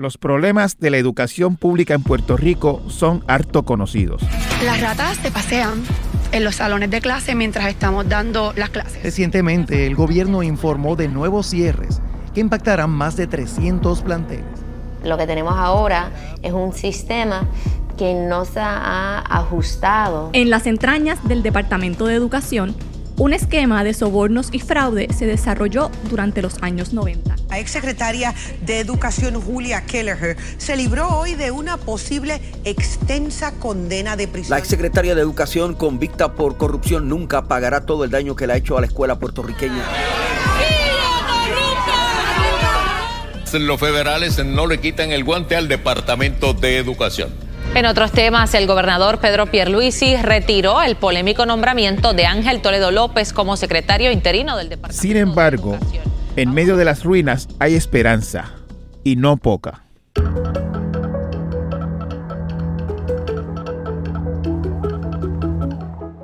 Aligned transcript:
Los 0.00 0.16
problemas 0.16 0.78
de 0.78 0.88
la 0.88 0.96
educación 0.96 1.56
pública 1.56 1.92
en 1.92 2.02
Puerto 2.02 2.38
Rico 2.38 2.80
son 2.88 3.22
harto 3.26 3.66
conocidos. 3.66 4.22
Las 4.64 4.80
ratas 4.80 5.18
se 5.18 5.30
pasean 5.30 5.82
en 6.32 6.42
los 6.42 6.54
salones 6.54 6.90
de 6.90 7.02
clase 7.02 7.34
mientras 7.34 7.66
estamos 7.66 8.08
dando 8.08 8.54
las 8.56 8.70
clases. 8.70 9.02
Recientemente, 9.02 9.86
el 9.86 9.94
gobierno 9.94 10.42
informó 10.42 10.96
de 10.96 11.08
nuevos 11.08 11.48
cierres 11.48 12.00
que 12.32 12.40
impactarán 12.40 12.88
más 12.88 13.14
de 13.16 13.26
300 13.26 14.00
planteles. 14.00 14.46
Lo 15.04 15.18
que 15.18 15.26
tenemos 15.26 15.52
ahora 15.54 16.10
es 16.40 16.54
un 16.54 16.72
sistema 16.72 17.46
que 17.98 18.14
no 18.14 18.46
se 18.46 18.60
ha 18.60 19.18
ajustado. 19.18 20.30
En 20.32 20.48
las 20.48 20.66
entrañas 20.66 21.18
del 21.28 21.42
Departamento 21.42 22.06
de 22.06 22.14
Educación, 22.14 22.74
un 23.20 23.34
esquema 23.34 23.84
de 23.84 23.92
sobornos 23.92 24.48
y 24.50 24.60
fraude 24.60 25.08
se 25.12 25.26
desarrolló 25.26 25.90
durante 26.08 26.40
los 26.40 26.62
años 26.62 26.94
90. 26.94 27.36
La 27.50 27.58
exsecretaria 27.58 28.34
de 28.64 28.78
Educación 28.78 29.38
Julia 29.38 29.84
Kelleher 29.84 30.38
se 30.56 30.74
libró 30.74 31.06
hoy 31.08 31.34
de 31.34 31.50
una 31.50 31.76
posible 31.76 32.40
extensa 32.64 33.52
condena 33.52 34.16
de 34.16 34.26
prisión. 34.26 34.52
La 34.52 34.58
exsecretaria 34.58 35.14
de 35.14 35.20
Educación 35.20 35.74
convicta 35.74 36.32
por 36.34 36.56
corrupción 36.56 37.10
nunca 37.10 37.44
pagará 37.44 37.84
todo 37.84 38.04
el 38.04 38.10
daño 38.10 38.34
que 38.34 38.46
le 38.46 38.54
ha 38.54 38.56
hecho 38.56 38.78
a 38.78 38.80
la 38.80 38.86
escuela 38.86 39.18
puertorriqueña. 39.18 39.84
Los 43.52 43.80
federales 43.80 44.42
no 44.42 44.66
le 44.66 44.80
quitan 44.80 45.12
el 45.12 45.24
guante 45.24 45.56
al 45.56 45.68
Departamento 45.68 46.54
de 46.54 46.78
Educación. 46.78 47.39
En 47.72 47.86
otros 47.86 48.10
temas, 48.10 48.52
el 48.54 48.66
gobernador 48.66 49.20
Pedro 49.20 49.46
Pierluisi 49.46 50.16
retiró 50.16 50.82
el 50.82 50.96
polémico 50.96 51.46
nombramiento 51.46 52.12
de 52.14 52.26
Ángel 52.26 52.62
Toledo 52.62 52.90
López 52.90 53.32
como 53.32 53.56
secretario 53.56 54.10
interino 54.10 54.56
del 54.56 54.68
Departamento 54.68 55.00
Sin 55.00 55.16
embargo, 55.16 55.78
en 56.34 56.52
medio 56.52 56.76
de 56.76 56.84
las 56.84 57.04
ruinas 57.04 57.48
hay 57.60 57.76
esperanza, 57.76 58.50
y 59.04 59.14
no 59.14 59.36
poca. 59.36 59.84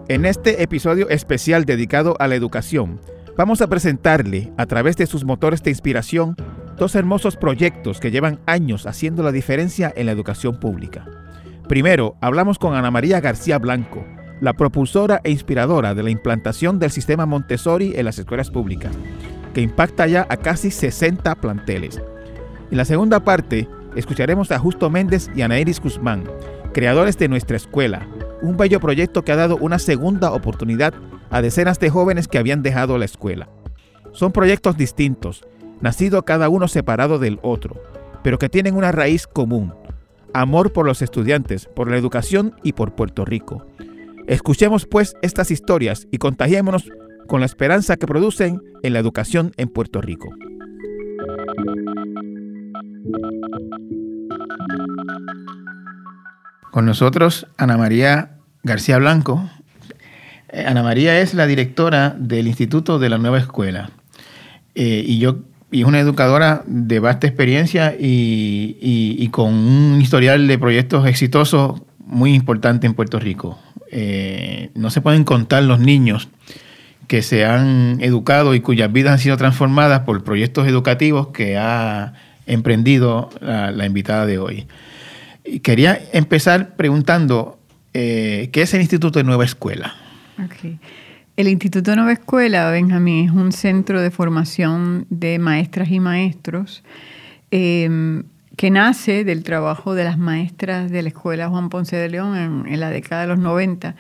En 0.09 0.27
este 0.27 0.65
episodio 0.65 1.09
especial 1.11 1.65
dedicado 1.65 2.17
a 2.19 2.27
la 2.27 2.35
educación, 2.35 3.01
vamos 3.37 3.63
a 3.63 3.69
presentarle, 3.69 4.53
a 4.57 4.67
través 4.67 4.97
de 4.97 5.07
sus 5.07 5.25
motores 5.25 5.63
de 5.63 5.71
inspiración, 5.71 6.35
dos 6.77 6.97
hermosos 6.97 7.37
proyectos 7.37 8.01
que 8.01 8.11
llevan 8.11 8.41
años 8.47 8.87
haciendo 8.87 9.23
la 9.23 9.31
diferencia 9.31 9.93
en 9.97 10.07
la 10.07 10.13
educación 10.13 10.59
pública. 10.59 11.07
Primero, 11.69 12.17
hablamos 12.21 12.59
con 12.61 12.75
Ana 12.75 12.93
María 12.93 13.21
García 13.21 13.59
Blanco, 13.59 14.05
la 14.41 14.53
propulsora 14.53 15.21
e 15.25 15.33
inspiradora 15.33 15.95
de 15.95 16.05
la 16.05 16.11
implantación 16.11 16.79
del 16.79 16.93
sistema 16.93 17.27
Montessori 17.27 17.95
en 17.97 18.05
las 18.05 18.21
escuelas 18.21 18.51
públicas, 18.51 18.93
que 19.53 19.63
impacta 19.63 20.07
ya 20.07 20.27
a 20.31 20.37
casi 20.37 20.71
60 20.71 21.35
planteles. 21.37 22.01
En 22.71 22.77
la 22.77 22.85
segunda 22.85 23.25
parte, 23.25 23.69
escucharemos 23.97 24.53
a 24.53 24.61
Justo 24.61 24.91
Méndez 24.91 25.29
y 25.35 25.43
Ana 25.43 25.59
Iris 25.59 25.81
Guzmán, 25.81 26.25
creadores 26.73 27.19
de 27.19 27.29
Nuestra 27.29 27.57
Escuela, 27.57 28.07
un 28.43 28.57
bello 28.57 28.79
proyecto 28.79 29.25
que 29.25 29.33
ha 29.33 29.37
dado 29.37 29.57
una 29.57 29.81
segunda 29.81 30.31
oportunidad 30.31 30.95
a 31.31 31.43
decenas 31.43 31.81
de 31.81 31.91
jóvenes 31.91 32.29
que 32.29 32.39
habían 32.39 32.63
dejado 32.63 32.97
la 32.97 33.07
escuela. 33.07 33.49
Son 34.13 34.31
proyectos 34.31 34.77
distintos, 34.77 35.45
nacidos 35.81 36.23
cada 36.23 36.49
uno 36.49 36.69
separado 36.69 37.19
del 37.19 37.41
otro, 37.43 37.83
pero 38.23 38.39
que 38.39 38.49
tienen 38.49 38.77
una 38.77 38.93
raíz 38.93 39.27
común, 39.27 39.75
amor 40.41 40.73
por 40.73 40.87
los 40.87 41.03
estudiantes, 41.03 41.67
por 41.67 41.91
la 41.91 41.97
educación 41.97 42.55
y 42.63 42.73
por 42.73 42.95
Puerto 42.95 43.25
Rico. 43.25 43.67
Escuchemos 44.27 44.87
pues 44.87 45.15
estas 45.23 45.51
historias 45.51 46.09
y 46.11 46.19
contagiémonos 46.19 46.91
con 47.27 47.41
la 47.41 47.47
esperanza 47.47 47.97
que 47.97 48.07
producen 48.07 48.61
en 48.83 48.93
la 48.93 48.99
educación 48.99 49.53
en 49.57 49.69
Puerto 49.69 50.01
Rico. 50.01 50.29
Con 56.71 56.85
nosotros 56.85 57.47
Ana 57.57 57.77
María 57.77 58.37
García 58.63 58.99
Blanco. 58.99 59.49
Eh, 60.49 60.65
Ana 60.67 60.83
María 60.83 61.21
es 61.21 61.35
la 61.35 61.47
directora 61.47 62.15
del 62.19 62.49
Instituto 62.49 62.99
de 62.99 63.09
la 63.09 63.19
Nueva 63.19 63.39
Escuela. 63.39 63.91
Eh, 64.75 65.03
y 65.07 65.19
yo 65.19 65.39
y 65.71 65.81
es 65.81 65.87
una 65.87 66.01
educadora 66.01 66.63
de 66.67 67.01
vasta 67.01 67.27
experiencia 67.27 67.95
y, 67.99 69.29
con 69.33 69.53
un 69.53 70.01
historial 70.01 70.47
de 70.47 70.59
proyectos 70.59 71.07
exitosos 71.07 71.83
muy 71.99 72.35
importante 72.35 72.87
en 72.87 72.95
Puerto 72.95 73.19
Rico. 73.19 73.59
Eh, 73.91 74.71
no 74.75 74.91
se 74.91 75.01
pueden 75.01 75.25
contar 75.25 75.65
los 75.65 75.81
niños 75.81 76.29
que 77.09 77.23
se 77.23 77.45
han 77.45 77.99
educado 78.01 78.55
y 78.55 78.61
cuyas 78.61 78.93
vidas 78.93 79.15
han 79.15 79.19
sido 79.19 79.37
transformadas 79.37 80.01
por 80.01 80.25
proyectos 80.25 80.67
educativos 80.67 81.29
que 81.29 81.57
ha 81.57 82.15
emprendido 82.47 83.31
la, 83.41 83.87
invitada 83.87 84.27
de 84.27 84.39
hoy. 84.39 84.67
Y 85.45 85.61
quería 85.61 86.01
empezar 86.13 86.75
preguntando, 86.77 87.59
eh, 87.93 88.51
¿qué 88.53 88.63
es 88.63 88.75
el 88.75 88.81
Instituto 88.81 89.19
de 89.19 89.25
Nueva 89.25 89.45
Escuela? 89.45 89.95
El 91.37 91.49
Instituto 91.49 91.95
Nueva 91.95 92.13
Escuela, 92.13 92.71
Benjamín, 92.71 93.27
es 93.29 93.31
un 93.31 93.53
centro 93.53 94.01
de 94.01 94.11
formación 94.11 95.05
de 95.11 95.39
maestras 95.39 95.91
y 95.91 96.01
maestros 96.01 96.83
em, 97.51 98.23
que 98.57 98.71
nace 98.71 99.23
del 99.23 99.43
trabajo 99.43 99.95
de 99.95 100.05
las 100.05 100.17
maestras 100.17 100.91
de 100.91 101.03
la 101.03 101.11
Escuela 101.11 101.51
Juan 101.51 101.69
Ponce 101.69 101.95
de 101.95 102.09
León 102.09 102.65
en, 102.67 102.81
la 102.81 102.89
década 102.89 103.21
de 103.21 103.29
los 103.29 103.39
90, 103.39 103.97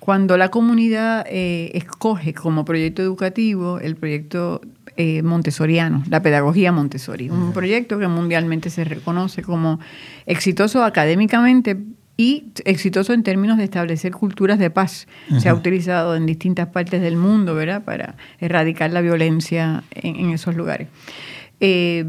cuando 0.00 0.36
la 0.36 0.48
comunidad 0.48 1.24
eh, 1.28 1.70
escoge 1.74 2.34
como 2.34 2.64
proyecto 2.64 3.02
educativo 3.02 3.78
el 3.78 3.94
proyecto 3.94 4.60
eh, 4.96 5.22
montessoriano, 5.22 6.02
la 6.10 6.22
pedagogía 6.22 6.72
Montessori, 6.72 7.30
un 7.30 7.52
proyecto 7.52 8.00
que 8.00 8.08
mundialmente 8.08 8.68
se 8.68 8.82
reconoce 8.82 9.42
como 9.42 9.78
exitoso 10.26 10.82
académicamente, 10.82 11.76
y 12.20 12.44
exitoso 12.66 13.14
en 13.14 13.22
términos 13.22 13.56
de 13.56 13.64
establecer 13.64 14.12
culturas 14.12 14.58
de 14.58 14.68
paz. 14.68 15.08
Se 15.38 15.48
ha 15.48 15.54
utilizado 15.54 16.14
en 16.14 16.26
distintas 16.26 16.68
partes 16.68 17.00
del 17.00 17.16
mundo, 17.16 17.54
¿verdad?, 17.54 17.82
para 17.82 18.16
erradicar 18.40 18.90
la 18.90 19.00
violencia 19.00 19.84
en, 19.90 20.28
esos 20.28 20.54
lugares. 20.54 20.88
Eh, 21.60 22.04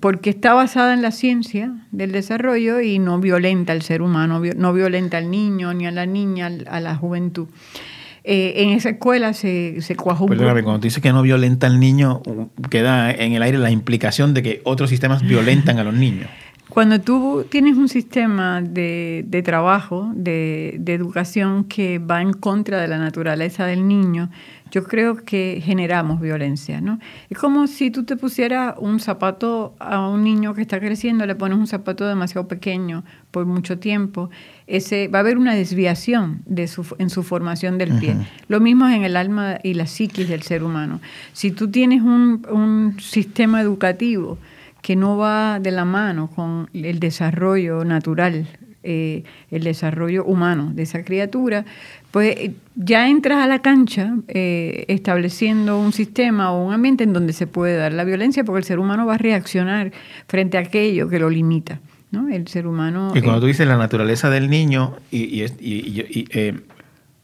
porque 0.00 0.30
está 0.30 0.52
basada 0.52 0.94
en 0.94 1.00
la 1.00 1.12
ciencia 1.12 1.72
del 1.92 2.10
desarrollo 2.10 2.80
y 2.80 2.98
no 2.98 3.20
violenta 3.20 3.72
al 3.72 3.82
ser 3.82 4.02
humano, 4.02 4.42
no 4.56 4.72
violenta 4.72 5.18
al 5.18 5.30
niño 5.30 5.72
ni 5.74 5.86
a 5.86 5.92
la 5.92 6.06
niña, 6.06 6.50
a 6.68 6.80
la 6.80 6.96
juventud. 6.96 7.46
Eh, 8.24 8.64
en 8.64 8.70
esa 8.70 8.88
escuela 8.88 9.32
se, 9.32 9.80
se 9.80 9.94
cuajó 9.94 10.26
Perdóname, 10.26 10.64
cuando 10.64 10.80
tú 10.80 10.86
dices 10.88 11.00
que 11.00 11.12
no 11.12 11.22
violenta 11.22 11.68
al 11.68 11.78
niño, 11.78 12.20
queda 12.68 13.12
en 13.12 13.34
el 13.34 13.42
aire 13.44 13.58
la 13.58 13.70
implicación 13.70 14.34
de 14.34 14.42
que 14.42 14.60
otros 14.64 14.90
sistemas 14.90 15.22
violentan 15.22 15.78
a 15.78 15.84
los 15.84 15.94
niños. 15.94 16.28
Cuando 16.68 17.00
tú 17.00 17.46
tienes 17.48 17.76
un 17.76 17.88
sistema 17.88 18.60
de, 18.60 19.42
trabajo, 19.44 20.10
de, 20.14 20.82
educación 20.86 21.64
que 21.64 21.98
va 22.00 22.20
en 22.20 22.32
contra 22.32 22.80
de 22.80 22.88
la 22.88 22.98
naturaleza 22.98 23.66
del 23.66 23.86
niño, 23.86 24.30
yo 24.72 24.82
creo 24.82 25.24
que 25.24 25.62
generamos 25.64 26.20
violencia, 26.20 26.80
¿no? 26.80 26.98
Es 27.30 27.38
como 27.38 27.68
si 27.68 27.92
tú 27.92 28.02
te 28.02 28.16
pusieras 28.16 28.74
un 28.78 28.98
zapato 28.98 29.76
a 29.78 30.08
un 30.08 30.24
niño 30.24 30.54
que 30.54 30.62
está 30.62 30.80
creciendo, 30.80 31.24
le 31.24 31.36
pones 31.36 31.56
un 31.56 31.68
zapato 31.68 32.04
demasiado 32.06 32.48
pequeño 32.48 33.04
por 33.30 33.46
mucho 33.46 33.78
tiempo, 33.78 34.28
ese, 34.66 35.06
va 35.06 35.18
a 35.18 35.20
haber 35.20 35.38
una 35.38 35.54
desviación 35.54 36.42
de 36.46 36.66
su, 36.66 36.84
en 36.98 37.10
su 37.10 37.22
formación 37.22 37.78
del 37.78 37.96
pie. 38.00 38.16
Lo 38.48 38.58
mismo 38.58 38.88
es 38.88 38.96
en 38.96 39.04
el 39.04 39.16
alma 39.16 39.60
y 39.62 39.74
la 39.74 39.86
psiquis 39.86 40.28
del 40.28 40.42
ser 40.42 40.64
humano. 40.64 41.00
Si 41.32 41.52
tú 41.52 41.70
tienes 41.70 42.02
un, 42.02 42.44
un 42.50 42.96
sistema 42.98 43.60
educativo, 43.60 44.36
que 44.86 44.94
no 44.94 45.16
va 45.16 45.58
de 45.58 45.72
la 45.72 45.84
mano 45.84 46.30
con 46.30 46.70
el 46.72 47.00
desarrollo 47.00 47.84
natural, 47.84 48.46
eh, 48.84 49.24
el 49.50 49.64
desarrollo 49.64 50.24
humano 50.24 50.70
de 50.72 50.84
esa 50.84 51.02
criatura, 51.02 51.64
pues 52.12 52.36
eh, 52.36 52.52
ya 52.76 53.08
entras 53.08 53.38
a 53.38 53.48
la 53.48 53.62
cancha 53.62 54.14
eh, 54.28 54.84
estableciendo 54.86 55.76
un 55.80 55.92
sistema 55.92 56.52
o 56.52 56.64
un 56.64 56.72
ambiente 56.72 57.02
en 57.02 57.12
donde 57.12 57.32
se 57.32 57.48
puede 57.48 57.76
dar 57.76 57.94
la 57.94 58.04
violencia, 58.04 58.44
porque 58.44 58.58
el 58.58 58.64
ser 58.64 58.78
humano 58.78 59.06
va 59.06 59.14
a 59.14 59.18
reaccionar 59.18 59.90
frente 60.28 60.56
a 60.56 60.60
aquello 60.60 61.08
que 61.08 61.18
lo 61.18 61.30
limita. 61.30 61.80
¿no? 62.12 62.28
El 62.28 62.46
ser 62.46 62.68
humano... 62.68 63.10
Y 63.12 63.22
cuando 63.22 63.40
tú 63.40 63.46
dices 63.48 63.66
la 63.66 63.78
naturaleza 63.78 64.30
del 64.30 64.48
niño, 64.48 64.94
y, 65.10 65.42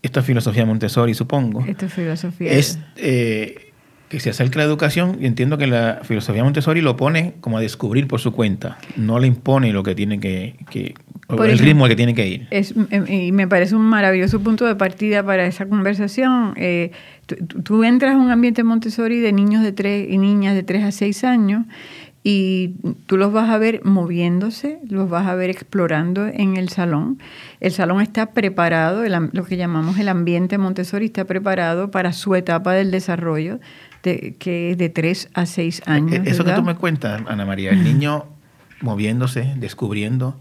esto 0.03 0.19
es 0.19 0.27
filosofía 0.27 0.67
Montessori, 0.67 1.15
supongo. 1.15 1.65
Esto 1.65 1.87
es 1.87 1.93
filosofía. 1.93 2.51
Es 2.51 2.81
que 4.13 4.21
se 4.21 4.29
acerca 4.29 4.59
a 4.59 4.65
la 4.65 4.65
educación 4.65 5.17
y 5.23 5.27
entiendo 5.27 5.57
que 5.57 5.67
la 5.67 6.01
filosofía 6.03 6.45
Montessori 6.45 6.83
lo 6.83 6.99
pone 6.99 7.33
como 7.41 7.57
a 7.57 7.63
descubrir 7.63 8.07
por 8.07 8.21
su 8.21 8.33
cuenta, 8.33 8.77
no 8.95 9.19
le 9.19 9.27
impone 9.27 9.73
lo 9.73 9.83
que 9.83 9.95
tiene 9.95 10.21
que, 10.21 10.55
el 11.31 11.59
ritmo 11.59 11.87
al 11.87 11.91
que 11.93 11.97
tiene 11.97 12.15
que 12.15 12.29
ir. 12.29 12.47
Es, 12.51 12.75
em, 12.91 13.11
y 13.11 13.33
me 13.33 13.49
parece 13.49 13.75
un 13.75 13.87
maravilloso 13.87 14.39
punto 14.41 14.67
de 14.67 14.75
partida 14.75 15.25
para 15.25 15.47
esa 15.47 15.67
conversación. 15.67 16.53
Eh, 16.57 16.91
tú, 17.65 17.85
entras 17.85 18.13
a 18.13 18.19
un 18.19 18.31
ambiente 18.31 18.63
Montessori 18.65 19.21
de 19.21 19.33
niños 19.33 19.63
de 19.63 19.73
tres 19.73 20.07
y 20.07 20.19
niñas 20.19 20.55
de 20.55 20.63
3 20.63 20.85
a 20.85 20.93
6 20.93 21.25
años 21.25 21.65
y 22.23 22.75
tú 23.07 23.17
los 23.17 23.33
vas 23.33 23.49
a 23.49 23.57
ver 23.57 23.81
moviéndose, 23.83 24.79
los 24.91 25.09
vas 25.09 25.27
a 25.27 25.35
ver 25.35 25.49
explorando 25.49 26.27
en 26.27 26.59
el 26.59 26.69
salón. 26.69 27.19
El 27.61 27.73
salón 27.73 28.03
está 28.03 28.33
preparado, 28.33 29.05
lo 29.33 29.45
que 29.47 29.57
llamamos 29.57 29.99
el 29.99 30.09
ambiente 30.09 30.59
Montessori 30.59 31.07
está 31.07 31.25
preparado 31.25 31.91
para 31.91 32.13
su 32.13 32.35
etapa 32.35 32.75
del 32.75 32.91
desarrollo 32.91 33.59
que 34.03 34.71
es 34.73 34.79
de 34.79 34.89
3 34.89 35.31
a 35.35 35.47
6 35.47 35.83
años. 35.87 36.27
Eso 36.27 36.45
que 36.45 36.53
tú 36.53 36.63
me 36.63 36.75
cuentas, 36.75 37.23
Ana 37.27 37.47
María, 37.47 37.71
el 37.71 37.83
niño 37.85 38.27
moviéndose, 38.81 39.55
descubriendo. 39.57 40.39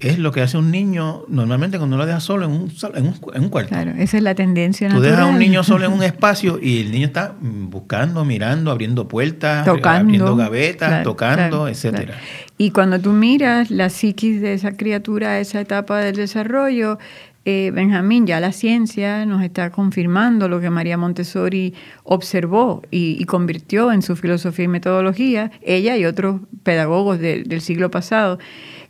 Es 0.00 0.18
lo 0.18 0.32
que 0.32 0.42
hace 0.42 0.58
un 0.58 0.70
niño 0.72 1.22
normalmente 1.28 1.78
cuando 1.78 1.96
lo 1.96 2.04
deja 2.04 2.18
solo 2.20 2.46
en 2.46 2.50
un, 2.50 2.72
en 2.94 3.06
un, 3.06 3.14
en 3.32 3.42
un 3.44 3.48
cuarto. 3.48 3.68
Claro, 3.70 3.92
esa 3.96 4.16
es 4.16 4.22
la 4.24 4.34
tendencia 4.34 4.88
Tú 4.88 4.94
natural. 4.96 5.10
dejas 5.12 5.26
a 5.26 5.30
un 5.30 5.38
niño 5.38 5.62
solo 5.62 5.86
en 5.86 5.92
un 5.92 6.02
espacio 6.12 6.58
y 6.60 6.80
el 6.80 6.90
niño 6.90 7.06
está 7.06 7.34
buscando, 7.40 8.24
mirando, 8.24 8.70
abriendo 8.72 9.06
puertas, 9.06 9.64
Tocando, 9.64 10.06
abriendo 10.08 10.36
gavetas, 10.36 10.88
claro, 10.88 11.04
tocando, 11.04 11.36
claro, 11.48 11.68
etcétera. 11.68 12.04
claro. 12.06 12.20
Y 12.58 12.70
cuando 12.72 13.00
tú 13.00 13.12
miras 13.12 13.70
la 13.70 13.88
psiquis 13.88 14.40
de 14.42 14.54
esa 14.54 14.72
criatura 14.72 15.30
a 15.30 15.38
esa 15.40 15.60
etapa 15.60 16.00
del 16.00 16.16
desarrollo, 16.16 16.98
eh, 17.44 17.70
Benjamín, 17.74 18.26
ya 18.26 18.40
la 18.40 18.52
ciencia 18.52 19.26
nos 19.26 19.42
está 19.42 19.70
confirmando 19.70 20.48
lo 20.48 20.60
que 20.60 20.70
María 20.70 20.96
Montessori 20.96 21.74
observó 22.02 22.82
y, 22.90 23.22
convirtió 23.26 23.92
en 23.92 24.02
su 24.02 24.16
filosofía 24.16 24.64
y 24.64 24.68
metodología, 24.68 25.50
ella 25.62 25.96
y 25.96 26.04
otros 26.06 26.40
pedagogos 26.62 27.18
de- 27.18 27.42
del 27.44 27.60
siglo 27.60 27.90
pasado, 27.90 28.38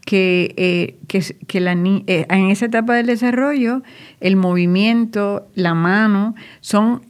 que, 0.07 0.55
eh, 0.57 0.97
que, 1.09 1.19
eh, 1.59 2.27
en 2.29 2.51
esa 2.51 2.67
etapa 2.67 2.95
del 2.95 3.07
desarrollo 3.07 3.83
el 4.21 4.37
movimiento, 4.37 5.49
la 5.55 5.75
mano, 5.75 6.35
son 6.61 7.03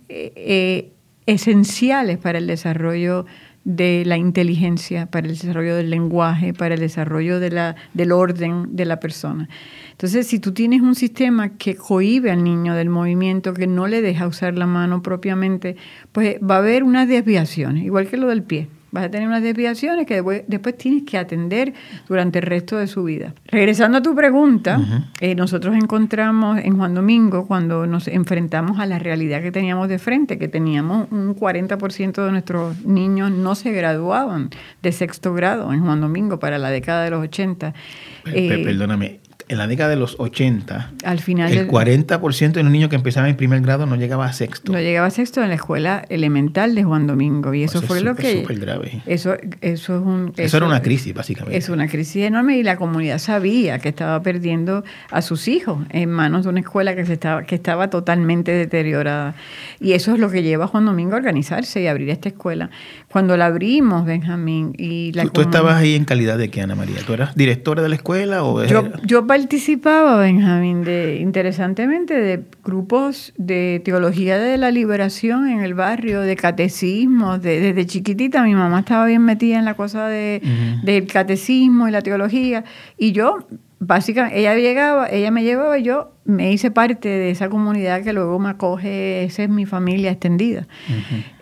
esenciales 1.26 2.18
para 2.18 2.38
el 2.38 2.46
desarrollo 2.46 3.26
de 3.64 4.04
la 4.04 4.16
inteligencia, 4.18 5.06
para 5.06 5.26
el 5.26 5.32
desarrollo 5.34 5.74
del 5.74 5.90
lenguaje, 5.90 6.52
para 6.52 6.74
el 6.74 6.80
desarrollo 6.80 7.40
de 7.40 7.50
la, 7.50 7.76
del 7.94 8.12
orden 8.12 8.76
de 8.76 8.84
la 8.84 9.00
persona. 9.00 9.48
Entonces, 9.92 10.26
si 10.26 10.38
tú 10.38 10.52
tienes 10.52 10.82
un 10.82 10.94
sistema 10.94 11.50
que 11.50 11.76
cohíbe 11.76 12.30
al 12.30 12.44
niño 12.44 12.74
del 12.74 12.90
movimiento, 12.90 13.54
que 13.54 13.66
no 13.66 13.86
le 13.86 14.02
deja 14.02 14.26
usar 14.26 14.58
la 14.58 14.66
mano 14.66 15.02
propiamente, 15.02 15.76
pues 16.12 16.36
va 16.38 16.56
a 16.56 16.58
haber 16.58 16.82
unas 16.82 17.08
desviaciones, 17.08 17.84
igual 17.84 18.08
que 18.08 18.16
lo 18.16 18.28
del 18.28 18.42
pie. 18.42 18.68
Vas 18.94 19.04
a 19.04 19.10
tener 19.10 19.26
unas 19.26 19.42
desviaciones 19.42 20.06
que 20.06 20.14
después, 20.14 20.44
después 20.46 20.78
tienes 20.78 21.02
que 21.02 21.18
atender 21.18 21.74
durante 22.08 22.38
el 22.38 22.46
resto 22.46 22.76
de 22.78 22.86
su 22.86 23.02
vida. 23.04 23.34
Regresando 23.48 23.98
a 23.98 24.02
tu 24.02 24.14
pregunta, 24.14 24.80
eh, 25.20 25.34
nosotros 25.34 25.74
encontramos 25.74 26.60
en 26.60 26.76
Juan 26.78 26.94
Domingo, 26.94 27.46
cuando 27.46 27.86
nos 27.86 28.06
enfrentamos 28.06 28.78
a 28.78 28.86
la 28.86 29.00
realidad 29.00 29.42
que 29.42 29.50
teníamos 29.50 29.88
de 29.88 29.98
frente, 29.98 30.38
que 30.38 30.46
teníamos 30.48 31.08
un 31.10 31.34
40% 31.34 32.24
de 32.24 32.30
nuestros 32.30 32.84
niños 32.86 33.32
no 33.32 33.54
se 33.56 33.72
graduaban 33.72 34.50
de 34.82 34.92
sexto 34.92 35.34
grado 35.34 35.72
en 35.72 35.80
Juan 35.80 36.00
Domingo 36.00 36.38
para 36.38 36.56
la 36.58 36.70
década 36.70 37.02
de 37.04 37.10
los 37.10 37.20
80. 37.24 37.74
Pe- 38.22 38.30
pe- 38.30 38.60
Eh, 38.60 38.64
Perdóname, 38.64 39.18
en 39.48 39.58
la 39.58 39.66
década 39.66 39.90
de 39.90 39.96
los 39.96 40.16
80, 40.18 40.92
al 41.04 41.20
final 41.20 41.50
el 41.52 41.58
del- 41.58 41.68
40% 41.68 42.52
de 42.52 42.62
los 42.62 42.72
niños 42.72 42.88
que 42.88 42.96
empezaban 42.96 43.28
en 43.30 43.36
primer 43.36 43.60
grado 43.60 43.84
no 43.86 43.96
llegaba 43.96 44.26
a 44.26 44.32
sexto. 44.32 44.72
No 44.72 44.78
llegaba 44.80 45.06
a 45.06 45.10
sexto 45.10 45.42
en 45.42 45.48
la 45.50 45.54
escuela 45.56 46.04
elemental 46.08 46.74
de 46.74 46.82
Juan 46.84 47.06
Domingo 47.06 47.52
y 47.54 47.62
eso 47.64 47.78
Eso 47.78 47.84
es 47.84 47.88
fue 47.88 48.00
lo 48.00 48.12
súper, 48.12 48.46
que 48.46 48.54
grave. 48.54 49.02
eso 49.06 49.34
eso 49.60 49.96
es 49.96 50.02
un 50.02 50.32
Eso 50.36 50.56
era 50.56 50.66
una 50.66 50.80
crisis, 50.82 51.12
básicamente. 51.14 51.56
Es 51.58 51.68
una 51.68 51.88
crisis 51.88 52.24
enorme 52.24 52.56
y 52.58 52.62
la 52.62 52.76
comunidad 52.76 53.18
sabía 53.18 53.78
que 53.78 53.88
estaba 53.90 54.22
perdiendo 54.22 54.84
a 55.10 55.20
sus 55.22 55.46
hijos 55.48 55.78
en 55.90 56.10
manos 56.10 56.44
de 56.44 56.50
una 56.50 56.60
escuela 56.60 56.94
que 56.96 57.04
se 57.04 57.12
estaba 57.14 57.42
que 57.44 57.54
estaba 57.54 57.90
totalmente 57.90 58.52
deteriorada 58.52 59.34
y 59.80 59.92
eso 59.92 60.12
es 60.14 60.18
lo 60.18 60.30
que 60.30 60.42
lleva 60.42 60.64
a 60.64 60.68
Juan 60.68 60.86
Domingo 60.86 61.14
a 61.14 61.16
organizarse 61.16 61.82
y 61.82 61.86
abrir 61.86 62.08
esta 62.10 62.28
escuela. 62.28 62.70
Cuando 63.10 63.36
la 63.36 63.46
abrimos, 63.46 64.06
Benjamín 64.06 64.72
y 64.78 65.12
la 65.12 65.24
¿Tú, 65.24 65.30
tú 65.30 65.40
comun- 65.42 65.44
estabas 65.46 65.76
ahí 65.76 65.94
en 65.94 66.04
calidad 66.04 66.38
de 66.38 66.48
qué, 66.50 66.62
Ana 66.62 66.74
María? 66.74 66.96
¿Tú 67.06 67.12
eras 67.12 67.34
directora 67.34 67.82
de 67.82 67.88
la 67.88 67.94
escuela 67.96 68.42
o 68.44 68.64
yo, 68.64 68.78
era- 68.80 69.00
yo 69.04 69.26
participaba, 69.34 70.16
Benjamín, 70.20 70.84
de, 70.84 71.18
interesantemente, 71.20 72.14
de 72.14 72.44
grupos 72.62 73.32
de 73.36 73.82
teología 73.84 74.38
de 74.38 74.56
la 74.58 74.70
liberación 74.70 75.48
en 75.48 75.60
el 75.60 75.74
barrio, 75.74 76.20
de 76.20 76.36
catecismo. 76.36 77.38
De, 77.38 77.58
desde 77.58 77.84
chiquitita 77.84 78.44
mi 78.44 78.54
mamá 78.54 78.80
estaba 78.80 79.06
bien 79.06 79.22
metida 79.22 79.58
en 79.58 79.64
la 79.64 79.74
cosa 79.74 80.06
de, 80.06 80.40
del 80.84 81.08
catecismo 81.08 81.88
y 81.88 81.90
la 81.90 82.00
teología. 82.00 82.62
Y 82.96 83.10
yo, 83.10 83.38
básicamente, 83.80 84.38
ella 84.40 84.54
llegaba, 84.54 85.08
ella 85.08 85.30
me 85.30 85.42
llevaba, 85.42 85.78
y 85.78 85.82
yo 85.82 86.12
me 86.24 86.50
hice 86.52 86.70
parte 86.70 87.08
de 87.08 87.30
esa 87.30 87.48
comunidad 87.50 88.02
que 88.02 88.12
luego 88.14 88.38
me 88.38 88.48
acoge, 88.48 89.24
esa 89.24 89.42
es 89.42 89.48
mi 89.50 89.66
familia 89.66 90.10
extendida. 90.10 90.66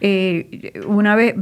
Eh, 0.01 0.73
una 0.87 1.15
vez 1.15 1.35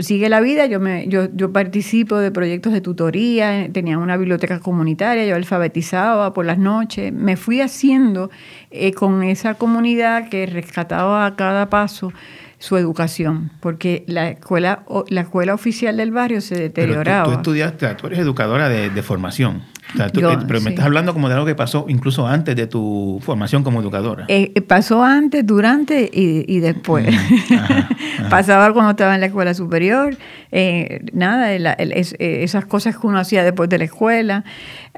sigue 0.00 0.28
la 0.28 0.40
vida, 0.40 0.66
yo, 0.66 0.80
me, 0.80 1.06
yo, 1.08 1.28
yo 1.34 1.52
participo 1.52 2.16
de 2.16 2.30
proyectos 2.30 2.72
de 2.72 2.80
tutoría, 2.80 3.68
tenía 3.72 3.98
una 3.98 4.16
biblioteca 4.16 4.58
comunitaria, 4.60 5.24
yo 5.26 5.36
alfabetizaba 5.36 6.32
por 6.32 6.44
las 6.46 6.58
noches, 6.58 7.12
me 7.12 7.36
fui 7.36 7.60
haciendo 7.60 8.30
eh, 8.70 8.92
con 8.92 9.22
esa 9.22 9.54
comunidad 9.54 10.28
que 10.28 10.46
rescataba 10.46 11.26
a 11.26 11.36
cada 11.36 11.70
paso 11.70 12.12
su 12.58 12.76
educación, 12.76 13.52
porque 13.60 14.02
la 14.08 14.30
escuela, 14.30 14.82
o- 14.86 15.04
la 15.08 15.20
escuela 15.20 15.54
oficial 15.54 15.96
del 15.96 16.10
barrio 16.10 16.40
se 16.40 16.54
Pero 16.56 16.64
tú- 16.66 16.72
deterioraba. 16.80 17.24
Tú, 17.26 17.32
estudiaste, 17.32 17.94
tú 17.94 18.08
eres 18.08 18.18
educadora 18.18 18.68
de, 18.68 18.90
de 18.90 19.02
formación. 19.02 19.62
O 19.94 19.96
sea, 19.96 20.10
tú- 20.10 20.20
Yo, 20.20 20.30
pero 20.46 20.60
me 20.60 20.66
sí. 20.66 20.68
estás 20.70 20.84
hablando 20.84 21.14
como 21.14 21.28
de 21.28 21.34
algo 21.34 21.46
que 21.46 21.54
pasó 21.54 21.86
incluso 21.88 22.26
antes 22.26 22.54
de 22.54 22.66
tu 22.66 23.20
formación 23.22 23.62
como 23.64 23.80
educadora. 23.80 24.26
Eh, 24.28 24.52
eh, 24.54 24.60
pasó 24.60 25.02
antes, 25.02 25.46
durante 25.46 26.10
y, 26.12 26.44
y 26.46 26.60
después. 26.60 27.06
Pasaba 28.30 28.72
cuando 28.72 28.90
estaba 28.90 29.14
en 29.14 29.20
la 29.20 29.26
escuela 29.26 29.54
superior, 29.54 30.16
eh, 30.52 31.04
nada, 31.12 31.52
el- 31.52 31.66
el- 31.78 31.92
es- 31.92 32.14
eh, 32.18 32.42
esas 32.42 32.66
cosas 32.66 32.96
que 32.98 33.06
uno 33.06 33.18
hacía 33.18 33.44
después 33.44 33.68
de 33.68 33.78
la 33.78 33.84
escuela. 33.84 34.44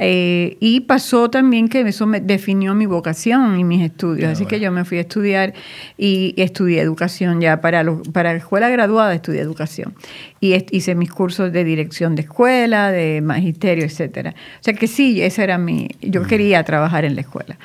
Eh, 0.02 0.56
y 0.60 0.80
pasó 0.80 1.28
también 1.28 1.68
que 1.68 1.82
eso 1.82 2.06
me 2.06 2.20
definió 2.20 2.74
mi 2.74 2.86
vocación 2.86 3.58
y 3.60 3.64
mis 3.64 3.82
estudios. 3.82 4.30
Así 4.32 4.46
que 4.46 4.58
yo 4.58 4.72
me 4.72 4.84
fui 4.86 4.96
a 4.98 5.02
estudiar 5.02 5.52
y 5.98 6.32
estudié 6.38 6.80
educación 6.80 7.40
ya 7.42 7.60
para, 7.60 7.82
los, 7.82 8.08
para 8.08 8.32
la 8.32 8.38
escuela 8.38 8.70
graduada, 8.70 9.14
estudié 9.14 9.40
educación. 9.42 9.94
Y 10.40 10.54
hice 10.70 10.94
mis 10.94 11.10
cursos 11.10 11.52
de 11.52 11.64
dirección 11.64 12.14
de 12.14 12.22
escuela, 12.22 12.90
de 12.90 13.20
magisterio, 13.20 13.84
etcétera. 13.84 14.34
O 14.60 14.64
sea 14.64 14.72
que 14.72 14.86
sí, 14.86 15.20
esa 15.20 15.44
era 15.44 15.58
mi. 15.58 15.88
Yo 16.00 16.22
quería 16.22 16.64
trabajar 16.64 17.04
en 17.04 17.14
la 17.14 17.20
escuela. 17.20 17.58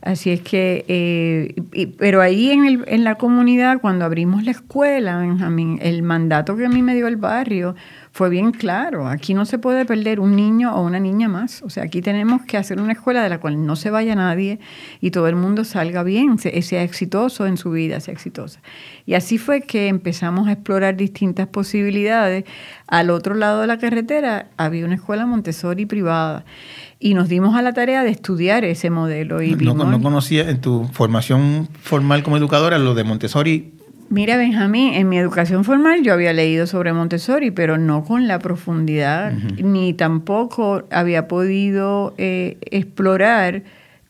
Así 0.00 0.30
es 0.30 0.40
que, 0.40 0.84
eh, 0.86 1.54
y- 1.72 1.86
pero 1.86 2.22
ahí 2.22 2.50
en, 2.52 2.66
el- 2.66 2.84
en 2.86 3.02
la 3.02 3.16
comunidad, 3.16 3.80
cuando 3.80 4.04
abrimos 4.04 4.44
la 4.44 4.52
escuela, 4.52 5.18
Benjamín, 5.18 5.80
el 5.82 6.04
mandato 6.04 6.56
que 6.56 6.66
a 6.66 6.68
mí 6.68 6.82
me 6.82 6.94
dio 6.94 7.08
el 7.08 7.16
barrio 7.16 7.74
fue 8.12 8.28
bien 8.28 8.50
claro. 8.50 9.06
Aquí 9.06 9.34
no 9.34 9.44
se 9.44 9.58
puede 9.58 9.84
perder 9.84 10.18
un 10.18 10.34
niño 10.34 10.74
o 10.74 10.82
una 10.82 10.98
niña 10.98 11.28
más. 11.28 11.62
O 11.62 11.70
sea, 11.70 11.84
aquí 11.84 12.02
tenemos 12.02 12.42
que 12.42 12.56
hacer 12.56 12.80
una 12.80 12.92
escuela 12.92 13.22
de 13.22 13.28
la 13.28 13.38
cual 13.38 13.64
no 13.64 13.76
se 13.76 13.90
vaya 13.90 14.16
nadie 14.16 14.58
y 15.00 15.12
todo 15.12 15.28
el 15.28 15.36
mundo 15.36 15.64
salga 15.64 16.02
bien, 16.02 16.38
se- 16.38 16.60
sea 16.62 16.82
exitoso 16.82 17.46
en 17.46 17.56
su 17.56 17.70
vida, 17.70 18.00
sea 18.00 18.12
exitosa. 18.12 18.60
Y 19.06 19.14
así 19.14 19.38
fue 19.38 19.60
que 19.62 19.86
empezamos 19.88 20.48
a 20.48 20.52
explorar 20.52 20.96
distintas 20.96 21.46
posibilidades. 21.46 22.44
Al 22.88 23.10
otro 23.10 23.34
lado 23.34 23.60
de 23.60 23.68
la 23.68 23.78
carretera 23.78 24.48
había 24.56 24.84
una 24.84 24.96
escuela 24.96 25.24
Montessori 25.26 25.86
privada 25.86 26.44
y 26.98 27.14
nos 27.14 27.28
dimos 27.28 27.54
a 27.56 27.62
la 27.62 27.72
tarea 27.72 28.02
de 28.02 28.10
estudiar 28.10 28.64
ese 28.64 28.90
modelo. 28.90 29.40
Y 29.40 29.54
no 29.74 30.02
conocía 30.02 30.50
en 30.50 30.60
tu 30.60 30.84
formación 30.92 31.68
formal 31.80 32.22
como 32.24 32.36
educadora 32.36 32.78
lo 32.78 32.94
de 32.94 33.04
Montessori. 33.04 33.72
Mira, 34.10 34.36
Benjamín, 34.36 34.94
en 34.94 35.08
mi 35.08 35.18
educación 35.18 35.62
formal 35.62 36.02
yo 36.02 36.12
había 36.12 36.32
leído 36.32 36.66
sobre 36.66 36.92
Montessori, 36.92 37.52
pero 37.52 37.78
no 37.78 38.02
con 38.02 38.26
la 38.26 38.40
profundidad, 38.40 39.32
ni 39.32 39.94
tampoco 39.94 40.82
había 40.90 41.28
podido 41.28 42.12
eh, 42.18 42.58
explorar 42.72 43.62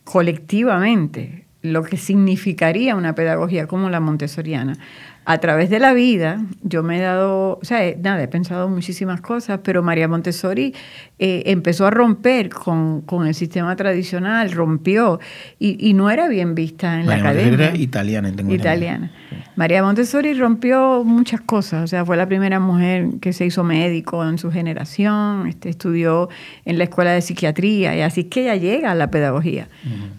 colectivamente 0.05 1.45
lo 1.61 1.83
que 1.83 1.99
significaría 1.99 2.97
una 2.97 3.15
pedagogía 3.15 3.67
como 3.67 3.91
la 3.91 4.01
montessoriana. 4.01 4.79
A 5.27 5.39
través 5.39 5.71
de 5.71 5.79
la 5.79 5.93
vida, 5.93 6.41
yo 6.63 6.83
me 6.83 6.99
he 6.99 7.01
dado, 7.03 7.59
o 7.61 7.65
sea, 7.65 7.85
he- 7.87 7.97
nada, 7.97 8.21
he 8.23 8.27
pensado 8.27 8.69
muchísimas 8.69 9.21
cosas, 9.21 9.61
pero 9.63 9.83
María 9.83 10.09
Montessori 10.09 10.75
eh, 11.19 11.43
empezó 11.47 11.87
a 11.87 11.91
romper 11.91 12.49
con, 12.49 13.03
con 13.03 13.27
el 13.27 13.35
sistema 13.35 13.77
tradicional, 13.77 14.51
rompió, 14.51 15.21
y, 15.59 15.77
y 15.89 15.93
no 15.93 16.11
era 16.11 16.27
bien 16.27 16.55
vista 16.55 16.99
en 16.99 17.07
María 17.07 17.23
la 17.23 17.31
academia. 17.31 17.67
era 17.69 17.77
italiana, 17.77 18.33
tengo. 18.35 18.53
Italiana. 18.55 19.11
María 19.57 19.83
Montessori 19.83 20.33
rompió 20.35 21.05
muchas 21.05 21.43
cosas, 21.43 21.85
o 21.85 21.87
sea, 21.87 22.05
fue 22.05 22.17
la 22.17 22.27
primera 22.27 22.59
mujer 22.59 23.09
que 23.21 23.33
se 23.35 23.45
hizo 23.45 23.63
médico 23.63 24.27
en 24.27 24.39
su 24.39 24.51
generación, 24.51 25.47
este, 25.47 25.69
estudió 25.69 26.29
en 26.65 26.79
la 26.79 26.85
escuela 26.85 27.13
de 27.13 27.21
psiquiatría, 27.21 27.95
y 27.95 28.01
así 28.01 28.23
es 28.23 28.27
que 28.29 28.43
ella 28.45 28.57
llega 28.57 28.91
a 28.91 28.95
la 28.95 29.11
pedagogía, 29.11 29.69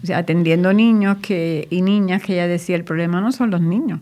o 0.02 0.06
sea, 0.06 0.18
atendiendo 0.18 0.72
niños 0.72 1.16
que, 1.20 1.66
y 1.70 1.82
niñas 1.82 2.22
que 2.22 2.34
ella 2.34 2.46
decía, 2.46 2.76
el 2.76 2.84
problema 2.84 3.20
no 3.20 3.32
son 3.32 3.50
los 3.50 3.60
niños, 3.60 3.98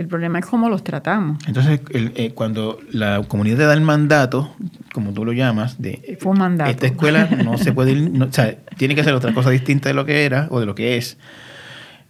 el 0.00 0.08
problema 0.08 0.38
es 0.38 0.46
cómo 0.46 0.68
los 0.68 0.82
tratamos. 0.82 1.38
Entonces, 1.46 1.80
el- 1.90 2.12
eh, 2.16 2.32
cuando 2.32 2.78
la 2.90 3.22
comunidad 3.28 3.58
te 3.58 3.64
da 3.64 3.74
el 3.74 3.82
mandato, 3.82 4.54
como 4.92 5.12
tú 5.12 5.24
lo 5.24 5.32
llamas, 5.32 5.80
de 5.80 6.16
Fue 6.20 6.32
un 6.32 6.38
mandato. 6.38 6.70
esta 6.70 6.86
escuela 6.86 7.28
no 7.44 7.58
se 7.58 7.72
puede 7.72 7.92
ir, 7.92 8.10
no- 8.10 8.24
o 8.26 8.32
sea, 8.32 8.56
tiene 8.76 8.94
que 8.94 9.02
hacer 9.02 9.14
otra 9.14 9.32
cosa 9.34 9.50
distinta 9.50 9.88
de 9.90 9.94
lo 9.94 10.04
que 10.06 10.24
era 10.24 10.48
o 10.50 10.58
de 10.58 10.66
lo 10.66 10.74
que 10.74 10.96
es. 10.96 11.18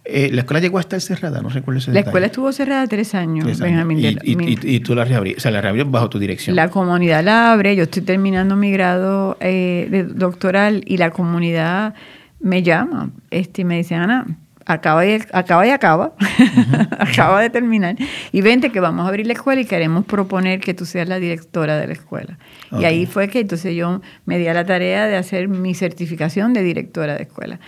Eh, 0.03 0.31
la 0.33 0.41
escuela 0.41 0.59
llegó 0.59 0.77
a 0.79 0.81
estar 0.81 0.99
cerrada, 0.99 1.41
no 1.41 1.49
recuerdo 1.49 1.77
ese 1.77 1.91
La 1.91 1.95
detalle. 1.95 2.09
escuela 2.09 2.25
estuvo 2.25 2.51
cerrada 2.51 2.87
tres 2.87 3.13
años, 3.13 3.45
Tres 3.45 3.61
años. 3.61 3.85
Benjamín. 3.87 3.99
Y, 4.23 4.31
y- 4.31 4.35
mi- 4.35 4.45
y- 4.53 4.75
y 4.75 4.79
tú 4.79 4.95
la 4.95 5.05
reabriste, 5.05 5.37
o 5.37 5.41
sea, 5.41 5.51
la 5.51 5.61
reabriste 5.61 5.91
bajo 5.91 6.09
tu 6.09 6.17
dirección. 6.17 6.55
La 6.55 6.69
comunidad 6.69 7.23
la 7.23 7.51
abre, 7.51 7.75
yo 7.75 7.83
estoy 7.83 8.01
terminando 8.01 8.55
mi 8.55 8.71
grado 8.71 9.37
eh, 9.41 9.87
de 9.91 10.05
doctoral 10.05 10.83
y 10.87 10.97
la 10.97 11.11
comunidad 11.11 11.93
me 12.39 12.63
llama 12.63 13.11
este, 13.29 13.61
y 13.61 13.65
me 13.65 13.77
dice, 13.77 13.93
Ana, 13.93 14.25
acaba 14.65 15.05
y 15.05 15.19
acaba, 15.31 15.67
y 15.67 15.69
acaba, 15.69 16.13
acaba 16.99 17.41
de 17.41 17.49
terminar, 17.49 17.95
y 18.31 18.41
vente 18.41 18.71
que 18.71 18.79
vamos 18.79 19.05
a 19.05 19.09
abrir 19.09 19.27
la 19.27 19.33
escuela 19.33 19.61
y 19.61 19.65
queremos 19.65 20.05
proponer 20.05 20.59
que 20.59 20.73
tú 20.73 20.85
seas 20.85 21.07
la 21.07 21.19
directora 21.19 21.77
de 21.77 21.87
la 21.87 21.93
escuela. 21.93 22.37
Y 22.71 22.85
ahí 22.85 23.05
fue 23.05 23.27
que 23.27 23.39
entonces 23.39 23.75
yo 23.75 24.01
me 24.25 24.37
di 24.37 24.47
a 24.47 24.53
la 24.53 24.65
tarea 24.65 25.07
de 25.07 25.17
hacer 25.17 25.47
mi 25.47 25.73
certificación 25.73 26.53
de 26.53 26.63
directora 26.63 27.15
de 27.15 27.23
escuela. 27.23 27.59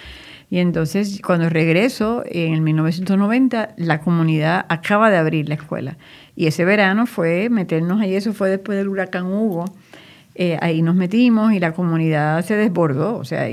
Y 0.50 0.59
entonces 0.59 1.19
cuando 1.25 1.50
regreso, 1.50 2.23
en 2.27 2.53
el 2.53 2.62
1990, 2.62 3.73
la 3.77 4.01
comunidad 4.01 4.65
acaba 4.69 5.09
de 5.09 5.17
abrir 5.17 5.50
la 5.50 5.55
escuela. 5.55 5.97
Y 6.35 6.45
ese 6.45 6.63
verano 6.63 7.07
fue 7.07 7.50
meternos 7.50 8.00
ahí, 8.01 8.15
eso 8.15 8.33
fue 8.33 8.50
después 8.50 8.77
del 8.77 8.88
huracán 8.88 9.25
Hugo. 9.25 9.65
Eh, 10.35 10.57
ahí 10.61 10.81
nos 10.81 10.95
metimos 10.95 11.53
y 11.53 11.59
la 11.59 11.73
comunidad 11.73 12.43
se 12.43 12.55
desbordó, 12.55 13.17
o 13.17 13.23
sea, 13.23 13.47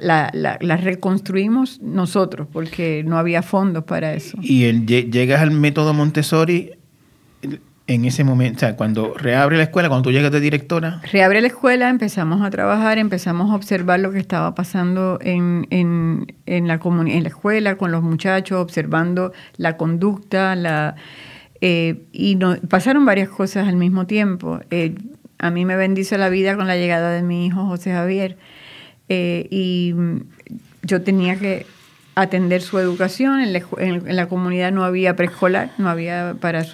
la, 0.00 0.30
la, 0.32 0.76
reconstruimos 0.76 1.80
nosotros 1.80 2.46
porque 2.52 3.02
no 3.04 3.18
había 3.18 3.42
fondos 3.42 3.82
para 3.82 4.14
eso. 4.14 4.38
Y 4.40 4.64
el, 4.64 4.86
llegas 4.86 5.40
al 5.40 5.50
método 5.50 5.92
Montessori 5.92 6.70
en 7.88 8.04
ese 8.04 8.22
momento, 8.22 8.58
o 8.58 8.60
sea, 8.60 8.76
cuando 8.76 9.14
reabre 9.14 9.56
la 9.56 9.64
escuela, 9.64 9.88
cuando 9.88 10.04
tú 10.04 10.12
llegas 10.12 10.30
de 10.30 10.38
directora. 10.38 11.00
Reabre 11.10 11.40
la 11.40 11.48
escuela, 11.48 11.88
empezamos 11.88 12.40
a 12.42 12.50
trabajar, 12.50 12.98
empezamos 12.98 13.50
a 13.50 13.56
observar 13.56 13.98
lo 13.98 14.12
que 14.12 14.20
estaba 14.20 14.54
pasando 14.54 15.18
en, 15.20 15.66
en, 15.70 16.32
en 16.46 16.68
la, 16.68 16.78
en 16.84 17.22
la 17.24 17.28
escuela 17.28 17.76
con 17.76 17.90
los 17.90 18.04
muchachos, 18.04 18.60
observando 18.60 19.32
la 19.56 19.76
conducta, 19.76 20.54
la... 20.54 20.94
Eh, 21.60 22.06
y 22.12 22.36
no, 22.36 22.56
pasaron 22.68 23.04
varias 23.04 23.28
cosas 23.28 23.66
al 23.66 23.74
mismo 23.74 24.06
tiempo. 24.06 24.60
Eh, 24.70 24.94
a 25.40 25.50
mí 25.50 25.64
me 25.64 25.76
bendice 25.76 26.18
la 26.18 26.28
vida 26.28 26.54
con 26.56 26.66
la 26.66 26.76
llegada 26.76 27.10
de 27.10 27.22
mi 27.22 27.46
hijo 27.46 27.66
José 27.66 27.92
Javier. 27.92 28.36
Eh, 29.08 29.48
y 29.50 29.94
yo 30.82 31.02
tenía 31.02 31.36
que 31.36 31.66
atender 32.14 32.60
su 32.62 32.78
educación. 32.78 33.40
En 33.40 33.52
la, 33.52 33.62
en 33.78 34.16
la, 34.16 34.28
comunidad 34.28 34.70
no 34.70 34.84
había 34.84 35.16
preescolar, 35.16 35.70
no 35.78 35.88
había 35.88 36.36
para... 36.40 36.64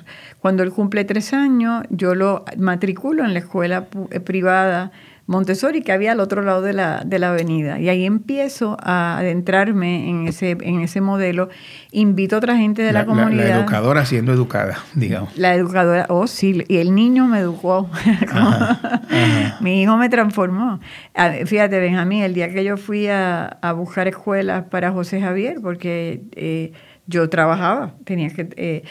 Cuando 0.40 0.62
él 0.62 0.70
cumple 0.70 1.04
tres 1.04 1.32
años, 1.32 1.85
yo 1.90 2.14
lo 2.14 2.44
matriculo 2.56 3.25
en 3.25 3.35
la 3.35 3.40
escuela 3.40 3.87
privada 4.25 4.92
Montessori 5.26 5.83
que 5.83 5.90
había 5.90 6.12
al 6.12 6.21
otro 6.21 6.42
lado 6.42 6.62
de 6.62 6.73
la, 6.73 7.02
de 7.04 7.18
la 7.18 7.30
avenida. 7.30 7.80
Y 7.80 7.88
ahí 7.88 8.04
empiezo 8.04 8.76
a 8.80 9.18
adentrarme 9.18 10.09
en 10.09 10.28
ese, 10.28 10.56
en 10.61 10.80
ese 10.80 11.00
modelo. 11.00 11.49
Invito 11.90 12.37
a 12.37 12.38
otra 12.38 12.56
gente 12.56 12.83
de 12.83 12.92
la, 12.92 13.04
comunidad. 13.04 13.49
La, 13.49 13.56
educadora 13.56 14.06
siendo 14.06 14.33
educada, 14.33 14.78
digamos. 14.95 15.37
La 15.37 15.54
educadora, 15.54 16.06
oh 16.09 16.28
sí, 16.28 16.64
y 16.68 16.76
el 16.76 16.95
niño 16.95 17.26
me 17.26 17.40
educó. 17.40 17.90
Mi 19.61 19.83
hijo 19.83 19.97
me 19.97 20.09
transformó. 20.09 20.78
Fíjate, 21.47 21.80
Benjamín, 21.80 22.23
el 22.23 22.35
día 22.35 22.52
que 22.52 22.62
yo 22.62 22.76
fui 22.76 23.09
a, 23.09 23.59
buscar 23.76 24.06
escuelas 24.06 24.64
para 24.71 24.92
José 24.92 25.21
Javier, 25.21 25.56
porque 25.61 26.23
eh, 26.33 26.73
yo 27.06 27.28
trabajaba, 27.28 27.95
tenía 28.04 28.30
que... 28.30 28.49
Eh, 28.56 28.83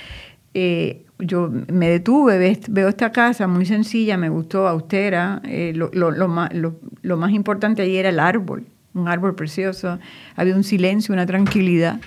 eh, 0.54 1.04
yo 1.19 1.50
me 1.72 1.89
detuve, 1.89 2.60
veo 2.67 2.89
esta 2.89 3.12
casa 3.12 3.48
muy 3.48 3.65
sencilla, 3.65 4.17
me 4.17 4.29
gustó, 4.29 4.67
austera. 4.67 5.41
Eh, 5.45 5.72
lo, 5.75 5.89
lo, 5.93 6.12
lo, 6.12 6.27
más, 6.27 6.51
lo, 6.53 7.17
más 7.17 7.31
importante 7.31 7.81
ahí 7.81 7.95
era 7.95 8.10
el 8.10 8.19
árbol, 8.19 8.65
un 8.93 9.07
árbol 9.07 9.36
precioso. 9.36 10.00
Había 10.36 10.55
un 10.55 10.63
silencio, 10.63 11.13
una 11.13 11.25
tranquilidad. 11.25 12.00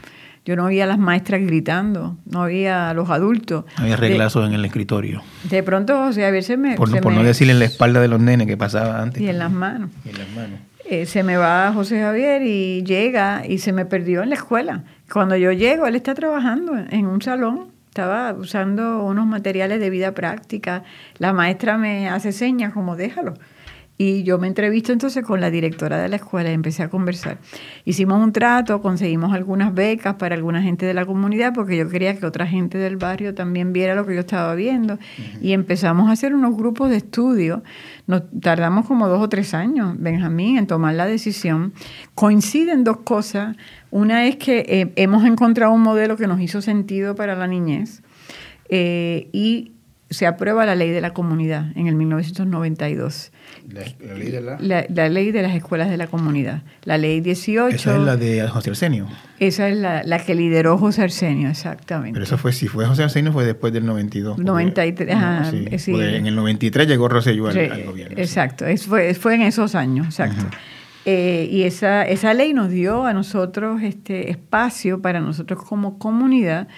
Yo 0.45 0.57
no 0.57 0.65
oía 0.65 0.85
a 0.85 0.87
las 0.87 0.99
maestras 0.99 1.43
gritando, 1.43 2.17
no 2.25 2.43
había 2.43 2.91
a 2.91 2.95
los 2.95 3.11
adultos. 3.11 3.65
Había 3.77 3.97
reglazos 3.97 4.47
en 4.47 4.55
el 4.55 4.65
escritorio. 4.65 5.23
De 5.45 5.63
pronto, 5.63 6.11
sea, 6.13 6.29
a 6.29 6.31
veces 6.31 6.59
me... 6.59 6.75
Por, 6.77 6.89
no 7.13 7.23
decir 7.23 7.51
en 7.51 7.59
la 7.59 7.67
espalda 7.67 8.01
de 8.01 8.09
los 8.09 8.21
nenes 8.21 8.47
que 8.47 8.57
pasaba 8.57 9.03
antes. 9.03 9.23
Y 9.23 9.29
en 9.29 9.39
las 9.39 9.53
manos. 9.53 9.91
Y 10.07 10.11
en 10.11 10.19
las 10.19 10.31
manos. 10.31 10.61
Eh, 10.89 11.05
se 11.05 11.23
me 11.23 11.37
va 11.37 11.71
José 11.75 12.01
Javier 12.01 12.41
y 12.43 12.83
llega 12.83 13.43
y 13.47 13.59
se 13.59 13.75
me 13.75 13.85
perdió 13.85 14.23
en 14.23 14.31
la 14.31 14.37
escuela. 14.37 14.85
Cuando 15.13 15.37
yo 15.37 15.53
llego, 15.53 15.87
él 15.87 15.97
está 15.97 16.15
trabajando 16.15 16.73
en 16.79 17.07
un 17.07 17.21
salón 17.21 17.78
estaba 17.99 18.33
usando 18.33 19.03
unos 19.03 19.27
materiales 19.27 19.81
de 19.81 19.91
vida 19.91 20.13
práctica. 20.13 20.85
La 21.19 21.33
maestra 21.33 21.79
me 21.79 22.09
hace 22.09 22.31
señas 22.31 22.73
como 22.73 22.95
déjalo. 22.95 23.35
Y 24.01 24.23
yo 24.23 24.39
me 24.39 24.47
entrevisto 24.47 24.93
entonces 24.93 25.25
con 25.25 25.41
la 25.41 25.51
directora 25.51 26.01
de 26.01 26.09
la 26.09 26.17
escuela 26.17 26.51
y 26.51 26.55
empecé 26.55 26.85
a 26.85 26.89
conversar. 26.89 27.39
Hicimos 27.85 28.23
un 28.23 28.33
trato, 28.33 28.81
conseguimos 28.81 29.33
algunas 29.33 29.75
becas 29.75 30.15
para 30.15 30.37
alguna 30.37 30.63
gente 30.63 30.87
de 30.87 30.95
la 30.95 31.05
comunidad 31.05 31.53
porque 31.53 31.77
yo 31.77 31.89
quería 31.89 32.17
que 32.17 32.25
otra 32.25 32.47
gente 32.47 32.79
del 32.79 32.97
barrio 32.97 33.35
también 33.35 33.73
viera 33.73 33.97
lo 33.97 34.07
que 34.07 34.15
yo 34.15 34.21
estaba 34.21 34.55
viendo. 34.55 35.01
Y 35.43 35.53
empezamos 35.53 36.09
a 36.09 36.13
hacer 36.13 36.33
unos 36.33 36.57
grupos 36.57 36.91
de 36.91 36.99
estudio. 36.99 37.65
Nos 38.07 38.23
tardamos 38.41 38.87
como 38.87 39.09
dos 39.09 39.21
o 39.21 39.29
tres 39.29 39.53
años, 39.53 39.97
Benjamín, 39.99 40.59
en 40.59 40.69
tomar 40.69 40.95
la 40.95 41.07
decisión. 41.07 41.73
Coinciden 42.15 42.85
dos 42.85 42.99
cosas. 42.99 43.57
Una 43.91 44.27
es 44.27 44.37
que 44.37 44.65
eh, 44.69 44.93
hemos 44.95 45.25
encontrado 45.25 45.73
un 45.73 45.83
modelo 45.83 46.17
que 46.17 46.29
nos 46.29 46.41
hizo 46.41 46.63
sentido 46.63 47.17
para 47.17 47.35
la 47.35 47.49
niñez 47.49 48.03
eh, 48.69 49.29
y 49.33 49.73
se 50.11 50.27
aprueba 50.27 50.65
la 50.65 50.75
ley 50.75 50.91
de 50.91 51.01
la 51.01 51.13
comunidad 51.13 51.67
en 51.77 51.87
el 51.87 51.95
1992. 51.95 53.31
La, 53.69 53.83
ley 54.15 54.31
de 54.31 54.41
la... 54.41 54.87
La, 54.89 55.09
ley 55.09 55.33
de 55.33 55.43
las 55.43 55.55
escuelas 55.55 55.91
de 55.91 55.97
la 55.97 56.07
comunidad. 56.07 56.63
La 56.85 56.97
ley 56.97 57.21
18. 57.21 57.75
Esa 57.75 57.97
es 57.97 58.03
la 58.03 58.17
de 58.17 58.47
José 58.49 58.71
Arsenio. 58.71 59.07
Esa 59.39 59.69
es 59.69 59.77
la, 59.77 60.25
que 60.25 60.35
lideró 60.35 60.79
José 60.79 61.03
Arsenio, 61.03 61.51
exactamente. 61.51 62.15
Pero 62.15 62.25
eso 62.25 62.39
fue, 62.39 62.53
si 62.53 62.69
fue 62.69 62.87
José 62.87 63.03
Arsenio, 63.03 63.33
fue 63.33 63.45
después 63.45 63.73
del 63.73 63.85
92. 63.85 64.39
93, 64.39 65.15
ajá, 65.15 65.51
sí, 65.77 65.93
En 65.95 66.27
el 66.27 66.35
93 66.35 66.89
llegó 66.89 67.09
Rosselló 67.09 67.49
al, 67.49 67.85
gobierno. 67.85 68.19
Exacto, 68.19 68.65
fue, 68.87 69.15
fue 69.15 69.35
en 69.35 69.43
esos 69.43 69.75
años, 69.75 70.07
exacto. 70.07 70.47
Eh, 71.11 71.49
y 71.51 71.63
esa, 71.63 72.03
esa 72.03 72.35
ley 72.35 72.53
nos 72.53 72.71
dio 72.71 73.07
a 73.07 73.15
nosotros 73.15 73.83
este 73.83 74.31
espacio 74.31 75.01
para 75.01 75.21
nosotros 75.21 75.63
como 75.65 75.99
comunidad, 75.99 76.69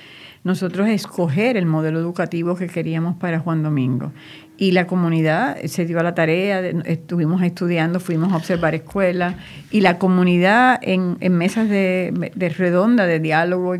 nosotros 0.42 0.88
escoger 0.88 1.56
el 1.56 1.66
modelo 1.66 1.98
educativo 1.98 2.56
que 2.56 2.66
queríamos 2.66 3.16
para 3.16 3.40
Juan 3.40 3.62
Domingo. 3.62 4.12
Y 4.56 4.72
la 4.72 4.86
comunidad 4.86 5.56
se 5.64 5.86
dio 5.86 6.00
a 6.00 6.02
la 6.02 6.14
tarea, 6.14 6.60
estuvimos 6.84 7.42
estudiando, 7.42 7.98
fuimos 7.98 8.32
a 8.32 8.36
observar 8.36 8.74
escuelas, 8.74 9.36
y 9.70 9.80
la 9.80 9.98
comunidad 9.98 10.78
en, 10.82 11.16
en 11.20 11.32
mesas 11.36 11.68
de, 11.68 12.30
de, 12.34 12.48
redonda, 12.50 13.06
de 13.06 13.20
diálogo, 13.20 13.74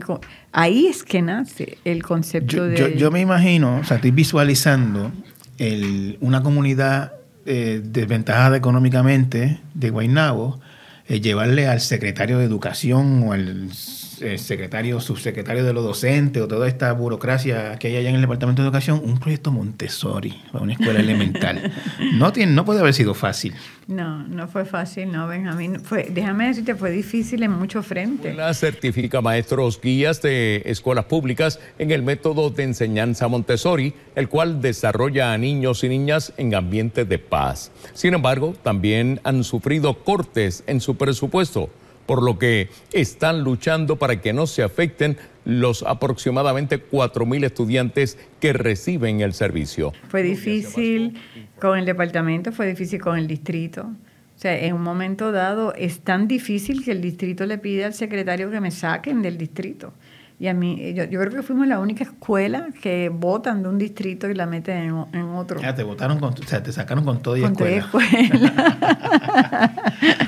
ahí 0.53 0.87
es 0.87 1.03
que 1.03 1.21
nace 1.21 1.79
el 1.85 2.03
concepto 2.03 2.65
de... 2.65 2.77
Yo, 2.77 2.89
yo, 2.89 3.11
me 3.11 3.21
imagino, 3.21 3.79
o 3.79 3.85
sea, 3.85 3.97
estoy 3.97 4.11
visualizando 4.11 5.13
el, 5.59 6.17
una 6.21 6.43
comunidad 6.43 7.13
eh, 7.45 7.83
desventajada 7.85 8.57
económicamente 8.57 9.61
de 9.75 9.91
Guaynabo, 9.91 10.61
eh, 11.09 11.21
llevarle 11.21 11.69
al 11.69 11.81
secretario 11.81 12.39
de 12.39 12.45
Educación 12.45 13.25
o 13.25 13.33
al 13.33 13.71
eh, 14.23 14.39
secretario, 14.39 15.01
subsecretario 15.01 15.65
de 15.65 15.73
los 15.73 15.85
docentes 15.85 16.43
o 16.43 16.49
toda 16.49 16.69
esta 16.69 16.93
burocracia 16.93 17.79
que 17.79 17.89
hay 17.89 17.97
allá 17.97 18.11
en 18.11 18.17
el 18.17 18.21
Departamento 18.21 18.63
de 18.63 18.69
Educación, 18.69 19.01
un 19.05 19.19
proyecto 19.19 19.51
Montessori 19.53 20.41
para 20.53 20.65
una 20.65 20.73
escuela 20.75 21.01
elemental. 21.01 21.73
No, 22.15 22.33
tiene, 22.33 22.53
no 22.53 22.65
puede 22.65 22.81
haber 22.81 22.93
sido 22.93 23.15
fácil. 23.15 23.55
No, 23.87 24.27
no 24.27 24.49
fue 24.49 24.65
fácil, 24.65 25.11
no, 25.11 25.27
Benjamín. 25.27 25.81
Fue, 25.81 26.09
déjame 26.11 26.49
decirte, 26.49 26.75
fue 26.75 26.91
difícil 26.91 27.43
en 27.43 27.53
muchos 27.53 27.87
frentes. 27.87 28.37
La 28.37 28.53
certifica 28.53 29.21
maestros 29.21 29.81
guías 29.81 30.21
de 30.23 30.63
escuelas 30.65 31.07
públicas 31.07 31.61
en 31.79 31.91
el 31.91 32.03
método 32.03 32.51
de 32.51 32.65
enseñanza 32.65 33.29
Montessori, 33.29 33.95
el 34.15 34.29
cual 34.29 34.61
desarrolla 34.61 35.33
a 35.33 35.39
niños 35.39 35.83
y 35.85 35.89
niñas 35.89 36.33
en 36.37 36.55
ambientes 36.55 37.09
de 37.09 37.19
paz. 37.19 37.73
Sin 37.95 38.15
embargo, 38.15 38.55
también 38.63 39.21
han 39.25 39.45
sufrido 39.45 40.05
cortes 40.05 40.65
en 40.67 40.81
su 40.81 40.97
presupuesto 40.97 41.71
por 42.11 42.25
lo 42.25 42.41
que 42.41 42.71
están 42.93 43.45
luchando 43.45 43.95
para 43.95 44.21
que 44.21 44.33
no 44.33 44.49
se 44.49 44.65
afecten 44.65 45.17
los 45.45 45.85
aproximadamente 45.85 46.85
4.000 46.85 47.45
estudiantes 47.45 48.19
que 48.41 48.53
reciben 48.53 49.21
el 49.21 49.33
servicio. 49.33 49.93
Fue 50.09 50.25
difícil 50.25 51.17
con 51.61 51.79
el 51.79 51.85
departamento, 51.85 52.51
fue 52.51 52.67
difícil 52.67 53.01
con 53.01 53.17
el 53.17 53.29
distrito. 53.29 53.83
O 53.83 54.39
sea, 54.41 54.59
en 54.59 54.75
un 54.75 54.83
momento 54.83 55.31
dado 55.31 55.73
es 55.75 56.01
tan 56.01 56.27
difícil 56.27 56.85
que 56.85 56.91
el 56.91 57.01
distrito 57.01 57.47
le 57.47 57.59
pide 57.59 57.85
al 57.85 57.95
secretario 57.95 58.51
que 58.51 58.61
me 58.61 58.73
saquen 58.73 59.23
del 59.23 59.39
distrito. 59.39 59.93
Y 60.41 60.49
a 60.49 60.55
mí, 60.55 60.95
yo, 60.95 61.05
yo, 61.05 61.21
creo 61.21 61.31
que 61.33 61.43
fuimos 61.43 61.67
la 61.67 61.79
única 61.79 62.03
escuela 62.03 62.69
que 62.81 63.11
votan 63.11 63.63
de 63.63 63.69
un 63.69 63.77
distrito 63.77 64.27
y 64.27 64.33
la 64.33 64.47
meten 64.47 65.07
en, 65.13 65.25
otro. 65.35 65.61
Ya, 65.61 65.75
te 65.75 65.83
votaron 65.83 66.19
con, 66.19 66.33
o 66.33 66.47
sea, 66.47 66.63
te 66.63 66.73
sacaron 66.73 67.05
con 67.05 67.21
todo 67.21 67.37
y 67.37 67.43
con 67.43 67.53
escuela. 67.53 67.77
escuela. 67.77 69.75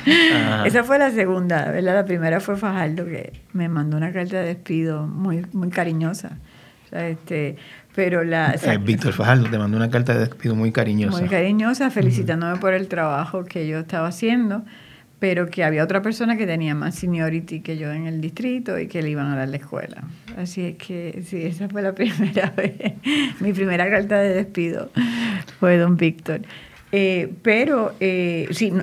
Esa 0.66 0.84
fue 0.84 0.98
la 0.98 1.10
segunda, 1.12 1.70
¿verdad? 1.70 1.94
La 1.94 2.04
primera 2.04 2.40
fue 2.40 2.58
Fajardo, 2.58 3.06
que 3.06 3.32
me 3.54 3.70
mandó 3.70 3.96
una 3.96 4.12
carta 4.12 4.40
de 4.40 4.48
despido 4.48 5.06
muy, 5.06 5.46
muy 5.54 5.70
cariñosa. 5.70 6.36
O 6.84 6.88
sea, 6.90 7.08
este, 7.08 7.56
pero 7.94 8.22
la... 8.22 8.54
Eh, 8.62 8.78
Víctor 8.84 9.14
Fajardo 9.14 9.48
te 9.48 9.56
mandó 9.56 9.78
una 9.78 9.88
carta 9.88 10.12
de 10.12 10.20
despido 10.26 10.54
muy 10.54 10.72
cariñosa. 10.72 11.18
Muy 11.18 11.30
cariñosa, 11.30 11.90
felicitándome 11.90 12.58
por 12.58 12.74
el 12.74 12.86
trabajo 12.86 13.46
que 13.46 13.66
yo 13.66 13.78
estaba 13.78 14.08
haciendo 14.08 14.62
pero 15.22 15.48
que 15.48 15.62
había 15.62 15.84
otra 15.84 16.02
persona 16.02 16.36
que 16.36 16.48
tenía 16.48 16.74
más 16.74 16.96
seniority 16.96 17.60
que 17.60 17.78
yo 17.78 17.92
en 17.92 18.08
el 18.08 18.20
distrito 18.20 18.76
y 18.76 18.88
que 18.88 19.02
le 19.02 19.10
iban 19.10 19.30
a 19.30 19.36
dar 19.36 19.48
la 19.48 19.58
escuela. 19.58 20.02
Así 20.36 20.62
es 20.62 20.76
que 20.78 21.22
sí, 21.24 21.44
esa 21.44 21.68
fue 21.68 21.80
la 21.80 21.94
primera 21.94 22.52
vez. 22.56 22.94
Mi 23.38 23.52
primera 23.52 23.88
carta 23.88 24.18
de 24.18 24.34
despido 24.34 24.90
fue 25.60 25.78
don 25.78 25.96
Víctor. 25.96 26.40
Eh, 26.90 27.32
pero 27.40 27.94
eh, 28.00 28.48
sí, 28.50 28.72
no, 28.72 28.82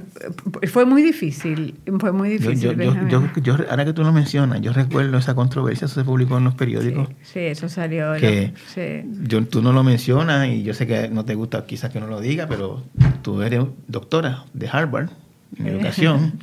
fue 0.72 0.86
muy 0.86 1.04
difícil, 1.04 1.76
fue 2.00 2.14
muy 2.14 2.30
difícil. 2.30 2.74
Yo, 3.10 3.22
yo, 3.44 3.58
ahora 3.70 3.84
que 3.84 3.92
tú 3.92 4.06
lo 4.06 4.14
mencionas, 4.14 4.62
yo 4.62 4.72
recuerdo 4.72 5.18
esa 5.18 5.36
controversia, 5.36 5.88
eso 5.88 5.96
se 5.96 6.06
publicó 6.06 6.38
en 6.38 6.46
los 6.46 6.56
periódicos. 6.56 7.10
Sí, 7.22 7.32
sí 7.34 7.40
eso 7.40 7.68
salió. 7.68 8.14
Que 8.14 8.54
sí. 8.66 9.04
yo, 9.24 9.44
tú 9.44 9.62
no 9.62 9.74
lo 9.74 9.84
mencionas 9.84 10.48
y 10.48 10.64
yo 10.64 10.74
sé 10.74 10.88
que 10.88 11.10
no 11.10 11.26
te 11.26 11.36
gusta 11.36 11.66
quizás 11.66 11.92
que 11.92 12.00
no 12.00 12.08
lo 12.08 12.22
diga, 12.22 12.48
pero 12.48 12.86
tú 13.24 13.42
eres 13.42 13.66
doctora 13.90 14.46
de 14.54 14.70
Harvard 14.70 15.10
en 15.58 15.68
educación. 15.68 16.34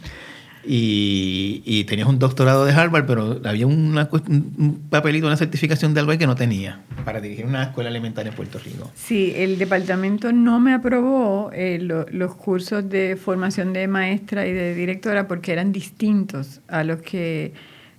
Y, 0.69 1.63
y, 1.65 1.85
tenías 1.85 2.09
un 2.09 2.19
doctorado 2.19 2.65
de 2.65 2.73
Harvard, 2.73 3.07
pero 3.07 3.41
había 3.45 3.69
una, 3.69 4.09
un 4.29 4.83
papelito, 4.91 5.29
una 5.29 5.37
certificación 5.37 5.95
de 5.95 6.01
algo 6.01 6.19
que 6.19 6.27
no 6.27 6.35
tenía 6.35 6.81
para 7.05 7.21
dirigir 7.21 7.47
una 7.47 7.63
escuela 7.63 7.89
elementaria 7.89 8.31
en 8.31 8.37
Puerto 8.37 8.59
Rico. 8.59 8.91
Sí, 8.97 9.33
el 9.37 9.59
departamento 9.59 10.33
no 10.33 10.59
me 10.59 10.75
aprobó 10.75 11.53
eh, 11.53 11.79
lo, 11.81 12.05
los 12.11 12.35
cursos 12.35 12.89
de 12.89 13.15
formación 13.15 13.73
de 13.73 13.87
maestra 13.87 14.45
y 14.45 14.53
de 14.53 14.75
directora 14.75 15.29
porque 15.29 15.53
eran 15.53 15.71
distintos 15.71 16.61
a 16.67 16.83
los 16.83 17.01
que 17.01 17.53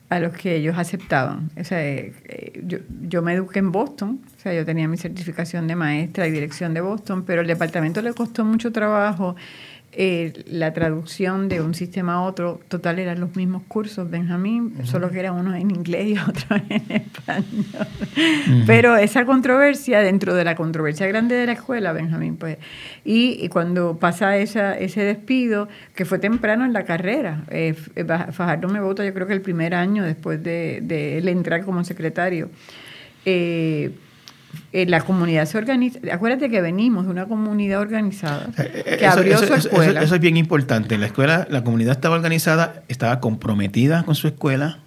a 0.09 0.19
los 0.19 0.33
que 0.33 0.55
ellos 0.55 0.77
aceptaban. 0.77 1.49
O 1.59 1.63
sea, 1.63 1.85
eh, 1.85 2.61
yo, 2.65 2.79
yo 3.01 3.21
me 3.21 3.33
eduqué 3.33 3.59
en 3.59 3.71
Boston, 3.71 4.21
o 4.37 4.41
sea, 4.41 4.53
yo 4.53 4.65
tenía 4.65 4.87
mi 4.87 4.97
certificación 4.97 5.67
de 5.67 5.75
maestra 5.75 6.27
y 6.27 6.31
dirección 6.31 6.73
de 6.73 6.81
Boston, 6.81 7.23
pero 7.25 7.41
el 7.41 7.47
departamento 7.47 8.01
le 8.01 8.13
costó 8.13 8.45
mucho 8.45 8.71
trabajo 8.71 9.35
eh, 9.99 10.43
la 10.45 10.73
traducción 10.73 11.49
de 11.49 11.59
un 11.59 11.73
sistema 11.73 12.13
a 12.13 12.21
otro, 12.21 12.59
total 12.67 12.99
eran 12.99 13.19
los 13.19 13.35
mismos 13.35 13.63
cursos, 13.67 14.07
Benjamín, 14.07 14.75
solo 14.83 15.09
que 15.09 15.19
eran 15.19 15.33
unos 15.33 15.55
en 15.55 15.71
inglés 15.71 16.09
y 16.09 16.17
otros 16.19 16.61
en 16.69 16.91
español. 16.91 17.87
Pero 18.67 18.95
esa 18.95 19.25
controversia, 19.25 20.01
dentro 20.01 20.35
de 20.35 20.43
la 20.43 20.55
controversia 20.55 21.07
grande 21.07 21.33
de 21.33 21.47
la 21.47 21.53
escuela, 21.53 21.93
Benjamín, 21.93 22.37
pues, 22.37 22.59
y, 23.03 23.49
cuando 23.49 23.97
pasa 23.97 24.37
esa, 24.37 24.77
ese 24.77 25.01
despido, 25.01 25.67
que 25.95 26.05
fue 26.05 26.19
temprano 26.19 26.63
en 26.63 26.73
la 26.73 26.85
carrera, 26.85 27.43
eh, 27.49 27.73
Fajardo 27.73 28.67
me 28.67 28.79
vota 28.79 29.03
yo 29.03 29.15
creo 29.15 29.25
que 29.25 29.33
el 29.33 29.41
primer 29.41 29.73
año 29.73 30.03
después 30.03 30.43
de, 30.43 30.79
de 30.83 31.17
él 31.17 31.27
entrar 31.27 31.65
como 31.65 31.83
secretario. 31.83 32.51
Eh, 33.25 33.91
eh, 34.73 34.85
la 34.85 35.01
comunidad 35.01 35.45
se 35.45 35.57
organiza. 35.57 35.99
Acuérdate 36.11 36.49
que 36.49 36.61
venimos 36.61 37.05
de 37.05 37.11
una 37.11 37.25
comunidad 37.25 37.79
organizada 37.79 38.49
eh, 38.57 38.83
eh, 38.85 38.97
que 38.97 39.07
abrió 39.07 39.37
su 39.37 39.53
escuela. 39.53 40.01
Eso, 40.01 40.15
es 40.15 40.21
bien 40.21 40.37
importante. 40.37 40.97
La 40.97 41.05
escuela, 41.05 41.47
la 41.49 41.63
comunidad 41.63 41.93
estaba 41.93 42.15
organizada, 42.15 42.83
estaba 42.87 43.19
comprometida 43.19 44.03
con 44.03 44.15
su 44.15 44.27
escuela. 44.27 44.79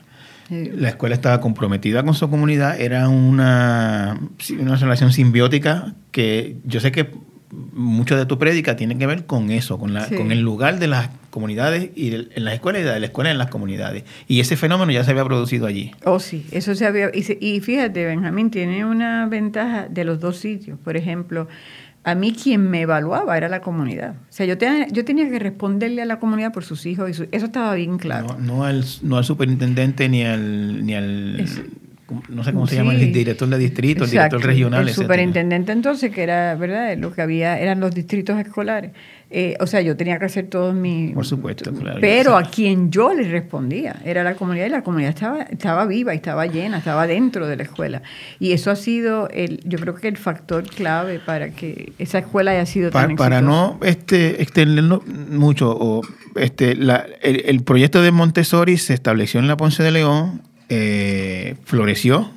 La 0.50 0.89
escuela 0.89 1.15
estaba 1.15 1.41
comprometida 1.41 2.03
con 2.03 2.15
su 2.15 2.29
comunidad. 2.29 2.81
Era 2.81 3.09
una, 3.09 4.19
una 4.59 4.77
relación 4.77 5.12
simbiótica 5.12 5.95
que 6.11 6.57
yo 6.65 6.81
sé 6.81 6.91
que 6.91 7.12
mucho 7.52 8.16
de 8.16 8.26
tu 8.26 8.38
prédica 8.38 8.76
tiene 8.76 8.97
que 8.97 9.07
ver 9.07 9.26
con 9.26 9.50
eso, 9.50 9.78
con, 9.78 9.92
la, 9.92 10.07
con 10.09 10.30
el 10.30 10.40
lugar 10.40 10.78
de 10.78 10.87
las 10.87 11.11
comunidades 11.30 11.90
y 11.97 12.14
en 12.14 12.45
las 12.45 12.54
escuelas 12.54 12.83
y 12.83 12.85
de 12.85 13.00
la 13.00 13.07
escuela 13.07 13.30
en 13.30 13.38
las 13.38 13.49
comunidades. 13.49 14.04
Y 14.28 14.40
ese 14.40 14.57
fenómeno 14.57 14.92
ya 14.92 15.04
se 15.04 15.11
había 15.11 15.25
producido 15.25 15.66
allí. 15.66 15.92
Oh, 16.04 16.21
sí, 16.21 16.47
eso 16.52 16.75
se 16.75 16.87
había... 16.87 17.11
Y, 17.14 17.61
fíjate, 17.61 18.07
Benjamín, 18.07 18.50
tiene 18.50 18.85
una 18.85 19.26
ventaja 19.26 19.88
de 19.88 20.04
los 20.04 20.21
dos 20.21 20.37
sitios. 20.37 20.78
Por 20.78 20.97
ejemplo, 20.97 21.49
a 22.04 22.14
mí 22.14 22.33
quien 22.33 22.71
me 22.71 22.83
evaluaba 22.83 23.37
era 23.37 23.49
la 23.49 23.61
comunidad. 23.61 24.12
O 24.12 24.33
sea, 24.33 24.47
yo, 24.47 24.57
tenía, 24.57 24.87
yo 24.88 25.04
tenía 25.04 25.28
que 25.28 25.38
responderle 25.38 26.02
a 26.02 26.07
la 26.07 26.19
comunidad 26.19 26.52
por 26.52 26.64
sus 26.64 26.87
hijos 26.87 27.11
y 27.11 27.12
eso 27.12 27.47
estaba 27.47 27.75
bien 27.75 27.99
claro. 27.99 28.37
No, 28.38 28.64
al, 28.64 28.85
no 29.02 29.16
al 29.16 29.25
superintendente 29.25 30.09
ni 30.09 30.25
al... 30.25 30.87
Ni 30.87 30.95
al 30.95 31.47
no 32.29 32.45
sé 32.45 32.52
cómo 32.52 32.67
se 32.67 32.76
llama, 32.76 32.95
el 32.95 33.12
director 33.12 33.49
de 33.49 33.59
distrito, 33.59 34.05
el 34.05 34.11
director 34.11 34.43
regional. 34.43 34.88
El 34.88 34.95
superintendente 34.95 35.73
entonces, 35.73 36.12
que 36.12 36.23
era, 36.23 36.55
¿verdad? 36.55 36.97
Lo 36.97 37.12
que 37.12 37.23
había 37.23 37.59
eran 37.59 37.81
los 37.81 37.95
distritos 37.95 38.38
escolares. 38.38 38.93
Eh, 39.33 39.57
o 39.61 39.67
sea, 39.69 39.81
yo 39.81 39.97
tenía 39.97 40.19
que 40.19 40.25
hacer 40.25 40.49
todos 40.49 40.75
mis... 40.75 41.14
Por 41.14 41.25
supuesto, 41.25 41.73
claro. 41.73 42.00
Pero 42.00 42.37
a 42.37 42.43
quien 42.43 42.90
yo 42.90 43.14
le 43.14 43.23
respondía 43.31 43.95
era 44.05 44.25
la 44.25 44.35
comunidad 44.35 44.67
y 44.67 44.71
la 44.71 44.83
comunidad 44.83 45.11
estaba, 45.11 45.43
estaba 45.43 45.87
viva 45.87 46.12
y 46.14 46.17
estaba 46.17 46.47
llena, 46.47 46.79
estaba 46.79 47.07
dentro 47.07 47.47
de 47.47 47.57
la 47.57 47.62
escuela. 47.62 48.02
Y 48.40 48.50
eso 48.52 48.73
ha 48.73 48.76
sido, 48.76 49.29
el, 49.29 49.61
yo 49.64 49.79
creo 49.79 49.95
que 49.95 50.09
el 50.09 50.17
factor 50.17 50.69
clave 50.69 51.21
para 51.21 51.50
que 51.50 51.93
esa 51.99 52.19
escuela 52.19 52.50
haya 52.50 52.67
sido 52.67 52.90
tan 52.90 53.14
Para, 53.14 53.37
para 53.37 53.40
no 53.40 53.79
este, 53.83 54.43
extenderlo 54.43 55.05
mucho, 55.07 55.76
o, 55.79 56.02
este, 56.35 56.75
la, 56.75 57.07
el, 57.23 57.45
el 57.47 57.62
proyecto 57.62 58.02
de 58.02 58.11
Montessori 58.11 58.79
se 58.79 58.95
estableció 58.95 59.38
en 59.38 59.47
la 59.47 59.57
Ponce 59.57 59.85
de 59.85 59.93
León 59.93 60.43
eh, 60.71 61.56
floreció. 61.65 62.30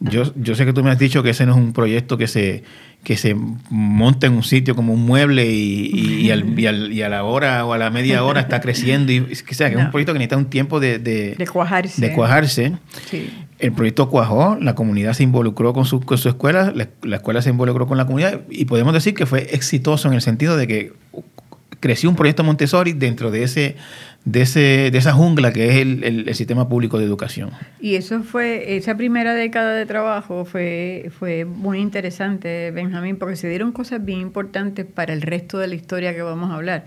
Yo, 0.00 0.24
yo 0.34 0.54
sé 0.54 0.66
que 0.66 0.72
tú 0.72 0.82
me 0.82 0.90
has 0.90 0.98
dicho 0.98 1.22
que 1.22 1.30
ese 1.30 1.46
no 1.46 1.52
es 1.52 1.58
un 1.58 1.72
proyecto 1.72 2.18
que 2.18 2.26
se, 2.26 2.64
que 3.04 3.16
se 3.16 3.36
monta 3.70 4.26
en 4.26 4.32
un 4.32 4.42
sitio 4.42 4.74
como 4.74 4.92
un 4.92 5.06
mueble 5.06 5.46
y, 5.46 6.26
y, 6.26 6.30
al, 6.30 6.58
y, 6.58 7.02
a 7.02 7.08
la 7.08 7.24
hora 7.24 7.64
o 7.64 7.72
a 7.72 7.78
la 7.78 7.90
media 7.90 8.24
hora 8.24 8.40
está 8.40 8.60
creciendo. 8.60 9.12
Y, 9.12 9.34
sea, 9.34 9.70
que 9.70 9.76
es 9.76 9.82
un 9.82 9.90
proyecto 9.90 10.12
que 10.12 10.18
necesita 10.18 10.36
un 10.36 10.46
tiempo 10.46 10.80
de, 10.80 10.98
de, 10.98 11.36
de 11.36 11.46
cuajarse. 11.46 12.00
De 12.00 12.12
cuajarse. 12.12 12.72
El 13.58 13.72
proyecto 13.72 14.10
cuajó, 14.10 14.56
la 14.60 14.74
comunidad 14.74 15.12
se 15.12 15.22
involucró 15.22 15.72
con 15.72 15.84
su, 15.84 16.00
con 16.00 16.18
su 16.18 16.28
escuela, 16.28 16.72
la, 16.74 16.88
la, 17.02 17.16
escuela 17.16 17.40
se 17.40 17.50
involucró 17.50 17.86
con 17.86 17.96
la 17.96 18.04
comunidad 18.04 18.40
y 18.50 18.64
podemos 18.64 18.92
decir 18.92 19.14
que 19.14 19.26
fue 19.26 19.54
exitoso 19.54 20.08
en 20.08 20.14
el 20.14 20.20
sentido 20.20 20.56
de 20.56 20.66
que 20.66 20.92
creció 21.84 22.08
un 22.08 22.16
proyecto 22.16 22.42
Montessori 22.44 22.94
dentro 22.94 23.30
de 23.30 23.42
ese 23.42 23.76
de, 24.24 24.40
ese, 24.40 24.90
de 24.90 24.96
esa 24.96 25.12
jungla 25.12 25.52
que 25.52 25.68
es 25.68 25.76
el, 25.76 26.02
el, 26.02 26.34
sistema 26.34 26.66
público 26.66 26.98
de 26.98 27.04
educación. 27.04 27.50
Y 27.78 27.96
eso 27.96 28.22
fue, 28.22 28.76
esa 28.78 28.96
primera 28.96 29.34
década 29.34 29.74
de 29.74 29.84
trabajo 29.84 30.46
fue, 30.46 31.10
fue 31.18 31.44
muy 31.44 31.78
interesante, 31.78 32.70
Benjamín, 32.70 33.18
porque 33.18 33.36
se 33.36 33.50
dieron 33.50 33.72
cosas 33.72 34.02
bien 34.02 34.20
importantes 34.20 34.86
para 34.86 35.12
el 35.12 35.20
resto 35.20 35.58
de 35.58 35.66
la 35.66 35.74
historia 35.74 36.14
que 36.14 36.22
vamos 36.22 36.50
a 36.50 36.54
hablar. 36.54 36.86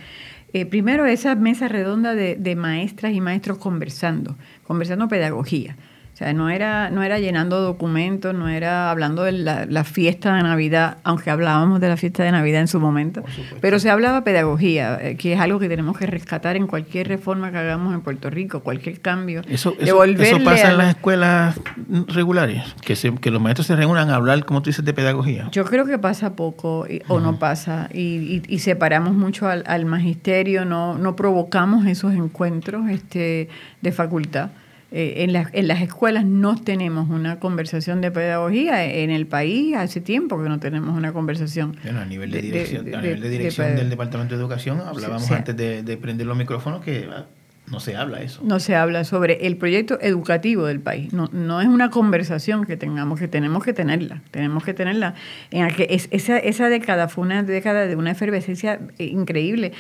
Eh, 0.52 0.66
primero, 0.66 1.06
esa 1.06 1.36
mesa 1.36 1.68
redonda 1.68 2.16
de, 2.16 2.36
de 2.36 2.56
maestras 2.56 3.14
y 3.14 3.22
maestros 3.22 3.60
conversando, 3.60 4.36
conversando 4.66 5.08
pedagogía. 5.08 5.76
O 6.18 6.20
sea, 6.20 6.34
no 6.34 6.50
era, 6.50 6.90
no 6.90 7.04
era 7.04 7.20
llenando 7.20 7.62
documentos, 7.62 8.34
no 8.34 8.50
era 8.50 8.90
hablando 8.90 9.22
de 9.22 9.34
la, 9.34 9.84
fiesta 9.84 10.34
de 10.36 10.42
Navidad, 10.42 10.98
aunque 11.04 11.30
hablábamos 11.30 11.80
de 11.80 11.90
la 11.90 11.96
fiesta 11.96 12.24
de 12.24 12.32
Navidad 12.32 12.62
en 12.62 12.68
su 12.68 12.80
momento, 12.80 13.24
pero 13.62 13.78
se 13.78 13.92
hablaba 13.92 14.24
pedagogía, 14.24 14.98
eh, 15.00 15.16
que 15.16 15.34
es 15.34 15.40
algo 15.40 15.60
que 15.60 15.70
tenemos 15.70 15.96
que 15.96 16.08
rescatar 16.08 16.56
en 16.56 16.66
cualquier 16.66 17.08
reforma 17.08 17.52
que 17.52 17.60
hagamos 17.60 17.94
en 17.94 18.02
Puerto 18.02 18.32
Rico, 18.32 18.62
cualquier 18.62 19.00
cambio. 19.00 19.44
Eso, 19.48 19.76
eso, 19.78 20.00
pasa 20.44 20.72
en 20.72 20.80
las 20.80 20.96
escuelas 20.96 21.60
regulares, 22.08 22.64
que, 22.82 22.96
que 23.22 23.30
los 23.30 23.40
maestros 23.40 23.68
se 23.68 23.76
reúnan 23.76 24.10
a 24.10 24.16
hablar, 24.16 24.44
como 24.44 24.64
tú 24.64 24.72
dices, 24.72 24.84
de 24.84 24.94
pedagogía. 24.96 25.50
Yo 25.52 25.66
creo 25.66 25.86
que 25.86 26.00
pasa 26.00 26.36
poco 26.36 26.88
o 27.10 27.20
no 27.20 27.38
pasa, 27.38 27.90
y, 27.94 28.42
y, 28.48 28.58
separamos 28.58 29.14
mucho 29.14 29.48
al, 29.48 29.64
al 29.68 29.86
magisterio, 29.86 30.66
no, 30.66 30.98
no 30.98 31.16
provocamos 31.16 31.86
esos 31.86 32.16
encuentros 32.16 32.90
este, 32.90 33.50
de 33.84 33.92
facultad. 33.92 34.50
Eh, 34.92 35.24
en, 35.24 35.36
en, 35.36 35.68
las 35.68 35.82
escuelas 35.82 36.24
no 36.24 36.56
tenemos 36.56 37.10
una 37.10 37.40
conversación 37.40 38.00
de 38.00 38.10
pedagogía. 38.10 38.86
En 38.86 39.10
el 39.10 39.28
país 39.28 39.76
hace 39.76 40.00
tiempo 40.00 40.42
que 40.42 40.48
no 40.48 40.60
tenemos 40.60 40.96
una 40.96 41.12
conversación. 41.12 41.78
Bueno, 41.84 42.00
a 42.00 42.06
nivel 42.06 42.32
de 42.32 42.42
dirección, 42.42 42.86
de, 42.86 42.96
a 42.96 43.02
nivel 43.02 43.22
de 43.22 43.30
dirección 43.30 43.76
del 43.76 43.90
Departamento 43.90 44.36
de 44.36 44.42
Educación, 44.42 44.82
hablábamos 44.82 45.30
antes 45.32 45.56
de, 45.56 45.98
prender 45.98 46.26
los 46.26 46.38
micrófonos 46.38 46.84
que 46.84 47.10
ah, 47.12 47.26
no 47.70 47.82
se 47.82 47.98
habla 47.98 48.22
eso. 48.22 48.40
No 48.44 48.62
se 48.62 48.76
habla 48.76 49.04
sobre 49.04 49.46
el 49.46 49.58
proyecto 49.58 50.00
educativo 50.00 50.66
del 50.66 50.80
país. 50.80 51.12
No, 51.12 51.30
no 51.34 51.60
es 51.60 51.68
una 51.68 51.90
conversación 51.90 52.66
que 52.66 52.78
tengamos, 52.78 53.20
que 53.20 53.28
tenemos 53.28 53.66
que 53.66 53.74
tenerla. 53.74 54.22
Tenemos 54.32 54.64
que 54.64 54.74
tenerla. 54.74 55.16
En 55.52 55.68
que 55.76 55.88
es, 55.90 56.08
esa, 56.12 56.38
esa 56.38 56.70
década 56.70 57.10
fue 57.10 57.26
una 57.26 57.44
década 57.44 57.86
de 57.88 57.98
una 57.98 58.12
efervescencia 58.12 58.80
increíble 59.00 59.74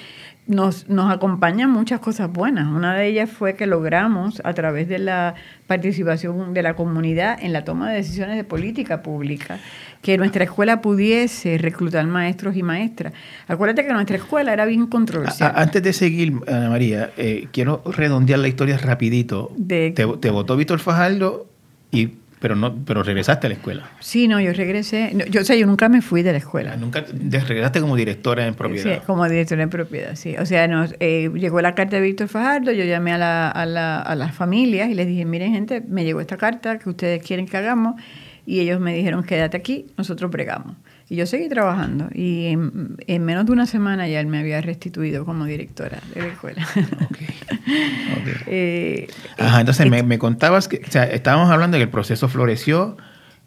nos, 0.47 0.87
nos 0.89 1.11
acompañan 1.11 1.69
muchas 1.69 1.99
cosas 1.99 2.31
buenas. 2.31 2.67
Una 2.67 2.95
de 2.95 3.07
ellas 3.07 3.29
fue 3.29 3.55
que 3.55 3.67
logramos, 3.67 4.41
a 4.43 4.53
través 4.53 4.87
de 4.87 4.99
la 4.99 5.35
participación 5.67 6.53
de 6.53 6.63
la 6.63 6.75
comunidad 6.75 7.37
en 7.41 7.53
la 7.53 7.63
toma 7.63 7.89
de 7.89 7.97
decisiones 7.97 8.37
de 8.37 8.43
política 8.43 9.03
pública, 9.03 9.59
que 10.01 10.17
nuestra 10.17 10.45
escuela 10.45 10.81
pudiese 10.81 11.57
reclutar 11.57 12.05
maestros 12.07 12.55
y 12.55 12.63
maestras. 12.63 13.13
Acuérdate 13.47 13.85
que 13.85 13.93
nuestra 13.93 14.17
escuela 14.17 14.53
era 14.53 14.65
bien 14.65 14.87
controversial. 14.87 15.51
antes 15.55 15.83
de 15.83 15.93
seguir, 15.93 16.33
Ana 16.47 16.69
María, 16.69 17.11
eh, 17.17 17.47
quiero 17.51 17.81
redondear 17.85 18.39
la 18.39 18.47
historia 18.47 18.77
rapidito. 18.77 19.51
te, 19.67 19.91
te 19.91 20.29
votó 20.29 20.55
Víctor 20.55 20.79
Fajardo 20.79 21.47
y 21.91 22.11
pero 22.39 22.55
no, 22.55 22.75
pero 22.85 23.03
regresaste 23.03 23.47
a 23.47 23.49
la 23.49 23.55
escuela. 23.55 23.89
Sí, 23.99 24.27
no, 24.27 24.39
yo 24.39 24.53
regresé. 24.53 25.11
yo, 25.29 25.41
o 25.41 25.43
sea, 25.43 25.55
yo 25.55 25.65
nunca 25.65 25.89
me 25.89 26.01
fui 26.01 26.21
de 26.21 26.31
la 26.31 26.37
escuela. 26.37 26.73
Ah, 26.73 26.77
nunca 26.77 27.01
regresaste 27.01 27.81
como 27.81 27.95
directora 27.95 28.45
en 28.45 28.53
propiedad. 28.53 28.95
Sí, 28.95 29.01
como 29.05 29.27
directora 29.27 29.63
en 29.63 29.69
propiedad, 29.69 30.15
sí. 30.15 30.35
O 30.37 30.45
sea, 30.45 30.67
nos, 30.67 30.93
eh, 30.99 31.31
llegó 31.33 31.61
la 31.61 31.73
carta 31.73 31.95
de 31.95 32.01
Víctor 32.03 32.27
Fajardo, 32.27 32.71
yo 32.71 32.85
llamé 32.85 33.13
a, 33.13 33.17
la, 33.17 33.49
a, 33.49 33.65
la, 33.65 33.99
a 33.99 34.15
las 34.15 34.35
familias 34.35 34.89
y 34.89 34.93
les 34.93 35.07
dije, 35.07 35.25
miren 35.25 35.53
gente, 35.53 35.81
me 35.81 36.03
llegó 36.03 36.21
esta 36.21 36.37
carta 36.37 36.77
que 36.77 36.89
ustedes 36.89 37.23
quieren 37.23 37.47
que 37.47 37.57
hagamos 37.57 37.95
y 38.45 38.61
ellos 38.61 38.79
me 38.79 38.93
dijeron, 38.93 39.23
quédate 39.23 39.57
aquí, 39.57 39.87
nosotros 39.97 40.31
pregamos. 40.31 40.77
Y 41.09 41.15
yo 41.15 41.25
seguí 41.25 41.47
trabajando 41.47 42.09
y 42.13 42.47
en, 42.47 43.25
menos 43.25 43.45
de 43.45 43.51
una 43.53 43.65
semana 43.65 44.07
ya 44.09 44.19
él 44.19 44.27
me 44.27 44.39
había 44.39 44.59
restituido 44.59 45.23
como 45.25 45.45
directora 45.45 45.99
de 46.13 46.21
la 46.21 46.27
escuela. 46.27 46.67
Okay. 47.09 47.27
Eh, 48.49 49.07
Ajá, 49.37 49.59
entonces 49.59 49.89
me, 49.89 50.01
me, 50.01 50.17
contabas 50.17 50.69
que, 50.69 50.81
o 50.87 50.91
sea, 50.91 51.03
estábamos 51.03 51.49
hablando 51.51 51.75
de 51.75 51.79
que 51.79 51.83
el 51.83 51.89
proceso 51.89 52.29
floreció, 52.29 52.95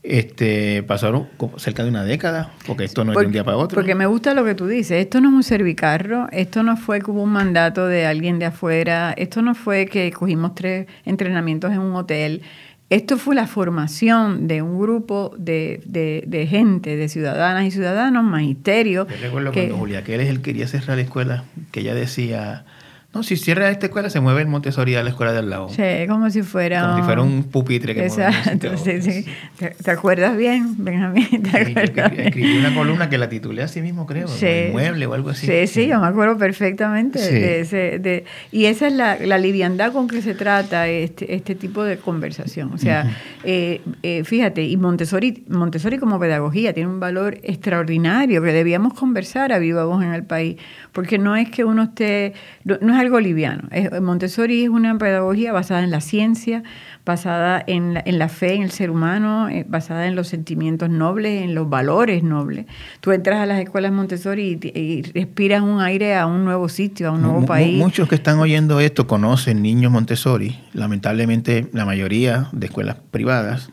este, 0.03 0.83
pasaron 0.83 1.29
cerca 1.57 1.83
de 1.83 1.90
una 1.90 2.05
década, 2.05 2.53
porque 2.66 2.85
esto 2.85 3.05
no 3.05 3.12
es 3.12 3.18
de 3.18 3.27
un 3.27 3.33
día 3.33 3.44
para 3.44 3.59
otro. 3.59 3.75
Porque 3.75 3.94
me 3.94 4.07
gusta 4.07 4.33
lo 4.35 4.44
que 4.44 4.55
tú 4.55 4.66
dices, 4.66 4.99
esto 4.99 5.20
no 5.20 5.29
es 5.29 5.35
un 5.35 5.42
servicarro, 5.42 6.29
esto 6.33 6.62
no 6.62 6.77
fue 6.77 7.01
como 7.01 7.23
un 7.23 7.31
mandato 7.31 7.87
de 7.87 8.07
alguien 8.07 8.38
de 8.38 8.46
afuera, 8.46 9.12
esto 9.16 9.42
no 9.42 9.55
fue 9.55 9.87
que 9.87 10.11
cogimos 10.11 10.55
tres 10.55 10.87
entrenamientos 11.05 11.73
en 11.73 11.81
un 11.81 11.94
hotel, 11.94 12.42
esto 12.90 13.18
fue 13.18 13.37
la 13.37 13.46
formación 13.46 14.48
de 14.48 14.62
un 14.62 14.79
grupo 14.79 15.33
de, 15.38 15.81
de, 15.87 16.46
gente, 16.48 16.96
de 16.96 17.09
ciudadanas 17.09 17.64
y 17.64 17.70
ciudadanos, 17.70 18.24
magisterio. 18.24 19.07
Yo 19.09 19.16
recuerdo 19.22 19.53
que, 19.53 19.68
cuando 19.68 19.76
Julia 19.76 20.03
él 20.07 20.42
quería 20.42 20.66
cerrar 20.66 20.96
la 20.96 21.05
escuela, 21.05 21.44
que 21.70 21.81
ella 21.81 21.94
decía 21.94 22.64
no, 23.12 23.25
si 23.25 23.37
cierra 23.37 23.68
esta 23.70 23.87
escuela, 23.87 24.09
se 24.09 24.20
mueve 24.20 24.42
el 24.42 24.46
Montessori 24.46 24.94
a 24.94 25.03
la 25.03 25.11
escuela 25.11 25.33
del 25.33 25.51
lado. 25.51 25.68
Sí, 25.68 25.83
como 26.07 26.31
si 26.31 26.42
fuera... 26.42 26.83
Como 26.83 26.96
si 26.99 27.03
fuera 27.03 27.23
un 27.23 27.42
pupitre 27.42 27.92
que 27.92 28.05
Exacto, 28.07 28.77
sí, 28.77 29.03
sí. 29.03 29.25
¿Te, 29.59 29.90
acuerdas 29.90 30.37
bien, 30.37 30.77
Benjamín? 30.79 31.42
¿Te 31.42 31.49
acuerdas 31.49 32.12
escribí 32.16 32.59
una 32.59 32.73
columna 32.73 33.11
que 33.11 33.18
la 33.18 33.29
titulé 33.29 33.64
así 33.64 33.83
mismo, 33.83 34.07
creo. 34.07 34.29
Sí. 34.29 34.68
mueble 34.70 35.07
o 35.07 35.14
algo 35.14 35.31
así. 35.31 35.49
Sí, 35.49 35.66
sí, 35.66 35.88
yo 35.88 35.99
me 35.99 36.07
acuerdo 36.07 36.38
perfectamente 36.38 37.18
de 37.18 37.61
ese... 37.61 37.99
De, 37.99 38.27
y 38.53 38.66
esa 38.66 38.87
es 38.87 38.92
la, 38.92 39.18
la, 39.18 39.38
liviandad 39.38 39.92
con 39.92 40.07
que 40.07 40.23
se 40.23 40.35
trata 40.35 40.87
este, 40.87 41.35
este 41.35 41.57
tipo 41.57 41.83
de 41.83 41.96
conversación. 41.96 42.73
O 42.73 42.79
sea, 42.79 43.11
eh, 43.42 43.81
eh, 44.05 44.23
fíjate, 44.23 44.62
y 44.62 44.77
Montessori, 44.77 45.42
Montessori 45.49 45.99
como 45.99 46.20
pedagogía 46.20 46.73
tiene 46.75 46.88
un 46.88 47.01
valor 47.01 47.38
extraordinario 47.42 48.40
que 48.40 48.53
debíamos 48.53 48.94
conversar 48.94 49.53
a 49.53 49.59
viva 49.59 49.85
voz 49.85 50.05
en 50.05 50.14
el 50.14 50.23
país. 50.23 50.59
Porque 50.92 51.18
no 51.18 51.35
es 51.35 51.51
que 51.51 51.64
uno 51.64 51.83
esté... 51.83 52.35
no 52.64 52.94
es 52.94 52.99
algo 53.00 53.18
liviano. 53.18 53.68
Montessori 54.00 54.64
es 54.64 54.68
una 54.68 54.96
pedagogía 54.98 55.52
basada 55.52 55.82
en 55.82 55.90
la 55.90 56.00
ciencia, 56.00 56.62
basada 57.04 57.62
en 57.66 57.94
la, 57.94 58.02
en 58.04 58.18
la 58.18 58.28
fe 58.28 58.54
en 58.54 58.62
el 58.62 58.70
ser 58.70 58.90
humano, 58.90 59.48
eh, 59.48 59.64
basada 59.68 60.06
en 60.06 60.14
los 60.14 60.28
sentimientos 60.28 60.90
nobles, 60.90 61.42
en 61.42 61.54
los 61.54 61.68
valores 61.68 62.22
nobles. 62.22 62.66
Tú 63.00 63.12
entras 63.12 63.40
a 63.40 63.46
las 63.46 63.60
escuelas 63.60 63.92
Montessori 63.92 64.58
y, 64.62 65.02
respiras 65.12 65.62
un 65.62 65.80
aire 65.80 66.16
a 66.16 66.26
un 66.26 66.44
nuevo 66.44 66.68
sitio, 66.68 67.08
a 67.08 67.12
un 67.12 67.22
nuevo 67.22 67.44
país. 67.46 67.76
Muchos 67.76 68.08
que 68.08 68.14
están 68.14 68.38
oyendo 68.38 68.80
esto 68.80 69.06
conocen 69.06 69.62
niños 69.62 69.90
Montessori. 69.90 70.58
Lamentablemente 70.72 71.68
la 71.72 71.84
mayoría 71.84 72.48
de 72.52 72.66
escuelas 72.66 72.96
privadas 73.10 73.70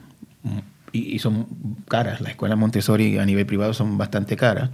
y, 0.91 1.15
y 1.15 1.19
son 1.19 1.47
caras. 1.87 2.21
Las 2.21 2.31
escuelas 2.31 2.57
Montessori 2.57 3.17
a 3.17 3.25
nivel 3.25 3.45
privado 3.45 3.73
son 3.73 3.97
bastante 3.97 4.35
caras. 4.35 4.71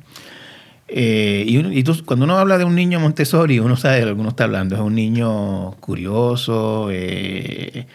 Eh, 0.96 1.44
y, 1.48 1.84
cuando 2.04 2.26
uno 2.26 2.38
habla 2.38 2.60
de 2.60 2.66
un 2.66 2.76
niño 2.76 3.00
Montessori, 3.00 3.58
uno 3.58 3.76
sabe 3.76 4.02
de 4.02 4.06
lo 4.06 4.14
que 4.14 4.22
uno 4.22 4.30
está 4.30 4.44
hablando. 4.44 4.76
Es 4.76 4.82
un 4.82 4.94
niño 4.94 5.72
curioso, 5.80 6.90
eh, 6.92 7.88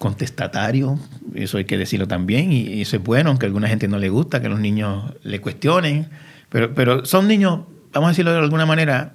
contestatario, 0.00 0.98
eso 1.34 1.58
hay 1.58 1.64
que 1.64 1.78
decirlo 1.78 2.08
también, 2.08 2.50
y, 2.52 2.82
eso 2.82 2.96
es 2.96 3.04
bueno, 3.04 3.30
aunque 3.30 3.46
a 3.46 3.48
alguna 3.48 3.68
gente 3.68 3.86
no 3.86 3.98
le 3.98 4.08
gusta 4.08 4.42
que 4.42 4.48
los 4.48 4.58
niños 4.58 5.14
le 5.22 5.40
cuestionen, 5.40 6.08
pero, 6.48 6.74
pero 6.74 7.04
son 7.04 7.28
niños, 7.28 7.60
vamos 7.92 8.08
a 8.08 8.10
decirlo 8.10 8.32
de 8.32 8.38
alguna 8.38 8.66
manera, 8.66 9.14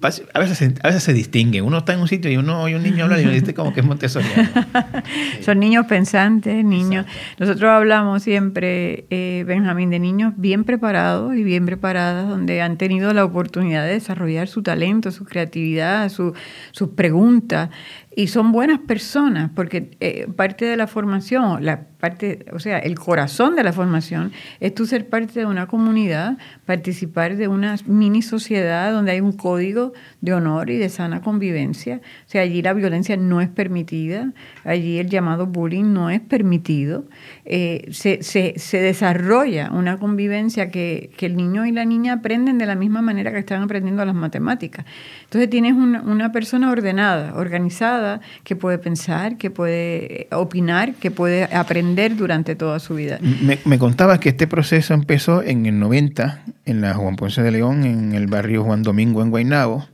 a 0.00 0.38
veces, 0.40 0.74
a 0.82 0.88
veces 0.88 1.02
se 1.02 1.12
distinguen. 1.12 1.64
Uno 1.64 1.78
está 1.78 1.94
en 1.94 2.00
un 2.00 2.08
sitio 2.08 2.30
y 2.30 2.36
uno 2.36 2.62
oye 2.62 2.76
un 2.76 2.82
niño 2.82 3.04
hablar 3.04 3.20
y 3.20 3.24
uno 3.24 3.32
dice 3.32 3.54
como 3.54 3.72
que 3.72 3.80
es 3.80 3.86
montessoriano. 3.86 4.48
Son 5.40 5.58
niños 5.58 5.86
pensantes, 5.86 6.64
niños. 6.64 7.06
Nosotros 7.38 7.70
hablamos 7.70 8.22
siempre, 8.22 9.06
eh, 9.10 9.44
Benjamín, 9.46 9.90
de 9.90 9.98
niños 9.98 10.34
bien 10.36 10.64
preparados 10.64 11.34
y 11.34 11.42
bien 11.42 11.66
preparadas, 11.66 12.28
donde 12.28 12.62
han 12.62 12.76
tenido 12.76 13.12
la 13.12 13.24
oportunidad 13.24 13.84
de 13.84 13.92
desarrollar 13.92 14.48
su 14.48 14.62
talento, 14.62 15.10
su 15.10 15.24
creatividad, 15.24 16.08
su, 16.08 16.34
sus 16.72 16.90
preguntas 16.90 17.70
y 18.18 18.26
son 18.26 18.50
buenas 18.50 18.80
personas, 18.80 19.48
porque 19.54 19.96
eh, 20.00 20.26
parte 20.34 20.64
de 20.64 20.76
la 20.76 20.88
formación, 20.88 21.64
la 21.64 21.82
parte, 21.98 22.46
o 22.52 22.58
sea, 22.58 22.80
el 22.80 22.98
corazón 22.98 23.54
de 23.54 23.62
la 23.62 23.72
formación 23.72 24.32
es 24.58 24.74
tú 24.74 24.86
ser 24.86 25.08
parte 25.08 25.38
de 25.38 25.46
una 25.46 25.68
comunidad, 25.68 26.36
participar 26.66 27.36
de 27.36 27.46
una 27.46 27.76
mini 27.86 28.22
sociedad 28.22 28.92
donde 28.92 29.12
hay 29.12 29.20
un 29.20 29.32
código 29.32 29.92
de 30.20 30.32
honor 30.32 30.68
y 30.70 30.78
de 30.78 30.88
sana 30.88 31.22
convivencia. 31.22 32.00
O 32.26 32.28
sea, 32.28 32.42
allí 32.42 32.60
la 32.60 32.72
violencia 32.72 33.16
no 33.16 33.40
es 33.40 33.48
permitida, 33.48 34.32
allí 34.64 34.98
el 34.98 35.08
llamado 35.08 35.46
bullying 35.46 35.92
no 35.92 36.10
es 36.10 36.20
permitido. 36.20 37.04
Eh, 37.44 37.86
se, 37.92 38.24
se, 38.24 38.54
se, 38.56 38.80
desarrolla 38.80 39.70
una 39.72 39.98
convivencia 39.98 40.70
que, 40.70 41.10
que, 41.16 41.26
el 41.26 41.36
niño 41.36 41.66
y 41.66 41.72
la 41.72 41.84
niña 41.84 42.14
aprenden 42.14 42.58
de 42.58 42.66
la 42.66 42.74
misma 42.74 43.00
manera 43.00 43.30
que 43.30 43.38
están 43.38 43.62
aprendiendo 43.62 44.04
las 44.04 44.14
matemáticas. 44.14 44.86
Entonces 45.22 45.48
tienes 45.50 45.74
una, 45.74 46.02
una 46.02 46.32
persona 46.32 46.70
ordenada, 46.70 47.34
organizada, 47.34 48.07
que 48.44 48.56
puede 48.56 48.78
pensar, 48.78 49.36
que 49.36 49.50
puede 49.50 50.28
opinar, 50.32 50.94
que 50.94 51.10
puede 51.10 51.44
aprender 51.44 52.16
durante 52.16 52.54
toda 52.54 52.78
su 52.78 52.94
vida. 52.94 53.18
Me, 53.20 53.58
me 53.64 53.78
contabas 53.78 54.18
que 54.18 54.30
este 54.30 54.46
proceso 54.46 54.94
empezó 54.94 55.42
en 55.42 55.66
el 55.66 55.78
90, 55.78 56.44
en 56.64 56.80
la 56.80 56.94
Juan 56.94 57.16
Ponce 57.16 57.42
de 57.42 57.50
León, 57.50 57.84
en 57.84 58.12
el 58.12 58.26
barrio 58.26 58.64
Juan 58.64 58.82
Domingo, 58.82 59.22
en 59.22 59.30
Guaynabo, 59.30 59.86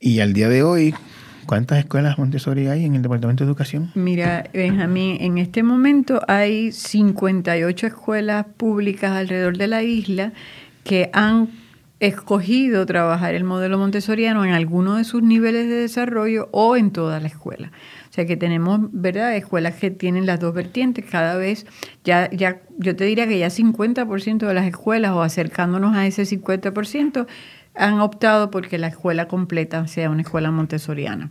y 0.00 0.20
al 0.20 0.32
día 0.32 0.48
de 0.48 0.62
hoy, 0.62 0.94
¿Cuántas 1.46 1.80
escuelas 1.80 2.18
Montessori 2.18 2.68
hay 2.68 2.84
en 2.84 2.94
el 2.94 3.02
Departamento 3.02 3.44
de 3.44 3.48
Educación? 3.48 3.90
Mira, 3.94 4.44
Benjamín, 4.52 5.18
en 5.20 5.38
este 5.38 5.62
momento 5.62 6.22
hay 6.28 6.70
58 6.70 7.88
escuelas 7.88 8.46
públicas 8.56 9.12
alrededor 9.12 9.58
de 9.58 9.66
la 9.66 9.82
isla 9.82 10.32
que 10.84 11.10
han 11.12 11.48
escogido 12.06 12.84
trabajar 12.84 13.34
el 13.36 13.44
modelo 13.44 13.78
montessoriano 13.78 14.44
en 14.44 14.50
alguno 14.50 14.96
de 14.96 15.04
sus 15.04 15.22
niveles 15.22 15.68
de 15.68 15.76
desarrollo 15.76 16.48
o 16.50 16.76
en 16.76 16.90
toda 16.90 17.20
la 17.20 17.28
escuela. 17.28 17.70
O 18.10 18.12
sea 18.12 18.26
que 18.26 18.36
tenemos, 18.36 18.80
¿verdad?, 18.90 19.36
escuelas 19.36 19.76
que 19.76 19.92
tienen 19.92 20.26
las 20.26 20.40
dos 20.40 20.52
vertientes. 20.52 21.04
Cada 21.08 21.36
vez, 21.36 21.64
ya, 22.02 22.28
ya 22.32 22.60
yo 22.76 22.96
te 22.96 23.04
diría 23.04 23.28
que 23.28 23.38
ya 23.38 23.46
50% 23.46 24.48
de 24.48 24.52
las 24.52 24.66
escuelas, 24.66 25.12
o 25.12 25.22
acercándonos 25.22 25.94
a 25.94 26.04
ese 26.04 26.24
50%, 26.24 27.26
han 27.74 28.00
optado 28.00 28.50
porque 28.50 28.78
la 28.78 28.88
escuela 28.88 29.28
completa 29.28 29.86
sea 29.86 30.10
una 30.10 30.22
escuela 30.22 30.50
montessoriana. 30.50 31.30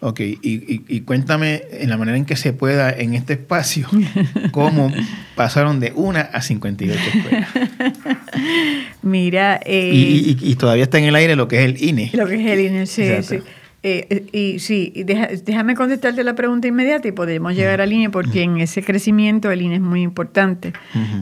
Ok, 0.00 0.20
y, 0.20 0.38
y, 0.42 1.00
cuéntame 1.00 1.62
en 1.70 1.88
la 1.88 1.96
manera 1.96 2.18
en 2.18 2.26
que 2.26 2.36
se 2.36 2.52
pueda 2.52 2.90
en 2.90 3.14
este 3.14 3.34
espacio, 3.34 3.88
cómo 4.50 4.92
pasaron 5.34 5.80
de 5.80 5.92
una 5.94 6.20
a 6.20 6.42
58 6.42 7.00
escuelas. 7.14 7.48
Mira. 9.02 9.60
Eh, 9.64 9.92
y, 9.94 10.54
todavía 10.56 10.84
está 10.84 10.98
en 10.98 11.04
el 11.04 11.14
aire 11.14 11.36
lo 11.36 11.48
que 11.48 11.56
es 11.56 11.64
el 11.64 11.82
INE. 11.82 12.10
Lo 12.12 12.26
que 12.26 12.34
es 12.34 12.46
el 12.46 12.60
INE, 12.60 12.86
sí, 12.86 13.04
sí. 13.22 13.38
Eh, 13.82 14.26
y 14.32 14.58
sí, 14.60 14.92
déjame 14.94 15.74
contestarte 15.74 16.24
la 16.24 16.34
pregunta 16.34 16.68
inmediata 16.68 17.06
y 17.08 17.12
podemos 17.12 17.54
llegar 17.54 17.82
al 17.82 17.92
INE 17.92 18.08
porque 18.08 18.42
en 18.42 18.58
ese 18.58 18.82
crecimiento 18.82 19.50
el 19.50 19.62
INE 19.62 19.76
es 19.76 19.80
muy 19.80 20.02
importante. 20.02 20.72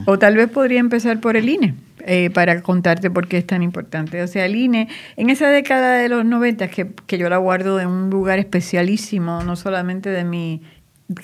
O 0.07 0.18
tal 0.18 0.37
vez 0.37 0.48
podría 0.48 0.81
empezar 0.81 1.20
por 1.20 1.37
el 1.37 1.48
INE. 1.48 1.75
Eh, 2.05 2.31
para 2.31 2.62
contarte 2.62 3.11
por 3.11 3.29
qué 3.29 3.38
es 3.38 3.47
tan 3.47 3.62
importante. 3.62 4.23
O 4.23 4.27
sea, 4.27 4.47
el 4.47 4.57
INE, 4.57 4.88
en 5.17 5.31
esa 5.31 5.49
década 5.49 5.99
de 5.99 6.09
los 6.09 6.25
90, 6.25 6.67
que, 6.69 6.88
que 7.07 7.17
yo 7.17 7.29
la 7.29 7.37
guardo 7.37 7.79
en 7.79 7.88
un 7.88 8.11
lugar 8.11 8.41
especialísimo, 8.41 9.45
no 9.45 9.55
solamente 9.55 10.11
de 10.11 10.25
mi 10.25 10.62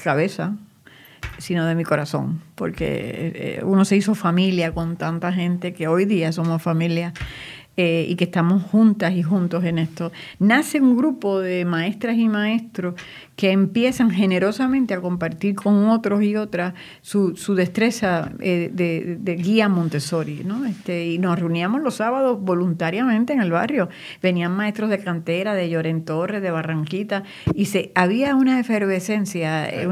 cabeza, 0.05 0.55
sino 1.39 1.67
de 1.67 1.75
mi 1.75 1.85
corazón, 1.85 2.41
porque 2.55 3.33
eh, 3.35 3.61
uno 3.65 3.85
se 3.85 3.97
hizo 3.97 4.15
familia 4.15 4.73
con 4.73 4.97
tanta 4.97 5.33
gente 5.33 5.73
que 5.73 5.89
hoy 5.89 6.05
día 6.05 6.33
somos 6.33 6.63
familia. 6.63 7.13
Eh, 7.81 8.07
y 8.09 8.17
que 8.17 8.25
estamos 8.25 8.65
juntas 8.65 9.13
y 9.13 9.23
juntos 9.23 9.63
en 9.63 9.79
esto. 9.79 10.11
Nace 10.41 10.81
un 10.81 10.97
grupo 10.97 11.39
de 11.39 11.65
maestras 11.65 12.17
y 12.17 12.29
maestros 12.29 12.97
que 13.39 13.53
empiezan 13.53 14.11
generosamente 14.11 14.95
a 14.95 15.01
compartir 15.01 15.55
con 15.55 15.91
otros 15.91 16.25
y 16.25 16.35
otras 16.35 16.75
su, 17.03 17.37
su 17.37 17.55
destreza 17.55 18.33
eh, 18.41 18.69
de, 18.73 19.37
guía 19.37 19.69
Montessori. 19.69 20.43
¿no? 20.45 20.67
Este, 20.67 21.07
y 21.07 21.19
nos 21.19 21.39
reuníamos 21.39 21.81
los 21.81 21.95
sábados 21.95 22.41
voluntariamente 22.41 23.33
en 23.33 23.41
el 23.41 23.53
barrio. 23.53 23.91
Venían 24.21 24.57
maestros 24.57 24.91
de 24.91 24.99
cantera, 24.99 25.55
de 25.55 25.71
Lloren 25.71 26.05
Torres, 26.05 26.43
de 26.43 26.51
Barranquita, 26.51 27.23
y 27.55 27.67
se, 27.67 27.93
había 27.95 28.35
una 28.35 28.59
efervescencia. 28.59 29.69
Eh, 29.69 29.89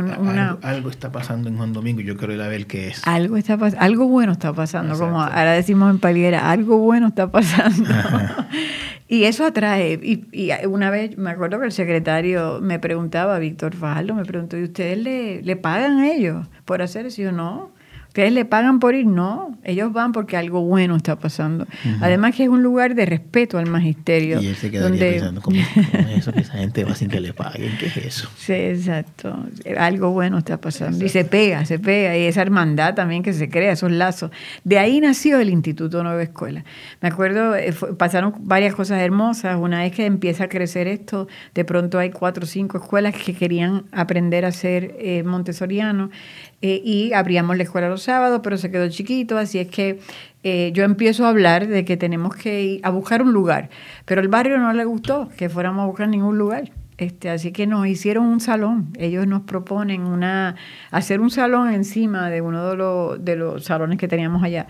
algo, 0.62 0.90
está 0.90 1.12
pasando 1.12 1.48
en 1.48 1.56
Juan 1.56 1.72
Domingo 1.72 2.00
yo 2.00 2.16
quiero 2.16 2.34
ir 2.34 2.42
a 2.42 2.48
ver 2.48 2.66
qué 2.66 2.88
es. 2.88 3.06
Algo, 3.06 3.36
está 3.36 3.56
algo 3.78 4.08
bueno 4.08 4.32
está 4.32 4.52
pasando, 4.54 4.98
como 4.98 5.22
ahora 5.22 5.52
decimos 5.52 5.88
en 5.92 6.00
Paliera, 6.00 6.50
algo 6.50 6.78
bueno 6.78 7.06
está 7.06 7.30
pasando. 7.30 7.88
Y 9.08 9.24
eso 9.24 9.44
atrae. 9.44 10.00
Y, 10.02 10.50
una 10.66 10.90
vez 10.90 11.16
me 11.16 11.30
acuerdo 11.30 11.60
que 11.60 11.66
el 11.66 11.72
secretario 11.72 12.60
me 12.60 12.78
preguntaba, 12.78 13.38
Víctor 13.38 13.74
Fajardo, 13.76 14.14
me 14.14 14.24
preguntó, 14.24 14.56
¿y 14.58 14.64
ustedes 14.64 14.98
le, 14.98 15.42
le 15.42 15.56
pagan 15.56 15.98
a 15.98 16.10
ellos 16.10 16.46
por 16.64 16.82
hacer 16.82 17.06
eso? 17.06 17.22
Y 17.22 17.24
no. 17.26 17.75
¿Ustedes 18.16 18.32
le 18.32 18.46
pagan 18.46 18.80
por 18.80 18.94
ir? 18.94 19.06
No, 19.06 19.58
ellos 19.62 19.92
van 19.92 20.12
porque 20.12 20.38
algo 20.38 20.62
bueno 20.62 20.96
está 20.96 21.16
pasando. 21.16 21.66
Además 22.00 22.34
que 22.34 22.44
es 22.44 22.48
un 22.48 22.62
lugar 22.62 22.94
de 22.94 23.04
respeto 23.04 23.58
al 23.58 23.68
magisterio. 23.68 24.40
Y 24.40 24.46
él 24.46 24.56
se 24.56 24.70
queda 24.70 24.88
pensando, 24.88 25.42
¿cómo, 25.42 25.58
es 25.58 26.16
eso 26.16 26.32
que 26.32 26.40
esa 26.40 26.54
gente 26.54 26.82
va 26.84 26.94
sin 26.94 27.10
que 27.10 27.20
le 27.20 27.34
paguen? 27.34 27.76
¿Qué 27.78 27.88
es 27.88 27.96
eso? 27.98 28.30
Sí, 28.38 28.54
exacto. 28.54 29.38
Algo 29.76 30.12
bueno 30.12 30.38
está 30.38 30.58
pasando. 30.58 31.04
Y 31.04 31.10
se 31.10 31.26
pega, 31.26 31.66
se 31.66 31.78
pega. 31.78 32.16
Y 32.16 32.22
esa 32.22 32.40
hermandad 32.40 32.94
también 32.94 33.22
que 33.22 33.34
se 33.34 33.50
crea, 33.50 33.72
esos 33.72 33.92
lazos. 33.92 34.30
De 34.64 34.78
ahí 34.78 34.98
nació 34.98 35.38
el 35.38 35.50
Instituto 35.50 36.02
Nueva 36.02 36.22
Escuela. 36.22 36.64
Me 37.02 37.08
acuerdo, 37.08 37.54
eh, 37.54 37.74
pasaron 37.98 38.32
varias 38.38 38.74
cosas 38.74 39.02
hermosas. 39.02 39.58
Una 39.60 39.80
vez 39.80 39.92
que 39.92 40.06
empieza 40.06 40.44
a 40.44 40.48
crecer 40.48 40.88
esto, 40.88 41.28
de 41.54 41.66
pronto 41.66 41.98
hay 41.98 42.08
cuatro 42.08 42.44
o 42.44 42.46
cinco 42.46 42.78
escuelas 42.78 43.14
que 43.14 43.34
querían 43.34 43.84
aprender 43.92 44.46
a 44.46 44.52
ser 44.52 44.94
eh, 45.00 45.22
montessoriano 45.22 46.08
eh, 46.66 46.82
y 46.84 47.12
abríamos 47.12 47.56
la 47.56 47.62
escuela 47.62 47.88
los 47.88 48.02
sábados, 48.02 48.40
pero 48.42 48.56
se 48.56 48.70
quedó 48.72 48.88
chiquito, 48.88 49.38
así 49.38 49.58
es 49.60 49.68
que 49.68 50.00
eh, 50.42 50.72
yo 50.74 50.82
empiezo 50.82 51.24
a 51.24 51.28
hablar 51.28 51.68
de 51.68 51.84
que 51.84 51.96
tenemos 51.96 52.34
que 52.34 52.62
ir 52.62 52.80
a 52.82 52.90
buscar 52.90 53.22
un 53.22 53.32
lugar, 53.32 53.70
pero 54.04 54.20
el 54.20 54.26
barrio 54.26 54.58
no 54.58 54.72
le 54.72 54.84
gustó 54.84 55.28
que 55.36 55.48
fuéramos 55.48 55.84
a 55.84 55.86
buscar 55.86 56.08
ningún 56.08 56.38
lugar. 56.38 56.70
Este, 56.98 57.28
así 57.28 57.52
que 57.52 57.66
nos 57.66 57.86
hicieron 57.86 58.24
un 58.24 58.40
salón. 58.40 58.88
Ellos 58.98 59.26
nos 59.26 59.42
proponen 59.42 60.02
una, 60.02 60.56
hacer 60.90 61.20
un 61.20 61.30
salón 61.30 61.70
encima 61.70 62.30
de 62.30 62.40
uno 62.40 62.70
de 62.70 62.76
los, 62.76 63.22
de 63.22 63.36
los 63.36 63.64
salones 63.64 63.98
que 63.98 64.08
teníamos 64.08 64.42
allá. 64.42 64.66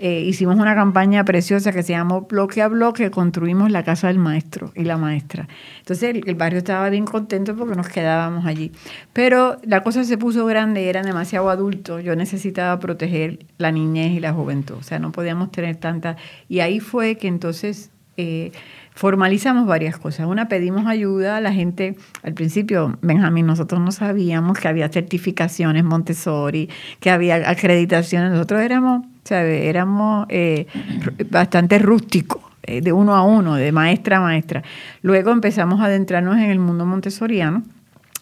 Eh, 0.00 0.22
hicimos 0.22 0.56
una 0.56 0.74
campaña 0.74 1.24
preciosa 1.24 1.70
que 1.72 1.84
se 1.84 1.92
llamó 1.92 2.22
Bloque 2.22 2.62
a 2.62 2.68
Bloque, 2.68 3.12
construimos 3.12 3.70
la 3.70 3.84
casa 3.84 4.08
del 4.08 4.18
maestro 4.18 4.72
y 4.74 4.84
la 4.84 4.96
maestra. 4.96 5.46
Entonces 5.78 6.16
el, 6.24 6.34
barrio 6.34 6.58
estaba 6.58 6.88
bien 6.88 7.04
contento 7.04 7.54
porque 7.54 7.76
nos 7.76 7.88
quedábamos 7.88 8.44
allí. 8.44 8.72
Pero 9.12 9.58
la 9.62 9.84
cosa 9.84 10.02
se 10.02 10.18
puso 10.18 10.46
grande, 10.46 10.88
eran 10.88 11.06
demasiado 11.06 11.48
adultos. 11.48 12.02
Yo 12.02 12.16
necesitaba 12.16 12.80
proteger 12.80 13.46
la 13.56 13.70
niñez 13.70 14.12
y 14.12 14.20
la 14.20 14.32
juventud. 14.32 14.76
O 14.76 14.82
sea, 14.82 14.98
no 14.98 15.12
podíamos 15.12 15.52
tener 15.52 15.76
tanta... 15.76 16.16
Y 16.48 16.60
ahí 16.60 16.80
fue 16.80 17.16
que 17.16 17.28
entonces... 17.28 17.90
Eh, 18.16 18.50
formalizamos 18.98 19.64
varias 19.64 19.96
cosas. 19.96 20.26
Una, 20.26 20.48
pedimos 20.48 20.88
ayuda 20.88 21.36
a 21.36 21.40
la 21.40 21.52
gente. 21.52 21.94
Al 22.24 22.34
principio, 22.34 22.98
Benjamín, 23.00 23.46
nosotros 23.46 23.80
no 23.80 23.92
sabíamos 23.92 24.58
que 24.58 24.66
había 24.66 24.88
certificaciones 24.88 25.84
Montessori, 25.84 26.68
que 26.98 27.10
había 27.10 27.48
acreditaciones. 27.48 28.32
Nosotros 28.32 28.60
éramos, 28.60 29.06
¿sabe? 29.22 29.68
éramos 29.68 30.26
eh, 30.30 30.66
bastante 31.30 31.78
rústicos 31.78 32.42
eh, 32.64 32.80
de 32.80 32.92
uno 32.92 33.14
a 33.14 33.22
uno, 33.22 33.54
de 33.54 33.70
maestra 33.70 34.16
a 34.16 34.20
maestra. 34.20 34.64
Luego 35.02 35.30
empezamos 35.30 35.80
a 35.80 35.84
adentrarnos 35.84 36.36
en 36.36 36.50
el 36.50 36.58
mundo 36.58 36.84
montessoriano 36.84 37.62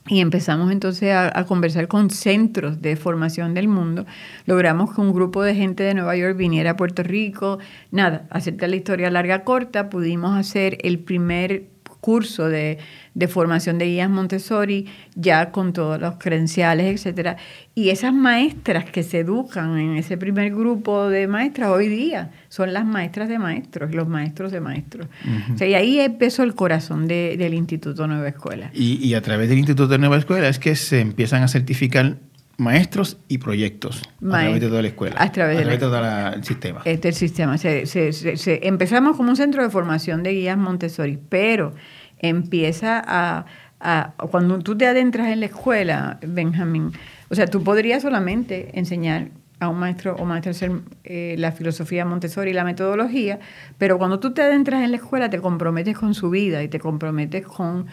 y 0.08 0.20
empezamos 0.20 0.70
entonces 0.70 1.12
a, 1.12 1.44
conversar 1.46 1.88
con 1.88 2.10
centros 2.10 2.80
de 2.80 2.96
formación 2.96 3.54
del 3.54 3.68
mundo. 3.68 4.06
Logramos 4.46 4.94
que 4.94 5.00
un 5.00 5.12
grupo 5.12 5.42
de 5.42 5.54
gente 5.54 5.82
de 5.82 5.94
Nueva 5.94 6.16
York 6.16 6.36
viniera 6.36 6.72
a 6.72 6.76
Puerto 6.76 7.02
Rico. 7.02 7.58
Nada, 7.90 8.26
hacerte 8.30 8.68
la 8.68 8.76
historia 8.76 9.10
larga 9.10 9.44
corta, 9.44 9.90
pudimos 9.90 10.36
hacer 10.36 10.78
el 10.82 11.00
primer 11.00 11.75
curso 12.06 12.48
de, 12.48 12.78
de, 13.14 13.26
formación 13.26 13.78
de 13.78 13.86
guías 13.86 14.08
Montessori, 14.08 14.86
ya 15.16 15.50
con 15.50 15.72
todos 15.72 16.00
los 16.00 16.18
credenciales, 16.18 16.86
etcétera. 16.86 17.36
Y 17.74 17.88
esas 17.88 18.14
maestras 18.14 18.84
que 18.84 19.02
se 19.02 19.18
educan 19.18 19.76
en 19.76 19.96
ese 19.96 20.16
primer 20.16 20.54
grupo 20.54 21.08
de 21.08 21.26
maestras 21.26 21.70
hoy 21.70 21.88
día 21.88 22.30
son 22.48 22.72
las 22.72 22.86
maestras 22.86 23.28
de 23.28 23.40
maestros, 23.40 23.92
los 23.92 24.06
maestros 24.06 24.52
de 24.52 24.60
maestros. 24.60 25.08
Uh 25.24 25.28
-huh. 25.28 25.54
o 25.54 25.58
sea, 25.58 25.66
y 25.66 25.74
ahí 25.74 25.98
empezó 25.98 26.44
el 26.44 26.54
corazón 26.54 27.08
de, 27.08 27.34
del 27.36 27.54
Instituto 27.54 28.06
Nueva 28.06 28.28
Escuela. 28.28 28.70
Y, 28.72 29.04
y, 29.04 29.14
a 29.14 29.20
través 29.20 29.48
del 29.48 29.58
Instituto 29.58 29.88
de 29.88 29.98
Nueva 29.98 30.18
Escuela 30.18 30.48
es 30.48 30.60
que 30.60 30.76
se 30.76 31.00
empiezan 31.00 31.42
a 31.42 31.48
certificar 31.48 32.18
maestros 32.58 33.18
y 33.28 33.38
proyectos 33.38 34.02
Maestro, 34.20 34.28
a 34.28 34.40
través 34.40 34.60
de 34.60 34.68
toda 34.68 34.82
la 34.82 34.88
escuela, 34.88 35.16
a 35.18 35.32
través, 35.32 35.58
a 35.58 35.60
través 35.60 35.80
de, 35.80 35.86
todo 35.86 36.34
el 36.34 36.44
sistema. 36.44 36.82
Este 36.84 37.08
el 37.08 37.14
sistema. 37.14 37.58
Se, 37.58 37.86
se, 37.86 38.12
se, 38.12 38.66
empezamos 38.66 39.16
como 39.16 39.30
un 39.30 39.36
centro 39.36 39.62
de 39.62 39.70
formación 39.70 40.22
de 40.22 40.32
guías 40.32 40.56
Montessori, 40.56 41.18
pero 41.28 41.74
empieza 42.18 43.02
a, 43.06 43.46
a, 43.80 44.14
cuando 44.30 44.58
tú 44.60 44.76
te 44.76 44.86
adentras 44.86 45.28
en 45.28 45.40
la 45.40 45.46
escuela, 45.46 46.18
Benjamín, 46.26 46.92
o 47.28 47.34
sea, 47.34 47.46
tú 47.46 47.62
podrías 47.62 48.02
solamente 48.02 48.78
enseñar 48.78 49.28
a 49.58 49.68
un 49.68 49.78
maestro 49.78 50.16
o 50.16 50.24
maestra 50.24 50.50
hacer 50.50 50.70
eh, 51.04 51.34
la 51.38 51.50
filosofía 51.50 52.04
Montessori 52.04 52.50
y 52.50 52.54
la 52.54 52.64
metodología, 52.64 53.38
pero 53.78 53.96
cuando 53.98 54.20
tú 54.20 54.34
te 54.34 54.42
adentras 54.42 54.82
en 54.82 54.90
la 54.90 54.98
escuela 54.98 55.30
te 55.30 55.40
comprometes 55.40 55.96
con 55.96 56.14
su 56.14 56.28
vida 56.28 56.62
y 56.62 56.68
te 56.68 56.78
comprometes 56.78 57.46
con, 57.46 57.86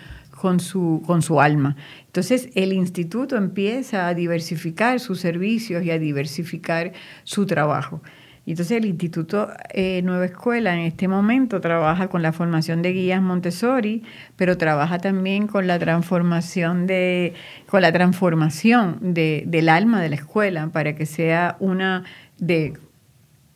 con, 0.43 0.60
su, 0.60 1.01
con 1.06 1.21
su 1.21 1.39
alma. 1.39 1.77
Entonces 2.06 2.49
el 2.53 2.73
instituto 2.73 3.38
empieza 3.38 4.10
a 4.10 4.13
diversificar 4.13 4.99
sus 4.99 5.21
servicios 5.21 5.86
y 5.86 5.91
a 5.91 5.97
diversificar 5.97 6.91
su 7.23 7.45
trabajo. 7.45 8.01
Entonces 8.45 8.77
el 8.77 8.84
Instituto 8.84 9.47
eh, 9.69 10.01
Nueva 10.03 10.25
Escuela 10.25 10.73
en 10.73 10.82
este 10.82 11.08
momento 11.08 11.62
trabaja 11.62 12.10
con 12.10 12.21
la 12.21 12.34
formación 12.34 12.82
de 12.82 12.91
guías 12.91 13.21
Montessori, 13.21 14.03
pero 14.36 14.58
trabaja 14.58 14.99
también 14.99 15.47
con 15.47 15.65
la 15.65 15.79
transformación 15.79 16.88
de, 16.88 17.36
con 17.69 17.82
la 17.82 17.93
transformación 17.93 18.97
de, 19.13 19.45
del 19.47 19.69
alma 19.69 20.01
de 20.01 20.10
la 20.10 20.15
escuela 20.15 20.67
para 20.73 20.93
que 20.93 21.06
sea 21.06 21.56
una 21.62 22.03
de 22.38 22.73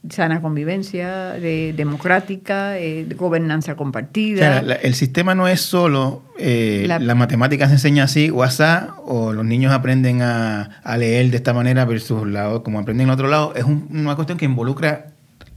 sana 0.09 0.41
convivencia, 0.41 1.33
de 1.33 1.73
democrática, 1.75 2.77
eh, 2.77 3.05
de 3.05 3.15
gobernanza 3.15 3.75
compartida. 3.75 4.35
O 4.35 4.53
sea, 4.53 4.61
la, 4.61 4.75
el 4.75 4.93
sistema 4.93 5.35
no 5.35 5.47
es 5.47 5.61
solo 5.61 6.23
eh, 6.39 6.85
la, 6.87 6.99
las 6.99 7.15
matemáticas 7.15 7.69
se 7.69 7.75
enseña 7.75 8.03
así 8.03 8.29
o 8.29 8.43
asá, 8.43 8.95
o 9.03 9.33
los 9.33 9.45
niños 9.45 9.73
aprenden 9.73 10.21
a, 10.21 10.81
a, 10.83 10.97
leer 10.97 11.31
de 11.31 11.37
esta 11.37 11.53
manera 11.53 11.85
versus 11.85 12.27
la, 12.27 12.59
como 12.63 12.79
aprenden 12.79 13.07
en 13.07 13.11
otro 13.11 13.27
lado. 13.27 13.53
Es 13.55 13.63
un, 13.63 13.87
una 13.91 14.15
cuestión 14.15 14.37
que 14.37 14.45
involucra 14.45 15.07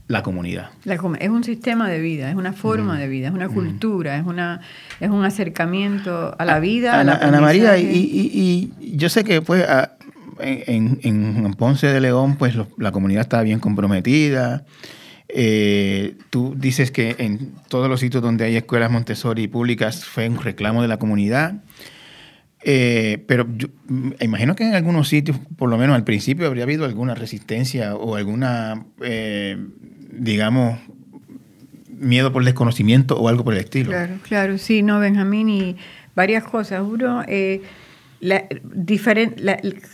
la 0.09 0.23
comunidad. 0.23 0.71
La, 0.85 0.95
es 0.95 1.29
un 1.29 1.45
sistema 1.45 1.89
de 1.89 2.01
vida, 2.01 2.31
es 2.31 2.35
una 2.35 2.53
forma 2.53 2.95
mm. 2.95 2.99
de 2.99 3.09
vida, 3.09 3.29
es 3.29 3.35
una 3.35 3.49
cultura, 3.49 4.17
mm. 4.17 4.21
es, 4.21 4.27
una, 4.27 4.61
es 4.99 5.11
un 5.11 5.25
acercamiento 5.25 6.35
a 6.37 6.45
la 6.45 6.59
vida. 6.59 6.99
Ana, 6.99 7.13
a 7.13 7.19
la 7.19 7.29
Ana 7.29 7.41
María, 7.41 7.79
y, 7.79 7.85
y, 7.85 8.73
y, 8.81 8.97
yo 8.97 9.09
sé 9.09 9.23
que 9.25 9.41
pues... 9.43 9.63
A, 9.69 9.93
en, 10.43 10.99
en, 11.03 11.55
Ponce 11.55 11.87
de 11.87 12.01
León, 12.01 12.37
pues 12.37 12.55
lo, 12.55 12.69
la 12.79 12.93
comunidad 12.93 13.23
está 13.23 13.43
bien 13.43 13.61
comprometida. 13.61 14.65
Eh, 15.29 16.17
tú 16.31 16.55
dices 16.57 16.91
que 16.91 17.15
en 17.19 17.53
todos 17.69 17.89
los 17.89 18.01
sitios 18.01 18.23
donde 18.23 18.45
hay 18.45 18.57
escuelas 18.57 18.91
Montessori 18.91 19.47
públicas 19.47 20.05
fue 20.05 20.29
un 20.29 20.41
reclamo 20.41 20.83
de 20.83 20.89
la 20.89 20.99
comunidad. 20.99 21.63
Eh, 22.63 23.25
pero 23.27 23.47
yo 23.57 23.69
imagino 24.21 24.55
que 24.55 24.65
en 24.65 24.75
algunos 24.75 25.09
sitios, 25.09 25.39
por 25.57 25.71
lo 25.71 25.79
menos 25.79 25.97
al 25.97 26.05
principio, 26.05 26.47
habría 26.47 26.65
habido 26.65 26.85
alguna 26.85 27.15
resistencia 27.15 27.95
o 27.95 28.17
alguna, 28.17 28.85
eh, 29.03 29.57
digamos, 30.13 30.79
miedo 31.89 32.33
por 32.33 32.45
desconocimiento 32.45 33.19
o 33.19 33.29
algo 33.29 33.45
por 33.45 33.55
el 33.55 33.61
estilo. 33.61 33.91
Claro, 33.91 34.15
claro, 34.23 34.59
sí, 34.59 34.83
no, 34.83 35.01
Benjamín, 35.01 35.49
y 35.49 35.77
varias 36.15 36.45
cosas. 36.45 36.83
Uno, 36.83 37.23
eh, 37.27 37.63
la, 38.21 38.45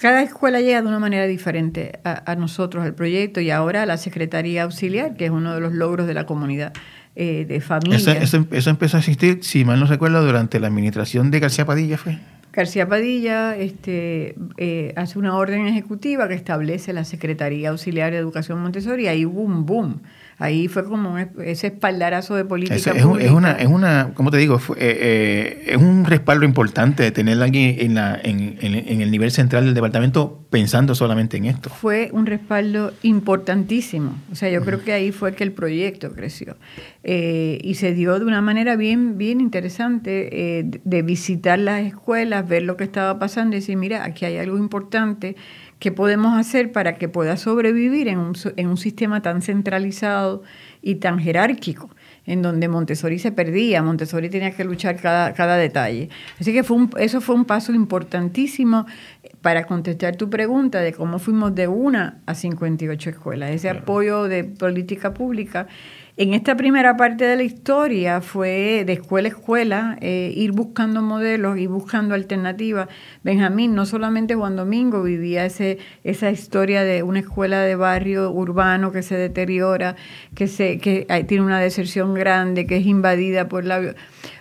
cada 0.01 0.23
escuela 0.23 0.61
llega 0.61 0.83
de 0.83 0.89
una 0.89 0.99
manera 0.99 1.27
diferente 1.27 2.01
a, 2.05 2.31
a, 2.31 2.37
nosotros, 2.37 2.85
al 2.85 2.95
proyecto, 2.95 3.41
y 3.41 3.51
ahora 3.51 3.83
a 3.83 3.87
la 3.87 3.97
Secretaría 3.97 4.65
Auxiliar, 4.65 5.17
que 5.17 5.27
es 5.27 5.31
uno 5.31 5.55
de 5.55 5.61
los 5.61 5.73
logros 5.73 6.07
de 6.07 6.15
la 6.15 6.27
comunidad 6.27 6.73
eh, 7.15 7.47
de 7.49 7.61
familia. 7.61 7.97
Eso, 7.97 8.11
eso, 8.13 8.47
eso, 8.51 8.71
empezó 8.71 8.97
a 8.97 9.01
existir, 9.01 9.39
si 9.43 9.65
mal 9.65 9.81
no 9.81 9.87
recuerdo, 9.87 10.25
durante 10.25 10.61
la 10.61 10.67
administración 10.67 11.31
de 11.31 11.41
García 11.41 11.65
Padilla, 11.65 11.97
¿fue? 11.97 12.19
García 12.53 12.89
Padilla 12.89 13.55
este, 13.57 14.35
eh, 14.57 14.93
hace 14.97 15.19
una 15.19 15.37
orden 15.37 15.67
ejecutiva 15.67 16.27
que 16.27 16.35
establece 16.35 16.93
la 16.93 17.05
Secretaría 17.05 17.69
Auxiliar 17.69 18.13
de 18.13 18.19
Educación 18.19 18.61
Montessori, 18.61 19.05
y 19.05 19.07
ahí 19.09 19.27
hubo 19.27 19.43
un 19.43 19.67
boom 19.67 20.01
ahí 20.39 20.69
fue 20.69 20.85
como 20.85 21.17
ese 21.19 21.69
espaldarazo 21.69 22.35
de 22.35 22.45
política 22.45 22.77
Eso 22.77 22.93
es, 22.93 23.03
pública. 23.03 23.25
es, 23.27 23.33
una, 23.33 23.53
es 23.53 23.67
una, 23.67 24.11
¿cómo 24.15 24.31
te 24.31 24.37
digo? 24.37 24.59
Fue, 24.59 24.77
eh, 24.79 24.99
eh, 25.01 25.63
es 25.69 25.77
un 25.77 26.05
respaldo 26.05 26.45
importante 26.45 27.03
de 27.03 27.11
tenerla 27.11 27.47
aquí 27.47 27.77
en, 27.79 27.95
la, 27.95 28.19
en, 28.23 28.59
en, 28.61 28.75
en, 28.75 29.01
el 29.01 29.11
nivel 29.11 29.31
central 29.31 29.65
del 29.65 29.75
departamento 29.75 30.45
pensando 30.51 30.95
solamente 30.95 31.37
en 31.39 31.47
esto. 31.47 31.71
Fue 31.71 32.11
un 32.13 32.27
respaldo 32.27 32.93
importantísimo. 33.03 34.15
O 34.31 34.35
sea, 34.35 34.51
yo 34.51 34.59
uh 34.59 34.63
-huh. 34.63 34.67
creo 34.67 34.85
que 34.85 34.93
ahí 34.93 35.13
fue 35.13 35.35
que 35.35 35.45
el 35.45 35.53
proyecto 35.53 36.13
creció. 36.13 36.57
Eh, 37.03 37.59
y 37.63 37.75
se 37.75 37.95
dio 37.95 38.19
de 38.19 38.25
una 38.25 38.43
manera 38.43 38.77
bien, 38.77 39.17
bien 39.17 39.41
interesante 39.41 40.11
de, 40.11 40.81
de 40.85 41.03
visitar 41.03 41.59
las 41.59 41.81
escuelas, 41.87 42.47
ver 42.47 42.63
lo 42.63 42.77
que 42.77 42.85
estaba 42.85 43.19
pasando 43.19 43.57
y 43.57 43.61
decir, 43.61 43.77
mira, 43.77 44.05
aquí 44.05 44.25
hay 44.25 44.37
algo 44.39 44.59
importante 44.59 45.37
¿Qué 45.79 45.93
podemos 45.93 46.39
hacer 46.39 46.73
para 46.73 46.95
que 46.95 47.09
pueda 47.09 47.37
sobrevivir 47.37 48.09
en 48.09 48.19
un, 48.19 48.35
en 48.57 48.69
un 48.69 48.77
sistema 48.77 49.21
tan 49.21 49.43
centralizado 49.43 50.43
y 50.83 50.97
tan 50.97 51.19
jerárquico? 51.19 51.91
en 52.27 52.43
donde 52.43 52.69
Montessori 52.69 53.19
se 53.19 53.33
perdía, 53.33 53.83
Montessori 53.83 54.29
tenía 54.29 54.51
que 54.51 54.65
luchar 54.65 54.97
cada, 54.97 55.33
cada 55.33 55.57
detalle. 55.57 56.09
Así 56.41 56.53
que 56.53 56.65
fue 56.65 56.77
un, 56.77 56.91
eso 56.99 57.21
fue 57.21 57.37
un 57.37 57.45
paso 57.45 57.73
importantísimo 57.73 58.87
para 59.47 59.65
contestar 59.65 60.17
tu 60.17 60.29
pregunta 60.29 60.81
de 60.81 60.93
cómo 60.93 61.21
fuimos 61.21 61.55
de 61.55 61.69
una 61.69 62.21
a 62.27 62.35
58 62.35 63.11
escuelas. 63.11 63.53
Ese 63.53 63.69
claro. 63.69 63.79
apoyo 63.85 64.25
de 64.25 64.43
política 64.43 65.15
pública 65.15 65.69
en 66.19 66.33
esta 66.33 66.57
primera 66.57 66.97
parte 66.97 67.27
de 67.27 67.37
la 67.37 67.43
historia 67.43 68.23
fue 68.23 68.85
de 68.87 68.95
escuela 68.95 69.29
a 69.29 69.33
escuela, 69.33 69.99
eh, 70.01 70.33
ir 70.35 70.53
buscando 70.53 71.03
modelos 71.03 71.59
y 71.59 71.67
buscando 71.67 72.15
alternativas. 72.15 72.89
Benjamín, 73.23 73.75
no 73.75 73.85
solamente 73.85 74.35
Juan 74.35 74.57
Domingo 74.57 75.03
vivía 75.03 75.45
ese, 75.45 75.77
esa 76.05 76.31
historia 76.31 76.85
de 76.85 77.03
una 77.03 77.19
escuela 77.19 77.61
de 77.61 77.77
barrio 77.77 78.31
urbano 78.31 78.93
que 78.93 79.03
se 79.03 79.15
deteriora, 79.15 79.95
que, 80.35 80.49
se, 80.49 80.79
que 80.79 81.07
tiene 81.29 81.45
una 81.45 81.61
deserción 81.61 82.15
grande, 82.15 82.67
que 82.67 82.79
es 82.79 82.87
invadida 82.87 83.47
por 83.47 83.67
la 83.67 83.95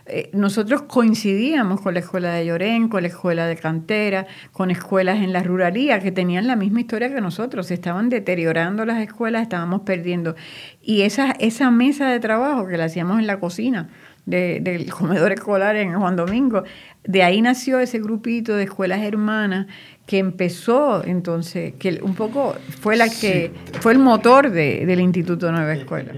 eh, 0.05 0.29
nosotros 0.33 0.83
coincidíamos 0.83 1.81
con 1.81 1.93
la 1.93 1.99
escuela 2.01 2.33
de 2.33 2.45
Llorén, 2.45 2.89
con 2.89 3.03
la 3.03 3.07
escuela 3.09 3.47
de 3.47 3.55
Cantera, 3.55 4.27
con 4.51 4.71
escuelas 4.71 5.17
en 5.17 5.33
la 5.33 5.43
ruralía 5.43 5.99
que 5.99 6.11
tenían 6.11 6.47
la 6.47 6.55
misma 6.55 6.81
historia 6.81 7.13
que 7.13 7.21
nosotros, 7.21 7.67
se 7.67 7.73
estaban 7.73 8.09
deteriorando 8.09 8.85
las 8.85 9.01
escuelas, 9.01 9.41
estábamos 9.41 9.81
perdiendo. 9.81 10.35
Y 10.81 11.01
esa, 11.01 11.31
esa 11.39 11.71
mesa 11.71 12.09
de 12.09 12.19
trabajo 12.19 12.67
que 12.67 12.77
la 12.77 12.85
hacíamos 12.85 13.19
en 13.19 13.27
la 13.27 13.39
cocina, 13.39 13.89
del 14.25 14.89
comedor 14.89 15.31
escolar 15.31 15.75
en 15.75 15.93
Juan 15.93 16.15
Domingo. 16.15 16.63
De 17.03 17.23
ahí 17.23 17.41
nació 17.41 17.79
ese 17.79 17.99
grupito 17.99 18.55
de 18.55 18.63
escuelas 18.63 19.01
hermanas 19.01 19.67
que 20.07 20.17
empezó 20.17 21.03
entonces, 21.03 21.73
que 21.75 21.99
un 22.01 22.15
poco 22.15 22.55
fue 22.81 22.95
la 22.95 23.09
que 23.09 23.51
fue 23.81 23.93
el 23.93 23.99
motor 23.99 24.49
del 24.49 24.99
Instituto 24.99 25.51
Nueva 25.51 25.73
Escuela. 25.73 26.13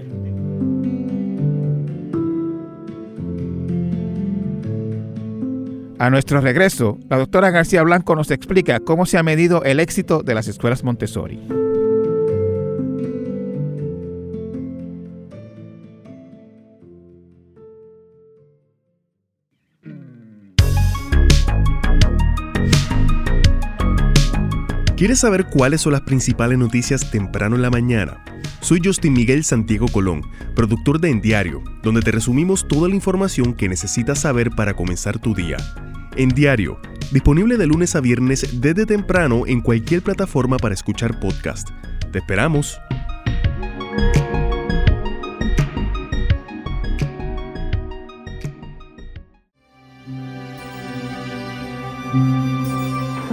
A 6.00 6.10
nuestro 6.10 6.40
regreso, 6.40 6.96
la 7.10 7.16
doctora 7.16 7.50
García 7.50 7.82
Blanco 7.82 8.14
nos 8.14 8.30
explica 8.30 8.78
cómo 8.78 9.04
se 9.04 9.18
ha 9.18 9.24
medido 9.24 9.64
el 9.64 9.80
éxito 9.80 10.22
de 10.22 10.32
las 10.32 10.46
escuelas 10.46 10.84
Montessori. 10.84 11.40
¿Quieres 24.96 25.18
saber 25.18 25.46
cuáles 25.46 25.80
son 25.80 25.92
las 25.94 26.02
principales 26.02 26.58
noticias 26.58 27.10
temprano 27.10 27.56
en 27.56 27.62
la 27.62 27.70
mañana? 27.70 28.24
Soy 28.60 28.80
Justin 28.84 29.12
Miguel 29.12 29.44
Santiago 29.44 29.86
Colón, 29.88 30.22
productor 30.54 31.00
de 31.00 31.10
En 31.10 31.20
Diario, 31.20 31.62
donde 31.82 32.02
te 32.02 32.10
resumimos 32.10 32.66
toda 32.66 32.88
la 32.88 32.94
información 32.94 33.54
que 33.54 33.68
necesitas 33.68 34.20
saber 34.20 34.50
para 34.50 34.74
comenzar 34.74 35.18
tu 35.18 35.34
día. 35.34 35.56
En 36.16 36.30
Diario, 36.30 36.80
disponible 37.12 37.56
de 37.56 37.66
lunes 37.66 37.94
a 37.94 38.00
viernes 38.00 38.60
desde 38.60 38.84
temprano 38.84 39.46
en 39.46 39.60
cualquier 39.60 40.02
plataforma 40.02 40.56
para 40.56 40.74
escuchar 40.74 41.20
podcast. 41.20 41.68
Te 42.10 42.18
esperamos. 42.18 42.78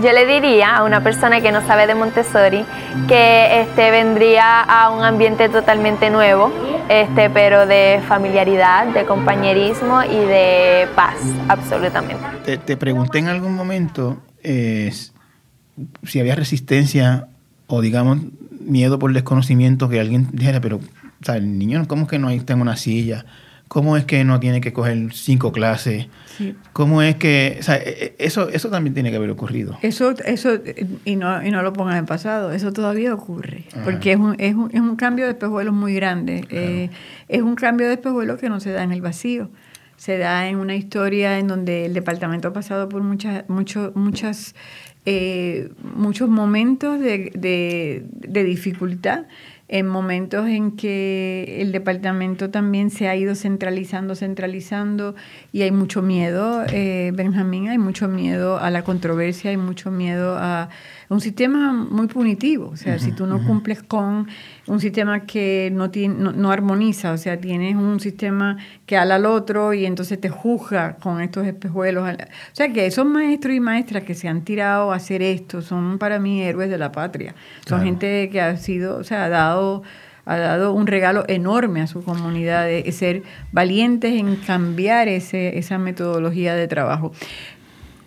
Yo 0.01 0.11
le 0.11 0.25
diría 0.25 0.75
a 0.75 0.83
una 0.83 1.01
persona 1.01 1.41
que 1.41 1.51
no 1.51 1.65
sabe 1.65 1.87
de 1.87 1.95
Montessori 1.95 2.65
que 3.07 3.61
este, 3.61 3.91
vendría 3.91 4.61
a 4.61 4.89
un 4.89 5.03
ambiente 5.03 5.47
totalmente 5.49 6.09
nuevo, 6.09 6.51
este, 6.89 7.29
pero 7.29 7.65
de 7.65 8.01
familiaridad, 8.07 8.87
de 8.87 9.05
compañerismo 9.05 10.03
y 10.03 10.17
de 10.17 10.87
paz, 10.95 11.15
absolutamente. 11.47 12.57
Te, 12.57 12.77
pregunté 12.77 13.19
en 13.19 13.29
algún 13.29 13.55
momento 13.55 14.17
si 14.43 16.19
había 16.19 16.35
resistencia 16.35 17.27
o, 17.67 17.81
digamos, 17.81 18.19
miedo 18.59 18.99
por 18.99 19.13
desconocimiento 19.13 19.89
que 19.89 19.99
alguien 19.99 20.27
dijera, 20.31 20.59
pero, 20.61 20.79
el 21.27 21.57
niño, 21.57 21.87
¿cómo 21.87 22.03
es 22.03 22.09
que 22.09 22.19
no 22.19 22.29
está 22.29 22.53
en 22.53 22.61
una 22.61 22.75
silla? 22.75 23.25
¿Cómo 23.75 23.97
es 23.97 24.05
que 24.05 24.23
no 24.23 24.39
tiene 24.39 24.61
que 24.61 24.71
coger 24.71 25.11
cinco 25.11 25.51
clases? 25.51 26.07
¿Cómo 26.71 27.01
es 27.01 27.17
que, 27.17 27.57
o 27.59 27.61
sea, 27.61 27.75
e, 27.75 27.89
e, 27.89 28.15
eso, 28.19 28.47
eso 28.47 28.69
también 28.69 28.93
tiene 28.93 29.11
que 29.11 29.17
haber 29.17 29.29
ocurrido? 29.29 29.77
Eso, 29.81 30.11
eso 30.23 30.61
y, 31.03 31.17
no, 31.17 31.45
y 31.45 31.51
no 31.51 31.61
lo 31.61 31.73
pongan 31.73 31.97
en 31.97 32.05
pasado, 32.05 32.53
eso 32.53 32.71
todavía 32.71 33.13
ocurre, 33.13 33.65
porque 33.83 34.13
es 34.13 34.17
un, 34.17 34.37
es, 34.39 34.55
un, 34.55 34.71
es 34.73 34.79
un 34.79 34.95
cambio 34.95 35.25
de 35.25 35.31
espejuelos 35.31 35.73
muy 35.73 35.93
grande, 35.93 36.45
eh, 36.51 36.89
es 37.27 37.41
un 37.41 37.55
cambio 37.55 37.87
de 37.87 37.95
espejuelos 37.95 38.39
que 38.39 38.47
no 38.47 38.61
se 38.61 38.71
da 38.71 38.81
en 38.81 38.93
el 38.93 39.01
vacío, 39.01 39.49
se 39.97 40.17
da 40.19 40.47
en 40.47 40.55
una 40.55 40.77
historia 40.77 41.37
en 41.37 41.49
donde 41.49 41.85
el 41.85 41.93
departamento 41.93 42.47
ha 42.47 42.53
pasado 42.53 42.87
por 42.87 43.03
muchas, 43.03 43.43
mucho, 43.49 43.91
muchas, 43.93 44.55
eh, 45.05 45.69
muchos 45.83 46.29
momentos 46.29 46.97
de, 47.01 47.29
de, 47.35 48.05
de 48.09 48.43
dificultad 48.45 49.25
en 49.67 49.87
momentos 49.87 50.47
en 50.47 50.75
que 50.75 51.57
el 51.59 51.71
departamento 51.71 52.51
también 52.51 52.91
se 52.91 53.07
ha 53.07 53.15
ido 53.15 53.33
centralizando, 53.33 54.15
centralizando 54.15 55.15
y 55.51 55.63
hay 55.63 55.71
mucho 55.71 56.01
miedo, 56.01 56.63
eh, 56.71 57.11
Benjamín, 57.15 57.69
hay 57.69 57.79
mucho 57.79 58.07
miedo 58.07 58.59
a 58.59 58.69
la 58.69 58.83
controversia, 58.83 59.49
hay 59.49 59.57
mucho 59.57 59.89
miedo 59.89 60.37
a 60.37 60.69
un 61.09 61.21
sistema 61.21 61.71
muy 61.73 62.07
punitivo, 62.07 62.69
o 62.69 62.77
sea, 62.77 62.97
si 62.99 63.11
tú 63.11 63.27
no 63.27 63.45
cumples 63.45 63.83
con 63.83 64.27
un 64.67 64.79
sistema 64.79 65.21
que 65.21 65.69
no, 65.71 65.91
tiene, 65.91 66.15
no, 66.15 66.51
armoniza, 66.51 67.11
o 67.11 67.17
sea, 67.17 67.39
tienes 67.39 67.75
un 67.75 67.99
sistema 67.99 68.57
que 68.85 68.97
ala 68.97 69.15
al 69.15 69.25
otro 69.25 69.73
y 69.73 69.85
entonces 69.85 70.19
te 70.19 70.29
juzga 70.29 70.95
con 70.95 71.21
estos 71.21 71.45
espejuelos. 71.45 72.09
O 72.09 72.15
sea, 72.53 72.73
que 72.73 72.85
esos 72.85 73.05
maestros 73.05 73.55
y 73.55 73.59
maestras 73.59 74.03
que 74.03 74.15
se 74.15 74.27
han 74.27 74.41
tirado 74.43 74.91
a 74.91 74.95
hacer 74.95 75.21
esto 75.21 75.61
son 75.61 75.99
para 75.99 76.19
mí 76.19 76.41
héroes 76.41 76.69
de 76.69 76.77
la 76.77 76.91
patria. 76.91 77.35
Son 77.67 77.83
gente 77.83 78.29
que 78.29 78.41
ha 78.41 78.57
sido, 78.57 78.97
o 78.97 79.03
sea, 79.03 79.25
ha 79.25 79.29
dado 79.29 79.83
ha 80.27 80.37
dado 80.37 80.73
un 80.73 80.87
regalo 80.87 81.23
enorme 81.27 81.81
a 81.81 81.87
su 81.87 82.03
comunidad 82.03 82.65
de 82.65 82.91
ser 82.91 83.21
valientes 83.51 84.19
en 84.19 84.37
cambiar 84.37 85.07
ese, 85.07 85.59
esa 85.59 85.77
metodología 85.77 86.55
de 86.55 86.67
trabajo. 86.67 87.11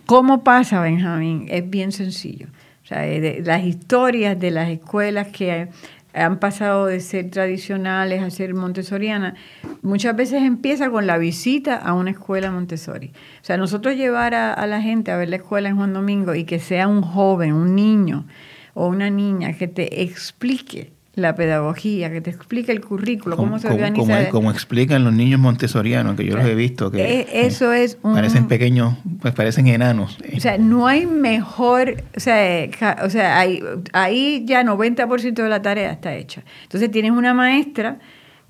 ¿Cómo 0.05 0.43
pasa, 0.43 0.81
Benjamín? 0.81 1.47
Es 1.49 1.69
bien 1.69 1.93
sencillo. 1.93 2.49
O 2.88 2.94
sea, 2.94 3.05
las 3.44 3.64
historias 3.64 4.40
de 4.40 4.51
las 4.51 4.70
escuelas 4.70 5.29
que 5.29 5.68
han 6.14 6.38
pasado 6.38 6.87
de 6.87 7.01
ser 7.01 7.31
tradicionales 7.31 8.22
a 8.22 8.31
ser 8.31 8.55
montessorianas, 8.55 9.35
muchas 9.83 10.16
veces 10.16 10.42
empieza 10.42 10.88
con 10.88 11.07
la 11.07 11.18
visita 11.18 11.77
a 11.77 11.92
una 11.92 12.12
escuela 12.12 12.51
Montessori. 12.51 13.09
O 13.42 13.44
sea, 13.44 13.59
nosotros 13.59 13.94
llevar 13.94 14.35
a, 14.35 14.55
a, 14.55 14.66
la 14.66 14.81
gente 14.81 15.11
a 15.11 15.18
ver 15.18 15.29
la 15.29 15.37
escuela 15.37 15.68
en 15.68 15.77
Juan 15.77 15.92
Domingo 15.92 16.35
y 16.35 16.44
que 16.44 16.61
sea 16.61 16.88
un 16.88 17.03
joven, 17.03 17.53
un 17.53 17.74
niño 17.74 18.24
o 18.72 18.87
una 18.87 19.11
niña 19.11 19.53
que 19.53 19.68
te 19.68 20.03
explique 20.03 20.90
la 21.18 21.35
pedagogía, 21.35 22.11
que 22.11 22.20
te 22.20 22.31
explica 22.31 22.72
el 22.72 22.81
currículo, 22.81 23.37
cómo, 23.37 23.59
se 23.59 23.68
organiza. 23.68 24.31
Como, 24.31 24.50
explican 24.50 25.04
los 25.04 25.12
niños 25.12 25.40
montessorianos, 25.40 26.16
que 26.16 26.24
yo 26.24 26.37
los 26.37 26.46
he 26.46 26.54
visto, 26.54 26.90
que 26.90 27.20
eh, 27.20 27.26
eso 27.33 27.72
es 27.72 27.96
parecen 27.96 28.46
pequeños, 28.46 28.94
pues 29.20 29.35
parecen 29.35 29.66
enanos. 29.66 30.18
O 30.37 30.40
sea, 30.40 30.59
no 30.59 30.87
hay 30.87 31.07
mejor, 31.07 32.02
o 32.16 32.20
sea, 32.20 32.68
o 33.04 33.11
sea 33.11 33.38
hay, 33.38 33.62
ahí 33.92 34.44
ya 34.46 34.62
90% 34.62 35.35
de 35.35 35.48
la 35.48 35.61
tarea 35.61 35.90
está 35.90 36.14
hecha. 36.14 36.42
Entonces 36.62 36.90
tienes 36.90 37.11
una 37.11 37.35
maestra 37.35 37.98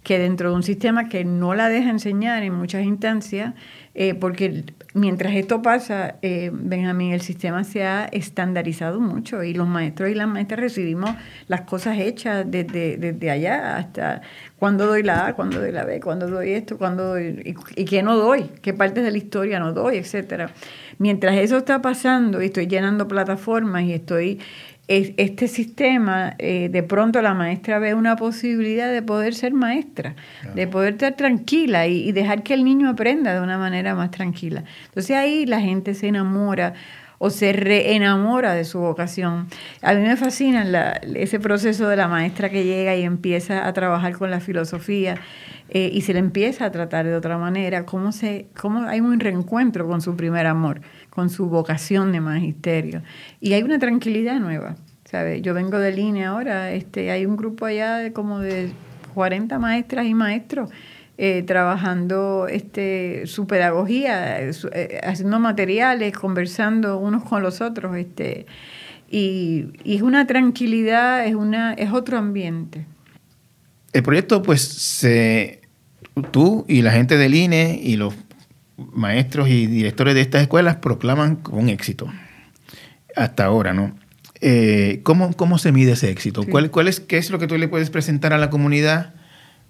que 0.02 0.18
dentro 0.18 0.50
de 0.50 0.57
un 0.57 0.62
sistema 0.62 1.09
que 1.09 1.24
no 1.24 1.54
la 1.54 1.68
deja 1.68 1.90
enseñar 1.90 2.42
en 2.42 2.54
muchas 2.54 2.85
instancias, 2.85 3.54
eh, 3.94 4.14
porque 4.14 4.64
mientras 4.94 5.35
esto 5.35 5.62
pasa, 5.62 6.16
eh, 6.22 6.51
Benjamín, 6.53 7.12
el 7.12 7.20
sistema 7.20 7.64
se 7.64 7.85
ha 7.85 8.07
estandarizado 8.07 9.01
mucho 9.01 9.42
y 9.42 9.55
los 9.55 9.68
maestros 9.68 10.11
y 10.11 10.14
las 10.14 10.29
maestras 10.29 10.61
recibimos 10.61 11.11
las 11.46 11.62
cosas 11.62 11.98
hechas 11.98 12.44
desde, 12.48 12.96
desde 12.96 13.31
allá 13.31 13.77
hasta 13.77 14.22
cuándo 14.59 14.87
doy 14.87 15.03
la 15.03 15.27
A, 15.27 15.35
cuándo 15.35 15.61
doy 15.61 15.72
la 15.72 15.85
B, 15.85 16.01
cuándo 16.01 16.29
doy 16.29 16.53
esto, 16.53 16.79
cuándo 16.79 17.05
doy, 17.05 17.55
y, 17.77 17.85
qué 17.85 18.03
no 18.03 18.16
doy, 18.16 18.51
qué 18.62 18.72
partes 18.72 19.05
de 19.05 19.11
la 19.11 19.18
historia 19.18 19.61
no 19.61 19.72
doy, 19.72 19.98
etcétera. 19.98 20.51
Mientras 20.98 21.37
eso 21.37 21.59
está 21.59 21.81
pasando 21.81 22.42
y 22.42 22.46
estoy 22.46 22.66
llenando 22.66 23.07
plataformas 23.07 23.85
y 23.85 23.92
estoy 23.92 24.40
este 24.88 25.48
sistema, 25.48 26.35
eh, 26.38 26.70
de 26.70 26.83
pronto 26.83 27.20
la 27.20 27.35
maestra 27.35 27.79
ve 27.79 27.92
una 27.92 28.16
posibilidad 28.16 28.90
de 28.90 29.03
poder 29.03 29.35
ser 29.35 29.53
maestra, 29.53 30.16
de 30.55 30.66
poder 30.66 30.94
estar 30.94 31.14
tranquila 31.14 31.87
y, 31.87 32.11
dejar 32.12 32.42
que 32.42 32.55
el 32.55 32.64
niño 32.64 32.88
aprenda 32.88 33.35
de 33.35 33.42
una 33.42 33.59
manera 33.59 33.94
más 33.94 34.11
tranquila. 34.11 34.64
Entonces 34.87 35.14
ahí 35.14 35.44
la 35.44 35.61
gente 35.61 35.92
se 35.92 36.09
enamora 36.09 36.72
o 37.18 37.29
se 37.29 37.53
reenamora 37.53 38.55
de 38.55 38.64
su 38.64 38.79
vocación. 38.79 39.48
A 39.83 39.92
mí 39.92 40.01
me 40.01 40.16
fascina 40.16 40.92
ese 41.14 41.38
proceso 41.38 41.87
de 41.88 41.96
la 41.96 42.09
maestra 42.09 42.48
que 42.48 42.64
llega 42.64 42.96
y 42.96 43.03
empieza 43.03 43.66
a 43.66 43.72
trabajar 43.74 44.16
con 44.16 44.31
la 44.31 44.40
filosofía 44.40 45.16
eh, 45.68 45.90
y 45.92 46.01
se 46.01 46.14
le 46.14 46.20
empieza 46.20 46.64
a 46.64 46.70
tratar 46.70 47.05
de 47.05 47.14
otra 47.14 47.37
manera, 47.37 47.85
cómo, 47.85 48.11
se, 48.12 48.46
cómo 48.59 48.88
hay 48.88 49.01
un 49.01 49.20
reencuentro 49.20 49.87
con 49.87 50.01
su 50.01 50.16
primer 50.16 50.46
amor 50.46 50.81
con 51.18 51.31
su 51.31 51.48
vocación 51.48 52.12
de 52.12 52.20
magisterio. 52.20 53.02
Y 53.40 53.54
hay 53.54 53.64
una 53.64 53.81
tranquilidad 53.81 54.38
nueva. 54.38 54.76
¿sabe? 55.04 55.40
Yo 55.40 55.52
vengo 55.52 55.81
de 55.81 55.90
línea 55.90 56.28
ahora, 56.28 56.70
este, 56.70 57.11
hay 57.11 57.26
un 57.26 57.37
grupo 57.37 57.66
allá 57.66 57.96
de 57.96 58.12
como 58.12 58.38
de 58.38 58.70
40 59.14 59.59
maestras 59.59 60.07
y 60.07 60.14
maestros 60.14 60.70
eh, 61.16 61.42
trabajando 61.42 62.46
este, 62.48 63.26
su 63.26 63.48
pedagogía, 63.48 64.40
eh, 64.40 65.00
haciendo 65.02 65.40
materiales, 65.40 66.12
conversando 66.12 66.98
unos 66.98 67.24
con 67.24 67.42
los 67.42 67.61
otros. 67.62 67.96
Este, 67.96 68.46
y, 69.11 69.72
es 69.85 70.02
una 70.02 70.24
tranquilidad, 70.24 71.26
es, 71.26 71.35
una, 71.35 71.72
es 71.72 71.90
otro 71.90 72.16
ambiente. 72.16 72.87
El 73.92 74.04
proyecto, 74.04 74.40
pues, 74.40 75.04
tú 76.31 76.64
y 76.68 76.83
la 76.83 76.92
gente 76.92 77.16
del 77.16 77.35
INE 77.35 77.81
y 77.83 77.96
los 77.96 78.14
maestros 78.79 79.49
y 79.49 79.67
directores 79.67 80.14
de 80.14 80.21
estas 80.21 80.43
escuelas 80.43 80.77
proclaman 80.77 81.37
con 81.37 81.69
éxito. 81.69 82.11
Hasta 83.17 83.45
ahora, 83.45 83.75
¿no? 83.75 83.97
Eh, 84.41 85.01
¿cómo, 85.03 85.33
¿Cómo 85.35 85.59
se 85.59 85.73
mide 85.73 85.93
ese 85.93 86.11
éxito? 86.11 86.45
¿Cuál, 86.49 86.71
¿Cuál, 86.71 86.88
es, 86.88 87.01
¿Qué 87.01 87.19
es 87.19 87.31
lo 87.31 87.38
que 87.38 87.49
tú 87.49 87.59
le 87.59 87.69
puedes 87.69 87.91
presentar 87.91 88.33
a 88.33 88.38
la 88.38 88.50
comunidad 88.50 89.15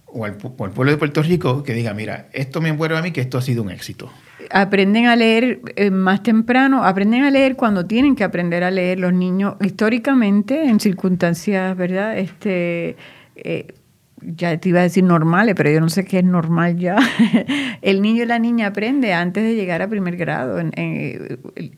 o 0.06 0.24
al, 0.24 0.36
pueblo 0.36 0.90
de 0.90 0.96
Puerto 0.96 1.22
Rico 1.22 1.62
que 1.62 1.72
diga, 1.74 1.94
mira, 1.94 2.28
esto 2.32 2.60
me 2.60 2.68
envuelve 2.68 2.96
a 2.96 3.02
mí 3.02 3.10
que 3.10 3.20
esto 3.20 3.38
ha 3.38 3.42
sido 3.42 3.62
un 3.62 3.70
éxito? 3.70 4.10
Aprenden 4.50 5.06
a 5.06 5.16
leer 5.16 5.60
eh, 5.76 5.90
más 5.90 6.22
temprano, 6.22 6.84
aprenden 6.84 7.24
a 7.24 7.30
leer 7.30 7.56
cuando 7.56 7.86
tienen 7.86 8.14
que 8.14 8.24
aprender 8.24 8.64
a 8.64 8.70
leer 8.70 8.98
los 9.00 9.12
niños 9.12 9.56
históricamente 9.60 10.64
en 10.64 10.80
circunstancias, 10.80 11.76
¿verdad? 11.76 12.18
Este, 12.18 12.96
eh, 13.36 13.74
ya 14.22 14.56
te 14.58 14.68
iba 14.68 14.80
a 14.80 14.82
decir 14.82 15.04
normales, 15.04 15.54
pero 15.56 15.70
yo 15.70 15.80
no 15.80 15.88
sé 15.88 16.04
qué 16.04 16.18
es 16.18 16.24
normal 16.24 16.76
ya. 16.76 16.96
el 17.82 18.02
niño 18.02 18.22
y 18.24 18.26
la 18.26 18.38
niña 18.38 18.68
aprende 18.68 19.12
antes 19.12 19.44
de 19.44 19.54
llegar 19.54 19.82
a 19.82 19.88
primer 19.88 20.16
grado. 20.16 20.60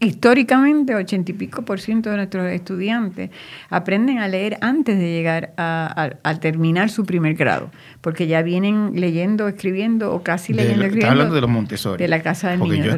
históricamente, 0.00 0.94
ochenta 0.94 1.30
y 1.30 1.34
pico 1.34 1.62
por 1.62 1.80
ciento 1.80 2.10
de 2.10 2.16
nuestros 2.16 2.46
estudiantes 2.50 3.30
aprenden 3.68 4.18
a 4.18 4.28
leer 4.28 4.58
antes 4.60 4.98
de 4.98 5.12
llegar 5.12 5.52
a, 5.56 6.10
terminar 6.40 6.90
su 6.90 7.04
primer 7.04 7.34
grado, 7.34 7.70
porque 8.00 8.26
ya 8.26 8.42
vienen 8.42 8.92
leyendo, 8.94 9.48
escribiendo 9.48 10.12
o 10.12 10.22
casi 10.22 10.52
leyendo, 10.52 10.84
escribiendo. 10.84 11.10
hablando 11.10 11.34
de 11.34 11.40
los 11.40 11.50
Montessori. 11.50 12.02
De 12.02 12.08
la 12.08 12.22
casa 12.22 12.50
del 12.50 12.60
niño. 12.60 12.96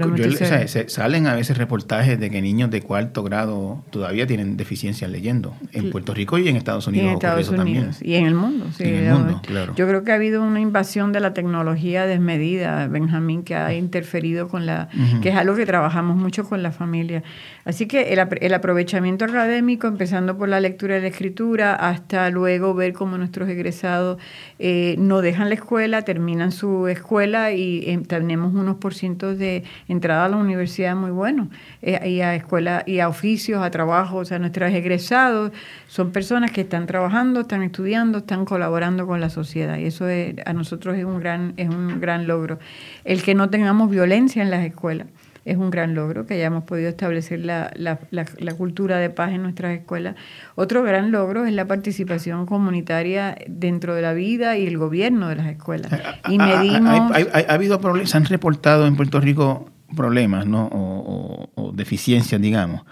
salen 0.86 1.26
a 1.26 1.34
veces 1.34 1.59
reportajes 1.59 2.20
de 2.20 2.30
que 2.30 2.40
niños 2.40 2.70
de 2.70 2.82
cuarto 2.82 3.22
grado 3.22 3.82
todavía 3.90 4.26
tienen 4.26 4.57
deficiencia 4.57 5.09
leyendo 5.09 5.55
en 5.72 5.90
Puerto 5.90 6.14
Rico 6.14 6.38
y 6.38 6.48
en 6.48 6.57
Estados 6.57 6.86
Unidos. 6.86 7.05
Y 7.05 7.09
en 7.09 7.14
Estados 7.14 7.48
Unidos. 7.48 8.03
Y 8.03 8.14
en 8.14 8.26
el 8.26 8.34
mundo. 8.34 8.66
Sí, 8.76 8.84
en 8.84 8.94
el 8.94 9.14
mundo 9.14 9.42
yo 9.76 9.86
creo 9.88 10.05
que 10.05 10.12
ha 10.12 10.14
habido 10.14 10.42
una 10.42 10.61
invasión 10.61 11.12
de 11.12 11.20
la 11.20 11.34
tecnología 11.34 12.07
desmedida, 12.07 12.86
Benjamín, 12.88 13.42
que 13.42 13.55
ha 13.55 13.72
interferido 13.74 14.48
con 14.48 14.66
la, 14.66 14.88
que 15.22 15.30
es 15.30 15.36
algo 15.36 15.55
que 15.55 15.66
trabajamos 15.66 16.16
mucho 16.16 16.44
con 16.44 16.62
la 16.62 16.72
familia. 16.72 17.22
Así 17.64 17.86
que 17.86 18.12
el, 18.12 18.55
aprovechamiento 18.55 19.24
académico, 19.24 19.86
empezando 19.86 20.36
por 20.36 20.48
la 20.48 20.61
lectura 20.61 20.98
y 20.98 21.00
la 21.00 21.09
escritura, 21.09 21.74
hasta 21.74 22.28
luego 22.30 22.74
ver 22.74 22.92
cómo 22.92 23.16
nuestros 23.18 23.48
egresados 23.48 24.18
eh, 24.59 24.91
no 24.99 25.20
dejan 25.20 25.49
la 25.49 25.55
escuela, 25.55 26.03
terminan 26.03 26.53
su 26.53 26.86
escuela 26.88 27.53
y 27.53 27.84
eh, 27.86 28.01
tenemos 28.07 28.55
unos 28.55 28.76
por 28.76 28.95
cientos 28.95 29.38
de 29.38 29.64
entrada 29.88 30.26
a 30.26 30.28
la 30.28 30.36
universidad 30.36 30.95
muy 30.97 31.11
buenos, 31.11 31.49
eh, 31.82 32.09
y 32.09 32.20
a 32.20 32.34
escuela 32.34 32.82
y 32.86 33.01
a 33.01 33.09
oficios, 33.09 33.62
a 33.62 33.70
trabajo, 33.70 34.18
o 34.18 34.24
sea, 34.24 34.38
nuestros 34.38 34.72
egresados 34.72 35.53
son 35.88 36.12
personas 36.12 36.51
que 36.53 36.62
están 36.62 36.86
trabajando, 36.86 37.40
están 37.40 37.62
estudiando, 37.62 38.18
están 38.18 38.45
colaborando 38.45 39.07
con 39.07 39.20
la 39.20 39.30
sociedad 39.30 39.78
y 39.78 39.86
eso 39.86 40.07
a 40.45 40.53
nosotros 40.53 40.97
es 40.97 41.05
un 41.05 41.20
gran 41.20 41.55
es 41.57 41.68
un 41.68 42.01
gran 42.01 42.26
logro. 42.26 42.59
El 43.05 43.22
que 43.22 43.34
no 43.34 43.51
tengamos 43.51 43.90
violencia 43.90 44.43
en 44.43 44.51
las 44.51 44.64
escuelas 44.64 45.07
es 45.45 45.57
un 45.57 45.70
gran 45.70 45.95
logro, 45.95 46.26
que 46.26 46.34
hayamos 46.34 46.64
podido 46.64 46.88
establecer 46.88 47.40
la, 47.40 47.72
la, 47.74 47.99
la, 48.11 48.55
cultura 48.55 48.99
de 48.99 49.11
paz 49.11 49.32
en 49.32 49.43
nuestras 49.43 49.76
escuelas. 49.76 50.14
Otro 50.55 50.82
gran 50.82 51.11
logro 51.11 51.45
es 51.45 51.53
la 51.53 51.66
participación 51.66 52.47
comunitaria 52.47 53.36
dentro 53.49 53.95
de 53.95 54.03
la 54.03 54.12
vida 54.12 54.57
y 54.57 54.66
el 54.66 54.78
gobierno 54.78 55.28
de 55.28 55.36
las 55.36 55.47
escuelas. 55.47 55.93
Eh, 55.93 56.03
y 56.28 56.38
medimos... 56.38 57.12
Ha, 57.12 57.53
habido 57.53 57.80
problemas, 57.80 58.11
se 58.11 58.16
han 58.16 58.24
reportado 58.26 58.86
en 58.86 58.97
Puerto 58.97 59.20
Rico 59.20 59.70
problemas 59.97 60.47
¿no? 60.47 60.68
o, 60.72 61.51
o 61.55 61.72
deficiencias, 61.72 62.40
digamos, 62.40 62.82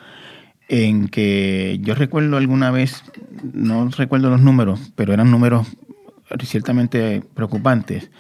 en 0.69 1.09
que 1.09 1.79
yo 1.83 1.95
recuerdo 1.95 2.37
alguna 2.37 2.71
vez, 2.71 3.03
no 3.53 3.89
recuerdo 3.91 4.29
los 4.29 4.41
números, 4.41 4.93
pero 4.97 5.13
eran 5.13 5.31
números 5.31 5.67
ciertamente 6.45 7.23
preocupantes, 7.35 8.11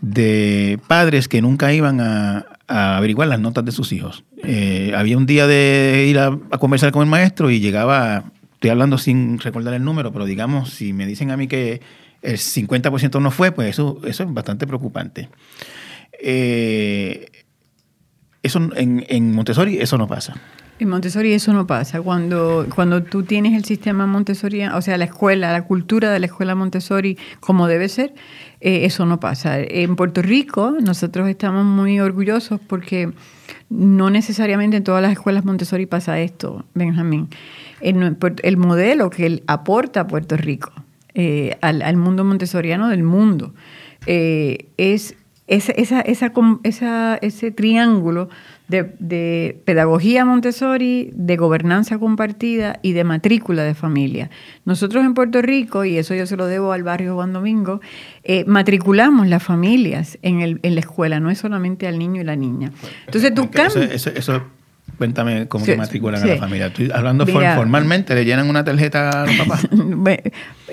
de 0.00 0.78
padres 0.86 1.26
que 1.26 1.42
nunca 1.42 1.72
iban 1.72 2.00
a, 2.00 2.46
averiguar 2.68 3.28
las 3.28 3.40
notas 3.40 3.64
de 3.64 3.72
sus 3.72 3.92
hijos. 3.92 4.24
Eh, 4.44 4.92
había 4.94 5.16
un 5.16 5.26
día 5.26 5.46
de 5.46 6.06
ir 6.08 6.18
a, 6.18 6.38
conversar 6.58 6.92
con 6.92 7.02
el 7.02 7.08
maestro 7.08 7.50
y 7.50 7.60
llegaba, 7.60 8.24
estoy 8.54 8.70
hablando 8.70 8.98
sin 8.98 9.38
recordar 9.38 9.74
el 9.74 9.84
número, 9.84 10.12
pero 10.12 10.26
digamos, 10.26 10.70
si 10.70 10.92
me 10.92 11.06
dicen 11.06 11.30
a 11.30 11.36
mí 11.36 11.48
que 11.48 11.80
el 12.22 12.36
50% 12.36 13.20
no 13.20 13.30
fue, 13.30 13.52
pues 13.52 13.70
eso, 13.70 14.00
eso 14.04 14.22
es 14.22 14.32
bastante 14.32 14.66
preocupante. 14.66 15.30
Eh, 16.20 17.26
eso 18.42 18.58
en, 18.76 19.04
en 19.08 19.32
Montessori 19.32 19.78
eso 19.78 19.96
no 19.98 20.06
pasa. 20.06 20.34
En 20.80 20.88
Montessori 20.88 21.32
eso 21.32 21.52
no 21.52 21.66
pasa. 21.66 22.00
Cuando, 22.00 22.66
cuando 22.72 23.02
tú 23.02 23.24
tienes 23.24 23.54
el 23.54 23.64
sistema 23.64 24.06
Montessori, 24.06 24.64
o 24.66 24.80
sea, 24.80 24.96
la 24.96 25.06
escuela, 25.06 25.50
la 25.52 25.64
cultura 25.64 26.12
de 26.12 26.20
la 26.20 26.26
escuela 26.26 26.54
Montessori 26.54 27.18
como 27.40 27.66
debe 27.66 27.88
ser, 27.88 28.14
eh, 28.60 28.84
eso 28.84 29.06
no 29.06 29.20
pasa. 29.20 29.58
En 29.60 29.96
Puerto 29.96 30.22
Rico 30.22 30.76
nosotros 30.80 31.28
estamos 31.28 31.64
muy 31.64 32.00
orgullosos 32.00 32.60
porque 32.66 33.12
no 33.70 34.10
necesariamente 34.10 34.78
en 34.78 34.84
todas 34.84 35.02
las 35.02 35.12
escuelas 35.12 35.44
Montessori 35.44 35.86
pasa 35.86 36.18
esto, 36.20 36.64
Benjamín. 36.74 37.28
El, 37.80 38.16
el 38.42 38.56
modelo 38.56 39.10
que 39.10 39.26
él 39.26 39.42
aporta 39.46 40.00
a 40.00 40.06
Puerto 40.06 40.36
Rico, 40.36 40.72
eh, 41.14 41.56
al, 41.60 41.96
mundo 41.96 42.24
montessoriano 42.24 42.88
del 42.88 43.02
mundo, 43.02 43.54
eh, 44.06 44.66
es 44.76 45.14
esa, 45.46 46.00
esa, 46.02 47.18
ese 47.20 47.50
triángulo 47.50 48.28
de, 48.68 49.60
pedagogía 49.64 50.24
Montessori, 50.24 51.10
de 51.14 51.36
gobernanza 51.36 51.98
compartida 51.98 52.78
y 52.82 52.92
de 52.92 53.04
matrícula 53.04 53.64
de 53.64 53.74
familia. 53.74 54.30
Nosotros 54.64 55.04
en 55.04 55.14
Puerto 55.14 55.40
Rico, 55.42 55.84
y 55.84 55.96
eso 55.96 56.14
yo 56.14 56.26
se 56.26 56.36
lo 56.36 56.46
debo 56.46 56.72
al 56.72 56.82
barrio 56.82 57.14
Juan 57.14 57.32
Domingo, 57.32 57.80
eh, 58.24 58.44
matriculamos 58.46 59.26
las 59.26 59.42
familias 59.42 60.18
en, 60.22 60.40
el, 60.40 60.60
en 60.62 60.74
la 60.74 60.80
escuela, 60.80 61.18
no 61.18 61.30
es 61.30 61.38
solamente 61.38 61.86
al 61.86 61.98
niño 61.98 62.20
y 62.20 62.24
la 62.24 62.36
niña. 62.36 62.70
Entonces 63.06 63.34
tú 63.34 63.50
cambias... 63.50 64.06
Eso, 64.06 64.42
Cuéntame 64.96 65.46
cómo 65.46 65.64
se 65.64 65.76
matriculan 65.76 66.20
a 66.22 66.26
la 66.26 66.36
familia. 66.38 66.66
Estoy 66.66 66.90
hablando 66.92 67.24
formalmente, 67.26 68.14
¿le 68.16 68.24
llenan 68.24 68.48
una 68.50 68.64
tarjeta 68.64 69.22
a 69.22 69.26
los 69.26 69.36
papás? 69.36 69.68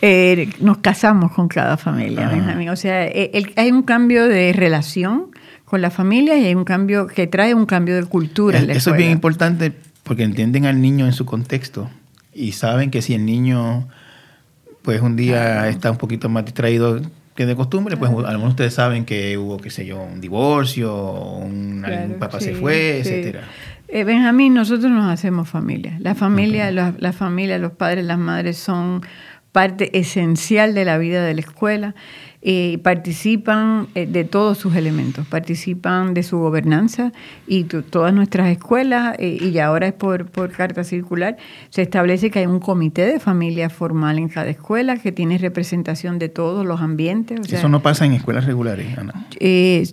Eh, 0.02 0.50
nos 0.60 0.80
casamos 0.80 1.32
con 1.32 1.48
cada 1.48 1.78
familia, 1.78 2.28
Benjamín. 2.28 2.68
O 2.68 2.76
sea, 2.76 3.06
eh, 3.08 3.32
hay 3.56 3.72
un 3.72 3.82
cambio 3.82 4.28
de 4.28 4.52
relación 4.52 5.32
con 5.66 5.82
la 5.82 5.90
familia 5.90 6.38
y 6.38 6.46
hay 6.46 6.56
un 6.56 6.64
cambio 6.64 7.08
que 7.08 7.28
trae 7.28 7.54
un 7.54 7.66
cambio 7.66 7.96
de 7.96 8.06
cultura. 8.06 8.60
En 8.60 8.68
la 8.68 8.74
Eso 8.74 8.92
es 8.92 8.98
bien 8.98 9.12
importante 9.12 9.74
porque 10.04 10.24
entienden 10.24 10.66
al 10.66 10.82
niño 10.82 11.06
en 11.06 11.14
su 11.14 11.26
contexto 11.26 11.90
y 12.34 12.52
saben 12.54 12.92
que 12.92 13.02
si 13.02 13.16
el 13.16 13.26
niño 13.26 13.88
pues 14.84 15.02
un 15.02 15.16
día 15.16 15.68
está 15.68 15.90
un 15.90 15.98
poquito 15.98 16.30
más 16.30 16.46
distraído 16.46 17.02
que 17.36 17.46
de 17.46 17.56
costumbre, 17.56 17.98
pues 17.98 18.12
a 18.12 18.14
lo 18.14 18.38
mejor 18.38 18.50
ustedes 18.50 18.76
saben 18.76 19.04
que 19.04 19.38
hubo, 19.38 19.58
qué 19.58 19.70
sé 19.70 19.86
yo, 19.86 20.02
un 20.02 20.22
divorcio, 20.22 20.96
un, 21.04 21.84
papá 22.20 22.40
se 22.40 22.54
fue, 22.54 23.00
etcétera. 23.00 23.42
Eh, 23.88 24.04
Benjamín, 24.04 24.54
nosotros 24.54 24.92
nos 24.92 25.12
hacemos 25.12 25.50
familia. 25.50 25.98
La 26.00 26.16
familia, 26.16 26.72
la 26.72 27.14
familia, 27.14 27.58
los 27.58 27.74
padres, 27.74 28.06
las 28.06 28.20
madres 28.20 28.58
son 28.58 29.02
parte 29.52 29.98
esencial 29.98 30.74
de 30.74 30.86
la 30.86 30.98
vida 30.98 31.24
de 31.24 31.34
la 31.34 31.40
escuela 31.40 31.96
eh, 32.48 32.78
participan 32.84 33.88
eh, 33.96 34.06
de 34.06 34.24
todos 34.24 34.60
sus 34.60 34.76
elementos, 34.76 35.26
participan 35.26 36.14
de 36.14 36.22
su 36.22 36.38
gobernanza 36.38 37.12
y 37.48 37.64
todas 37.64 38.14
nuestras 38.14 38.50
escuelas, 38.50 39.16
eh, 39.18 39.40
y 39.42 39.58
ahora 39.58 39.88
es 39.88 39.94
por, 39.94 40.28
por 40.28 40.52
carta 40.52 40.84
circular, 40.84 41.38
se 41.72 41.82
establece 41.82 42.30
que 42.30 42.40
hay 42.40 42.46
un 42.46 42.60
comité 42.60 43.08
de 43.08 43.20
familia 43.20 43.72
formal 43.72 44.20
en 44.20 44.30
cada 44.30 44.52
escuela 44.52 44.98
que 44.98 45.12
tiene 45.12 45.40
representación 45.40 46.20
de 46.20 46.30
todos 46.30 46.64
los 46.68 46.82
ambientes. 46.82 47.52
Eso 47.52 47.68
no 47.68 47.82
pasa 47.82 48.06
en 48.06 48.14
escuelas 48.14 48.46
regulares, 48.46 48.96
Ana. 48.96 49.26
Eh, 49.40 49.88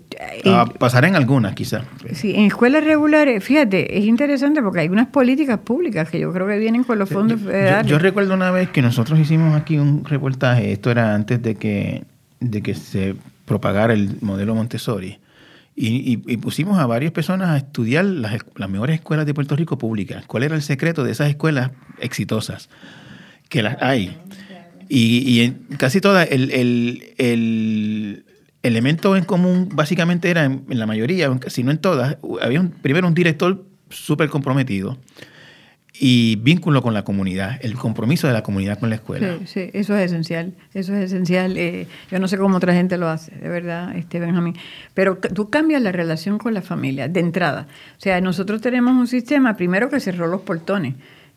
ah, 0.44 0.66
pasará 0.78 1.09
en 1.09 1.16
algunas, 1.16 1.55
quizás. 1.55 1.84
Sí, 2.12 2.34
en 2.34 2.44
escuelas 2.44 2.84
regulares, 2.84 3.42
fíjate, 3.42 3.96
es 3.96 4.05
interesante 4.05 4.61
porque 4.61 4.80
hay 4.80 4.88
unas 4.90 5.07
políticas 5.07 5.59
públicas 5.61 6.11
que 6.11 6.20
yo 6.20 6.30
creo 6.34 6.46
que 6.46 6.59
vienen 6.59 6.84
con 6.84 6.98
los 6.98 7.09
fondos 7.09 7.40
federales. 7.40 7.90
yo 7.90 7.98
recuerdo 7.98 8.34
una 8.34 8.50
vez 8.50 8.68
que 8.68 8.82
nosotros 8.82 9.18
hicimos 9.18 9.59
aquí 9.59 9.78
un 9.78 10.05
reportaje, 10.05 10.72
esto 10.72 10.90
era 10.90 11.14
antes 11.14 11.40
de 11.40 11.55
que 11.55 12.12
de 12.51 12.62
que 12.62 12.74
se 12.74 13.14
propagara 13.45 13.93
el 13.93 14.16
modelo 14.20 14.55
Montessori. 14.55 15.18
Y, 15.74 16.18
pusimos 16.36 16.78
a 16.78 16.86
varias 16.86 17.12
personas 17.12 17.49
a 17.49 17.57
estudiar 17.57 18.05
las, 18.05 18.38
mejores 18.68 18.97
escuelas 18.97 19.24
de 19.24 19.32
Puerto 19.32 19.57
Rico 19.57 19.78
públicas. 19.78 20.24
¿Cuál 20.26 20.43
era 20.43 20.55
el 20.55 20.62
secreto 20.62 21.03
de 21.03 21.12
esas 21.12 21.30
escuelas 21.30 21.70
exitosas? 21.99 22.68
Que 23.49 23.62
las 23.62 23.80
hay. 23.80 24.18
Y, 24.88 25.40
en 25.40 25.55
casi 25.78 26.03
todas, 26.03 26.28
el, 26.30 26.51
el, 27.16 28.24
elemento 28.62 29.16
en 29.16 29.24
común 29.24 29.70
básicamente 29.72 30.30
era, 30.30 30.45
en, 30.45 30.64
la 30.68 30.86
mayoría, 30.86 31.30
si 31.47 31.62
no 31.62 31.70
en 31.70 31.78
todas, 31.78 32.18
había 32.43 32.62
primero 32.82 33.09
un 33.09 33.14
director 33.14 33.64
súper 33.88 34.28
comprometido 34.28 34.99
y 35.95 36.36
vínculo 36.36 36.82
con 36.82 36.95
la 36.95 37.05
comunidad, 37.05 37.59
el 37.62 37.74
compromiso 37.74 38.26
de 38.26 38.32
la 38.32 38.43
comunidad 38.43 38.78
con 38.78 38.88
la 38.88 38.97
escuela. 38.97 39.38
Sí, 39.45 39.70
eso 39.72 39.97
es 39.97 40.07
esencial, 40.07 40.55
eso 40.74 40.95
es 40.95 41.05
esencial. 41.05 41.57
Eh, 41.57 41.86
yo 42.11 42.18
no 42.18 42.28
sé 42.28 42.38
cómo 42.38 42.57
otra 42.57 42.72
gente 42.72 42.97
lo 42.97 43.09
hace, 43.09 43.34
de 43.36 43.49
verdad, 43.49 43.95
este 43.97 44.18
Benjamín. 44.18 44.57
Pero 44.95 45.18
tú 45.18 45.51
cambias 45.51 45.82
la 45.82 45.93
relación 45.93 46.38
con 46.38 46.55
la 46.55 46.62
familia 46.62 47.09
de 47.09 47.20
entrada. 47.20 47.66
O 47.99 48.01
sea, 48.01 48.20
nosotros 48.20 48.61
tenemos 48.61 48.93
un 48.93 49.07
sistema, 49.07 49.57
primero 49.57 49.90
que 49.90 50.01
cerró 50.01 50.26
los 50.26 50.40
portones 50.43 50.95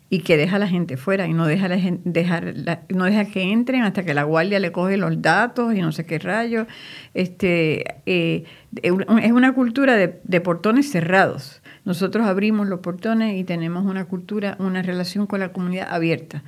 y 0.08 0.20
que 0.20 0.36
deja 0.36 0.56
a 0.56 0.58
la 0.58 0.68
gente 0.68 0.96
fuera 0.96 1.26
y 1.26 1.32
no 1.32 1.46
deja, 1.46 1.68
la 1.68 1.76
dejar 2.04 2.54
no 2.90 3.04
deja 3.04 3.24
que 3.24 3.42
entren 3.42 3.82
hasta 3.82 4.04
que 4.04 4.14
la 4.14 4.22
guardia 4.22 4.60
le 4.60 4.70
coge 4.70 4.96
los 4.96 5.20
datos 5.20 5.74
y 5.74 5.80
no 5.80 5.90
sé 5.90 6.06
qué 6.06 6.18
rayos. 6.18 6.66
Este, 7.14 7.96
eh, 8.06 8.44
es 8.82 9.32
una 9.32 9.52
cultura 9.52 9.96
de, 9.96 10.20
de 10.22 10.40
portones 10.40 10.90
cerrados. 10.90 11.62
Nosotros 11.84 12.26
abrimos 12.26 12.68
los 12.68 12.80
portones 12.80 13.36
y 13.36 13.44
tenemos 13.44 13.84
una 13.84 14.04
cultura, 14.04 14.56
una 14.60 14.82
relación 14.82 15.26
con 15.26 15.40
la 15.40 15.52
comunidad 15.52 15.88
abierta. 15.90 16.42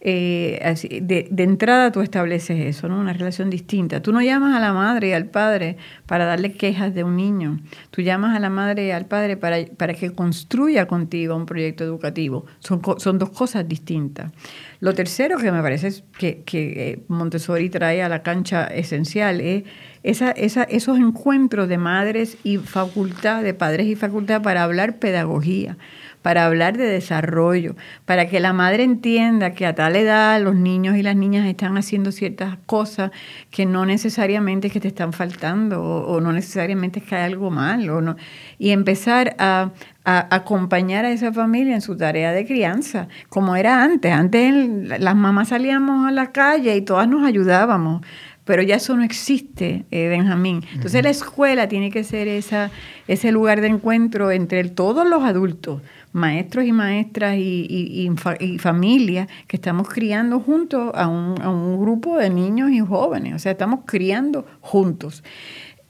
Eh, 0.00 1.00
de, 1.02 1.42
entrada 1.42 1.90
tú 1.90 2.02
estableces 2.02 2.60
eso, 2.60 2.88
¿no? 2.88 3.00
Una 3.00 3.12
relación 3.12 3.50
distinta. 3.50 4.00
Tú 4.00 4.12
no 4.12 4.22
llamas 4.22 4.56
a 4.56 4.60
la 4.60 4.72
madre 4.72 5.08
y 5.08 5.12
al 5.12 5.26
padre 5.26 5.76
para 6.06 6.24
darle 6.24 6.52
quejas 6.52 6.94
de 6.94 7.02
un 7.02 7.16
niño. 7.16 7.58
Tú 7.90 8.02
llamas 8.02 8.36
a 8.36 8.40
la 8.40 8.48
madre 8.48 8.86
y 8.86 8.90
al 8.92 9.06
padre 9.06 9.36
para, 9.36 9.56
para 9.76 9.94
que 9.94 10.12
construya 10.12 10.86
contigo 10.86 11.34
un 11.34 11.46
proyecto 11.46 11.82
educativo. 11.82 12.46
Son, 12.60 12.80
son 12.98 13.18
dos 13.18 13.30
cosas 13.30 13.66
distintas. 13.66 14.32
Lo 14.80 14.94
tercero 14.94 15.38
que 15.38 15.50
me 15.50 15.62
parece 15.62 16.04
que, 16.16 16.44
eh, 16.52 17.02
Montessori 17.08 17.68
trae 17.68 18.02
a 18.02 18.08
la 18.08 18.22
cancha 18.22 18.66
esencial 18.66 19.40
es 19.40 19.64
esos 20.02 20.98
encuentros 20.98 21.68
de 21.68 21.76
madres 21.76 22.38
y 22.44 22.58
facultad, 22.58 23.42
de 23.42 23.52
padres 23.52 23.88
y 23.88 23.96
facultad 23.96 24.42
para 24.42 24.62
hablar 24.62 24.98
pedagogía 24.98 25.76
para 26.22 26.46
hablar 26.46 26.76
de 26.76 26.84
desarrollo, 26.84 27.76
para 28.04 28.28
que 28.28 28.40
la 28.40 28.52
madre 28.52 28.82
entienda 28.82 29.52
que 29.52 29.66
a 29.66 29.74
tal 29.74 29.96
edad 29.96 30.40
los 30.42 30.54
niños 30.54 30.96
y 30.96 31.02
las 31.02 31.16
niñas 31.16 31.46
están 31.46 31.76
haciendo 31.76 32.12
ciertas 32.12 32.58
cosas 32.66 33.10
que 33.50 33.66
no 33.66 33.86
necesariamente 33.86 34.68
es 34.68 34.72
que 34.72 34.80
te 34.80 34.88
están 34.88 35.12
faltando 35.12 35.82
o, 35.82 36.20
no 36.20 36.32
necesariamente 36.32 37.00
es 37.00 37.06
que 37.06 37.16
hay 37.16 37.24
algo 37.24 37.50
mal. 37.50 37.88
O 37.90 38.00
no, 38.00 38.16
y 38.58 38.70
empezar 38.70 39.36
a, 39.38 39.70
acompañar 40.04 41.04
a 41.04 41.10
esa 41.10 41.34
familia 41.34 41.74
en 41.74 41.82
su 41.82 41.94
tarea 41.94 42.32
de 42.32 42.46
crianza, 42.46 43.08
como 43.28 43.56
era 43.56 43.84
antes. 43.84 44.10
Antes 44.10 44.54
las 45.00 45.14
mamás 45.14 45.48
salíamos 45.48 46.08
a 46.08 46.10
la 46.10 46.32
calle 46.32 46.74
y 46.76 46.80
todas 46.80 47.06
nos 47.06 47.26
ayudábamos 47.26 48.00
pero 48.48 48.62
ya 48.62 48.76
eso 48.76 48.96
no 48.96 49.04
existe, 49.04 49.84
eh, 49.90 50.08
Benjamín. 50.08 50.64
Entonces 50.72 51.02
la 51.02 51.10
escuela 51.10 51.68
tiene 51.68 51.90
que 51.90 52.02
ser 52.02 52.28
esa, 52.28 52.70
ese 53.06 53.30
lugar 53.30 53.60
de 53.60 53.66
encuentro 53.66 54.30
entre 54.30 54.64
todos 54.70 55.06
los 55.06 55.22
adultos, 55.22 55.82
maestros 56.18 56.64
y 56.64 56.72
maestras 56.72 57.36
y, 57.38 58.10
familias 58.58 59.28
que 59.46 59.56
estamos 59.56 59.88
criando 59.88 60.40
juntos 60.40 60.90
a 60.94 61.06
un, 61.08 61.40
a 61.40 61.48
un 61.48 61.80
grupo 61.80 62.18
de 62.18 62.30
niños 62.30 62.70
y 62.70 62.80
jóvenes. 62.80 63.34
O 63.34 63.38
sea, 63.38 63.52
estamos 63.52 63.80
criando 63.86 64.46
juntos. 64.60 65.22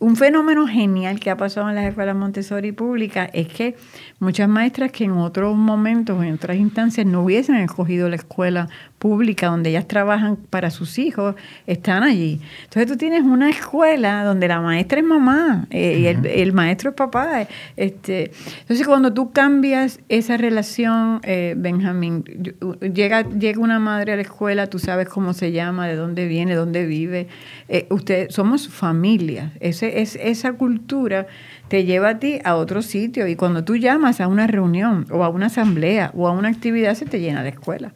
Un 0.01 0.15
fenómeno 0.15 0.69
genial 0.69 1.19
que 1.19 1.29
ha 1.29 1.37
pasado 1.37 1.69
en 1.69 1.75
las 1.75 1.87
escuelas 1.87 2.15
Montessori 2.15 2.71
públicas 2.71 3.31
es 3.33 3.49
que 3.49 3.75
muchas 4.21 4.49
maestras 4.49 4.93
que 4.93 5.03
en 5.03 5.11
otros 5.11 5.57
momentos, 5.57 6.23
en 6.23 6.35
otras 6.35 6.57
instancias, 6.57 7.05
no 7.05 7.25
hubiesen 7.25 7.57
escogido 7.57 8.09
la 8.09 8.15
escuela 8.15 8.69
pública 8.99 9.47
donde 9.47 9.71
ellas 9.71 9.87
trabajan 9.87 10.37
para 10.37 10.71
sus 10.71 10.99
hijos 10.99 11.37
están 11.67 12.03
allí. 12.03 12.41
Entonces 12.65 12.87
tú 12.91 12.97
tienes 12.97 13.23
una 13.23 13.49
escuela 13.49 14.25
donde 14.25 14.49
la 14.49 14.61
maestra 14.61 14.99
es 14.99 15.05
mamá 15.05 15.67
eh, 15.71 15.99
y 16.01 16.07
el, 16.07 16.53
maestro 16.53 16.91
es 16.91 16.97
papá. 16.97 17.47
Este, 17.77 18.33
entonces 18.61 18.87
cuando 18.87 19.13
tú 19.13 19.33
cambias 19.33 20.01
esa 20.09 20.37
relación, 20.37 21.21
eh, 21.23 21.55
Benjamín, 21.57 22.25
llega, 22.93 23.29
llega 23.29 23.61
una 23.61 23.79
madre 23.79 24.13
a 24.13 24.17
la 24.17 24.23
escuela, 24.23 24.67
tú 24.67 24.79
sabes 24.79 25.09
cómo 25.09 25.33
se 25.33 25.53
llama, 25.53 25.87
de 25.87 25.95
dónde 25.95 26.27
viene, 26.27 26.55
dónde 26.55 26.85
vive. 26.85 27.29
Eh, 27.69 27.87
usted, 27.91 28.31
somos 28.31 28.69
familia. 28.69 29.53
Ese, 29.61 30.01
es, 30.01 30.17
esa 30.17 30.53
cultura 30.55 31.27
te 31.69 31.85
lleva 31.85 32.11
a 32.11 32.19
ti 32.19 32.41
a 32.45 32.57
otro 32.57 32.83
sitio 32.83 33.29
y 33.29 33.37
cuando 33.37 33.63
tú 33.63 33.77
llamas 33.77 34.21
a 34.21 34.27
una 34.27 34.47
reunión 34.47 35.07
o 35.11 35.23
a 35.23 35.29
una 35.29 35.47
asamblea 35.47 36.11
o 36.15 36.27
a 36.27 36.33
una 36.33 36.49
actividad 36.49 36.95
se 36.95 37.07
te 37.07 37.21
llena 37.21 37.43
la 37.43 37.51
escuela. 37.51 37.93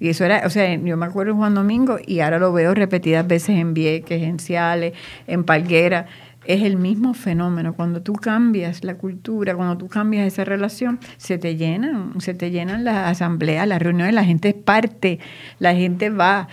Y 0.00 0.08
eso 0.08 0.24
era, 0.24 0.42
o 0.44 0.50
sea, 0.50 0.74
yo 0.74 0.96
me 0.96 1.06
acuerdo 1.06 1.32
en 1.32 1.38
Juan 1.38 1.54
Domingo 1.54 1.98
y 2.04 2.20
ahora 2.20 2.38
lo 2.38 2.52
veo 2.52 2.74
repetidas 2.74 3.26
veces 3.26 3.50
en 3.50 3.74
Vieques, 3.74 4.22
en 4.22 4.38
Ciales, 4.38 4.92
en 5.26 5.44
Palguera. 5.44 6.06
Es 6.44 6.62
el 6.62 6.76
mismo 6.76 7.14
fenómeno. 7.14 7.74
Cuando 7.74 8.02
tú 8.02 8.14
cambias 8.14 8.84
la 8.84 8.96
cultura, 8.96 9.54
cuando 9.54 9.78
tú 9.78 9.88
cambias 9.88 10.26
esa 10.26 10.44
relación, 10.44 10.98
se 11.16 11.38
te 11.38 11.56
llenan, 11.56 12.20
se 12.20 12.34
te 12.34 12.50
llenan 12.50 12.84
las 12.84 13.08
asambleas, 13.08 13.66
las 13.66 13.80
reuniones, 13.80 14.14
la 14.14 14.24
gente 14.24 14.50
es 14.50 14.54
parte, 14.54 15.20
la 15.58 15.74
gente 15.74 16.10
va. 16.10 16.48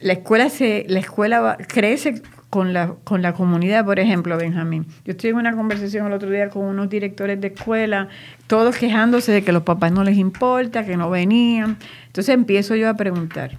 La 0.00 0.14
escuela 0.14 0.50
se, 0.50 0.84
la 0.88 0.98
escuela 0.98 1.56
crece 1.66 2.20
con 2.52 2.74
la, 2.74 2.96
con 3.04 3.22
la 3.22 3.32
comunidad, 3.32 3.86
por 3.86 3.98
ejemplo, 3.98 4.36
Benjamín. 4.36 4.84
Yo 5.06 5.12
estoy 5.12 5.30
en 5.30 5.36
una 5.36 5.56
conversación 5.56 6.06
el 6.08 6.12
otro 6.12 6.28
día 6.28 6.50
con 6.50 6.64
unos 6.64 6.90
directores 6.90 7.40
de 7.40 7.46
escuela, 7.46 8.08
todos 8.46 8.76
quejándose 8.76 9.32
de 9.32 9.42
que 9.42 9.52
los 9.52 9.62
papás 9.62 9.90
no 9.90 10.04
les 10.04 10.18
importa, 10.18 10.84
que 10.84 10.98
no 10.98 11.08
venían. 11.08 11.78
Entonces 12.08 12.34
empiezo 12.34 12.76
yo 12.76 12.90
a 12.90 12.94
preguntar, 12.94 13.52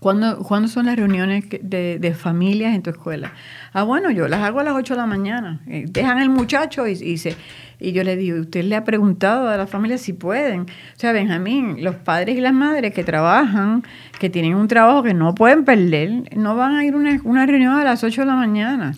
¿cuándo, 0.00 0.68
son 0.68 0.86
las 0.86 0.96
reuniones 0.96 1.44
de, 1.48 1.98
de, 2.00 2.14
familias 2.14 2.74
en 2.74 2.82
tu 2.82 2.90
escuela? 2.90 3.32
Ah, 3.72 3.84
bueno, 3.84 4.10
yo 4.10 4.26
las 4.26 4.42
hago 4.42 4.60
a 4.60 4.64
las 4.64 4.74
8 4.74 4.94
de 4.94 4.98
la 4.98 5.06
mañana. 5.06 5.60
Eh, 5.68 5.84
dejan 5.88 6.18
el 6.18 6.30
muchacho 6.30 6.88
y, 6.88 6.92
y 6.92 7.18
se 7.18 7.36
y 7.80 7.92
yo 7.92 8.04
le 8.04 8.16
digo, 8.16 8.38
¿usted 8.38 8.64
le 8.64 8.76
ha 8.76 8.84
preguntado 8.84 9.48
a 9.48 9.56
las 9.56 9.68
familias 9.68 10.02
si 10.02 10.12
pueden? 10.12 10.62
O 10.62 10.98
sea, 10.98 11.12
Benjamín, 11.12 11.82
los 11.82 11.96
padres 11.96 12.36
y 12.36 12.40
las 12.40 12.52
madres 12.52 12.92
que 12.92 13.02
trabajan, 13.02 13.82
que 14.18 14.28
tienen 14.28 14.54
un 14.54 14.68
trabajo 14.68 15.02
que 15.02 15.14
no 15.14 15.34
pueden 15.34 15.64
perder, 15.64 16.36
no 16.36 16.56
van 16.56 16.74
a 16.74 16.84
ir 16.84 16.92
a 16.92 16.96
una, 17.24 17.46
reunión 17.46 17.74
a 17.74 17.84
las 17.84 18.04
8 18.04 18.20
de 18.20 18.26
la 18.26 18.34
mañana. 18.34 18.92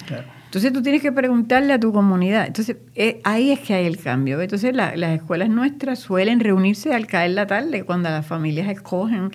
Entonces 0.47 0.73
tú 0.73 0.83
tienes 0.83 1.01
que 1.01 1.13
preguntarle 1.13 1.73
a 1.73 1.81
tu 1.81 1.93
comunidad. 1.93 2.47
Entonces 2.47 2.77
eh, 2.95 3.21
ahí 3.25 3.53
es 3.53 3.61
que 3.61 3.73
hay 3.73 3.87
el 3.87 3.99
cambio. 3.99 4.41
Entonces 4.41 4.75
las 4.75 5.15
escuelas 5.15 5.49
nuestras 5.49 6.01
suelen 6.01 6.41
reunirse 6.41 6.93
al 6.93 7.07
caer 7.07 7.31
la 7.31 7.47
tarde, 7.47 7.85
cuando 7.85 8.11
las 8.11 8.27
familias 8.27 8.69
escogen 8.69 9.31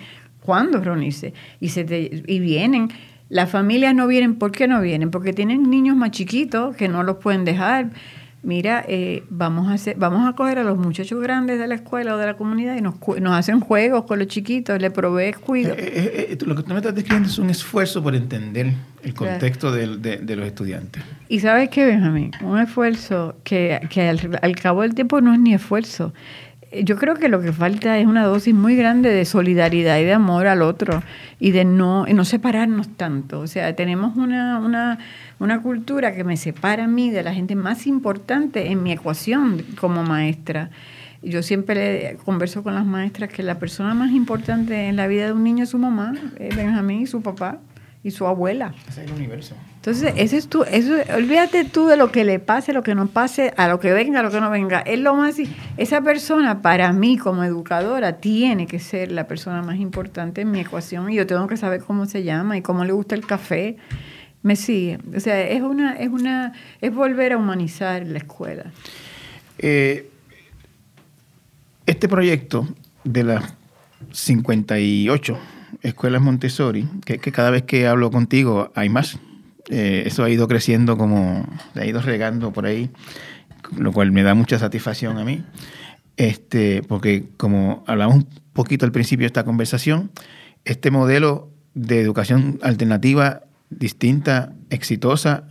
cuándo 0.47 0.79
reunirse. 0.79 1.33
Y, 1.59 1.69
se 1.69 1.85
y 2.25 2.39
vienen. 2.39 2.87
Las 3.27 3.51
familias 3.51 3.93
no 3.93 4.07
vienen, 4.07 4.35
¿por 4.35 4.53
qué 4.53 4.69
no 4.69 4.79
vienen? 4.79 5.11
Porque 5.11 5.33
tienen 5.33 5.69
niños 5.69 5.97
más 5.97 6.11
chiquitos 6.11 6.73
que 6.77 6.87
no 6.87 7.03
los 7.03 7.17
pueden 7.17 7.43
dejar 7.43 7.91
mira, 8.47 8.85
eh, 8.87 9.23
vamos, 9.29 9.67
a 9.67 9.73
hacer, 9.73 9.97
vamos 9.97 10.27
a 10.27 10.33
coger 10.33 10.59
a 10.59 10.63
los 10.63 10.77
muchachos 10.77 11.21
grandes 11.21 11.59
de 11.59 11.67
la 11.67 11.75
escuela 11.75 12.15
o 12.15 12.17
de 12.17 12.25
la 12.25 12.35
comunidad 12.35 12.77
y 12.77 12.81
nos, 12.81 12.95
nos 13.19 13.33
hacen 13.33 13.59
juegos 13.59 14.05
con 14.05 14.19
los 14.19 14.27
chiquitos, 14.29 14.79
le 14.79 14.89
provees 14.89 15.37
cuidado. 15.37 15.75
Eh, 15.77 16.29
eh, 16.31 16.37
lo 16.45 16.55
que 16.55 16.63
tú 16.63 16.69
me 16.69 16.77
estás 16.77 16.95
describiendo 16.95 17.29
es 17.29 17.37
un 17.39 17.49
esfuerzo 17.49 18.01
por 18.01 18.15
entender 18.15 18.71
el 19.03 19.13
contexto 19.13 19.71
de, 19.71 19.85
los 19.85 20.47
estudiantes. 20.47 21.03
Y 21.27 21.41
sabes 21.41 21.69
qué, 21.69 21.85
Benjamín, 21.85 22.31
un 22.41 22.59
esfuerzo 22.59 23.35
que, 23.43 23.81
que 23.89 24.07
al, 24.07 24.39
al 24.41 24.55
cabo 24.55 24.83
del 24.83 24.95
tiempo 24.95 25.19
no 25.19 25.33
es 25.33 25.39
ni 25.39 25.53
esfuerzo, 25.53 26.13
yo 26.71 26.97
creo 26.97 27.15
que 27.15 27.29
lo 27.29 27.41
que 27.41 27.53
falta 27.53 27.97
es 27.97 28.05
una 28.05 28.23
dosis 28.23 28.53
muy 28.53 28.75
grande 28.75 29.09
de 29.09 29.25
solidaridad 29.25 29.97
y 29.99 30.03
de 30.03 30.13
amor 30.13 30.47
al 30.47 30.61
otro 30.61 31.03
y 31.39 31.51
de 31.51 31.65
no, 31.65 32.05
no 32.05 32.25
separarnos 32.25 32.89
tanto. 32.97 33.39
O 33.39 33.47
sea, 33.47 33.75
tenemos 33.75 34.17
una, 34.17 34.59
una, 34.59 34.99
una 35.39 35.61
cultura 35.61 36.13
que 36.15 36.23
me 36.23 36.37
separa 36.37 36.85
a 36.85 36.87
mí 36.87 37.09
de 37.09 37.23
la 37.23 37.33
gente 37.33 37.55
más 37.55 37.87
importante 37.87 38.71
en 38.71 38.83
mi 38.83 38.91
ecuación 38.91 39.63
como 39.79 40.03
maestra. 40.03 40.69
Yo 41.21 41.41
siempre 41.41 42.17
converso 42.25 42.63
con 42.63 42.75
las 42.75 42.85
maestras 42.85 43.29
que 43.31 43.43
la 43.43 43.59
persona 43.59 43.93
más 43.93 44.11
importante 44.11 44.87
en 44.87 44.95
la 44.95 45.07
vida 45.07 45.25
de 45.27 45.33
un 45.33 45.43
niño 45.43 45.63
es 45.63 45.69
su 45.69 45.79
mamá, 45.79 46.13
Benjamín 46.37 47.01
y 47.01 47.07
su 47.07 47.21
papá 47.21 47.59
y 48.03 48.11
su 48.11 48.27
abuela. 48.27 48.73
es 48.89 48.97
el 48.97 49.11
universo. 49.11 49.55
Entonces, 49.87 50.15
ese 50.17 50.35
es 50.35 50.49
tú, 50.49 50.65
eso, 50.65 50.95
olvídate 51.15 51.63
tú 51.63 51.87
de 51.87 51.95
lo 51.95 52.11
que 52.11 52.25
le 52.25 52.39
pase, 52.39 52.73
lo 52.73 52.83
que 52.83 52.93
no 52.93 53.07
pase, 53.07 53.53
a 53.55 53.69
lo 53.69 53.79
que 53.79 53.93
venga, 53.93 54.19
a 54.19 54.23
lo 54.23 54.29
que 54.29 54.41
no 54.41 54.49
venga. 54.49 54.81
Es 54.81 54.99
lo 54.99 55.15
más, 55.15 55.37
esa 55.77 56.01
persona 56.01 56.61
para 56.61 56.91
mí 56.91 57.17
como 57.17 57.45
educadora 57.45 58.17
tiene 58.17 58.67
que 58.67 58.79
ser 58.79 59.13
la 59.13 59.27
persona 59.27 59.61
más 59.61 59.77
importante 59.77 60.41
en 60.41 60.51
mi 60.51 60.59
ecuación 60.59 61.09
y 61.09 61.15
yo 61.15 61.25
tengo 61.25 61.47
que 61.47 61.55
saber 61.55 61.79
cómo 61.79 62.05
se 62.05 62.23
llama 62.23 62.57
y 62.57 62.61
cómo 62.61 62.83
le 62.83 62.91
gusta 62.91 63.15
el 63.15 63.25
café. 63.25 63.77
Me 64.43 64.57
sigue. 64.57 64.99
O 65.15 65.21
sea, 65.21 65.41
es 65.41 65.61
una, 65.61 65.93
es 65.93 66.09
una, 66.09 66.51
es 66.81 66.93
volver 66.93 67.31
a 67.31 67.37
humanizar 67.37 68.05
la 68.05 68.17
escuela. 68.17 68.65
Eh, 69.57 70.09
este 71.85 72.09
proyecto 72.09 72.67
de 73.05 73.23
las 73.23 73.53
58 74.11 75.37
escuelas 75.81 76.21
Montessori, 76.21 76.89
que, 77.05 77.19
cada 77.19 77.51
vez 77.51 77.63
que 77.63 77.87
hablo 77.87 78.11
contigo 78.11 78.69
hay 78.75 78.89
más. 78.89 79.17
Eh, 79.69 80.03
eso 80.05 80.23
ha 80.23 80.29
ido 80.29 80.47
creciendo 80.47 80.97
como, 80.97 81.45
ha 81.75 81.85
ido 81.85 82.01
regando 82.01 82.51
por 82.51 82.65
ahí, 82.65 82.89
lo 83.77 83.91
cual 83.91 84.11
me 84.11 84.23
da 84.23 84.33
mucha 84.33 84.59
satisfacción 84.59 85.17
a 85.17 85.25
mí. 85.25 85.43
Este, 86.15 86.81
porque 86.87 87.25
como 87.37 87.83
hablamos 87.85 88.15
un 88.15 88.27
poquito 88.53 88.85
al 88.85 88.91
principio 88.91 89.23
de 89.23 89.27
esta 89.27 89.43
conversación, 89.43 90.11
este 90.65 90.89
modelo 90.89 91.49
de 91.73 92.01
educación 92.01 92.59
alternativa 92.63 93.41
distinta, 93.69 94.53
exitosa, 94.69 95.43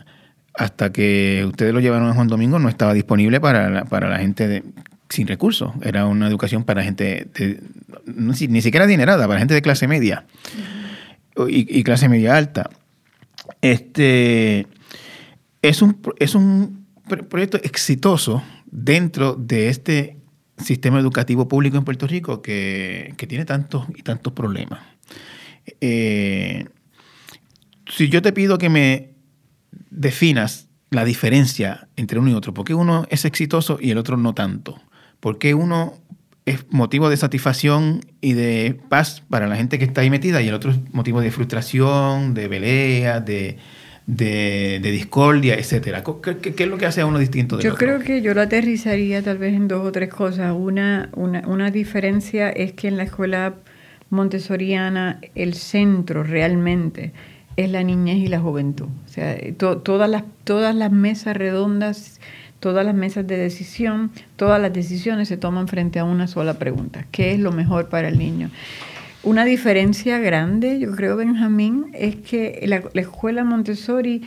hasta 0.54 0.90
que 0.90 1.44
ustedes 1.46 1.72
lo 1.74 1.80
llevaron 1.80 2.08
a 2.08 2.14
Juan 2.14 2.28
Domingo, 2.28 2.58
no 2.58 2.68
estaba 2.68 2.94
disponible 2.94 3.40
para 3.40 3.68
la, 3.68 3.84
para 3.84 4.08
la 4.08 4.18
gente 4.18 4.48
de, 4.48 4.64
sin 5.08 5.26
recursos. 5.26 5.72
Era 5.82 6.06
una 6.06 6.26
educación 6.26 6.64
para 6.64 6.82
gente 6.82 7.28
ni 8.06 8.62
siquiera 8.62 8.84
adinerada, 8.84 9.26
para 9.26 9.38
gente 9.38 9.54
de 9.54 9.62
clase 9.62 9.86
media 9.86 10.24
y, 11.48 11.82
clase 11.84 12.08
media 12.08 12.36
alta. 12.36 12.70
Este 13.60 14.66
es 15.62 15.82
un, 15.82 16.00
es 16.18 16.34
un 16.34 16.86
proyecto 17.28 17.58
exitoso 17.62 18.42
dentro 18.66 19.34
de 19.34 19.68
este 19.68 20.16
sistema 20.58 20.98
educativo 20.98 21.48
público 21.48 21.76
en 21.76 21.84
Puerto 21.84 22.06
Rico 22.06 22.42
que, 22.42 23.14
tiene 23.28 23.44
tantos 23.44 23.86
y 23.94 24.02
tantos 24.02 24.32
problemas. 24.32 24.80
Eh, 25.80 26.66
si 27.88 28.08
yo 28.08 28.22
te 28.22 28.32
pido 28.32 28.58
que 28.58 28.68
me 28.68 29.14
definas 29.90 30.68
la 30.90 31.04
diferencia 31.04 31.88
entre 31.96 32.18
uno 32.18 32.30
y 32.30 32.34
otro, 32.34 32.54
¿por 32.54 32.64
qué 32.64 32.74
uno 32.74 33.06
es 33.10 33.24
exitoso 33.24 33.78
y 33.80 33.90
el 33.90 33.98
otro 33.98 34.16
no 34.16 34.34
tanto? 34.34 34.80
¿Por 35.20 35.38
qué 35.38 35.54
uno 35.54 35.94
es 36.46 36.64
motivo 36.70 37.10
de 37.10 37.16
satisfacción 37.16 38.00
y 38.20 38.34
de 38.34 38.78
paz 38.88 39.22
para 39.28 39.48
la 39.48 39.56
gente 39.56 39.78
que 39.78 39.84
está 39.84 40.00
ahí 40.02 40.10
metida 40.10 40.40
y 40.40 40.48
el 40.48 40.54
otro 40.54 40.70
es 40.70 40.78
motivo 40.92 41.20
de 41.20 41.32
frustración, 41.32 42.34
de 42.34 42.48
pelea, 42.48 43.20
de, 43.20 43.58
de, 44.06 44.80
discordia, 44.80 45.56
etcétera. 45.56 46.04
¿Qué, 46.22 46.54
¿Qué, 46.54 46.62
es 46.62 46.68
lo 46.70 46.78
que 46.78 46.86
hace 46.86 47.00
a 47.00 47.06
uno 47.06 47.18
distinto? 47.18 47.56
De 47.56 47.64
yo 47.64 47.74
creo 47.74 47.98
que 47.98 48.22
yo 48.22 48.32
lo 48.32 48.40
aterrizaría 48.42 49.22
tal 49.22 49.38
vez 49.38 49.54
en 49.54 49.66
dos 49.66 49.84
o 49.84 49.90
tres 49.90 50.08
cosas. 50.08 50.54
Una, 50.56 51.10
una, 51.14 51.42
una 51.48 51.72
diferencia 51.72 52.48
es 52.50 52.72
que 52.72 52.86
en 52.86 52.96
la 52.96 53.02
escuela 53.02 53.56
montessoriana 54.10 55.20
el 55.34 55.54
centro 55.54 56.22
realmente 56.22 57.12
es 57.56 57.70
la 57.70 57.82
niñez 57.82 58.18
y 58.18 58.28
la 58.28 58.38
juventud. 58.38 58.86
O 58.86 59.08
sea, 59.08 59.36
todas, 59.56 60.08
las, 60.08 60.22
todas 60.44 60.74
las 60.76 60.92
mesas 60.92 61.36
redondas 61.36 62.20
todas 62.60 62.84
las 62.84 62.94
mesas 62.94 63.26
de 63.26 63.36
decisión, 63.36 64.10
todas 64.36 64.60
las 64.60 64.72
decisiones 64.72 65.28
se 65.28 65.36
toman 65.36 65.68
frente 65.68 65.98
a 65.98 66.04
una 66.04 66.26
sola 66.26 66.54
pregunta, 66.54 67.06
¿qué 67.10 67.32
es 67.32 67.38
lo 67.38 67.52
mejor 67.52 67.88
para 67.88 68.08
el 68.08 68.18
niño? 68.18 68.50
Una 69.22 69.44
diferencia 69.44 70.18
grande, 70.18 70.78
yo 70.78 70.94
creo, 70.94 71.16
Benjamín, 71.16 71.86
es 71.94 72.16
que 72.16 72.62
la, 72.66 72.82
escuela 73.00 73.42
Montessori 73.42 74.22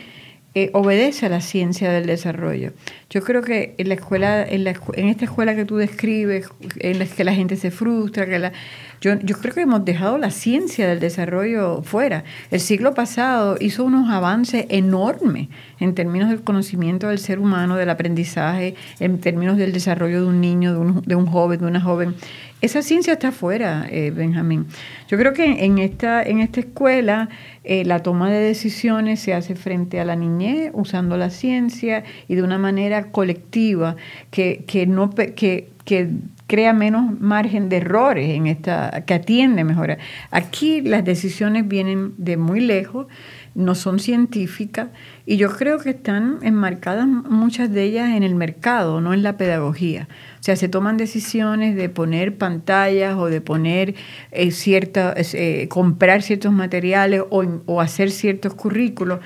eh, 0.54 0.68
obedece 0.74 1.24
a 1.24 1.28
la 1.30 1.40
ciencia 1.40 1.90
del 1.90 2.04
desarrollo. 2.04 2.72
Yo 3.08 3.22
creo 3.22 3.40
que 3.40 3.74
en 3.78 3.88
la 3.88 3.94
escuela, 3.94 4.42
en, 4.46 4.64
la, 4.64 4.74
en 4.94 5.08
esta 5.08 5.24
escuela 5.24 5.56
que 5.56 5.64
tú 5.64 5.76
describes, 5.76 6.50
en 6.80 6.98
la 6.98 7.06
que 7.06 7.24
la 7.24 7.32
gente 7.32 7.56
se 7.56 7.70
frustra, 7.70 8.26
que 8.26 8.38
la, 8.38 8.52
yo, 9.00 9.18
yo 9.20 9.36
creo 9.38 9.54
que 9.54 9.62
hemos 9.62 9.84
dejado 9.84 10.18
la 10.18 10.30
ciencia 10.30 10.86
del 10.86 11.00
desarrollo 11.00 11.82
fuera. 11.82 12.24
El 12.50 12.60
siglo 12.60 12.92
pasado 12.92 13.56
hizo 13.60 13.84
unos 13.84 14.10
avances 14.10 14.66
enormes 14.68 15.48
en 15.78 15.94
términos 15.94 16.28
del 16.28 16.42
conocimiento 16.42 17.08
del 17.08 17.18
ser 17.18 17.38
humano, 17.38 17.76
del 17.76 17.90
aprendizaje, 17.90 18.74
en 18.98 19.18
términos 19.18 19.56
del 19.56 19.72
desarrollo 19.72 20.20
de 20.20 20.26
un 20.28 20.40
niño, 20.40 20.72
de 20.74 20.78
un, 20.78 21.02
de 21.02 21.14
un 21.14 21.26
joven, 21.26 21.60
de 21.60 21.66
una 21.66 21.80
joven. 21.80 22.14
Esa 22.60 22.82
ciencia 22.82 23.14
está 23.14 23.32
fuera, 23.32 23.86
eh, 23.90 24.10
Benjamín. 24.10 24.66
Yo 25.08 25.16
creo 25.16 25.32
que 25.32 25.64
en 25.64 25.78
esta, 25.78 26.22
en 26.22 26.40
esta 26.40 26.60
escuela 26.60 27.30
eh, 27.64 27.86
la 27.86 28.02
toma 28.02 28.30
de 28.30 28.38
decisiones 28.38 29.20
se 29.20 29.32
hace 29.32 29.54
frente 29.54 29.98
a 29.98 30.04
la 30.04 30.14
niñez 30.14 30.70
usando 30.74 31.16
la 31.16 31.30
ciencia 31.30 32.04
y 32.28 32.34
de 32.34 32.42
una 32.42 32.58
manera 32.58 33.10
colectiva 33.10 33.96
que, 34.30 34.62
no, 34.86 35.08
que, 35.10 35.70
que 35.86 36.10
crea 36.50 36.72
menos 36.72 37.20
margen 37.20 37.68
de 37.68 37.76
errores 37.76 38.28
en 38.30 38.48
esta, 38.48 39.04
que 39.06 39.14
atiende 39.14 39.62
mejor. 39.62 39.98
Aquí 40.32 40.80
las 40.80 41.04
decisiones 41.04 41.68
vienen 41.68 42.14
de 42.18 42.36
muy 42.36 42.58
lejos, 42.58 43.06
no 43.54 43.76
son 43.76 44.00
científicas 44.00 44.88
y 45.30 45.36
yo 45.36 45.48
creo 45.48 45.78
que 45.78 45.90
están 45.90 46.40
enmarcadas 46.42 47.06
muchas 47.06 47.72
de 47.72 47.84
ellas 47.84 48.16
en 48.16 48.24
el 48.24 48.34
mercado, 48.34 49.00
no 49.00 49.14
en 49.14 49.22
la 49.22 49.36
pedagogía. 49.36 50.08
O 50.40 50.42
sea, 50.42 50.56
se 50.56 50.68
toman 50.68 50.96
decisiones 50.96 51.76
de 51.76 51.88
poner 51.88 52.36
pantallas 52.36 53.16
o 53.16 53.26
de 53.26 53.40
poner 53.40 53.94
eh, 54.32 54.52
eh, 54.52 55.68
comprar 55.68 56.22
ciertos 56.22 56.52
materiales 56.52 57.22
o, 57.30 57.44
o 57.66 57.80
hacer 57.80 58.10
ciertos 58.10 58.54
currículos 58.54 59.20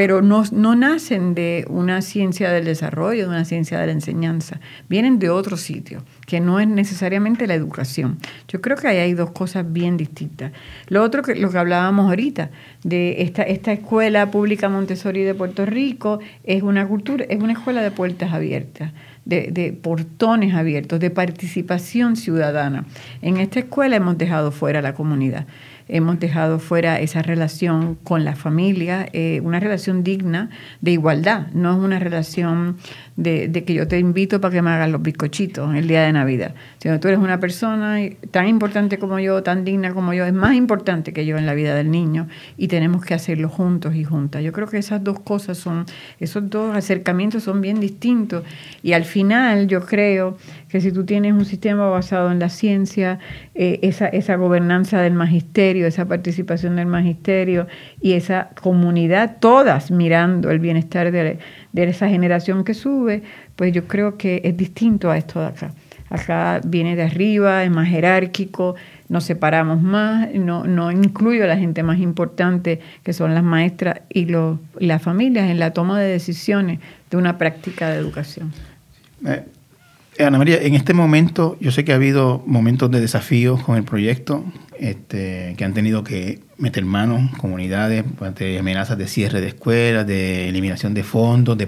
pero 0.00 0.22
no, 0.22 0.44
no 0.52 0.76
nacen 0.76 1.34
de 1.34 1.66
una 1.68 2.00
ciencia 2.00 2.50
del 2.50 2.64
desarrollo, 2.64 3.24
de 3.24 3.28
una 3.28 3.44
ciencia 3.44 3.78
de 3.78 3.84
la 3.84 3.92
enseñanza, 3.92 4.58
vienen 4.88 5.18
de 5.18 5.28
otro 5.28 5.58
sitio, 5.58 6.02
que 6.26 6.40
no 6.40 6.58
es 6.58 6.66
necesariamente 6.66 7.46
la 7.46 7.52
educación. 7.52 8.18
Yo 8.48 8.62
creo 8.62 8.78
que 8.78 8.88
ahí 8.88 8.96
hay 8.96 9.12
dos 9.12 9.32
cosas 9.32 9.70
bien 9.70 9.98
distintas. 9.98 10.52
Lo 10.88 11.02
otro, 11.02 11.22
que 11.22 11.34
lo 11.34 11.50
que 11.50 11.58
hablábamos 11.58 12.08
ahorita, 12.08 12.48
de 12.82 13.20
esta, 13.20 13.42
esta 13.42 13.72
escuela 13.72 14.30
pública 14.30 14.70
Montessori 14.70 15.22
de 15.22 15.34
Puerto 15.34 15.49
Rico, 15.56 16.20
es 16.44 16.62
una 16.62 16.86
cultura, 16.86 17.24
es 17.28 17.40
una 17.40 17.52
escuela 17.52 17.82
de 17.82 17.90
puertas 17.90 18.32
abiertas. 18.32 18.92
De, 19.26 19.50
de, 19.52 19.72
portones 19.72 20.54
abiertos, 20.54 20.98
de 20.98 21.10
participación 21.10 22.16
ciudadana. 22.16 22.86
En 23.20 23.36
esta 23.36 23.60
escuela 23.60 23.94
hemos 23.94 24.16
dejado 24.16 24.50
fuera 24.50 24.80
la 24.80 24.94
comunidad 24.94 25.46
hemos 25.90 26.18
dejado 26.20 26.58
fuera 26.58 27.00
esa 27.00 27.22
relación 27.22 27.96
con 27.96 28.24
la 28.24 28.36
familia, 28.36 29.08
eh, 29.12 29.40
una 29.42 29.60
relación 29.60 30.04
digna 30.04 30.50
de 30.80 30.92
igualdad, 30.92 31.48
no 31.52 31.72
es 31.72 31.78
una 31.78 31.98
relación 31.98 32.76
de, 33.16 33.64
que 33.64 33.74
yo 33.74 33.86
te 33.88 33.98
invito 33.98 34.40
para 34.40 34.52
que 34.52 34.62
me 34.62 34.70
hagas 34.70 34.90
los 34.90 35.02
bizcochitos 35.02 35.74
el 35.74 35.86
día 35.88 36.02
de 36.02 36.12
Navidad. 36.12 36.54
Si 36.78 36.88
tú 36.98 37.08
eres 37.08 37.20
una 37.20 37.40
persona 37.40 37.98
tan 38.30 38.48
importante 38.48 38.98
como 38.98 39.18
yo, 39.18 39.42
tan 39.42 39.64
digna 39.64 39.92
como 39.92 40.14
yo, 40.14 40.24
es 40.24 40.32
más 40.32 40.54
importante 40.54 41.12
que 41.12 41.26
yo 41.26 41.36
en 41.36 41.46
la 41.46 41.54
vida 41.54 41.74
del 41.74 41.90
niño 41.90 42.28
y 42.56 42.68
tenemos 42.68 43.04
que 43.04 43.14
hacerlo 43.14 43.48
juntos 43.48 43.94
y 43.94 44.04
juntas. 44.04 44.42
Yo 44.42 44.52
creo 44.52 44.68
que 44.68 44.78
esas 44.78 45.04
dos 45.04 45.20
cosas 45.20 45.58
son, 45.58 45.86
esos 46.18 46.48
dos 46.48 46.76
acercamientos 46.76 47.42
son 47.42 47.60
bien 47.60 47.80
distintos 47.80 48.44
y 48.82 48.92
al 48.92 49.04
final 49.04 49.66
yo 49.66 49.84
creo 49.84 50.36
que 50.68 50.80
si 50.80 50.92
tú 50.92 51.04
tienes 51.04 51.32
un 51.32 51.44
sistema 51.44 51.88
basado 51.88 52.30
en 52.30 52.38
la 52.38 52.48
ciencia, 52.48 53.18
eh, 53.54 53.80
esa, 53.82 54.36
gobernanza 54.36 55.00
del 55.00 55.14
magisterio, 55.14 55.86
esa 55.86 56.06
participación 56.06 56.76
del 56.76 56.86
magisterio 56.86 57.66
y 58.00 58.12
esa 58.12 58.50
comunidad, 58.60 59.38
todas 59.40 59.90
mirando 59.90 60.50
el 60.50 60.60
bienestar 60.60 61.10
de, 61.10 61.38
de 61.72 61.84
esa 61.84 62.08
generación 62.08 62.64
que 62.64 62.74
sube, 62.74 63.22
pues 63.56 63.72
yo 63.72 63.86
creo 63.86 64.16
que 64.16 64.40
es 64.44 64.56
distinto 64.56 65.10
a 65.10 65.16
esto 65.16 65.40
de 65.40 65.46
acá. 65.46 65.72
Acá 66.08 66.60
viene 66.64 66.96
de 66.96 67.02
arriba, 67.04 67.62
es 67.62 67.70
más 67.70 67.88
jerárquico, 67.88 68.74
nos 69.08 69.24
separamos 69.24 69.80
más, 69.80 70.28
no, 70.34 70.64
no 70.64 70.90
incluyo 70.90 71.44
a 71.44 71.46
la 71.46 71.56
gente 71.56 71.84
más 71.84 72.00
importante, 72.00 72.80
que 73.04 73.12
son 73.12 73.32
las 73.32 73.44
maestras 73.44 74.00
y 74.08 74.26
los, 74.26 74.58
las 74.78 75.00
familias, 75.00 75.48
en 75.48 75.60
la 75.60 75.72
toma 75.72 76.00
de 76.00 76.08
decisiones 76.08 76.80
de 77.10 77.16
una 77.16 77.38
práctica 77.38 77.90
de 77.90 77.98
educación. 77.98 78.52
Eh, 79.24 79.44
Ana 80.18 80.38
María, 80.38 80.60
en 80.60 80.74
este 80.74 80.94
momento 80.94 81.56
yo 81.60 81.70
sé 81.70 81.84
que 81.84 81.92
ha 81.92 81.96
habido 81.96 82.42
momentos 82.44 82.90
de 82.90 83.00
desafío 83.00 83.56
con 83.56 83.76
el 83.76 83.84
proyecto, 83.84 84.44
este, 84.78 85.54
que 85.56 85.64
han 85.64 85.74
tenido 85.74 86.02
que 86.02 86.40
meter 86.60 86.84
manos 86.84 87.30
comunidades 87.38 88.04
ante 88.20 88.58
amenazas 88.58 88.98
de 88.98 89.08
cierre 89.08 89.40
de 89.40 89.48
escuelas, 89.48 90.06
de 90.06 90.48
eliminación 90.48 90.94
de 90.94 91.02
fondos, 91.02 91.56
de 91.58 91.66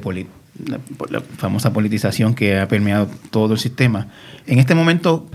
la, 1.11 1.21
famosa 1.39 1.73
politización 1.73 2.35
que 2.35 2.59
ha 2.59 2.69
permeado 2.69 3.09
todo 3.31 3.55
el 3.55 3.59
sistema. 3.59 4.09
En 4.47 4.59
este 4.59 4.75
momento, 4.75 5.27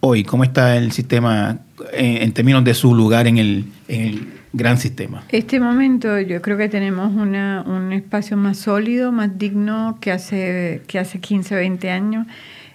hoy, 0.00 0.24
¿cómo 0.24 0.44
está 0.44 0.76
el 0.76 0.92
sistema 0.92 1.60
en, 1.92 2.32
términos 2.32 2.64
de 2.64 2.74
su 2.74 2.94
lugar 2.94 3.26
en 3.26 3.38
el, 3.38 3.64
en 3.88 4.00
el 4.02 4.28
gran 4.52 4.78
sistema? 4.78 5.24
Este 5.30 5.60
momento 5.60 6.20
yo 6.20 6.42
creo 6.42 6.58
que 6.58 6.68
tenemos 6.68 7.12
una, 7.14 7.62
un 7.66 7.92
espacio 7.92 8.36
más 8.36 8.58
sólido, 8.58 9.12
más 9.12 9.38
digno 9.38 9.98
que 10.00 10.10
hace, 10.10 10.82
que 10.86 10.98
hace 10.98 11.20
15, 11.20 11.54
20 11.54 11.90
años. 11.90 12.26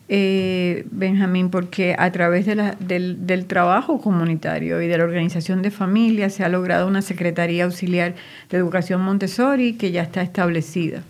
Eh, 0.09 0.85
Benjamín, 0.89 1.49
porque 1.49 1.95
a 1.99 2.11
través 2.13 2.45
de 2.45 2.55
la, 2.55 2.75
del, 2.79 3.27
del, 3.27 3.45
trabajo 3.45 3.99
comunitario 3.99 4.81
y 4.81 4.87
de 4.87 4.97
la 4.97 5.03
organización 5.03 5.61
de 5.61 5.69
familias 5.69 6.33
se 6.33 6.45
ha 6.45 6.49
logrado 6.49 6.87
una 6.87 7.01
Secretaría 7.01 7.65
Auxiliar 7.65 8.15
de 8.49 8.57
Educación 8.57 9.01
Montessori 9.01 9.73
que 9.73 9.91
ya 9.91 10.03
está 10.03 10.21
establecida. 10.21 11.03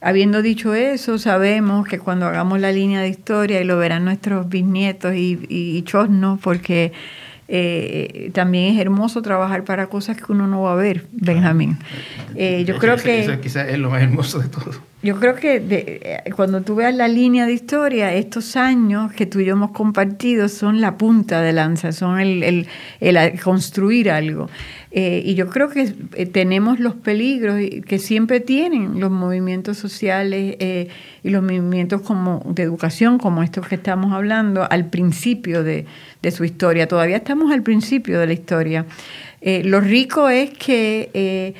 Habiendo 0.00 0.42
dicho 0.42 0.74
eso, 0.74 1.18
sabemos 1.18 1.86
que 1.86 2.00
cuando 2.00 2.26
hagamos 2.26 2.58
la 2.58 2.72
línea 2.72 3.00
de 3.00 3.08
historia, 3.08 3.60
y 3.60 3.64
lo 3.64 3.78
verán 3.78 4.04
nuestros 4.04 4.48
bisnietos 4.48 5.14
y, 5.14 5.38
y, 5.48 5.76
y 5.76 5.82
chosnos, 5.82 6.40
porque 6.40 6.92
eh, 7.54 8.30
también 8.32 8.74
es 8.74 8.80
hermoso 8.80 9.20
trabajar 9.22 9.62
para 9.62 9.86
cosas 9.88 10.16
que 10.16 10.32
uno 10.32 10.46
no 10.46 10.62
va 10.62 10.72
a 10.72 10.76
ver, 10.76 11.06
Benjamín. 11.12 11.78
Eh, 12.34 12.64
yo 12.66 12.78
creo 12.78 12.96
que... 12.96 13.20
Eso 13.20 13.40
quizás 13.40 13.68
es 13.68 13.78
lo 13.78 13.90
más 13.90 14.02
hermoso 14.02 14.38
de 14.38 14.48
todo. 14.48 14.72
Yo 15.02 15.18
creo 15.18 15.34
que 15.34 15.60
eh, 15.68 16.30
cuando 16.36 16.60
tú 16.62 16.76
veas 16.76 16.94
la 16.94 17.08
línea 17.08 17.46
de 17.46 17.52
historia, 17.52 18.14
estos 18.14 18.56
años 18.56 19.12
que 19.12 19.26
tú 19.26 19.40
y 19.40 19.44
yo 19.44 19.54
hemos 19.54 19.72
compartido 19.72 20.48
son 20.48 20.80
la 20.80 20.96
punta 20.96 21.40
de 21.42 21.52
lanza, 21.52 21.90
son 21.90 22.20
el, 22.20 22.42
el, 22.42 22.68
el 23.00 23.40
construir 23.40 24.10
algo. 24.10 24.48
Eh, 24.94 25.22
y 25.24 25.34
yo 25.34 25.48
creo 25.48 25.70
que 25.70 25.94
eh, 26.14 26.26
tenemos 26.26 26.78
los 26.78 26.94
peligros 26.94 27.58
que 27.86 27.98
siempre 27.98 28.40
tienen 28.40 29.00
los 29.00 29.10
movimientos 29.10 29.78
sociales 29.78 30.56
eh, 30.58 30.88
y 31.22 31.30
los 31.30 31.42
movimientos 31.42 32.02
como 32.02 32.42
de 32.44 32.62
educación, 32.62 33.16
como 33.16 33.42
estos 33.42 33.66
que 33.66 33.76
estamos 33.76 34.12
hablando, 34.12 34.68
al 34.70 34.90
principio 34.90 35.64
de, 35.64 35.86
de 36.20 36.30
su 36.30 36.44
historia. 36.44 36.88
Todavía 36.88 37.16
estamos 37.16 37.52
al 37.52 37.62
principio 37.62 38.20
de 38.20 38.26
la 38.26 38.32
historia. 38.34 38.84
lo 39.42 39.80
rico 39.80 40.28
es 40.28 40.50
que 40.50 41.54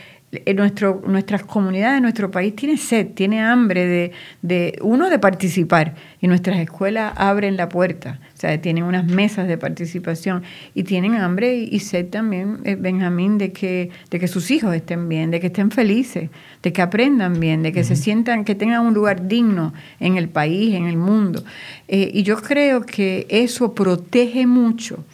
nuestro, 0.55 1.03
nuestras 1.07 1.45
comunidades, 1.45 2.01
nuestro 2.01 2.31
país 2.31 2.57
tiene 2.57 2.79
sed, 2.79 3.09
tiene 3.09 3.43
hambre 3.43 3.87
de, 3.87 4.13
de, 4.41 4.79
uno, 4.81 5.11
de 5.11 5.19
participar. 5.19 5.95
Y 6.23 6.27
nuestras 6.27 6.59
escuelas 6.59 7.13
abren 7.17 7.57
la 7.57 7.69
puerta, 7.69 8.19
o 8.35 8.37
sea, 8.39 8.59
tienen 8.61 8.85
unas 8.85 9.05
mesas 9.05 9.47
de 9.47 9.59
participación 9.59 10.43
y 10.75 10.85
tienen 10.85 11.17
hambre 11.17 11.57
y, 11.57 11.79
sed 11.81 12.07
también, 12.07 12.61
eh, 12.65 12.77
Benjamín, 12.77 13.37
de 13.37 13.53
que, 13.53 13.91
de 14.11 14.19
que 14.19 14.29
sus 14.29 14.51
hijos 14.51 14.75
estén 14.75 15.09
bien, 15.09 15.31
de 15.31 15.41
que 15.41 15.49
estén 15.49 15.71
felices, 15.71 16.31
de 16.63 16.73
que 16.73 16.81
aprendan 16.81 17.39
bien, 17.39 17.63
de 17.63 17.73
que 17.73 17.85
se 17.85 17.97
sientan, 17.97 18.45
que 18.45 18.55
tengan 18.55 18.87
un 18.87 18.95
lugar 18.95 19.29
digno 19.29 19.75
en 20.01 20.17
el 20.17 20.29
país, 20.29 20.75
en 20.75 20.87
el 20.87 20.97
mundo. 20.97 21.45
Eh, 21.89 22.11
y 22.15 22.23
yo 22.23 22.41
creo 22.41 22.87
que 22.87 23.27
eso 23.29 23.75
protege 23.75 24.47
mucho 24.47 25.05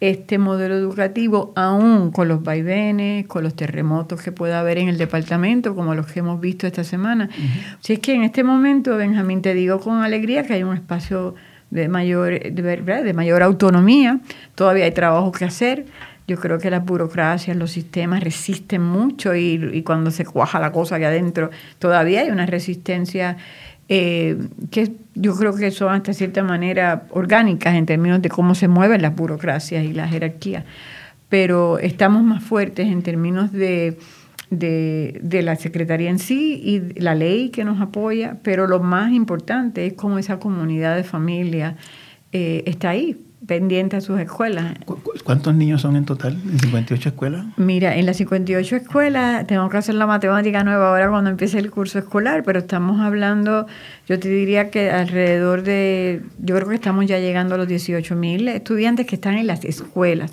este 0.00 0.38
modelo 0.38 0.74
educativo, 0.74 1.52
aún 1.56 2.10
con 2.10 2.28
los 2.28 2.42
vaivenes, 2.42 3.26
con 3.26 3.42
los 3.42 3.54
terremotos 3.54 4.20
que 4.20 4.30
pueda 4.30 4.60
haber 4.60 4.78
en 4.78 4.88
el 4.88 4.98
departamento, 4.98 5.74
como 5.74 5.94
los 5.94 6.06
que 6.06 6.20
hemos 6.20 6.40
visto 6.40 6.66
esta 6.66 6.84
semana. 6.84 7.30
Si 7.80 7.94
es 7.94 8.00
que 8.00 8.14
en 8.14 8.22
este 8.22 8.44
momento, 8.44 8.96
Benjamín, 8.96 9.40
te 9.40 9.54
digo 9.54 9.80
con 9.80 10.02
alegría 10.02 10.44
que 10.44 10.54
hay 10.54 10.62
un 10.62 10.74
espacio 10.74 11.34
de 11.70 11.88
mayor, 11.88 12.40
de, 12.40 13.12
mayor 13.14 13.42
autonomía. 13.42 14.20
Todavía 14.54 14.84
hay 14.84 14.92
trabajo 14.92 15.32
que 15.32 15.46
hacer. 15.46 15.86
Yo 16.28 16.38
creo 16.38 16.58
que 16.58 16.70
las 16.70 16.84
burocracias, 16.84 17.56
los 17.56 17.70
sistemas 17.70 18.22
resisten 18.22 18.82
mucho 18.82 19.34
y, 19.34 19.70
y 19.72 19.82
cuando 19.82 20.10
se 20.10 20.24
cuaja 20.24 20.58
la 20.58 20.72
cosa 20.72 20.96
aquí 20.96 21.04
adentro, 21.04 21.50
todavía 21.78 22.22
hay 22.22 22.30
una 22.30 22.46
resistencia 22.46 23.36
eh, 23.88 24.36
que 24.70 24.92
yo 25.14 25.34
creo 25.36 25.54
que 25.54 25.70
son 25.70 25.94
hasta 25.94 26.12
cierta 26.12 26.42
manera 26.42 27.06
orgánicas 27.10 27.74
en 27.74 27.86
términos 27.86 28.20
de 28.22 28.28
cómo 28.28 28.54
se 28.54 28.68
mueven 28.68 29.02
las 29.02 29.14
burocracias 29.14 29.84
y 29.84 29.92
las 29.92 30.10
jerarquías. 30.10 30.64
Pero 31.28 31.78
estamos 31.78 32.22
más 32.22 32.42
fuertes 32.42 32.86
en 32.86 33.02
términos 33.02 33.52
de 33.52 33.98
de, 34.50 35.40
la 35.42 35.56
Secretaría 35.56 36.10
en 36.10 36.18
sí 36.18 36.60
y 36.62 37.00
la 37.00 37.14
ley 37.14 37.50
que 37.50 37.64
nos 37.64 37.80
apoya, 37.80 38.38
pero 38.42 38.66
lo 38.66 38.80
más 38.80 39.12
importante 39.12 39.86
es 39.86 39.94
cómo 39.94 40.18
esa 40.18 40.38
comunidad 40.38 40.96
de 40.96 41.04
familia 41.04 41.76
eh, 42.32 42.62
está 42.66 42.90
ahí, 42.90 43.25
pendiente 43.46 43.96
a 43.96 44.00
sus 44.00 44.18
escuelas. 44.20 44.74
¿Cuántos 45.24 45.54
niños 45.54 45.82
son 45.82 45.96
en 45.96 46.04
total 46.04 46.34
en 46.44 46.58
58 46.58 47.08
escuelas? 47.08 47.46
Mira, 47.56 47.96
en 47.96 48.06
las 48.06 48.16
58 48.18 48.76
escuelas 48.76 49.46
tengo 49.46 49.68
que 49.68 49.76
hacer 49.76 49.94
la 49.94 50.06
matemática 50.06 50.64
nueva 50.64 50.90
ahora 50.90 51.08
cuando 51.08 51.30
empiece 51.30 51.58
el 51.58 51.70
curso 51.70 51.98
escolar, 51.98 52.42
pero 52.44 52.58
estamos 52.58 53.00
hablando, 53.00 53.66
yo 54.08 54.18
te 54.18 54.28
diría 54.28 54.70
que 54.70 54.90
alrededor 54.90 55.62
de, 55.62 56.22
yo 56.38 56.54
creo 56.56 56.68
que 56.68 56.74
estamos 56.74 57.06
ya 57.06 57.18
llegando 57.18 57.54
a 57.54 57.58
los 57.58 57.68
18 57.68 58.16
mil 58.16 58.48
estudiantes 58.48 59.06
que 59.06 59.14
están 59.14 59.34
en 59.38 59.46
las 59.46 59.64
escuelas. 59.64 60.32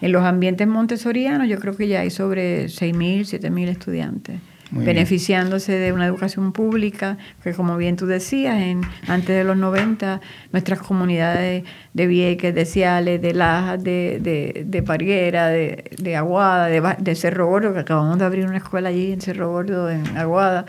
En 0.00 0.12
los 0.12 0.24
ambientes 0.24 0.66
montessorianos 0.66 1.48
yo 1.48 1.58
creo 1.58 1.76
que 1.76 1.88
ya 1.88 2.00
hay 2.00 2.10
sobre 2.10 2.68
6 2.68 2.94
mil, 2.94 3.26
7 3.26 3.50
mil 3.50 3.68
estudiantes 3.68 4.40
beneficiándose 4.74 5.72
de 5.72 5.92
una 5.92 6.06
educación 6.06 6.52
pública, 6.52 7.18
que 7.42 7.52
como 7.52 7.76
bien 7.76 7.96
tú 7.96 8.06
decías, 8.06 8.60
en, 8.60 8.82
antes 9.06 9.36
de 9.36 9.44
los 9.44 9.56
90, 9.56 10.20
nuestras 10.52 10.80
comunidades 10.80 11.64
de 11.92 12.06
Vieques, 12.06 12.54
de 12.54 12.64
Ciales, 12.64 13.22
de 13.22 13.34
Lajas, 13.34 13.82
de, 13.82 14.18
de, 14.20 14.64
de 14.66 14.82
Parguera, 14.82 15.48
de, 15.48 15.90
de 15.98 16.16
Aguada, 16.16 16.66
de, 16.66 16.82
de, 16.98 17.14
Cerro 17.14 17.46
Gordo, 17.46 17.72
que 17.72 17.80
acabamos 17.80 18.18
de 18.18 18.24
abrir 18.24 18.46
una 18.46 18.58
escuela 18.58 18.88
allí 18.88 19.12
en 19.12 19.20
Cerro 19.20 19.50
Gordo, 19.50 19.90
en 19.90 20.16
Aguada, 20.16 20.66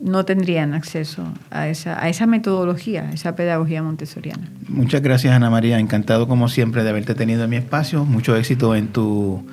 no 0.00 0.24
tendrían 0.24 0.74
acceso 0.74 1.24
a 1.50 1.68
esa, 1.68 2.02
a 2.02 2.08
esa 2.08 2.26
metodología, 2.26 3.08
a 3.08 3.12
esa 3.12 3.34
pedagogía 3.34 3.82
montessoriana. 3.82 4.48
Muchas 4.68 5.02
gracias, 5.02 5.34
Ana 5.34 5.50
María. 5.50 5.78
Encantado, 5.78 6.28
como 6.28 6.48
siempre, 6.48 6.84
de 6.84 6.90
haberte 6.90 7.14
tenido 7.14 7.44
en 7.44 7.50
mi 7.50 7.56
espacio. 7.56 8.04
Mucho 8.04 8.36
éxito 8.36 8.76
en 8.76 8.88
tu 8.88 9.44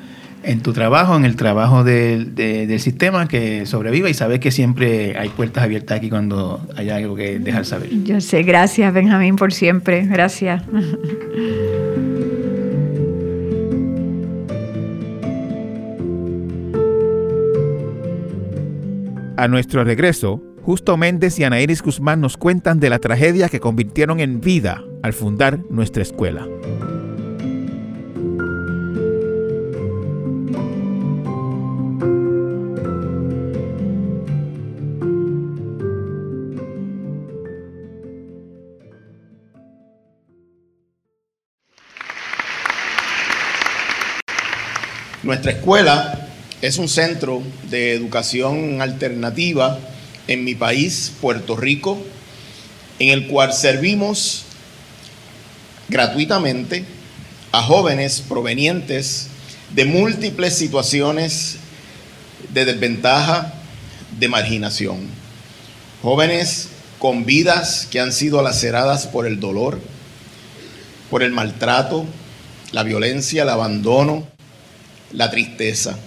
en 0.46 0.62
tu 0.62 0.74
trabajo, 0.74 1.16
en 1.16 1.26
el 1.26 1.36
trabajo 1.36 1.84
del, 1.84 2.36
del 2.36 2.80
sistema, 2.80 3.28
que 3.28 3.66
sobreviva 3.66 4.10
y 4.10 4.14
sabes 4.14 4.40
que 4.40 4.52
siempre 4.52 5.18
hay 5.18 5.30
puertas 5.30 5.64
abiertas 5.64 5.98
aquí 5.98 6.10
cuando 6.10 6.62
hay 6.76 6.90
algo 6.90 7.16
que 7.16 7.40
dejar 7.40 7.66
saber. 7.66 7.90
Yo 8.04 8.22
sé, 8.22 8.44
gracias 8.44 8.94
Benjamín 8.94 9.36
por 9.36 9.54
siempre, 9.54 10.06
gracias. 10.06 10.62
A 19.38 19.48
nuestro 19.50 19.84
regreso, 19.84 20.42
Justo 20.62 20.98
Méndez 20.98 21.38
y 21.38 21.44
Ana 21.44 21.62
Iris 21.62 21.84
Guzmán 21.84 22.22
nos 22.22 22.38
cuentan 22.38 22.80
de 22.80 22.90
la 22.90 22.98
tragedia 22.98 23.50
que 23.50 23.60
convirtieron 23.60 24.20
en 24.20 24.42
vida 24.42 24.84
al 25.04 25.14
fundar 25.14 25.60
nuestra 25.70 26.02
escuela. 26.02 26.48
Nuestra 45.26 45.54
escuela 45.54 46.28
es 46.62 46.78
un 46.78 46.88
centro 46.88 47.42
de 47.72 47.94
educación 47.94 48.80
alternativa 48.80 49.80
en 50.28 50.44
mi 50.44 50.54
país, 50.54 51.14
Puerto 51.20 51.56
Rico, 51.56 51.98
en 53.00 53.10
el 53.10 53.26
cual 53.26 53.52
servimos 53.52 54.44
gratuitamente 55.90 56.86
a 57.52 57.64
jóvenes 57.64 58.22
provenientes 58.22 59.30
de 59.74 59.86
múltiples 59.86 60.54
situaciones 60.54 61.58
de 62.54 62.66
desventaja, 62.66 63.52
de 64.20 64.28
marginación. 64.28 65.08
Jóvenes 66.04 66.68
con 67.00 67.26
vidas 67.26 67.88
que 67.90 68.00
han 68.00 68.14
sido 68.14 68.44
laceradas 68.44 69.08
por 69.08 69.26
el 69.26 69.40
dolor, 69.40 69.80
por 71.10 71.24
el 71.24 71.32
maltrato, 71.32 72.06
la 72.72 72.84
violencia, 72.84 73.42
el 73.42 73.50
abandono, 73.50 74.35
la 75.12 75.30
tristeza. 75.32 75.98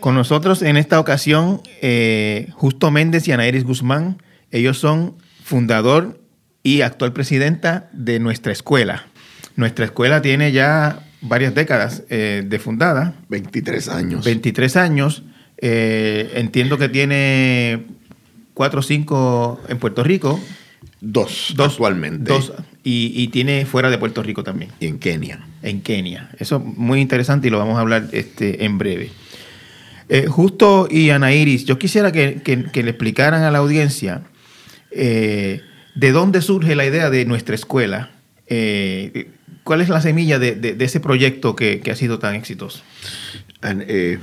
Con 0.00 0.14
nosotros 0.14 0.62
en 0.62 0.76
esta 0.76 1.00
ocasión, 1.00 1.60
eh, 1.82 2.48
Justo 2.52 2.90
Méndez 2.90 3.26
y 3.26 3.32
Ana 3.32 3.46
Iris 3.46 3.64
Guzmán. 3.64 4.22
Ellos 4.50 4.78
son 4.78 5.16
fundador 5.42 6.20
y 6.62 6.82
actual 6.82 7.12
presidenta 7.12 7.88
de 7.92 8.20
nuestra 8.20 8.52
escuela. 8.52 9.06
Nuestra 9.56 9.84
escuela 9.84 10.22
tiene 10.22 10.52
ya 10.52 11.04
varias 11.20 11.54
décadas 11.54 12.04
eh, 12.08 12.42
de 12.46 12.58
fundada. 12.58 13.14
23 13.28 13.88
años. 13.88 14.24
23 14.24 14.76
años. 14.76 15.22
Eh, 15.58 16.30
entiendo 16.34 16.78
que 16.78 16.88
tiene 16.88 17.86
cuatro 18.54 18.80
o 18.80 18.82
cinco 18.82 19.60
en 19.68 19.78
Puerto 19.78 20.04
Rico. 20.04 20.40
Dos, 21.00 21.54
dos 21.56 21.72
actualmente. 21.72 22.30
Dos, 22.32 22.52
y, 22.82 23.28
tiene 23.28 23.66
fuera 23.66 23.90
de 23.90 23.98
Puerto 23.98 24.22
Rico 24.22 24.42
también. 24.44 24.70
Y 24.80 24.86
en 24.86 24.98
Kenia. 24.98 25.46
En 25.62 25.80
Kenia. 25.80 26.30
Eso 26.38 26.56
es 26.56 26.76
muy 26.78 27.00
interesante 27.00 27.48
y 27.48 27.50
lo 27.50 27.58
vamos 27.58 27.76
a 27.76 27.80
hablar 27.80 28.08
este, 28.12 28.64
en 28.64 28.78
breve. 28.78 29.10
Eh, 30.08 30.26
Justo 30.26 30.88
y 30.90 31.10
Ana 31.10 31.32
Iris, 31.32 31.64
yo 31.64 31.78
quisiera 31.78 32.10
que, 32.10 32.42
le 32.44 32.90
explicaran 32.90 33.42
a 33.42 33.50
la 33.50 33.58
audiencia 33.58 34.22
eh, 34.90 35.62
de 35.94 36.12
dónde 36.12 36.42
surge 36.42 36.74
la 36.74 36.84
idea 36.84 37.10
de 37.10 37.24
nuestra 37.24 37.54
escuela. 37.54 38.10
Eh, 38.46 39.30
¿Cuál 39.62 39.82
es 39.82 39.88
la 39.88 40.00
semilla 40.00 40.38
de, 40.38 40.76
ese 40.80 41.00
proyecto 41.00 41.54
que, 41.54 41.82
ha 41.90 41.94
sido 41.94 42.18
tan 42.18 42.34
exitoso? 42.34 42.82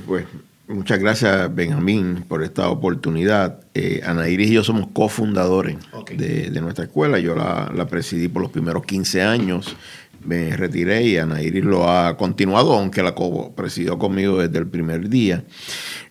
pues 0.06 0.26
Muchas 0.68 0.98
gracias, 0.98 1.54
Benjamín, 1.54 2.26
por 2.28 2.42
esta 2.42 2.68
oportunidad. 2.68 3.60
Eh, 3.72 4.02
Ana 4.04 4.28
Iris 4.28 4.50
y 4.50 4.52
yo 4.52 4.62
somos 4.62 4.88
cofundadores 4.92 5.78
de, 6.14 6.50
nuestra 6.60 6.84
escuela. 6.84 7.18
Yo 7.18 7.34
la, 7.34 7.86
presidí 7.88 8.28
por 8.28 8.42
los 8.42 8.50
primeros 8.50 8.84
15 8.84 9.22
años. 9.22 9.76
Me 10.22 10.54
retiré 10.54 11.04
y 11.04 11.16
Ana 11.16 11.40
Iris 11.40 11.64
lo 11.64 11.90
ha 11.90 12.18
continuado, 12.18 12.74
aunque 12.74 13.02
la 13.02 13.14
presidió 13.56 13.98
conmigo 13.98 14.42
desde 14.42 14.58
el 14.58 14.66
primer 14.66 15.08
día. 15.08 15.42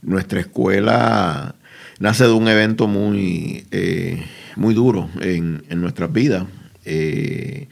Nuestra 0.02 0.40
escuela 0.40 1.54
nace 2.00 2.24
de 2.24 2.32
un 2.32 2.48
evento 2.48 2.88
muy, 2.88 3.68
eh, 3.70 4.26
muy 4.56 4.74
duro 4.74 5.08
en, 5.22 5.62
nuestras 5.70 6.12
vidas. 6.12 6.48
Eh, 6.84 7.68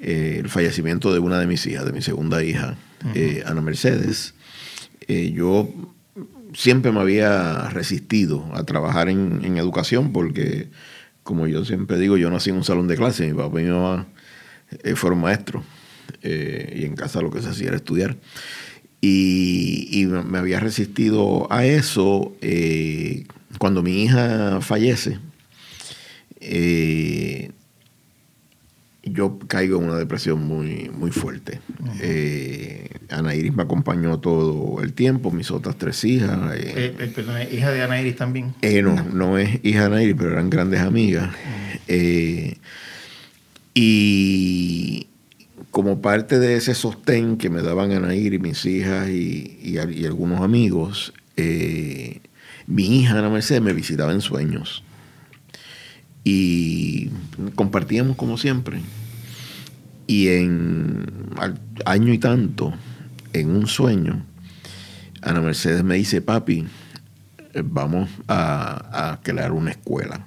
el 0.00 0.48
fallecimiento 0.48 1.12
de 1.12 1.20
una 1.20 1.38
de 1.38 1.46
mis 1.46 1.64
hijas, 1.68 1.86
de 1.86 1.92
mi 1.92 2.02
segunda 2.02 2.42
hija, 2.42 2.74
Ana 3.46 3.60
Mercedes. 3.60 4.34
yo 5.06 5.93
siempre 6.54 6.92
me 6.92 7.00
había 7.00 7.68
resistido 7.68 8.48
a 8.54 8.64
trabajar 8.64 9.08
en, 9.08 9.56
educación 9.56 10.12
porque, 10.12 10.68
como 11.22 11.46
yo 11.46 11.64
siempre 11.64 11.98
digo, 11.98 12.16
yo 12.16 12.30
nací 12.30 12.50
en 12.50 12.56
un 12.56 12.64
salón 12.64 12.88
de 12.88 12.96
clase, 12.96 13.26
mi 13.26 13.34
papá 13.34 13.60
y 13.60 13.64
mi 13.64 13.70
mamá 13.70 14.06
eh, 14.82 14.94
fueron 14.94 15.20
maestros 15.20 15.64
eh, 16.22 16.80
y 16.80 16.84
en 16.84 16.96
casa 16.96 17.20
lo 17.20 17.30
que 17.30 17.42
se 17.42 17.48
hacía 17.48 17.68
era 17.68 17.76
estudiar. 17.76 18.16
Y, 19.00 20.06
me 20.06 20.38
había 20.38 20.60
resistido 20.60 21.46
a 21.52 21.66
eso 21.66 22.34
eh, 22.40 23.24
cuando 23.58 23.82
mi 23.82 24.02
hija 24.02 24.62
fallece 24.62 25.18
yo 29.04 29.38
caigo 29.46 29.78
en 29.78 29.88
una 29.88 29.98
depresión 29.98 30.42
muy, 30.46 30.90
muy 30.90 31.10
fuerte. 31.10 31.60
Eh, 32.00 32.88
Ana 33.10 33.34
Iris 33.34 33.54
me 33.54 33.62
acompañó 33.62 34.18
todo 34.18 34.82
el 34.82 34.94
tiempo, 34.94 35.30
mis 35.30 35.50
otras 35.50 35.76
tres 35.76 36.02
hijas. 36.04 36.38
Eh, 36.54 36.94
eh, 36.98 37.12
perdón, 37.14 37.36
¿hija 37.52 37.70
de 37.70 37.82
Ana 37.82 38.00
Iris 38.00 38.16
también? 38.16 38.54
no, 38.82 39.02
no 39.12 39.38
es 39.38 39.60
hija 39.62 39.80
de 39.80 39.86
Ana 39.86 40.02
Iris, 40.02 40.16
pero 40.16 40.32
eran 40.32 40.48
grandes 40.48 40.80
amigas. 40.80 41.30
y 43.74 45.06
como 45.70 46.00
parte 46.00 46.38
de 46.38 46.56
ese 46.56 46.74
sostén 46.74 47.36
que 47.36 47.50
me 47.50 47.60
daban 47.60 47.92
Ana 47.92 48.14
Iris, 48.14 48.40
mis 48.40 48.64
hijas 48.64 49.08
y, 49.10 49.58
y 49.62 50.06
algunos 50.06 50.40
amigos, 50.40 51.12
mi 52.66 53.00
hija 53.00 53.18
Ana 53.18 53.28
Mercedes 53.28 53.60
me 53.60 53.74
visitaba 53.74 54.12
en 54.12 54.22
sueños 54.22 54.82
y 56.24 57.10
compartíamos 57.54 58.16
como 58.16 58.38
siempre. 58.38 58.80
Y 60.06 60.28
en 60.28 61.06
año 61.84 62.12
y 62.12 62.18
tanto, 62.18 62.72
en 63.32 63.50
un 63.50 63.66
sueño, 63.66 64.24
Ana 65.22 65.40
Mercedes 65.40 65.84
me 65.84 65.96
dice, 65.96 66.20
papi, 66.20 66.66
vamos 67.62 68.10
a, 68.28 69.20
crear 69.22 69.52
una 69.52 69.70
escuela. 69.70 70.20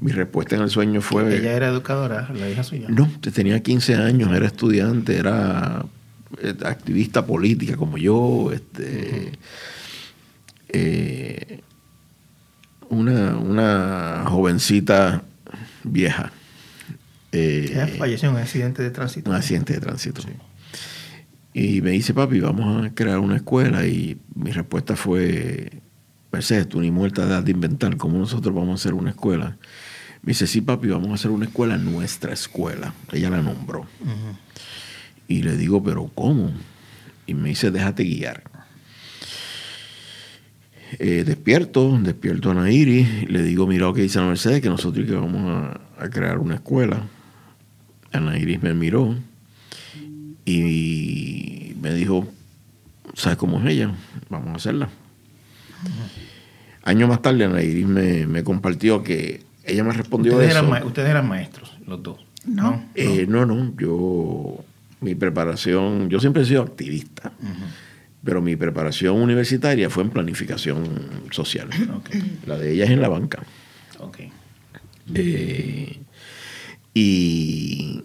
Mi 0.00 0.12
respuesta 0.12 0.56
en 0.56 0.62
el 0.62 0.70
sueño 0.70 1.02
fue... 1.02 1.36
Ella 1.36 1.52
era 1.52 1.68
educadora, 1.68 2.30
la 2.32 2.48
hija 2.48 2.62
suya. 2.62 2.86
No, 2.88 3.10
tenía 3.34 3.60
15 3.62 3.96
años, 3.96 4.34
era 4.34 4.46
estudiante, 4.46 5.16
era 5.16 5.84
eh, 6.40 6.54
activista 6.64 7.26
política 7.26 7.76
como 7.76 7.98
yo, 7.98 8.50
este, 8.52 9.32
eh, 10.68 11.60
una, 12.90 13.36
una 13.36 14.24
jovencita 14.26 15.22
vieja. 15.84 16.32
Eh, 17.32 17.68
Ella 17.70 17.86
falleció 17.86 18.28
en 18.28 18.34
un 18.34 18.40
accidente 18.40 18.82
de 18.82 18.90
tránsito. 18.90 19.30
Un 19.30 19.36
accidente 19.36 19.72
de 19.72 19.80
tránsito. 19.80 20.22
Y 21.54 21.80
me 21.80 21.92
dice, 21.92 22.12
papi, 22.12 22.40
vamos 22.40 22.84
a 22.84 22.90
crear 22.94 23.18
una 23.18 23.36
escuela. 23.36 23.86
Y 23.86 24.18
mi 24.34 24.50
respuesta 24.50 24.96
fue, 24.96 25.80
Mercedes, 26.32 26.68
tú 26.68 26.80
ni 26.80 26.90
muerta 26.90 27.22
de 27.24 27.28
edad 27.28 27.42
de 27.42 27.52
inventar, 27.52 27.96
¿cómo 27.96 28.18
nosotros 28.18 28.54
vamos 28.54 28.70
a 28.70 28.74
hacer 28.74 28.94
una 28.94 29.10
escuela? 29.10 29.56
Me 30.22 30.30
dice, 30.30 30.46
sí, 30.46 30.60
papi, 30.60 30.88
vamos 30.88 31.08
a 31.10 31.14
hacer 31.14 31.30
una 31.30 31.46
escuela, 31.46 31.78
nuestra 31.78 32.32
escuela. 32.32 32.92
Ella 33.12 33.30
la 33.30 33.42
nombró. 33.42 33.86
Y 35.28 35.42
le 35.42 35.56
digo, 35.56 35.82
pero 35.82 36.10
¿cómo? 36.14 36.52
Y 37.26 37.34
me 37.34 37.50
dice, 37.50 37.70
déjate 37.70 38.02
guiar. 38.02 38.42
Eh, 40.98 41.22
despierto, 41.24 41.98
despierto 42.02 42.50
a 42.50 42.54
Nairi, 42.54 43.26
le 43.28 43.42
digo, 43.42 43.66
mira 43.66 43.86
lo 43.86 43.94
que 43.94 44.02
dice 44.02 44.18
la 44.18 44.26
Mercedes, 44.26 44.60
que 44.60 44.68
nosotros 44.68 45.06
que 45.06 45.14
vamos 45.14 45.76
a, 45.96 46.08
crear 46.08 46.38
una 46.38 46.54
escuela. 46.56 47.06
Ana 48.12 48.36
Iris 48.38 48.62
me 48.62 48.74
miró 48.74 49.14
y 50.44 51.74
me 51.80 51.94
dijo, 51.94 52.26
¿sabes 53.14 53.38
cómo 53.38 53.60
es 53.60 53.66
ella? 53.66 53.94
Vamos 54.28 54.48
a 54.48 54.54
hacerla. 54.54 54.88
Años 56.82 57.08
más 57.08 57.22
tarde 57.22 57.44
Ana 57.44 57.62
Iris 57.62 57.86
me, 57.86 58.42
compartió 58.42 59.04
que 59.04 59.42
ella 59.64 59.84
me 59.84 59.92
respondió 59.92 60.32
¿Ustedes 60.32 60.56
eso. 60.56 60.66
Eran 60.66 60.86
ustedes 60.86 61.10
eran 61.10 61.28
maestros, 61.28 61.76
los 61.86 62.02
dos. 62.02 62.18
No. 62.46 62.82
Eh, 62.94 63.26
no, 63.28 63.46
no, 63.46 63.72
yo, 63.76 64.64
mi 65.00 65.14
preparación, 65.14 66.08
yo 66.08 66.18
siempre 66.18 66.42
he 66.42 66.46
sido 66.46 66.62
activista 66.62 67.32
pero 68.22 68.42
mi 68.42 68.56
preparación 68.56 69.16
universitaria 69.16 69.88
fue 69.88 70.02
en 70.02 70.10
planificación 70.10 70.84
social. 71.30 71.68
La 72.46 72.58
de 72.58 72.72
ella 72.72 72.84
es 72.84 72.90
en 72.90 73.00
la 73.00 73.08
banca. 73.08 73.42
Eh, 75.14 75.98
y, 76.94 78.02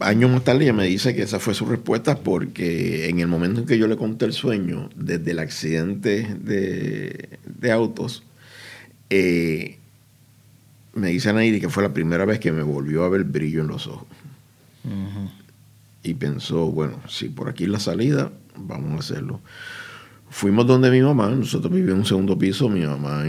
años 0.00 0.30
más 0.30 0.44
tarde 0.44 0.64
ella 0.64 0.72
me 0.72 0.86
dice 0.86 1.14
que 1.14 1.22
esa 1.22 1.38
fue 1.38 1.54
su 1.54 1.64
respuesta 1.66 2.18
porque 2.18 3.08
en 3.08 3.20
el 3.20 3.28
momento 3.28 3.60
en 3.60 3.66
que 3.66 3.78
yo 3.78 3.86
le 3.86 3.96
conté 3.96 4.24
el 4.24 4.32
sueño, 4.32 4.88
desde 4.96 5.32
el 5.32 5.38
accidente 5.38 6.26
de, 6.40 7.72
autos, 7.72 8.22
eh, 9.10 9.78
me 10.94 11.08
dice 11.08 11.30
Anaidi 11.30 11.60
que 11.60 11.68
fue 11.68 11.82
la 11.82 11.92
primera 11.92 12.24
vez 12.24 12.40
que 12.40 12.52
me 12.52 12.62
volvió 12.62 13.04
a 13.04 13.08
ver 13.08 13.24
brillo 13.24 13.62
en 13.62 13.68
los 13.68 13.86
ojos. 13.86 14.06
Y 16.02 16.14
pensó, 16.14 16.70
bueno, 16.70 17.00
si 17.08 17.28
por 17.28 17.48
aquí 17.48 17.64
es 17.64 17.70
la 17.70 17.80
salida, 17.80 18.32
vamos 18.56 18.92
a 18.92 18.98
hacerlo. 18.98 19.40
Fuimos 20.28 20.66
donde 20.66 20.90
mi 20.90 21.02
mamá, 21.02 21.28
nosotros 21.30 21.72
vivíamos 21.72 21.94
en 21.94 21.98
un 22.00 22.06
segundo 22.06 22.38
piso, 22.38 22.68
mi 22.68 22.86
mamá 22.86 23.24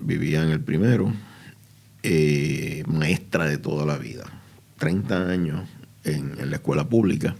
vivía 0.00 0.42
en 0.42 0.50
el 0.50 0.60
primero, 0.60 1.12
eh, 2.02 2.82
maestra 2.86 3.46
de 3.46 3.58
toda 3.58 3.84
la 3.84 3.98
vida, 3.98 4.24
30 4.78 5.28
años 5.28 5.68
en, 6.04 6.50
la 6.50 6.56
escuela 6.56 6.88
pública, 6.88 7.36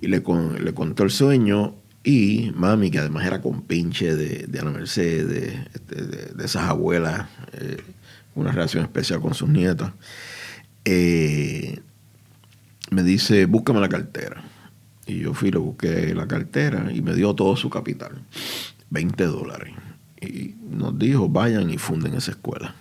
y 0.00 0.08
le, 0.08 0.22
le 0.60 0.74
contó 0.74 1.04
el 1.04 1.10
sueño 1.10 1.76
y 2.02 2.52
mami, 2.54 2.90
que 2.90 2.98
además 2.98 3.26
era 3.26 3.40
compinche 3.40 4.14
de, 4.14 4.46
de 4.46 4.60
Ana 4.60 4.70
Mercedes, 4.70 5.54
este, 5.74 6.02
de, 6.04 6.44
esas 6.44 6.62
abuelas, 6.68 7.28
eh, 7.52 7.78
una 8.34 8.52
relación 8.52 8.84
especial 8.84 9.20
con 9.20 9.34
sus 9.34 9.48
nietas, 9.48 9.92
eh, 10.84 11.80
me 12.90 13.02
dice, 13.02 13.46
búscame 13.46 13.80
la 13.80 13.88
cartera. 13.88 14.42
Y 15.06 15.20
yo 15.20 15.34
fui, 15.34 15.50
le 15.50 15.58
busqué 15.58 16.14
la 16.14 16.26
cartera 16.26 16.90
y 16.92 17.00
me 17.00 17.14
dio 17.14 17.34
todo 17.34 17.56
su 17.56 17.70
capital, 17.70 18.22
20 18.90 19.24
dólares. 19.24 19.72
Y 20.20 20.54
nos 20.68 20.98
dijo, 20.98 21.28
vayan 21.28 21.70
y 21.70 21.78
funden 21.78 22.14
esa 22.14 22.32
escuela. 22.32 22.74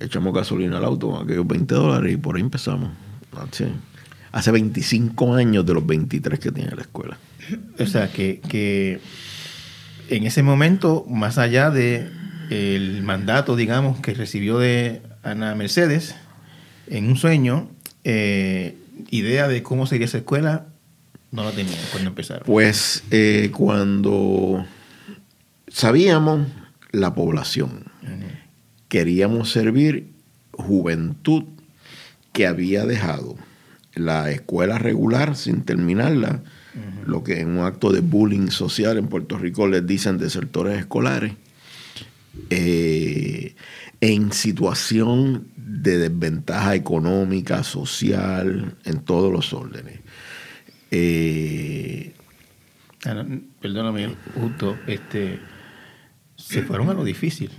Echamos 0.00 0.34
gasolina 0.34 0.78
al 0.78 0.84
auto 0.84 1.10
con 1.10 1.24
aquellos 1.24 1.46
20 1.46 1.74
dólares 1.74 2.12
y 2.12 2.16
por 2.16 2.36
ahí 2.36 2.42
empezamos. 2.42 2.90
Hace 4.32 4.50
25 4.50 5.34
años 5.34 5.64
de 5.64 5.74
los 5.74 5.86
23 5.86 6.38
que 6.38 6.50
tiene 6.50 6.74
la 6.74 6.82
escuela. 6.82 7.18
O 7.78 7.86
sea, 7.86 8.10
que, 8.12 8.40
que 8.40 9.00
en 10.08 10.24
ese 10.24 10.42
momento, 10.42 11.04
más 11.08 11.38
allá 11.38 11.70
de 11.70 12.08
el 12.50 13.02
mandato, 13.02 13.56
digamos, 13.56 14.00
que 14.00 14.14
recibió 14.14 14.58
de 14.58 15.02
Ana 15.22 15.54
Mercedes, 15.54 16.14
en 16.86 17.08
un 17.08 17.16
sueño, 17.16 17.68
eh, 18.04 18.76
idea 19.10 19.48
de 19.48 19.62
cómo 19.62 19.86
sería 19.86 20.06
esa 20.06 20.18
escuela 20.18 20.66
no 21.30 21.44
la 21.44 21.52
tenían 21.52 21.78
cuando 21.90 22.08
empezaron? 22.10 22.44
Pues 22.46 23.02
eh, 23.10 23.50
cuando 23.54 24.64
sabíamos 25.68 26.48
la 26.90 27.14
población, 27.14 27.84
queríamos 28.88 29.50
servir 29.50 30.10
juventud 30.52 31.44
que 32.32 32.46
había 32.46 32.86
dejado 32.86 33.36
la 33.94 34.30
escuela 34.30 34.78
regular 34.78 35.36
sin 35.36 35.62
terminarla, 35.62 36.42
lo 37.06 37.24
que 37.24 37.40
en 37.40 37.58
un 37.58 37.66
acto 37.66 37.90
de 37.90 38.00
bullying 38.00 38.48
social 38.48 38.96
en 38.96 39.08
Puerto 39.08 39.36
Rico 39.36 39.66
les 39.66 39.86
dicen 39.86 40.18
desertores 40.18 40.78
escolares, 40.78 41.34
eh, 42.50 43.54
en 44.00 44.32
situación 44.32 45.48
de 45.68 45.98
desventaja 45.98 46.74
económica, 46.74 47.62
social, 47.62 48.74
en 48.84 49.00
todos 49.00 49.30
los 49.30 49.52
órdenes. 49.52 50.00
Eh, 50.90 52.14
ah, 53.04 53.24
perdóname, 53.60 54.14
justo, 54.34 54.78
este, 54.86 55.38
se 56.36 56.62
fueron 56.62 56.88
a 56.88 56.94
lo 56.94 57.04
difícil. 57.04 57.50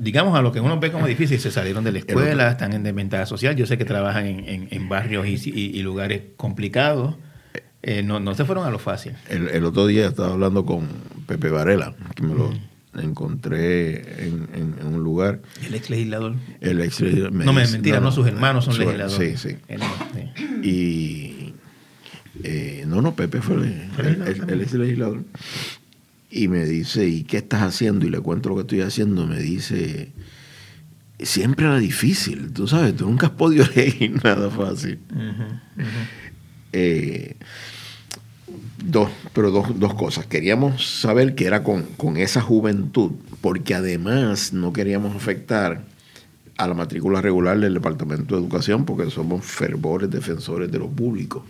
digamos 0.00 0.36
a 0.36 0.42
lo 0.42 0.50
que 0.50 0.60
uno 0.60 0.80
ve 0.80 0.90
como 0.90 1.06
difícil, 1.06 1.38
se 1.38 1.52
salieron 1.52 1.84
de 1.84 1.92
la 1.92 1.98
escuela, 2.00 2.50
están 2.50 2.72
en 2.72 2.82
desventaja 2.82 3.26
social. 3.26 3.54
Yo 3.54 3.66
sé 3.66 3.78
que 3.78 3.84
trabajan 3.84 4.26
en, 4.26 4.88
barrios 4.88 5.26
y, 5.28 5.80
lugares 5.82 6.22
complicados. 6.36 7.14
Eh, 7.82 8.02
no, 8.02 8.34
se 8.34 8.44
fueron 8.44 8.66
a 8.66 8.70
lo 8.70 8.80
fácil. 8.80 9.12
El, 9.28 9.64
otro 9.64 9.86
día 9.86 10.06
estaba 10.06 10.32
hablando 10.32 10.66
con 10.66 10.88
Pepe 11.28 11.50
Varela, 11.50 11.94
que 12.16 12.24
me 12.24 12.34
lo, 12.34 12.52
encontré 13.02 14.26
en, 14.26 14.76
un 14.84 15.02
lugar. 15.02 15.40
¿El 15.64 15.74
ex 15.74 15.90
legislador? 15.90 16.34
El 16.60 16.80
ex 16.80 17.00
legislador. 17.00 17.32
no, 17.32 17.52
me 17.52 17.66
mentira, 17.66 18.00
no, 18.00 18.12
sus 18.12 18.26
hermanos 18.26 18.64
son 18.64 18.78
legisladores. 18.78 19.40
Sí, 19.40 19.48
sí. 19.48 20.68
Y. 20.68 21.54
Eh, 22.42 22.84
no, 22.86 23.00
no, 23.00 23.14
Pepe 23.14 23.40
fue 23.40 23.56
el, 23.56 24.60
ex 24.60 24.72
legislador. 24.74 25.22
Y 26.30 26.48
me 26.48 26.66
dice, 26.66 27.06
¿y 27.08 27.22
qué 27.22 27.38
estás 27.38 27.62
haciendo? 27.62 28.06
Y 28.06 28.10
le 28.10 28.20
cuento 28.20 28.50
lo 28.50 28.56
que 28.56 28.62
estoy 28.62 28.80
haciendo. 28.82 29.26
Me 29.26 29.38
dice, 29.38 30.12
siempre 31.18 31.66
era 31.66 31.78
difícil, 31.78 32.52
tú 32.52 32.68
sabes, 32.68 32.94
tú 32.96 33.06
nunca 33.06 33.28
has 33.28 33.32
podido 33.32 33.64
elegir 33.74 34.22
nada 34.22 34.50
fácil. 34.50 34.98
Eh, 36.72 37.36
Dos, 38.84 39.10
pero 39.32 39.50
dos, 39.50 39.78
dos, 39.78 39.94
cosas. 39.94 40.26
Queríamos 40.26 41.00
saber 41.00 41.34
que 41.34 41.46
era 41.46 41.64
con, 41.64 42.16
esa 42.16 42.40
juventud, 42.40 43.12
porque 43.40 43.74
además 43.74 44.52
no 44.52 44.72
queríamos 44.72 45.16
afectar 45.16 45.84
a 46.56 46.68
la 46.68 46.74
matrícula 46.74 47.20
regular 47.20 47.58
del 47.58 47.74
Departamento 47.74 48.36
de 48.36 48.42
Educación, 48.42 48.84
porque 48.84 49.10
somos 49.10 49.44
fervores 49.44 50.10
defensores 50.10 50.70
de 50.70 50.78
lo 50.78 50.88
público 50.88 51.44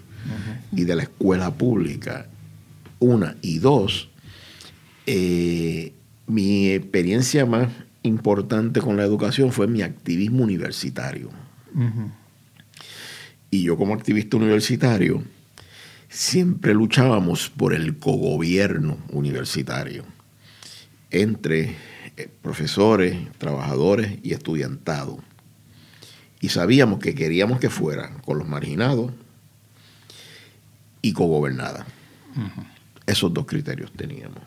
y 0.72 0.84
de 0.84 0.97
la 0.97 1.03
escuela 1.03 1.53
pública. 1.53 2.26
Una. 2.99 3.36
Y 3.42 3.59
dos, 3.59 4.09
eh, 5.05 5.92
mi 6.26 6.70
experiencia 6.70 7.44
más 7.44 7.68
importante 8.03 8.80
con 8.80 8.97
la 8.97 9.05
educación 9.05 9.53
fue 9.53 9.66
mi 9.66 9.82
activismo 9.82 10.44
universitario. 10.44 11.28
Y 13.51 13.62
yo 13.62 13.76
como 13.76 13.92
activista 13.92 14.38
universitario, 14.38 15.22
siempre 16.09 16.75
luchábamos 16.75 17.51
por 17.51 17.75
el 17.75 17.99
cogobierno 17.99 18.99
universitario 19.11 20.05
entre 21.11 21.77
eh, 22.17 22.29
profesores, 22.43 23.17
trabajadores 23.39 24.19
y 24.23 24.33
estudiantado. 24.33 25.19
Y 26.41 26.51
sabíamos 26.51 27.01
que 27.01 27.15
queríamos 27.15 27.61
que 27.61 27.71
fuera 27.71 28.11
con 28.25 28.39
los 28.39 28.49
marginados 28.49 29.13
y 31.03 31.13
cogobernada. 31.13 31.87
Esos 33.07 33.33
dos 33.33 33.47
criterios 33.47 33.93
teníamos. 33.93 34.43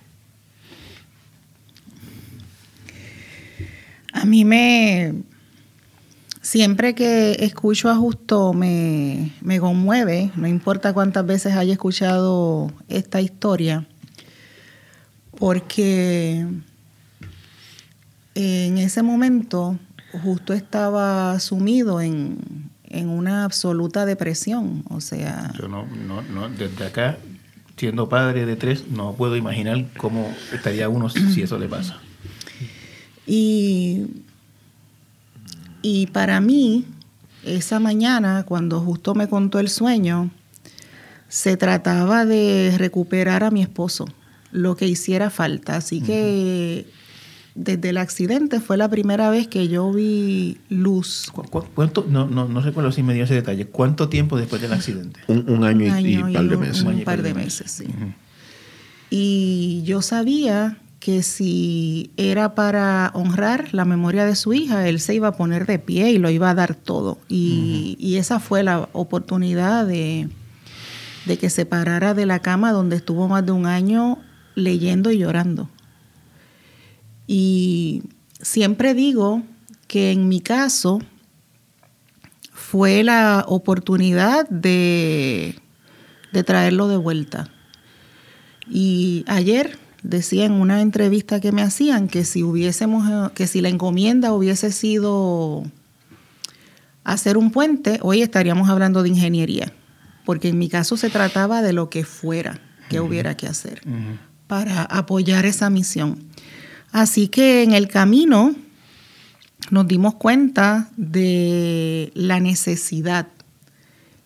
A 4.13 4.25
mí 4.25 4.43
me, 4.43 5.13
Siempre 6.49 6.95
que 6.95 7.33
escucho 7.41 7.89
a 7.89 7.95
Justo 7.95 8.53
me, 8.53 9.31
conmueve, 9.59 10.31
no 10.35 10.47
importa 10.47 10.93
cuántas 10.93 11.23
veces 11.23 11.53
haya 11.53 11.73
escuchado 11.73 12.71
esta 12.87 13.21
historia, 13.21 13.85
porque 15.37 16.47
en 18.33 18.77
ese 18.79 19.03
momento 19.03 19.77
justo 20.23 20.53
estaba 20.53 21.39
sumido 21.39 22.01
en, 22.01 22.39
en 22.85 23.09
una 23.09 23.43
absoluta 23.43 24.07
depresión. 24.07 24.83
O 24.89 25.01
sea. 25.01 25.53
Yo 25.55 25.67
no, 25.67 25.85
no, 25.85 26.23
no, 26.23 26.49
desde 26.49 26.87
acá, 26.87 27.19
siendo 27.77 28.09
padre 28.09 28.47
de 28.47 28.55
tres, 28.55 28.87
no 28.89 29.13
puedo 29.13 29.35
imaginar 29.35 29.85
cómo 29.97 30.33
estaría 30.51 30.89
uno 30.89 31.09
si 31.09 31.43
eso 31.43 31.59
le 31.59 31.67
pasa. 31.67 31.99
Y, 33.27 34.23
y 35.81 36.07
para 36.07 36.41
mí, 36.41 36.85
esa 37.43 37.79
mañana, 37.79 38.43
cuando 38.43 38.79
justo 38.79 39.15
me 39.15 39.27
contó 39.27 39.59
el 39.59 39.69
sueño, 39.69 40.29
se 41.27 41.57
trataba 41.57 42.25
de 42.25 42.73
recuperar 42.77 43.43
a 43.43 43.51
mi 43.51 43.61
esposo, 43.61 44.05
lo 44.51 44.75
que 44.75 44.87
hiciera 44.87 45.29
falta. 45.29 45.77
Así 45.77 46.01
que 46.01 46.87
desde 47.55 47.89
el 47.89 47.97
accidente 47.97 48.59
fue 48.59 48.77
la 48.77 48.89
primera 48.89 49.29
vez 49.29 49.47
que 49.47 49.67
yo 49.67 49.91
vi 49.91 50.57
luz. 50.69 51.31
¿Cuánto? 51.75 52.05
No, 52.09 52.27
no, 52.27 52.47
no 52.47 52.61
recuerdo 52.61 52.91
si 52.91 53.03
me 53.03 53.13
dio 53.13 53.25
ese 53.25 53.35
detalle. 53.35 53.67
¿Cuánto 53.67 54.09
tiempo 54.09 54.37
después 54.37 54.61
del 54.61 54.73
accidente? 54.73 55.19
Un, 55.27 55.63
año, 55.63 55.99
y, 55.99 56.17
un 56.17 56.33
par 56.33 56.47
de 56.47 56.57
meses. 56.57 56.83
Un, 56.83 57.03
par 57.03 57.21
de 57.21 57.33
meses, 57.33 57.71
sí. 57.71 57.85
Y 59.11 59.83
yo 59.85 60.01
sabía 60.01 60.77
que 60.99 61.23
si 61.23 62.11
era 62.17 62.55
para 62.55 63.11
honrar 63.13 63.73
la 63.73 63.85
memoria 63.85 64.25
de 64.25 64.35
su 64.35 64.53
hija, 64.53 64.87
él 64.87 64.99
se 64.99 65.15
iba 65.15 65.29
a 65.29 65.37
poner 65.37 65.65
de 65.65 65.79
pie 65.79 66.11
y 66.11 66.17
lo 66.17 66.29
iba 66.29 66.49
a 66.49 66.55
dar 66.55 66.75
todo. 66.75 67.19
Y, 67.29 67.95
y 67.99 68.15
esa 68.17 68.39
fue 68.39 68.63
la 68.63 68.89
oportunidad 68.91 69.85
de, 69.85 70.29
de 71.25 71.37
que 71.37 71.49
se 71.49 71.65
parara 71.65 72.13
de 72.13 72.25
la 72.25 72.39
cama 72.39 72.71
donde 72.71 72.97
estuvo 72.97 73.27
más 73.27 73.45
de 73.45 73.53
un 73.53 73.65
año 73.65 74.19
leyendo 74.55 75.11
y 75.11 75.19
llorando. 75.19 75.69
Y 77.27 78.03
siempre 78.41 78.93
digo 78.93 79.43
que 79.87 80.11
en 80.11 80.27
mi 80.27 80.41
caso 80.41 80.99
fue 82.51 83.03
la 83.03 83.45
oportunidad 83.47 84.49
de, 84.49 85.55
de 86.33 86.43
traerlo 86.43 86.87
de 86.87 86.97
vuelta. 86.97 87.47
Y 88.69 89.23
ayer 89.27 89.79
decía 90.03 90.45
en 90.45 90.53
una 90.53 90.81
entrevista 90.81 91.39
que 91.39 91.51
me 91.51 91.61
hacían 91.61 92.07
que 92.07 92.23
si 92.25 92.43
hubiésemos, 92.43 93.31
que 93.31 93.47
si 93.47 93.61
la 93.61 93.69
encomienda 93.69 94.33
hubiese 94.33 94.71
sido 94.71 95.63
hacer 97.03 97.37
un 97.37 97.51
puente, 97.51 97.99
hoy 98.01 98.21
estaríamos 98.21 98.69
hablando 98.69 99.03
de 99.03 99.09
ingeniería, 99.09 99.73
porque 100.25 100.49
en 100.49 100.57
mi 100.57 100.69
caso 100.69 100.97
se 100.97 101.09
trataba 101.09 101.61
de 101.61 101.73
lo 101.73 101.89
que 101.89 102.03
fuera 102.03 102.59
que 102.89 102.99
hubiera 102.99 103.37
que 103.37 103.47
hacer 103.47 103.81
para 104.47 104.83
apoyar 104.83 105.45
esa 105.45 105.69
misión. 105.69 106.23
Así 106.91 107.27
que 107.27 107.61
en 107.63 107.73
el 107.73 107.87
camino 107.87 108.55
nos 109.69 109.87
dimos 109.87 110.15
cuenta 110.15 110.89
de 110.97 112.11
la 112.15 112.39
necesidad 112.39 113.27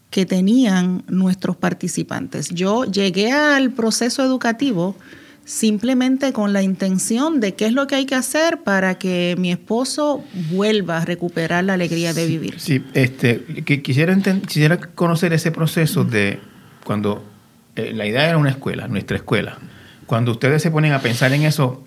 que 0.09 0.26
tenían 0.26 1.03
nuestros 1.07 1.57
participantes. 1.57 2.49
Yo 2.49 2.86
llegué 2.86 3.32
al 3.32 3.71
proceso 3.71 4.24
educativo 4.24 4.95
simplemente 5.46 6.32
con 6.34 6.54
la 6.54 6.62
intención 6.62 7.39
de 7.39 7.56
qué 7.56 7.66
es 7.66 7.74
lo 7.74 7.88
que 7.88 7.96
hay 7.96 8.06
que 8.06 8.16
hacer 8.16 8.64
para 8.64 8.96
que 8.96 9.36
mi 9.38 9.52
esposo 9.52 10.24
vuelva 10.52 10.98
a 10.98 11.06
recuperar 11.06 11.64
la 11.64 11.74
alegría 11.74 12.14
de 12.14 12.28
vivir. 12.28 12.60
Sí, 12.60 12.84
este, 12.94 13.44
quisiera, 13.84 14.16
quisiera 14.48 14.78
conocer 14.78 15.34
ese 15.34 15.52
proceso 15.52 16.04
de 16.04 16.39
cuando 16.84 17.24
eh, 17.76 17.91
la 17.94 18.06
idea 18.06 18.28
era 18.30 18.38
una 18.38 18.52
escuela, 18.52 18.88
nuestra 18.88 19.18
escuela. 19.18 19.58
Cuando 20.06 20.32
ustedes 20.32 20.62
se 20.62 20.72
ponen 20.72 20.94
a 20.94 21.00
pensar 21.00 21.34
en 21.34 21.44
eso, 21.44 21.84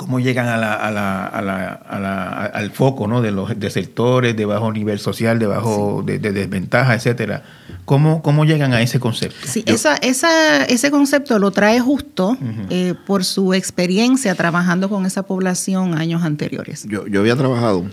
cómo 0.00 0.18
llegan 0.18 0.48
a 0.48 0.56
la, 0.56 0.72
a 0.72 0.90
la, 0.90 1.26
a 1.26 1.42
la, 1.42 2.46
al 2.46 2.70
foco 2.70 3.06
¿no? 3.06 3.20
de 3.20 3.32
los 3.32 3.50
sectores 3.68 4.34
de 4.34 4.46
bajo 4.46 4.72
nivel 4.72 4.98
social, 4.98 5.38
de 5.38 5.46
bajo 5.46 6.02
de, 6.02 6.18
desventaja, 6.18 6.94
etcétera. 6.94 7.42
¿Cómo, 7.84 8.22
¿Cómo 8.22 8.44
llegan 8.44 8.72
a 8.72 8.82
ese 8.82 9.00
concepto? 9.00 9.46
Sí, 9.46 9.64
esa, 9.66 9.96
esa, 9.96 10.64
ese 10.64 10.90
concepto 10.90 11.38
lo 11.38 11.50
trae 11.50 11.80
justo 11.80 12.36
eh, 12.68 12.94
por 13.06 13.24
su 13.24 13.52
experiencia 13.52 14.34
trabajando 14.34 14.88
con 14.88 15.06
esa 15.06 15.24
población 15.24 15.98
años 15.98 16.22
anteriores. 16.22 16.86
Yo, 16.88 17.06
yo 17.06 17.20
había 17.20 17.36
trabajado 17.36 17.86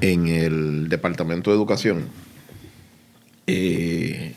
en 0.00 0.28
el 0.28 0.88
Departamento 0.88 1.50
de 1.50 1.56
Educación 1.56 2.04
eh, 3.46 4.34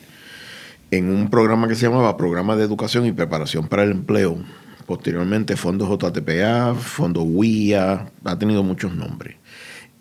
en 0.90 1.10
un 1.10 1.30
programa 1.30 1.68
que 1.68 1.74
se 1.74 1.86
llamaba 1.86 2.16
Programa 2.16 2.56
de 2.56 2.64
Educación 2.64 3.06
y 3.06 3.12
Preparación 3.12 3.68
para 3.68 3.82
el 3.82 3.90
Empleo 3.90 4.38
posteriormente 4.86 5.56
fondos 5.56 5.88
JTPA, 5.88 6.74
fondos 6.74 7.24
WIA, 7.26 8.06
ha 8.24 8.38
tenido 8.38 8.62
muchos 8.62 8.94
nombres. 8.94 9.36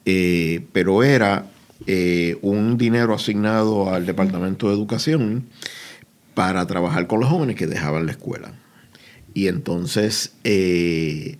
Eh, 0.05 0.65
pero 0.73 1.03
era 1.03 1.45
eh, 1.87 2.37
un 2.41 2.77
dinero 2.77 3.13
asignado 3.13 3.93
al 3.93 4.05
Departamento 4.05 4.67
de 4.67 4.73
Educación 4.73 5.45
para 6.33 6.65
trabajar 6.65 7.07
con 7.07 7.19
los 7.19 7.29
jóvenes 7.29 7.55
que 7.55 7.67
dejaban 7.67 8.05
la 8.05 8.11
escuela. 8.11 8.53
Y 9.33 9.47
entonces 9.47 10.33
eh, 10.43 11.37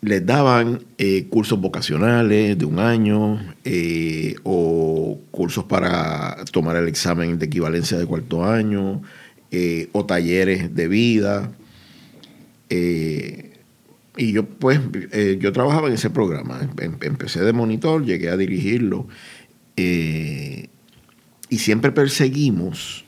les 0.00 0.26
daban 0.26 0.84
cursos 1.30 1.60
vocacionales 1.60 2.58
de 2.58 2.64
un 2.64 2.78
año 2.80 3.40
o 4.42 5.20
cursos 5.30 5.64
para 5.64 6.44
tomar 6.50 6.76
el 6.76 6.88
examen 6.88 7.38
de 7.38 7.46
equivalencia 7.46 7.98
de 7.98 8.06
cuarto 8.06 8.44
año 8.44 9.02
o 9.92 10.06
talleres 10.06 10.74
de 10.74 10.88
vida. 10.88 11.52
Eh, 12.74 13.52
y 14.16 14.32
yo 14.32 14.46
pues, 14.46 14.80
eh, 15.12 15.36
yo 15.38 15.52
trabajaba 15.52 15.88
en 15.88 15.94
ese 15.94 16.08
programa, 16.08 16.60
em, 16.80 16.96
empecé 17.02 17.42
de 17.42 17.52
monitor, 17.52 18.02
llegué 18.04 18.30
a 18.30 18.36
dirigirlo 18.38 19.08
eh, 19.76 20.68
y 21.48 21.58
siempre 21.58 21.92
perseguimos 21.92 23.04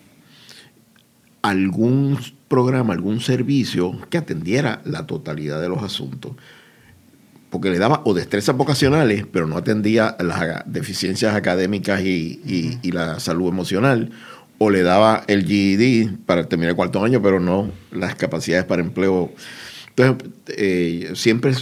algún 1.42 2.18
programa, 2.48 2.94
algún 2.94 3.20
servicio 3.20 3.98
que 4.10 4.18
atendiera 4.18 4.80
la 4.84 5.06
totalidad 5.06 5.60
de 5.60 5.68
los 5.68 5.82
asuntos. 5.82 6.32
Porque 7.50 7.70
le 7.70 7.78
daba 7.78 8.02
o 8.04 8.14
destrezas 8.14 8.56
vocacionales, 8.56 9.26
pero 9.30 9.46
no 9.46 9.56
atendía 9.56 10.16
las 10.20 10.64
deficiencias 10.66 11.34
académicas 11.34 12.02
y, 12.02 12.40
y 12.82 12.92
la 12.92 13.20
salud 13.20 13.48
emocional, 13.48 14.10
o 14.58 14.70
le 14.70 14.82
daba 14.82 15.24
el 15.26 15.46
GED 15.46 16.10
para 16.26 16.48
terminar 16.48 16.70
el 16.70 16.76
cuarto 16.76 17.02
año, 17.04 17.20
pero 17.22 17.40
no 17.40 17.70
las 17.92 18.14
capacidades 18.14 18.64
para 18.64 18.82
empleo. 18.82 19.32
Entonces, 19.90 20.28
eh, 20.48 21.12
siempre 21.14 21.54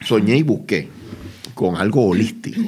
soñé 0.00 0.36
y 0.36 0.42
busqué 0.42 0.88
con 1.54 1.76
algo 1.76 2.06
holístico 2.06 2.60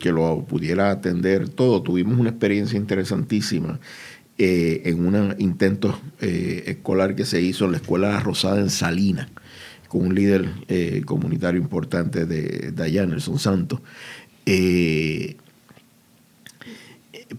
que 0.00 0.10
lo 0.10 0.44
pudiera 0.44 0.90
atender 0.90 1.48
todo. 1.48 1.82
Tuvimos 1.82 2.18
una 2.18 2.30
experiencia 2.30 2.76
interesantísima 2.76 3.78
eh, 4.38 4.82
en 4.86 5.06
un 5.06 5.36
intento 5.38 6.00
eh, 6.20 6.64
escolar 6.66 7.14
que 7.14 7.24
se 7.24 7.40
hizo 7.40 7.66
en 7.66 7.72
la 7.72 7.76
Escuela 7.78 8.18
Rosada 8.18 8.60
en 8.60 8.70
Salina, 8.70 9.28
con 9.86 10.06
un 10.06 10.14
líder 10.14 10.48
comunitario 11.04 11.60
importante 11.60 12.26
de, 12.26 12.72
de 12.72 12.82
allá, 12.82 13.06
Nelson 13.06 13.38
Santos. 13.38 13.80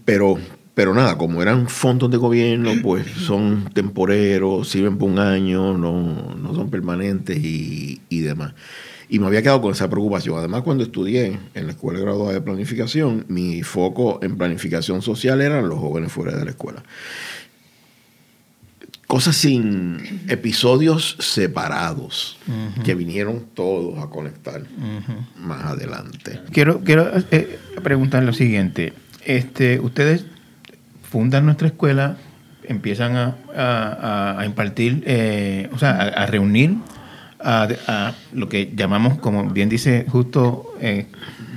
pero 0.04 0.38
pero 0.74 0.94
nada, 0.94 1.18
como 1.18 1.42
eran 1.42 1.68
fondos 1.68 2.10
de 2.10 2.16
gobierno, 2.16 2.72
pues 2.82 3.06
son 3.06 3.68
temporeros, 3.74 4.70
sirven 4.70 4.96
por 4.96 5.10
un 5.10 5.18
año, 5.18 5.76
no, 5.76 6.34
no 6.34 6.54
son 6.54 6.70
permanentes 6.70 7.36
y, 7.38 8.00
y, 8.08 8.20
demás. 8.20 8.54
Y 9.12 9.18
me 9.18 9.26
había 9.26 9.42
quedado 9.42 9.60
con 9.60 9.72
esa 9.72 9.90
preocupación. 9.90 10.38
Además, 10.38 10.62
cuando 10.62 10.84
estudié 10.84 11.38
en 11.52 11.66
la 11.66 11.72
Escuela 11.72 12.00
Graduada 12.00 12.32
de 12.32 12.40
Planificación, 12.40 13.26
mi 13.28 13.62
foco 13.62 14.18
en 14.22 14.38
planificación 14.38 15.02
social 15.02 15.42
eran 15.42 15.68
los 15.68 15.78
jóvenes 15.78 16.10
fuera 16.10 16.34
de 16.34 16.46
la 16.46 16.52
escuela. 16.52 16.82
Cosas 19.06 19.36
sin 19.36 20.22
episodios 20.28 21.18
separados 21.18 22.38
que 22.84 22.94
vinieron 22.94 23.44
todos 23.52 24.02
a 24.02 24.08
conectar 24.08 24.62
más 25.36 25.62
adelante. 25.66 26.40
Quiero, 26.50 26.80
quiero 26.80 27.10
eh, 27.30 27.58
preguntar 27.82 28.22
lo 28.22 28.32
siguiente. 28.32 28.94
Este, 29.26 29.78
ustedes 29.78 30.24
fundan 31.02 31.44
nuestra 31.44 31.66
escuela, 31.68 32.16
empiezan 32.62 33.34
a, 33.54 34.42
impartir, 34.46 35.02
eh, 35.04 35.68
o 35.70 35.78
sea, 35.78 35.98
a, 36.00 36.24
reunir 36.24 36.78
a, 37.44 38.12
lo 38.32 38.48
que 38.48 38.70
llamamos, 38.74 39.18
como 39.18 39.44
bien 39.50 39.68
dice 39.68 40.06
justo, 40.08 40.74
eh, 40.80 41.06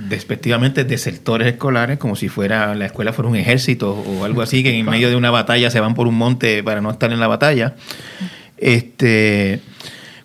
despectivamente, 0.08 0.84
desertores 0.84 1.48
escolares, 1.48 1.98
como 1.98 2.16
si 2.16 2.28
fuera 2.28 2.74
la 2.74 2.86
escuela 2.86 3.12
fuera 3.12 3.28
un 3.28 3.36
ejército 3.36 3.92
o 3.92 4.24
algo 4.24 4.42
así, 4.42 4.62
que 4.62 4.78
en 4.78 4.86
medio 4.86 5.08
de 5.08 5.16
una 5.16 5.30
batalla 5.30 5.70
se 5.70 5.80
van 5.80 5.94
por 5.94 6.06
un 6.06 6.16
monte 6.16 6.62
para 6.62 6.80
no 6.80 6.90
estar 6.90 7.12
en 7.12 7.20
la 7.20 7.26
batalla. 7.26 7.74
Este, 8.58 9.60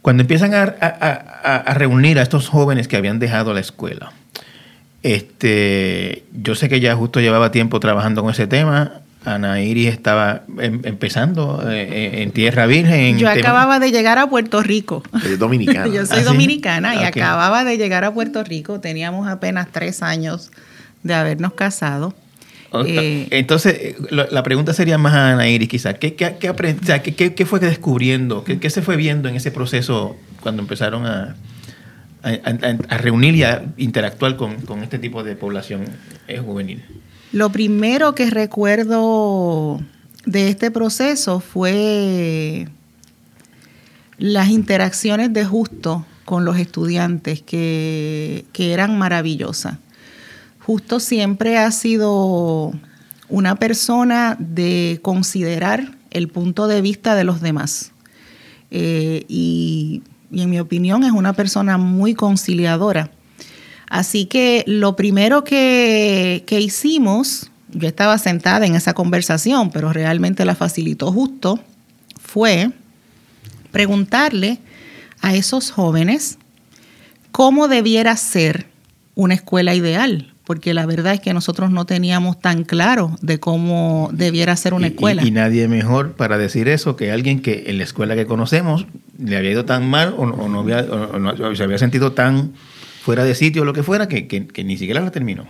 cuando 0.02 0.22
empiezan 0.22 0.54
a, 0.54 1.74
reunir 1.74 2.20
a 2.20 2.22
estos 2.22 2.48
jóvenes 2.48 2.88
que 2.88 2.98
habían 2.98 3.20
dejado 3.20 3.54
la 3.54 3.60
escuela, 3.60 4.12
este, 5.04 6.24
yo 6.34 6.56
sé 6.56 6.70
que 6.70 6.80
ya 6.80 6.96
justo 6.96 7.20
llevaba 7.20 7.52
tiempo 7.52 7.80
trabajando 7.80 8.22
con 8.22 8.32
ese 8.32 8.48
tema 8.48 9.02
Ana 9.24 9.62
Iris 9.62 9.88
estaba 9.90 10.44
em- 10.60 10.82
empezando 10.84 11.64
eh, 11.70 12.22
en 12.24 12.32
Tierra 12.32 12.66
Virgen. 12.66 13.00
en 13.00 13.18
Yo 13.20 13.30
acababa 13.30 13.80
de 13.80 13.92
llegar 13.92 14.18
a 14.18 14.28
Puerto 14.28 14.64
Rico. 14.64 15.04
Es 15.24 15.38
dominicana. 15.38 15.88
Yo 15.94 16.06
soy 16.06 16.18
¿Ah, 16.18 16.22
sí? 16.22 16.26
dominicana 16.26 16.96
y 16.96 17.00
Ok. 17.00 17.04
acababa 17.18 17.64
de 17.64 17.78
llegar 17.78 18.04
a 18.04 18.14
Puerto 18.14 18.44
Rico. 18.44 18.80
Teníamos 18.80 19.28
apenas 19.28 19.68
tres 19.72 20.02
años 20.02 20.52
de 21.04 21.14
habernos 21.14 21.54
casado. 21.54 22.16
O- 22.72 22.84
Eh, 22.86 23.28
Entonces, 23.32 23.74
eh, 23.80 23.96
la 24.10 24.44
pregunta 24.44 24.74
sería 24.74 24.98
más 24.98 25.14
a 25.14 25.34
Ana 25.34 25.48
Iris, 25.50 25.68
quizás. 25.70 25.96
¿Qué, 26.00 26.16
qué, 26.16 26.38
qué, 26.40 26.50
aprend- 26.50 26.82
o 26.82 26.86
sea, 26.86 27.04
qué- 27.04 27.14
qué- 27.14 27.36
qué 27.36 27.46
fue 27.46 27.60
descubriendo? 27.60 28.44
¿Qué, 28.44 28.60
qué 28.60 28.70
se 28.70 28.82
fue 28.82 28.96
viendo 28.96 29.30
en 29.30 29.36
ese 29.36 29.52
proceso 29.52 30.16
cuando 30.42 30.62
empezaron 30.64 31.06
a, 31.06 31.36
a, 32.24 32.30
a- 32.30 32.78
a 32.96 32.98
reunir 32.98 33.36
y 33.36 33.44
a 33.44 33.64
interactuar 33.78 34.36
con, 34.36 34.62
con 34.62 34.82
este 34.84 34.98
tipo 35.00 35.24
de 35.24 35.36
población 35.36 35.84
eh, 36.28 36.40
juvenil? 36.40 36.82
Lo 37.32 37.50
primero 37.50 38.14
que 38.14 38.30
recuerdo 38.30 39.80
de 40.26 40.50
este 40.50 40.70
proceso 40.70 41.40
fue 41.40 42.68
las 44.18 44.50
interacciones 44.50 45.32
de 45.32 45.46
Justo 45.46 46.06
con 46.26 46.44
los 46.44 46.58
estudiantes 46.58 47.42
que, 47.42 48.46
eran 48.58 48.98
maravillosas. 48.98 49.78
Justo 50.60 51.00
siempre 51.00 51.58
ha 51.58 51.72
sido 51.72 52.74
una 53.30 53.56
persona 53.56 54.36
de 54.38 55.00
considerar 55.02 55.98
el 56.12 56.28
punto 56.28 56.68
de 56.68 56.82
vista 56.82 57.16
de 57.16 57.24
los 57.24 57.40
demás. 57.40 57.94
Eh, 58.72 59.26
y 59.30 60.04
en 60.34 60.50
mi 60.50 60.60
opinión 60.60 61.04
es 61.04 61.12
una 61.12 61.34
persona 61.34 61.78
muy 61.78 62.14
conciliadora. 62.14 63.10
Así 63.94 64.26
que 64.26 64.64
lo 64.68 64.96
primero 64.96 65.44
que, 65.44 66.46
que 66.48 66.62
hicimos, 66.62 67.52
yo 67.74 67.90
estaba 67.90 68.18
sentada 68.18 68.66
en 68.66 68.76
esa 68.76 68.94
conversación, 68.94 69.70
pero 69.70 69.92
realmente 69.92 70.46
la 70.46 70.56
facilitó 70.56 71.12
justo, 71.12 71.60
fue 72.18 72.70
preguntarle 73.72 74.60
a 75.22 75.36
esos 75.36 75.72
jóvenes 75.72 76.38
cómo 77.32 77.68
debiera 77.68 78.16
ser 78.16 78.68
una 79.16 79.34
escuela 79.34 79.76
ideal, 79.76 80.34
porque 80.46 80.74
la 80.74 80.86
verdad 80.86 81.14
es 81.16 81.20
que 81.20 81.34
nosotros 81.34 81.70
no 81.70 81.86
teníamos 81.86 82.40
tan 82.40 82.64
claro 82.64 83.18
de 83.22 83.42
cómo 83.42 84.10
debiera 84.14 84.56
ser 84.56 84.74
una 84.74 84.88
Y- 84.88 84.92
y- 84.92 84.94
escuela. 84.94 85.26
Y, 85.28 85.32
nadie 85.32 85.68
mejor 85.68 86.14
para 86.14 86.38
decir 86.38 86.70
eso 86.70 86.96
que 86.96 87.12
alguien 87.12 87.42
que 87.42 87.66
en 87.68 87.78
la 87.78 87.84
escuela 87.84 88.16
que 88.16 88.26
conocemos 88.26 88.86
le 89.18 89.36
había 89.36 89.52
ido 89.52 89.66
tan 89.66 89.90
mal 89.90 90.16
o, 90.18 90.22
o 90.24 90.48
no, 90.50 90.62
había, 90.62 90.80
o- 90.82 91.16
o 91.16 91.20
no- 91.20 91.56
se 91.56 91.64
había 91.64 91.78
sentido 91.78 92.14
tan 92.14 92.54
fuera 93.02 93.24
de 93.24 93.36
sitio 93.36 93.64
o 93.64 93.66
lo 93.66 93.74
que 93.74 93.84
fuera 93.84 94.08
que, 94.08 94.28
que- 94.28 94.64
ni 94.64 94.78
siquiera 94.78 95.02
la 95.02 95.12
terminó. 95.12 95.46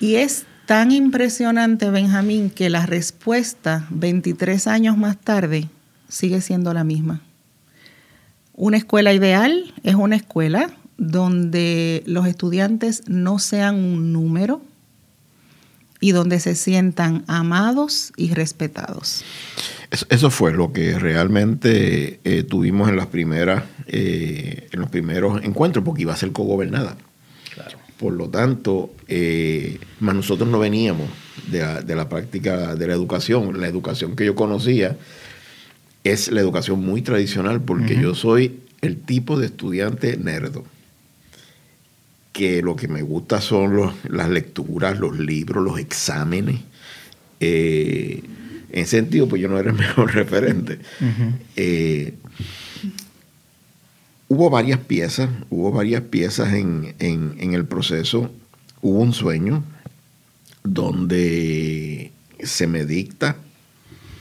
Y 0.00 0.16
es 0.16 0.44
tan 0.66 0.92
impresionante, 0.92 1.90
Benjamín, 1.90 2.50
que 2.50 2.68
la 2.70 2.86
respuesta 2.86 3.86
23 3.90 4.66
años 4.66 4.96
más 4.96 5.16
tarde 5.16 5.68
sigue 6.08 6.40
siendo 6.40 6.72
la 6.74 6.84
misma. 6.84 7.20
Una 8.54 8.76
escuela 8.76 9.12
ideal 9.12 9.72
es 9.82 9.94
una 9.94 10.16
escuela 10.16 10.70
donde 10.96 12.02
los 12.06 12.26
estudiantes 12.26 13.02
no 13.06 13.38
sean 13.38 13.76
un 13.76 14.12
número 14.12 14.60
y 16.00 16.12
donde 16.12 16.40
se 16.40 16.54
sientan 16.54 17.24
amados 17.26 18.12
y 18.16 18.32
respetados. 18.34 19.24
Eso, 20.10 20.30
fue 20.30 20.52
lo 20.52 20.72
que 20.72 20.98
realmente 20.98 22.20
eh, 22.24 22.42
tuvimos 22.42 22.88
en 22.88 22.96
las 22.96 23.06
primeras, 23.06 23.64
eh, 23.86 24.68
en 24.70 24.80
los 24.80 24.90
primeros 24.90 25.42
encuentros, 25.42 25.84
porque 25.84 26.02
iba 26.02 26.12
a 26.12 26.16
ser 26.16 26.32
cogobernada. 26.32 26.96
Por 27.98 28.12
lo 28.12 28.28
tanto, 28.28 28.92
eh, 29.08 29.80
más 29.98 30.14
nosotros 30.14 30.48
no 30.48 30.60
veníamos 30.60 31.08
de 31.50 31.60
la, 31.60 31.80
de 31.80 31.96
la 31.96 32.08
práctica 32.08 32.76
de 32.76 32.86
la 32.86 32.92
educación. 32.92 33.60
La 33.60 33.66
educación 33.66 34.14
que 34.14 34.24
yo 34.24 34.36
conocía 34.36 34.96
es 36.04 36.30
la 36.30 36.40
educación 36.40 36.84
muy 36.84 37.02
tradicional, 37.02 37.60
porque 37.60 38.00
yo 38.00 38.14
soy 38.14 38.60
el 38.82 39.00
tipo 39.00 39.38
de 39.38 39.46
estudiante 39.46 40.16
nerdo 40.16 40.64
que 42.38 42.62
lo 42.62 42.76
que 42.76 42.86
me 42.86 43.02
gusta 43.02 43.40
son 43.40 43.74
los- 43.74 43.92
las 44.08 44.30
lecturas, 44.30 44.98
los 45.00 45.18
libros, 45.18 45.64
los 45.64 45.78
exámenes. 45.80 46.60
Eh, 47.40 48.22
en 48.70 48.78
ese 48.82 48.98
sentido, 48.98 49.28
pues 49.28 49.42
yo 49.42 49.48
no 49.48 49.58
era 49.58 49.70
el 49.72 49.76
mejor 49.86 50.14
referente. 50.14 50.78
Eh, 51.56 52.14
hubo 54.28 54.50
varias 54.50 54.78
piezas, 54.78 55.28
hubo 55.50 55.72
varias 55.72 56.02
piezas 56.02 56.52
en, 56.54 56.94
en- 57.00 57.34
en 57.38 57.54
el 57.54 57.64
proceso. 57.64 58.30
Hubo 58.82 59.00
un 59.00 59.12
sueño 59.12 59.64
donde 60.62 62.12
se 62.42 62.66
me 62.68 62.84
dicta 62.84 63.36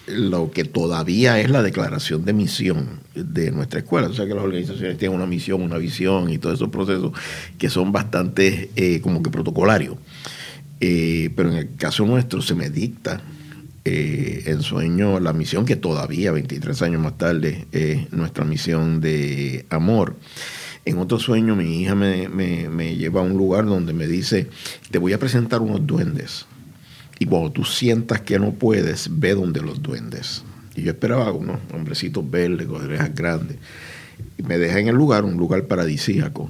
lo 0.07 0.51
que 0.51 0.63
todavía 0.63 1.39
es 1.39 1.49
la 1.49 1.61
declaración 1.61 2.25
de 2.25 2.33
misión 2.33 3.01
de 3.13 3.51
nuestra 3.51 3.79
escuela. 3.79 4.07
O 4.07 4.13
sea 4.13 4.25
que 4.25 4.33
las 4.33 4.43
organizaciones 4.43 4.97
tienen 4.97 5.15
una 5.15 5.27
misión, 5.27 5.61
una 5.61 5.77
visión 5.77 6.29
y 6.29 6.37
todos 6.37 6.55
esos 6.55 6.69
procesos 6.69 7.11
que 7.57 7.69
son 7.69 7.91
bastante 7.91 8.69
eh, 8.75 9.01
como 9.01 9.21
que 9.21 9.29
protocolarios. 9.29 9.95
Eh, 10.79 11.31
pero 11.35 11.51
en 11.51 11.57
el 11.57 11.75
caso 11.75 12.05
nuestro 12.05 12.41
se 12.41 12.55
me 12.55 12.69
dicta 12.69 13.21
eh, 13.83 14.43
en 14.47 14.63
sueño 14.63 15.19
la 15.21 15.31
misión 15.31 15.63
que 15.63 15.77
todavía, 15.77 16.33
23 16.33 16.81
años 16.81 17.01
más 17.01 17.17
tarde, 17.17 17.67
es 17.71 18.11
nuestra 18.11 18.43
misión 18.43 18.99
de 18.99 19.65
amor. 19.69 20.17
En 20.83 20.97
otro 20.97 21.19
sueño 21.19 21.55
mi 21.55 21.81
hija 21.81 21.95
me, 21.95 22.95
lleva 22.97 23.21
a 23.21 23.23
un 23.23 23.37
lugar 23.37 23.65
donde 23.65 23.93
me 23.93 24.07
dice, 24.07 24.47
te 24.91 24.97
voy 24.97 25.13
a 25.13 25.19
presentar 25.19 25.61
unos 25.61 25.87
duendes. 25.87 26.46
Y 27.19 27.25
cuando 27.25 27.51
tú 27.51 27.63
sientas 27.63 28.21
que 28.21 28.39
no 28.39 28.51
puedes, 28.53 29.09
ve 29.11 29.33
donde 29.33 29.61
los 29.61 29.81
duendes. 29.81 30.43
Y 30.75 30.83
yo 30.83 30.91
esperaba 30.91 31.31
unos 31.31 31.59
hombrecitos 31.73 32.29
verdes 32.29 32.67
con 32.67 32.83
orejas 32.83 33.13
grandes. 33.15 33.57
Y 34.37 34.43
me 34.43 34.57
deja 34.57 34.79
en 34.79 34.87
el 34.87 34.95
lugar, 34.95 35.25
un 35.25 35.37
lugar 35.37 35.65
paradisíaco, 35.65 36.49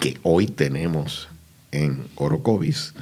que 0.00 0.18
hoy 0.22 0.46
tenemos 0.46 1.28
en 1.70 2.04
Orocovis. 2.16 2.94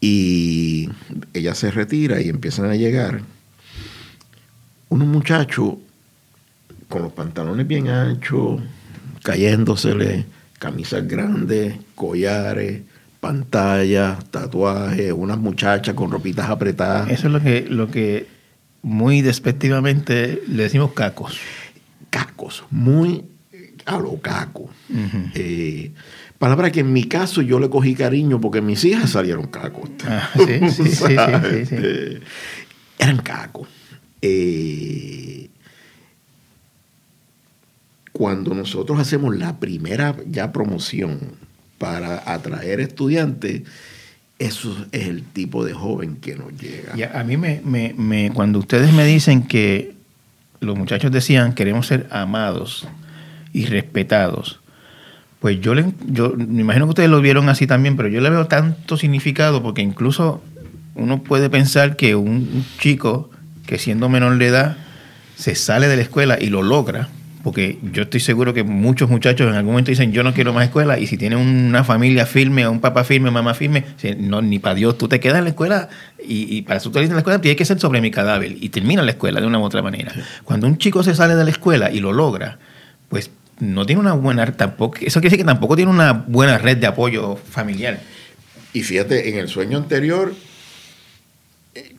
Y 0.00 0.88
ella 1.34 1.54
se 1.54 1.70
retira 1.70 2.20
y 2.20 2.28
empiezan 2.28 2.70
a 2.70 2.76
llegar 2.76 3.22
unos 4.88 5.08
muchachos 5.08 5.74
con 6.88 7.02
los 7.02 7.12
pantalones 7.12 7.66
bien 7.66 7.88
anchos, 7.88 8.60
cayéndosele, 9.22 10.26
camisas 10.58 11.06
grandes, 11.06 11.76
collares, 11.94 12.82
pantallas, 13.20 14.24
tatuajes, 14.30 15.12
unas 15.12 15.38
muchachas 15.38 15.94
con 15.94 16.10
ropitas 16.10 16.48
apretadas. 16.48 17.10
Eso 17.10 17.26
es 17.26 17.32
lo 17.32 17.40
que, 17.40 17.66
lo 17.68 17.90
que 17.90 18.26
muy 18.82 19.20
despectivamente 19.22 20.42
le 20.48 20.64
decimos 20.64 20.92
cacos. 20.92 21.38
Cacos, 22.08 22.64
muy 22.70 23.24
a 23.86 23.98
lo 23.98 24.20
caco. 24.20 24.70
Eh, 25.34 25.92
palabra 26.38 26.72
que 26.72 26.80
en 26.80 26.92
mi 26.92 27.04
caso 27.04 27.42
yo 27.42 27.60
le 27.60 27.68
cogí 27.68 27.94
cariño 27.94 28.40
porque 28.40 28.60
mis 28.60 28.84
hijas 28.84 29.10
salieron 29.10 29.46
cacos. 29.46 29.90
Ah, 30.06 30.30
sí, 30.34 30.70
sí, 30.70 30.84
sí, 30.84 30.90
sí, 30.90 31.14
¿Sabes? 31.14 31.68
sí, 31.68 31.76
sí. 31.76 31.82
Eh, 31.82 32.20
eran 32.98 33.18
cacos. 33.18 33.68
Eh, 34.22 35.48
cuando 38.12 38.54
nosotros 38.54 38.98
hacemos 38.98 39.36
la 39.36 39.58
primera 39.58 40.16
ya 40.26 40.52
promoción 40.52 41.18
para 41.80 42.22
atraer 42.30 42.78
estudiantes, 42.80 43.62
eso 44.38 44.86
es 44.92 45.08
el 45.08 45.22
tipo 45.22 45.64
de 45.64 45.72
joven 45.72 46.16
que 46.16 46.36
nos 46.36 46.52
llega. 46.60 46.92
A, 47.18 47.24
mí 47.24 47.38
me, 47.38 47.62
me- 47.64 47.94
me- 47.96 48.30
cuando 48.34 48.58
ustedes 48.58 48.92
me 48.92 49.06
dicen 49.06 49.44
que 49.44 49.94
los 50.60 50.76
muchachos 50.76 51.10
decían 51.10 51.54
queremos 51.54 51.86
ser 51.86 52.06
amados 52.10 52.86
y 53.54 53.64
respetados, 53.64 54.60
pues 55.40 55.58
yo, 55.62 55.74
le, 55.74 55.86
yo 56.06 56.34
me 56.36 56.60
imagino 56.60 56.84
que 56.84 56.90
ustedes 56.90 57.08
lo 57.08 57.22
vieron 57.22 57.48
así 57.48 57.66
también, 57.66 57.96
pero 57.96 58.10
yo 58.10 58.20
le 58.20 58.28
veo 58.28 58.46
tanto 58.46 58.98
significado 58.98 59.62
porque 59.62 59.80
incluso 59.80 60.42
uno 60.94 61.22
puede 61.22 61.48
pensar 61.48 61.96
que 61.96 62.14
un 62.14 62.62
chico 62.78 63.30
que 63.66 63.78
siendo 63.78 64.10
menor 64.10 64.36
de 64.36 64.48
edad 64.48 64.76
se 65.34 65.54
sale 65.54 65.88
de 65.88 65.96
la 65.96 66.02
escuela 66.02 66.36
y 66.38 66.48
lo 66.50 66.60
logra, 66.62 67.08
porque 67.42 67.78
yo 67.82 68.02
estoy 68.02 68.20
seguro 68.20 68.52
que 68.52 68.62
muchos 68.62 69.08
muchachos 69.08 69.48
en 69.48 69.54
algún 69.54 69.72
momento 69.72 69.90
dicen 69.90 70.12
yo 70.12 70.22
no 70.22 70.34
quiero 70.34 70.52
más 70.52 70.64
escuela 70.64 70.98
y 70.98 71.06
si 71.06 71.16
tienen 71.16 71.38
una 71.38 71.84
familia 71.84 72.26
firme 72.26 72.66
o 72.66 72.72
un 72.72 72.80
papá 72.80 73.04
firme, 73.04 73.30
mamá 73.30 73.54
firme, 73.54 73.84
no, 74.18 74.42
ni 74.42 74.58
para 74.58 74.74
Dios, 74.74 74.98
tú 74.98 75.08
te 75.08 75.20
quedas 75.20 75.38
en 75.38 75.44
la 75.44 75.50
escuela 75.50 75.88
y, 76.22 76.56
y 76.56 76.62
para 76.62 76.80
salir 76.80 77.08
de 77.08 77.14
la 77.14 77.20
escuela 77.20 77.40
tienes 77.40 77.56
que 77.56 77.64
ser 77.64 77.80
sobre 77.80 78.00
mi 78.00 78.10
cadáver 78.10 78.56
y 78.60 78.68
termina 78.68 79.02
la 79.02 79.12
escuela 79.12 79.40
de 79.40 79.46
una 79.46 79.58
u 79.58 79.62
otra 79.62 79.82
manera. 79.82 80.12
Cuando 80.44 80.66
un 80.66 80.78
chico 80.78 81.02
se 81.02 81.14
sale 81.14 81.34
de 81.34 81.44
la 81.44 81.50
escuela 81.50 81.90
y 81.90 82.00
lo 82.00 82.12
logra, 82.12 82.58
pues 83.08 83.30
no 83.58 83.86
tiene 83.86 84.00
una 84.00 84.12
buena, 84.12 84.46
tampoco, 84.52 84.98
eso 85.00 85.20
quiere 85.20 85.30
decir 85.30 85.38
que 85.38 85.44
tampoco 85.44 85.76
tiene 85.76 85.90
una 85.90 86.12
buena 86.12 86.58
red 86.58 86.78
de 86.78 86.86
apoyo 86.86 87.36
familiar. 87.36 88.00
Y 88.72 88.82
fíjate, 88.82 89.28
en 89.28 89.38
el 89.38 89.48
sueño 89.48 89.78
anterior 89.78 90.34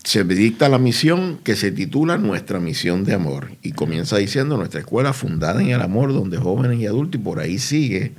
se 0.03 0.23
dicta 0.23 0.67
la 0.67 0.79
misión 0.79 1.39
que 1.43 1.55
se 1.55 1.71
titula 1.71 2.17
Nuestra 2.17 2.59
misión 2.59 3.03
de 3.03 3.13
amor 3.13 3.51
y 3.61 3.73
comienza 3.73 4.17
diciendo 4.17 4.57
nuestra 4.57 4.79
escuela 4.79 5.13
fundada 5.13 5.61
en 5.61 5.69
el 5.69 5.81
amor 5.81 6.13
donde 6.13 6.37
jóvenes 6.37 6.79
y 6.79 6.87
adultos 6.87 7.21
y 7.21 7.23
por 7.23 7.39
ahí 7.39 7.59
sigue. 7.59 8.13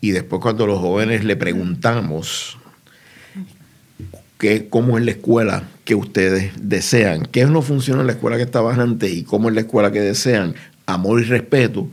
Y 0.00 0.10
después 0.10 0.42
cuando 0.42 0.66
los 0.66 0.80
jóvenes 0.80 1.24
le 1.24 1.36
preguntamos 1.36 2.58
qué, 4.38 4.68
cómo 4.68 4.98
es 4.98 5.04
la 5.04 5.12
escuela 5.12 5.64
que 5.84 5.94
ustedes 5.94 6.52
desean, 6.60 7.26
qué 7.26 7.44
no 7.46 7.62
funciona 7.62 8.00
en 8.00 8.08
la 8.08 8.14
escuela 8.14 8.36
que 8.36 8.42
estaban 8.42 8.80
antes 8.80 9.12
y 9.12 9.22
cómo 9.22 9.48
es 9.48 9.54
la 9.54 9.60
escuela 9.62 9.92
que 9.92 10.00
desean, 10.00 10.54
amor 10.86 11.20
y 11.20 11.24
respeto. 11.24 11.88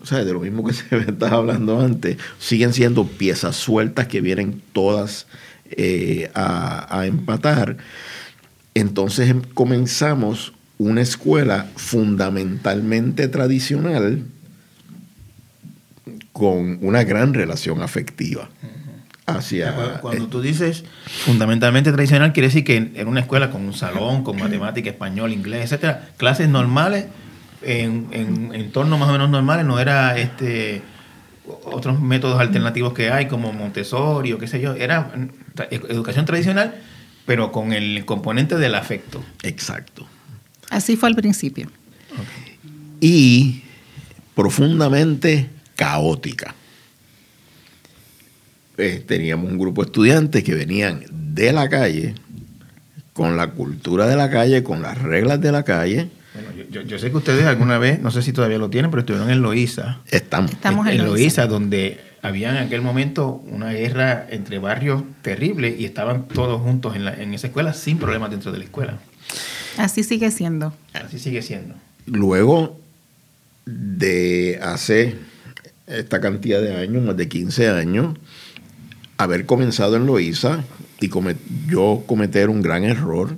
O 0.00 0.06
sea, 0.06 0.24
de 0.24 0.32
lo 0.32 0.40
mismo 0.40 0.64
que 0.64 0.72
se 0.74 0.96
estaba 0.96 1.38
hablando 1.38 1.80
antes, 1.80 2.18
siguen 2.38 2.72
siendo 2.72 3.06
piezas 3.06 3.56
sueltas 3.56 4.06
que 4.06 4.20
vienen 4.20 4.62
todas 4.72 5.26
eh, 5.70 6.30
a, 6.34 6.98
a 6.98 7.06
empatar. 7.06 7.76
Entonces 8.74 9.28
em- 9.30 9.42
comenzamos 9.54 10.52
una 10.78 11.00
escuela 11.00 11.66
fundamentalmente 11.76 13.28
tradicional 13.28 14.22
con 16.32 16.78
una 16.82 17.02
gran 17.02 17.34
relación 17.34 17.82
afectiva 17.82 18.48
hacia... 19.26 19.74
Cuando, 19.74 20.00
cuando 20.00 20.26
tú 20.28 20.40
dices 20.40 20.84
fundamentalmente 21.06 21.92
tradicional, 21.92 22.32
quiere 22.32 22.46
decir 22.46 22.64
que 22.64 22.92
era 22.94 23.08
una 23.08 23.20
escuela 23.20 23.50
con 23.50 23.64
un 23.64 23.74
salón, 23.74 24.22
con 24.22 24.38
matemática, 24.38 24.88
español, 24.88 25.32
inglés, 25.32 25.64
etcétera, 25.64 26.10
clases 26.16 26.48
normales, 26.48 27.06
en, 27.62 28.06
en 28.12 28.54
entornos 28.54 28.98
más 29.00 29.08
o 29.08 29.12
menos 29.12 29.28
normales, 29.30 29.66
no 29.66 29.80
era 29.80 30.16
este 30.16 30.80
otros 31.64 32.00
métodos 32.00 32.40
alternativos 32.40 32.92
que 32.92 33.10
hay, 33.10 33.26
como 33.26 33.52
Montessori 33.52 34.32
o 34.32 34.38
qué 34.38 34.46
sé 34.46 34.60
yo, 34.60 34.74
era 34.74 35.12
educación 35.70 36.24
tradicional, 36.24 36.80
pero 37.26 37.52
con 37.52 37.72
el 37.72 38.04
componente 38.04 38.56
del 38.56 38.74
afecto. 38.74 39.22
Exacto. 39.42 40.06
Así 40.70 40.96
fue 40.96 41.08
al 41.08 41.14
principio. 41.14 41.70
y 43.00 43.62
profundamente 44.34 45.48
caótica. 45.76 46.54
Eh, 48.76 49.02
teníamos 49.04 49.50
un 49.50 49.58
grupo 49.58 49.82
de 49.82 49.86
estudiantes 49.86 50.44
que 50.44 50.54
venían 50.54 51.04
de 51.10 51.52
la 51.52 51.68
calle, 51.68 52.14
con 53.12 53.36
la 53.36 53.50
cultura 53.50 54.06
de 54.06 54.14
la 54.14 54.30
calle, 54.30 54.62
con 54.62 54.82
las 54.82 54.96
reglas 54.98 55.40
de 55.40 55.50
la 55.50 55.64
calle. 55.64 56.08
Bueno, 56.34 56.50
yo, 56.56 56.64
yo- 56.70 56.82
yo 56.82 56.98
sé 56.98 57.10
que 57.10 57.16
ustedes 57.16 57.44
alguna 57.46 57.78
vez, 57.78 58.00
no 58.00 58.10
sé 58.10 58.22
si 58.22 58.32
todavía 58.32 58.58
lo 58.58 58.68
tienen, 58.70 58.90
pero 58.90 59.00
estuvieron 59.00 59.30
en 59.30 59.40
Loíza. 59.42 59.98
Estamos. 60.10 60.52
Estamos 60.52 60.86
en 60.86 60.92
en 60.94 60.98
Loíza. 60.98 61.10
Loíza, 61.14 61.46
donde 61.46 62.00
había 62.22 62.50
en 62.50 62.56
aquel 62.58 62.82
momento 62.82 63.42
una 63.46 63.70
guerra 63.72 64.26
entre 64.30 64.58
barrios 64.58 65.02
terrible 65.22 65.74
y 65.78 65.84
estaban 65.84 66.28
todos 66.28 66.60
juntos 66.60 66.96
en, 66.96 67.04
la- 67.04 67.14
en 67.14 67.32
esa 67.34 67.46
escuela 67.48 67.72
sin 67.72 67.98
problemas 67.98 68.30
dentro 68.30 68.52
de 68.52 68.58
la 68.58 68.64
escuela. 68.64 68.98
Así 69.78 70.02
sigue 70.04 70.30
siendo. 70.30 70.72
Así 70.92 71.18
sigue 71.18 71.42
siendo. 71.42 71.74
Luego 72.06 72.80
de 73.66 74.58
hace 74.62 75.16
esta 75.86 76.20
cantidad 76.20 76.60
de 76.60 76.76
años, 76.76 77.02
más 77.02 77.16
de 77.16 77.28
15 77.28 77.68
años, 77.68 78.16
haber 79.16 79.46
comenzado 79.46 79.96
en 79.96 80.06
Loíza 80.06 80.64
y 81.00 81.08
come- 81.08 81.36
yo 81.68 82.02
cometer 82.06 82.50
un 82.50 82.62
gran 82.62 82.84
error, 82.84 83.36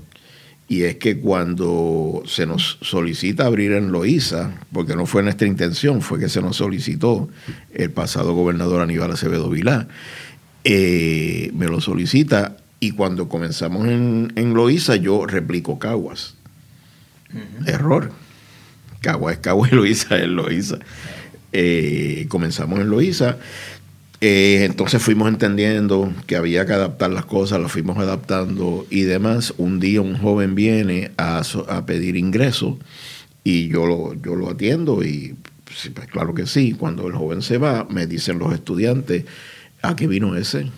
y 0.71 0.85
es 0.85 0.99
que 0.99 1.19
cuando 1.19 2.23
se 2.27 2.47
nos 2.47 2.79
solicita 2.81 3.45
abrir 3.45 3.73
en 3.73 3.91
Loíza, 3.91 4.53
porque 4.71 4.95
no 4.95 5.05
fue 5.05 5.25
nuestra 5.25 5.49
intención, 5.49 6.01
fue 6.01 6.21
que 6.21 6.29
se 6.29 6.41
nos 6.41 6.59
solicitó 6.59 7.29
el 7.75 7.91
pasado 7.91 8.35
gobernador 8.35 8.81
Aníbal 8.81 9.11
Acevedo 9.11 9.51
Vilá, 9.51 9.89
eh, 10.63 11.51
me 11.55 11.67
lo 11.67 11.81
solicita 11.81 12.57
y 12.79 12.93
cuando 12.93 13.29
comenzamos 13.29 13.89
en, 13.89 14.33
en 14.37 14.55
Loíza 14.55 14.95
yo 14.95 15.27
replico 15.27 15.81
Caguas. 15.81 16.37
Error. 17.67 18.13
Caguas 19.01 19.35
es 19.35 19.41
Caguas 19.41 19.73
y 19.73 19.75
Loíza 19.75 20.19
es 20.19 20.29
Loíza. 20.29 20.79
Eh, 21.51 22.27
comenzamos 22.29 22.79
en 22.79 22.91
Loíza. 22.91 23.39
Eh, 24.21 24.65
entonces 24.65 25.03
fuimos 25.03 25.29
entendiendo 25.29 26.13
que 26.27 26.37
había 26.37 26.67
que 26.67 26.75
adaptar 26.75 27.11
las 27.11 27.25
cosas, 27.25 27.59
las 27.59 27.73
fuimos 27.73 27.97
adaptando 27.97 28.87
y 28.91 29.03
demás. 29.03 29.55
Un 29.57 29.81
día 29.81 30.03
un 30.03 30.19
joven 30.19 30.55
viene 30.55 31.11
a, 31.17 31.43
pedir 31.87 32.17
ingreso 32.17 32.79
y 33.45 33.69
yo 33.69 33.87
lo, 33.87 34.15
yo 34.15 34.35
lo 34.35 34.51
atiendo 34.51 35.03
y 35.03 35.37
pues, 35.65 35.91
claro 36.09 36.35
que 36.35 36.47
sí. 36.47 36.75
Cuando 36.75 37.07
el 37.07 37.15
joven 37.15 37.41
se 37.41 37.57
va, 37.57 37.87
me 37.89 38.07
dicen 38.07 38.39
los 38.39 38.53
estudiantes, 38.53 39.25
¿a 39.81 39.97
qué 39.97 40.07
vino 40.07 40.37
ese? 40.37 40.71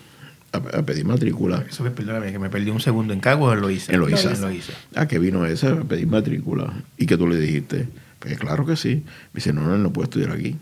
A, 0.53 0.57
a 0.57 0.85
pedir 0.85 1.03
matrícula. 1.03 1.65
Eso 1.69 1.83
que, 1.83 1.91
perdóname, 1.91 2.31
que 2.31 2.39
me 2.39 2.49
perdí 2.49 2.69
un 2.69 2.79
segundo 2.79 3.11
en 3.11 3.19
Caguas 3.19 3.51
o 3.51 3.53
en 3.55 3.61
Loíza. 3.61 3.91
En. 3.91 3.95
En 3.95 4.41
Loíza. 4.41 4.73
¿A 4.95 5.07
qué 5.09 5.19
vino 5.19 5.45
ese 5.45 5.67
a 5.67 5.81
pedir 5.81 6.07
matrícula? 6.07 6.73
¿Y 6.97 7.07
que 7.07 7.17
tú 7.17 7.27
le 7.27 7.37
dijiste? 7.37 7.89
Pues 8.19 8.37
claro 8.37 8.65
que 8.65 8.77
sí. 8.77 9.03
Me 9.33 9.39
dice, 9.39 9.51
no, 9.51 9.67
no, 9.67 9.77
no 9.77 9.91
puede 9.91 10.05
estudiar 10.05 10.31
aquí. 10.31 10.55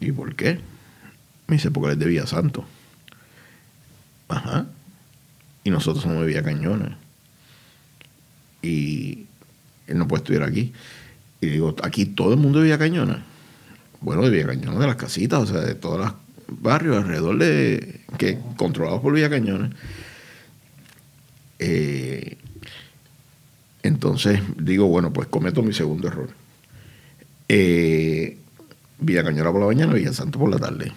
¿Y 0.00 0.10
por 0.10 0.34
qué? 0.34 0.58
Dice, 1.54 1.70
porque 1.70 1.86
él 1.86 1.92
es 1.92 1.98
de 2.00 2.06
Villa 2.06 2.26
Santo. 2.26 2.64
Ajá. 4.28 4.66
Y 5.62 5.70
nosotros 5.70 6.02
somos 6.02 6.20
de 6.20 6.26
Villa 6.26 6.42
Cañona. 6.42 6.98
Y 8.60 9.26
él 9.86 9.98
no 9.98 10.08
puede 10.08 10.22
estudiar 10.22 10.42
aquí. 10.42 10.72
Y 11.40 11.46
digo, 11.46 11.76
aquí 11.82 12.06
todo 12.06 12.32
el 12.32 12.40
mundo 12.40 12.58
de 12.58 12.64
Villa 12.64 12.78
Cañona. 12.78 13.24
Bueno, 14.00 14.22
de 14.22 14.30
Villa 14.30 14.46
Cañona, 14.46 14.80
de 14.80 14.86
las 14.86 14.96
casitas, 14.96 15.40
o 15.40 15.46
sea, 15.46 15.60
de 15.60 15.74
todos 15.74 16.00
los 16.00 16.12
barrios 16.60 16.96
alrededor 16.96 17.38
de. 17.38 18.00
que 18.18 18.38
controlados 18.56 19.00
por 19.00 19.14
Villa 19.14 19.30
Cañona. 19.30 19.70
Eh, 21.60 22.36
entonces 23.84 24.40
digo, 24.58 24.86
bueno, 24.88 25.12
pues 25.12 25.28
cometo 25.28 25.62
mi 25.62 25.72
segundo 25.72 26.08
error. 26.08 26.30
Eh, 27.48 28.38
Villa 28.98 29.22
Cañona 29.22 29.52
por 29.52 29.60
la 29.60 29.66
mañana, 29.66 29.92
Villa 29.92 30.12
Santo 30.12 30.38
por 30.38 30.50
la 30.50 30.58
tarde, 30.58 30.92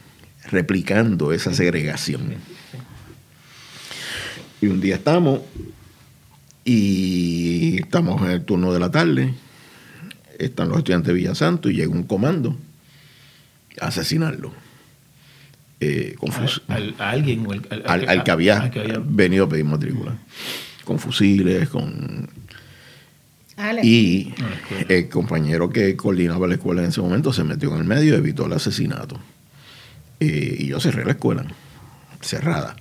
replicando 0.52 1.32
esa 1.34 1.54
segregación. 1.54 2.36
Y 4.62 4.68
un 4.68 4.82
día 4.82 4.96
estamos 4.96 5.42
y 6.66 7.78
estamos 7.80 8.22
en 8.24 8.32
el 8.32 8.44
turno 8.44 8.74
de 8.74 8.80
la 8.80 8.92
tarde, 8.92 9.34
están 10.38 10.70
los 10.70 10.80
estudiantes 10.80 11.08
de 11.08 11.14
Villa 11.14 11.36
Santo 11.36 11.70
y 11.70 11.76
llega 11.76 11.90
un 11.92 12.04
comando 12.04 12.58
a 13.80 13.88
asesinarlo. 13.88 14.54
Eh, 15.80 16.16
Al- 16.68 16.96
a 16.98 17.10
alguien 17.12 17.46
o 17.46 17.54
el- 17.54 17.68
al, 17.70 17.84
al, 17.86 18.10
al 18.10 18.24
que 18.24 18.32
había 18.32 18.60
al 18.62 18.72
que 18.72 18.80
había- 18.80 19.00
venido 19.04 19.46
a 19.46 19.50
pedir 19.50 19.66
matrícula. 19.66 20.18
Con 20.84 20.98
fusiles, 21.00 21.70
con... 21.70 22.28
Alex. 23.58 23.86
Y 23.86 24.34
el 24.88 25.10
compañero 25.10 25.70
que 25.70 25.96
coordinaba 25.96 26.48
la 26.48 26.56
escuela 26.56 26.82
en 26.84 26.90
ese 26.90 27.02
momento 27.02 27.32
se 27.34 27.44
metió 27.44 27.74
en 27.74 27.82
el 27.82 27.84
medio 27.88 28.14
y 28.16 28.18
evitó 28.18 28.46
el 28.46 28.54
asesinato. 28.54 29.20
Eh, 30.20 30.56
y 30.60 30.68
yo 30.68 30.80
cerré 30.80 31.06
la 31.06 31.12
escuela, 31.12 31.46
cerrada. 32.22 32.76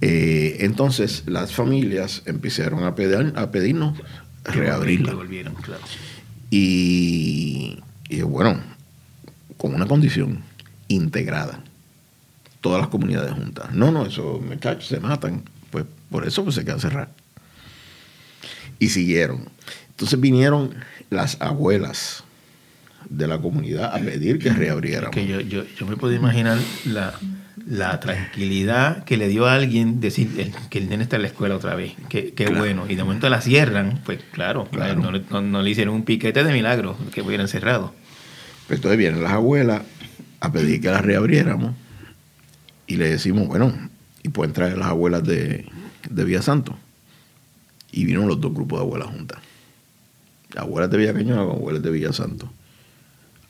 Eh, 0.00 0.58
entonces 0.60 1.24
las 1.26 1.52
familias 1.52 2.22
empezaron 2.26 2.84
a, 2.84 2.94
pedir, 2.94 3.32
a 3.36 3.50
pedirnos 3.50 3.98
reabrirla. 4.44 5.12
Claro. 5.62 5.82
Y, 6.50 7.80
y 8.08 8.22
bueno, 8.22 8.60
con 9.56 9.74
una 9.74 9.86
condición 9.86 10.42
integrada. 10.88 11.62
Todas 12.60 12.80
las 12.80 12.88
comunidades 12.88 13.32
juntas. 13.32 13.72
No, 13.72 13.92
no, 13.92 14.06
esos 14.06 14.40
muchachos 14.40 14.86
se 14.88 15.00
matan. 15.00 15.44
Pues 15.70 15.84
por 16.10 16.26
eso 16.26 16.42
pues, 16.42 16.56
se 16.56 16.64
quedan 16.64 16.80
cerradas. 16.80 17.10
Y 18.78 18.88
siguieron. 18.88 19.48
Entonces 19.90 20.18
vinieron 20.18 20.74
las 21.10 21.40
abuelas 21.40 22.24
de 23.10 23.26
la 23.26 23.38
comunidad 23.38 23.94
a 23.94 23.98
pedir 23.98 24.38
que 24.38 24.50
reabriéramos. 24.50 25.14
Que 25.14 25.26
yo, 25.26 25.40
yo, 25.40 25.64
yo 25.78 25.86
me 25.86 25.96
puedo 25.96 26.12
imaginar 26.14 26.58
la, 26.84 27.14
la 27.66 27.98
tranquilidad 28.00 29.04
que 29.04 29.16
le 29.16 29.28
dio 29.28 29.46
a 29.46 29.54
alguien 29.54 30.00
decir 30.00 30.30
el- 30.38 30.52
que 30.70 30.78
el 30.78 30.88
nene 30.88 31.02
está 31.04 31.16
en 31.16 31.22
la 31.22 31.28
escuela 31.28 31.56
otra 31.56 31.74
vez. 31.74 31.92
Qué, 32.08 32.32
qué 32.34 32.44
Claro. 32.46 32.58
bueno. 32.60 32.84
Y 32.88 32.94
de 32.96 33.04
momento 33.04 33.28
la 33.30 33.40
cierran. 33.40 34.00
Pues 34.04 34.20
claro, 34.32 34.66
Claro. 34.70 35.00
No, 35.00 35.12
le- 35.12 35.22
no- 35.30 35.40
no 35.40 35.62
le 35.62 35.70
hicieron 35.70 35.94
un 35.94 36.04
piquete 36.04 36.44
de 36.44 36.52
milagro 36.52 36.96
que 37.12 37.22
hubieran 37.22 37.48
cerrado. 37.48 37.94
Pues 38.66 38.78
entonces 38.78 38.98
vienen 38.98 39.22
las 39.22 39.32
abuelas 39.32 39.82
a 40.40 40.52
pedir 40.52 40.80
que 40.80 40.88
las 40.90 41.02
reabriéramos 41.02 41.74
y 42.86 42.96
le 42.96 43.08
decimos, 43.08 43.46
bueno, 43.48 43.72
y 44.22 44.28
pueden 44.28 44.52
traer 44.52 44.76
las 44.78 44.88
abuelas 44.88 45.24
de, 45.24 45.66
de 46.10 46.24
Villa 46.24 46.42
Santo. 46.42 46.76
Y 47.90 48.00
vinieron 48.04 48.28
los 48.28 48.38
dos 48.40 48.52
grupos 48.52 48.78
de 48.80 48.84
abuelas 48.84 49.08
juntas. 49.08 49.38
Abuelas 50.56 50.90
de 50.90 50.98
Villa 50.98 51.12
con 51.12 51.30
abuelas 51.38 51.82
de 51.82 51.90
Villa 51.90 52.12
Santo. 52.12 52.50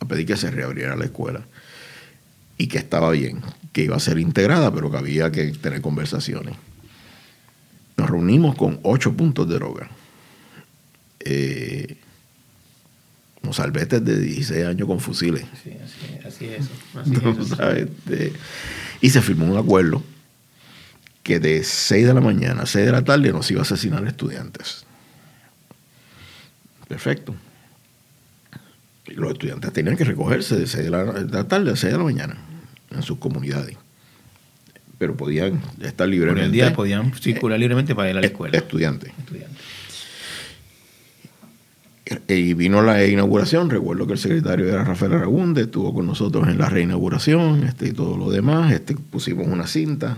A 0.00 0.04
pedir 0.06 0.26
que 0.26 0.36
se 0.36 0.50
reabriera 0.50 0.96
la 0.96 1.04
escuela. 1.04 1.42
Y 2.56 2.66
que 2.68 2.78
estaba 2.78 3.10
bien, 3.10 3.40
que 3.72 3.82
iba 3.84 3.96
a 3.96 4.00
ser 4.00 4.18
integrada, 4.18 4.72
pero 4.74 4.90
que 4.90 4.96
había 4.98 5.30
que 5.30 5.52
tener 5.52 5.80
conversaciones. 5.80 6.54
Nos 7.96 8.10
reunimos 8.10 8.56
con 8.56 8.80
ocho 8.82 9.12
puntos 9.14 9.48
de 9.48 9.54
droga. 9.56 9.88
Eh, 11.20 11.96
mozalbetes 13.42 14.04
de 14.04 14.18
16 14.20 14.66
años 14.66 14.86
con 14.88 15.00
fusiles. 15.00 15.44
Sí, 15.62 15.72
así, 15.82 16.26
así 16.26 16.44
es. 16.46 16.66
Así 16.94 17.40
es. 17.40 17.48
sabes, 17.56 17.88
de- 18.06 18.32
y 19.00 19.10
se 19.10 19.22
firmó 19.22 19.46
un 19.46 19.56
acuerdo 19.56 20.02
que 21.22 21.38
de 21.38 21.62
6 21.62 22.06
de 22.06 22.14
la 22.14 22.20
mañana 22.20 22.62
a 22.62 22.66
6 22.66 22.86
de 22.86 22.92
la 22.92 23.04
tarde 23.04 23.32
nos 23.32 23.50
iba 23.50 23.60
a 23.60 23.62
asesinar 23.62 24.04
estudiantes. 24.06 24.84
Perfecto. 26.88 27.34
Los 29.14 29.32
estudiantes 29.32 29.72
tenían 29.72 29.96
que 29.96 30.04
recogerse 30.04 30.56
de 30.56 30.66
6 30.66 30.84
de 30.84 30.90
la, 30.90 31.04
de 31.04 31.32
la 31.32 31.44
tarde 31.44 31.72
a 31.72 31.76
6 31.76 31.92
de 31.92 31.98
la 31.98 32.04
mañana 32.04 32.36
en 32.90 33.02
sus 33.02 33.18
comunidades. 33.18 33.76
pero 34.98 35.16
podían 35.16 35.60
estar 35.80 36.06
Por 36.06 36.08
libremente. 36.08 36.44
el 36.44 36.52
día 36.52 36.72
podían 36.72 37.14
circular 37.14 37.58
libremente 37.58 37.94
para 37.94 38.10
ir 38.10 38.16
a 38.16 38.20
la 38.20 38.26
eh, 38.26 38.30
escuela. 38.30 38.58
Estudiantes. 38.58 39.12
Y 42.26 42.54
vino 42.54 42.80
la 42.82 43.04
inauguración, 43.04 43.68
recuerdo 43.68 44.06
que 44.06 44.14
el 44.14 44.18
secretario 44.18 44.66
era 44.66 44.82
Rafael 44.82 45.12
Aragunde, 45.12 45.62
estuvo 45.62 45.92
con 45.92 46.06
nosotros 46.06 46.48
en 46.48 46.56
la 46.56 46.70
reinauguración 46.70 47.64
este, 47.64 47.88
y 47.88 47.92
todo 47.92 48.16
lo 48.16 48.30
demás, 48.30 48.72
este, 48.72 48.94
pusimos 48.96 49.46
una 49.46 49.66
cinta, 49.66 50.16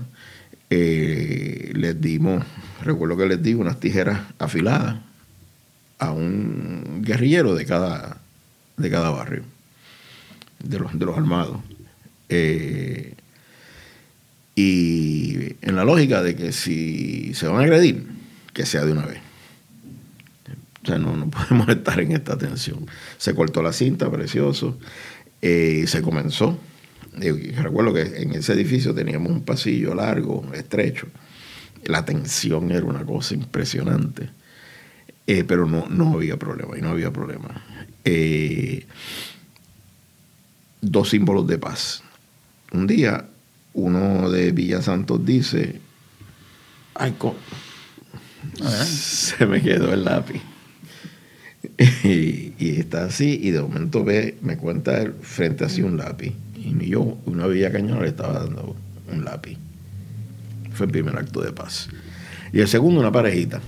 eh, 0.71 1.73
les 1.75 2.01
dimos, 2.01 2.45
recuerdo 2.85 3.17
que 3.17 3.27
les 3.27 3.43
di 3.43 3.55
unas 3.55 3.81
tijeras 3.81 4.21
afiladas 4.39 4.99
a 5.99 6.13
un 6.13 7.03
guerrillero 7.03 7.57
de 7.57 7.67
cada, 7.67 8.20
de 8.81 8.91
cada 8.91 9.11
barrio, 9.11 9.43
de 10.63 10.79
los, 10.79 10.99
de 10.99 11.05
los 11.05 11.17
armados. 11.17 11.59
Eh, 12.29 13.15
y 14.55 15.57
en 15.63 15.77
la 15.77 15.85
lógica 15.85 16.23
de 16.23 16.37
que 16.37 16.53
si 16.53 17.35
se 17.35 17.47
van 17.47 17.61
a 17.61 17.65
agredir, 17.65 18.07
que 18.53 18.67
sea 18.67 18.85
de 18.85 18.93
una 18.93 19.07
vez. 19.07 19.21
O 20.83 20.87
sea, 20.87 20.99
no, 20.99 21.17
no 21.17 21.31
podemos 21.31 21.69
estar 21.71 22.01
en 22.01 22.13
esta 22.13 22.37
tensión. 22.37 22.87
Se 23.19 23.35
cortó 23.35 23.63
la 23.63 23.73
cinta, 23.73 24.11
precioso, 24.11 24.79
eh, 25.43 25.85
se 25.87 26.03
comenzó. 26.03 26.59
Y 27.21 27.31
recuerdo 27.53 27.93
que 27.93 28.03
en 28.23 28.35
ese 28.35 28.53
edificio 28.53 28.95
teníamos 28.95 29.33
un 29.33 29.43
pasillo 29.43 29.95
largo, 29.95 30.45
estrecho. 30.55 31.09
La 31.85 32.05
tensión 32.05 32.71
era 32.71 32.85
una 32.85 33.05
cosa 33.05 33.35
impresionante. 33.35 34.31
Eh, 35.27 35.45
pero 35.45 35.67
no, 35.67 35.87
no 35.89 36.15
había 36.15 36.37
problema, 36.37 36.77
y 36.77 36.83
no 36.83 36.91
había 36.91 37.13
problema. 37.13 37.63
Eh, 38.13 38.87
dos 40.81 41.11
símbolos 41.11 41.47
de 41.47 41.59
paz. 41.59 42.03
Un 42.73 42.89
día, 42.89 43.27
uno 43.73 44.29
de 44.31 44.51
Villa 44.51 44.83
Santos 44.83 45.25
dice, 45.25 45.81
ay, 46.97 47.15
se 48.85 49.47
me 49.47 49.63
quedó 49.63 49.93
el 49.93 50.05
lápiz. 50.05 50.41
Y, 52.03 52.55
y 52.59 52.81
está 52.81 53.05
así, 53.05 53.39
y 53.41 53.53
de 53.53 53.63
momento 53.63 54.03
ve, 54.03 54.37
me 54.43 54.57
cuenta 54.57 55.01
él 55.01 55.15
frente 55.23 55.65
así 55.65 55.83
un 55.83 55.97
lápiz. 55.97 56.33
Y 56.57 56.87
yo, 56.89 57.17
una 57.27 57.47
Villa 57.47 57.71
Cañón, 57.71 58.03
le 58.03 58.09
estaba 58.09 58.41
dando 58.41 58.75
un 59.13 59.25
lápiz. 59.25 59.57
Fue 60.73 60.87
el 60.87 60.93
primer 60.93 61.17
acto 61.17 61.43
de 61.43 61.53
paz. 61.53 61.89
Y 62.53 62.59
el 62.59 62.67
segundo, 62.67 63.01
una 63.01 63.13
parejita. 63.13 63.61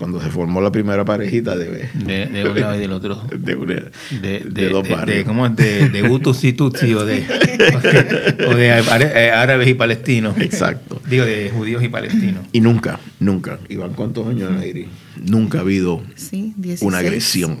Cuando 0.00 0.18
se 0.22 0.30
formó 0.30 0.62
la 0.62 0.72
primera 0.72 1.04
parejita 1.04 1.54
de, 1.56 1.86
De, 1.92 2.24
de 2.24 2.48
un 2.48 2.58
lado 2.58 2.74
y 2.74 2.78
del 2.78 2.90
otro. 2.92 3.22
de, 3.38 3.54
una- 3.54 3.74
De, 4.22 4.40
de 4.48 4.68
dos 4.70 4.82
de- 4.88 4.94
barrios. 4.94 5.18
de- 5.18 5.24
¿cómo 5.24 5.44
es? 5.44 5.54
De, 5.54 5.90
de 5.90 6.02
Hutus 6.08 6.42
y 6.44 6.54
Tutsi 6.54 6.94
o 6.94 7.04
de, 7.04 7.18
o 8.48 8.54
de, 8.54 8.68
eh, 8.68 9.30
árabes 9.30 9.68
y 9.68 9.74
palestinos. 9.74 10.38
Exacto. 10.38 11.02
Digo, 11.06 11.26
de 11.26 11.50
judíos 11.50 11.82
y 11.84 11.88
palestinos. 11.90 12.46
Y 12.50 12.62
nunca, 12.62 12.98
nunca, 13.18 13.58
Iván, 13.68 13.92
¿cuántos 13.92 14.26
años 14.26 14.50
en 14.50 14.58
Airi? 14.58 14.88
Nunca 15.22 15.58
ha 15.58 15.60
habido 15.60 16.02
Sí, 16.14 16.54
16. 16.56 16.80
una 16.88 16.98
agresión 16.98 17.58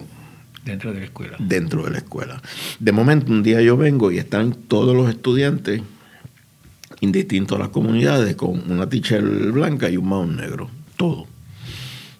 Dentro 0.64 0.94
de 0.94 1.00
la 1.00 1.04
escuela. 1.04 1.36
dentro 1.38 1.84
de 1.84 1.90
la 1.90 1.98
escuela. 1.98 2.40
De 2.78 2.92
momento, 2.92 3.30
un 3.32 3.42
día 3.42 3.60
yo 3.60 3.76
vengo 3.76 4.10
y 4.12 4.16
están 4.16 4.54
todos 4.54 4.96
los 4.96 5.10
estudiantes, 5.10 5.82
indistintos 7.00 7.56
a 7.56 7.60
las 7.60 7.68
comunidades, 7.68 8.34
con 8.36 8.70
una 8.70 8.88
teacher 8.88 9.22
blanca 9.22 9.90
y 9.90 9.98
un 9.98 10.08
maón 10.08 10.36
negro. 10.36 10.70
Todo. 10.96 11.26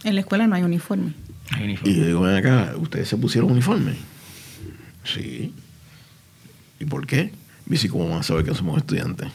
En 0.04 0.14
la 0.14 0.20
escuela 0.20 0.46
no 0.46 0.54
hay 0.54 0.62
uniforme. 0.62 1.12
Y 1.84 1.94
yo 1.94 2.06
digo, 2.06 2.20
ven 2.20 2.36
acá, 2.36 2.74
¿ustedes 2.78 3.08
se 3.08 3.16
pusieron 3.16 3.50
uniforme? 3.50 3.94
Sí. 5.04 5.52
¿Y 6.78 6.84
por 6.84 7.06
qué? 7.06 7.32
Dice, 7.66 7.88
¿cómo 7.88 8.08
van 8.08 8.20
a 8.20 8.22
saber 8.22 8.44
que 8.44 8.54
somos 8.54 8.78
estudiantes? 8.78 9.28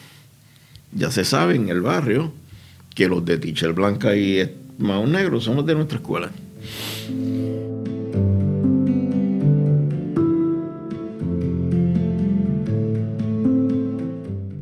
Ya 0.92 1.10
se 1.10 1.24
sabe 1.24 1.56
en 1.56 1.68
el 1.68 1.80
barrio 1.80 2.32
que 2.94 3.08
los 3.08 3.24
de 3.24 3.38
teacher 3.38 3.72
blanca 3.72 4.16
y 4.16 4.50
maón 4.78 5.12
negro 5.12 5.40
son 5.40 5.56
los 5.56 5.66
de 5.66 5.74
nuestra 5.74 5.98
escuela. 5.98 6.30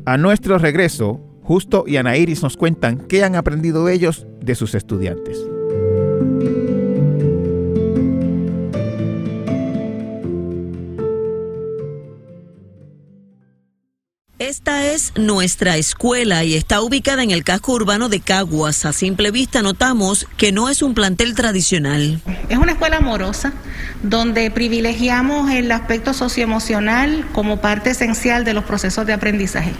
A 0.05 0.17
nuestro 0.17 0.59
regreso, 0.59 1.19
Justo 1.45 1.83
y 1.85 1.97
Ana 1.97 2.17
Iris 2.17 2.41
nos 2.41 2.57
cuentan 2.57 2.97
qué 3.07 3.23
han 3.23 3.35
aprendido 3.35 3.87
ellos 3.87 4.25
de 4.41 4.55
sus 4.55 4.73
estudiantes. 4.73 5.37
Esta 14.65 14.91
es 14.91 15.13
nuestra 15.15 15.77
escuela 15.77 16.43
y 16.43 16.55
está 16.55 16.81
ubicada 16.81 17.21
en 17.21 17.29
el 17.29 17.43
casco 17.43 17.73
urbano 17.73 18.09
de 18.09 18.19
Caguas. 18.19 18.83
A 18.87 18.93
simple 18.93 19.29
vista 19.29 19.61
notamos 19.61 20.27
que 20.37 20.51
no 20.51 20.69
es 20.69 20.81
un 20.81 20.95
plantel 20.95 21.35
tradicional. 21.35 22.19
Es 22.49 22.57
una 22.57 22.71
escuela 22.71 22.97
amorosa 22.97 23.53
donde 24.01 24.49
privilegiamos 24.49 25.51
el 25.51 25.71
aspecto 25.71 26.15
socioemocional 26.15 27.27
como 27.31 27.61
parte 27.61 27.91
esencial 27.91 28.43
de 28.43 28.55
los 28.55 28.63
procesos 28.63 29.05
de 29.05 29.13
aprendizaje. 29.13 29.71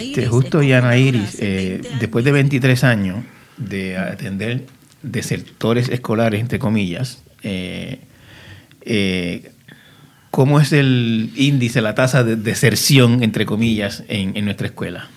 Este, 0.00 0.26
justo 0.26 0.60
y 0.60 0.72
Ana 0.72 0.96
Iris, 0.96 1.36
eh, 1.38 1.80
después 2.00 2.24
de 2.24 2.32
23 2.32 2.82
años 2.82 3.24
de 3.58 3.96
atender 3.96 4.66
desertores 5.04 5.88
escolares, 5.88 6.40
entre 6.40 6.58
comillas, 6.58 7.22
eh, 7.44 8.00
eh, 8.80 9.51
¿cómo 10.32 10.58
es 10.58 10.72
el 10.72 11.30
índice, 11.36 11.80
la 11.80 11.94
tasa 11.94 12.24
de 12.24 12.34
deserción, 12.34 13.22
entre 13.22 13.46
comillas, 13.46 14.02
en, 14.08 14.36
en 14.36 14.46
nuestra 14.46 14.66
escuela? 14.66 15.08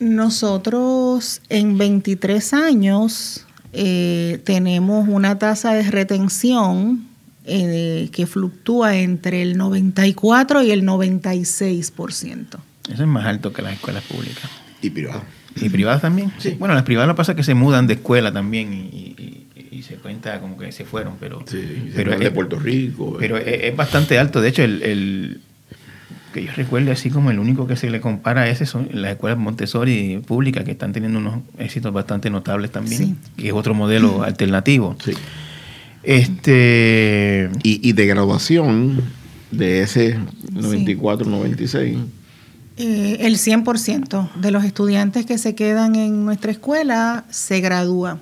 Nosotros 0.00 1.40
en 1.48 1.78
23 1.78 2.52
años 2.54 3.46
eh, 3.72 4.40
tenemos 4.44 5.08
una 5.08 5.38
tasa 5.38 5.74
de 5.74 5.82
retención 5.90 7.06
eh, 7.44 8.08
que 8.12 8.26
fluctúa 8.26 8.96
entre 8.96 9.42
el 9.42 9.58
94 9.58 10.62
y 10.62 10.70
el 10.70 10.82
96%. 10.82 12.46
Eso 12.92 13.02
es 13.02 13.08
más 13.08 13.26
alto 13.26 13.52
que 13.52 13.62
las 13.62 13.74
escuelas 13.74 14.02
públicas. 14.04 14.50
Y 14.80 14.90
privadas. 14.90 15.22
¿Y 15.56 15.68
privadas 15.68 16.02
también? 16.02 16.32
Sí. 16.38 16.56
Bueno, 16.58 16.74
las 16.74 16.84
privadas 16.84 17.08
lo 17.08 17.14
que 17.14 17.18
pasa 17.18 17.32
es 17.32 17.36
que 17.36 17.44
se 17.44 17.54
mudan 17.54 17.86
de 17.86 17.94
escuela 17.94 18.32
también 18.32 18.72
y, 18.72 19.33
se 19.84 19.96
cuenta 19.96 20.40
como 20.40 20.56
que 20.58 20.72
se 20.72 20.84
fueron, 20.84 21.14
pero... 21.20 21.44
pero 21.94 22.12
es- 22.14 22.20
de 22.20 22.30
Puerto 22.30 22.58
Rico. 22.58 23.16
Pero 23.18 23.36
es, 23.36 23.44
es 23.46 23.76
bastante 23.76 24.18
alto. 24.18 24.40
De 24.40 24.48
hecho, 24.48 24.62
el, 24.62 24.82
el- 24.82 25.40
que 26.32 26.44
yo 26.44 26.50
recuerde 26.56 26.90
así 26.90 27.10
como 27.10 27.30
el 27.30 27.38
único 27.38 27.66
que 27.68 27.76
se 27.76 27.88
le 27.90 28.00
compara 28.00 28.42
a 28.42 28.48
ese 28.48 28.66
son 28.66 28.88
las 28.92 29.12
escuelas 29.12 29.38
Montessori 29.38 30.20
públicas 30.26 30.64
que 30.64 30.72
están 30.72 30.92
teniendo 30.92 31.20
unos 31.20 31.40
éxitos 31.58 31.92
bastante 31.92 32.28
notables 32.28 32.72
también, 32.72 32.98
Sí. 33.04 33.14
que 33.36 33.46
es 33.48 33.52
otro 33.52 33.72
modelo 33.72 34.24
alternativo. 34.24 34.96
Este 36.02 37.50
y, 37.62 37.88
y 37.88 37.92
de 37.92 38.06
graduación 38.06 39.00
de 39.50 39.82
ese 39.82 40.18
94-96. 40.52 41.98
Eh, 42.76 43.16
el 43.20 43.36
100% 43.38 44.32
de 44.34 44.50
los 44.50 44.64
estudiantes 44.64 45.26
que 45.26 45.38
se 45.38 45.54
quedan 45.54 45.94
en 45.94 46.24
nuestra 46.24 46.50
escuela 46.50 47.24
se 47.30 47.60
gradúa. 47.60 48.18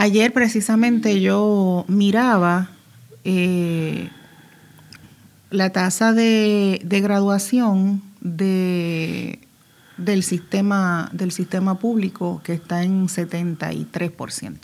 Ayer 0.00 0.32
precisamente 0.32 1.20
yo 1.20 1.84
miraba 1.88 2.70
eh, 3.24 4.08
la 5.50 5.70
tasa 5.70 6.12
de, 6.12 6.80
de 6.84 7.00
graduación 7.00 8.02
de, 8.22 9.40
del, 9.98 10.22
sistema, 10.22 11.10
del 11.12 11.32
sistema 11.32 11.78
público 11.78 12.40
que 12.44 12.54
está 12.54 12.82
en 12.82 13.08
73%. 13.08 14.56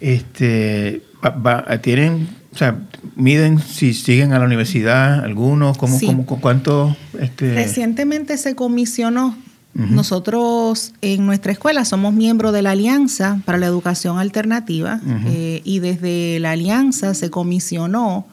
este 0.00 1.02
va- 1.22 1.30
va- 1.30 1.78
tienen, 1.82 2.28
o 2.54 2.56
sea, 2.56 2.78
miden 3.16 3.58
si 3.58 3.92
siguen 3.92 4.32
a 4.32 4.38
la 4.38 4.46
universidad 4.46 5.22
algunos, 5.24 5.76
cómo, 5.76 5.98
Sí. 5.98 6.06
cómo- 6.06 6.24
cuánto 6.24 6.96
este 7.20 7.54
Recientemente 7.54 8.38
se 8.38 8.54
comisionó, 8.54 9.36
Nosotros 9.72 10.92
en 11.00 11.26
nuestra 11.26 11.52
escuela 11.52 11.84
somos 11.84 12.12
miembros 12.12 12.52
de 12.52 12.60
la 12.60 12.72
Alianza 12.72 13.40
para 13.44 13.56
la 13.56 13.66
Educación 13.66 14.18
Alternativa 14.18 15.00
eh, 15.26 15.62
y 15.64 15.78
desde 15.78 16.40
la 16.40 16.50
Alianza 16.52 17.14
se 17.14 17.30
comisionó 17.30 18.26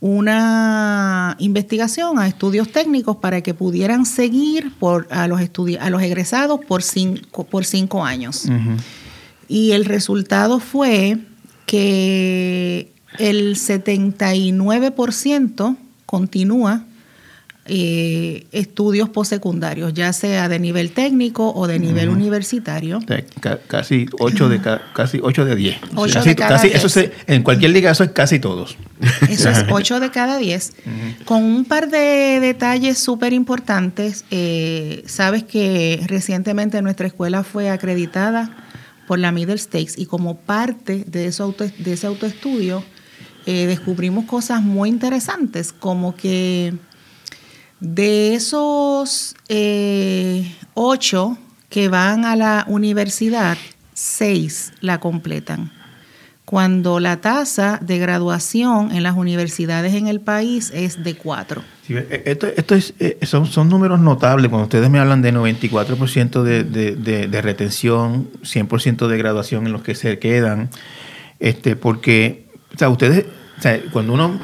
una 0.00 1.34
investigación 1.40 2.20
a 2.20 2.28
estudios 2.28 2.70
técnicos 2.70 3.16
para 3.16 3.40
que 3.42 3.54
pudieran 3.54 4.06
seguir 4.06 4.72
por, 4.78 5.08
a, 5.10 5.26
los 5.26 5.40
a 5.80 5.90
los 5.90 6.02
egresados 6.02 6.60
por 6.64 6.84
cinco, 6.84 7.42
por 7.44 7.64
cinco 7.64 8.04
años. 8.04 8.48
Y 9.48 9.72
el 9.72 9.84
resultado 9.84 10.60
fue 10.60 11.18
que 11.66 12.92
el 13.18 13.56
79% 13.56 15.76
continúa 16.06 16.84
eh, 17.68 18.46
estudios 18.52 19.08
postsecundarios, 19.10 19.92
ya 19.94 20.12
sea 20.12 20.48
de 20.48 20.58
nivel 20.58 20.92
técnico 20.92 21.52
o 21.54 21.66
de 21.66 21.78
nivel 21.78 22.08
universitario. 22.08 23.00
casi 23.66 24.06
8 24.18 24.48
de, 24.48 24.60
casi 24.94 25.20
8 25.22 25.44
de 25.44 25.56
10. 25.56 25.76
8 25.94 26.14
casi, 26.14 26.28
de 26.30 26.36
cada 26.36 26.50
casi, 26.56 26.68
10. 26.68 26.84
eso 26.84 27.00
es- 27.00 27.10
en 27.26 27.42
cualquier 27.42 27.70
liga 27.72 27.90
eso 27.90 28.04
es 28.04 28.10
casi 28.10 28.38
todos. 28.38 28.76
Eso 29.28 29.50
es 29.50 29.64
8 29.70 30.00
de 30.00 30.10
cada 30.10 30.38
10. 30.38 30.72
Con 31.24 31.42
un 31.44 31.64
par 31.64 31.90
de 31.90 32.38
detalles 32.40 32.98
súper 32.98 33.32
importantes, 33.32 34.24
eh, 34.30 35.02
sabes 35.06 35.44
que 35.44 36.00
recientemente 36.06 36.80
nuestra 36.82 37.06
escuela 37.06 37.44
fue 37.44 37.70
acreditada 37.70 38.64
por 39.06 39.18
la 39.18 39.32
Middle 39.32 39.58
Stakes 39.58 39.94
y 39.96 40.06
como 40.06 40.36
parte 40.36 41.04
de, 41.06 41.26
eso 41.26 41.44
auto- 41.44 41.64
de 41.78 41.92
ese 41.92 42.06
autoestudio 42.06 42.84
eh, 43.46 43.66
descubrimos 43.66 44.26
cosas 44.26 44.62
muy 44.62 44.90
interesantes, 44.90 45.72
como 45.72 46.14
que 46.14 46.74
de 47.80 48.34
esos 48.34 49.34
eh, 49.48 50.54
ocho 50.74 51.38
que 51.68 51.88
van 51.88 52.24
a 52.24 52.36
la 52.36 52.64
universidad, 52.68 53.56
seis 53.94 54.72
la 54.80 55.00
completan 55.00 55.72
cuando 56.48 56.98
la 56.98 57.18
tasa 57.20 57.78
de 57.82 57.98
graduación 57.98 58.90
en 58.92 59.02
las 59.02 59.14
universidades 59.18 59.92
en 59.92 60.06
el 60.06 60.22
país 60.22 60.72
es 60.74 61.04
de 61.04 61.14
4. 61.14 61.62
Sí, 61.86 61.94
eh, 61.94 62.22
Esto, 62.24 62.46
esto 62.46 62.74
es, 62.74 62.94
eh, 63.00 63.18
son, 63.26 63.44
son 63.44 63.68
números 63.68 64.00
notables. 64.00 64.48
Cuando 64.48 64.64
ustedes 64.64 64.88
me 64.88 64.98
hablan 64.98 65.20
de 65.20 65.34
94% 65.34 66.42
de, 66.42 66.64
de, 66.64 66.96
de, 66.96 67.28
de 67.28 67.42
retención, 67.42 68.30
100% 68.44 69.08
de 69.08 69.18
graduación 69.18 69.66
en 69.66 69.74
los 69.74 69.82
que 69.82 69.94
se 69.94 70.18
quedan, 70.18 70.70
este, 71.38 71.76
porque, 71.76 72.46
o 72.74 72.78
sea, 72.78 72.88
ustedes, 72.88 73.26
o 73.58 73.60
sea, 73.60 73.82
cuando 73.92 74.14
uno 74.14 74.40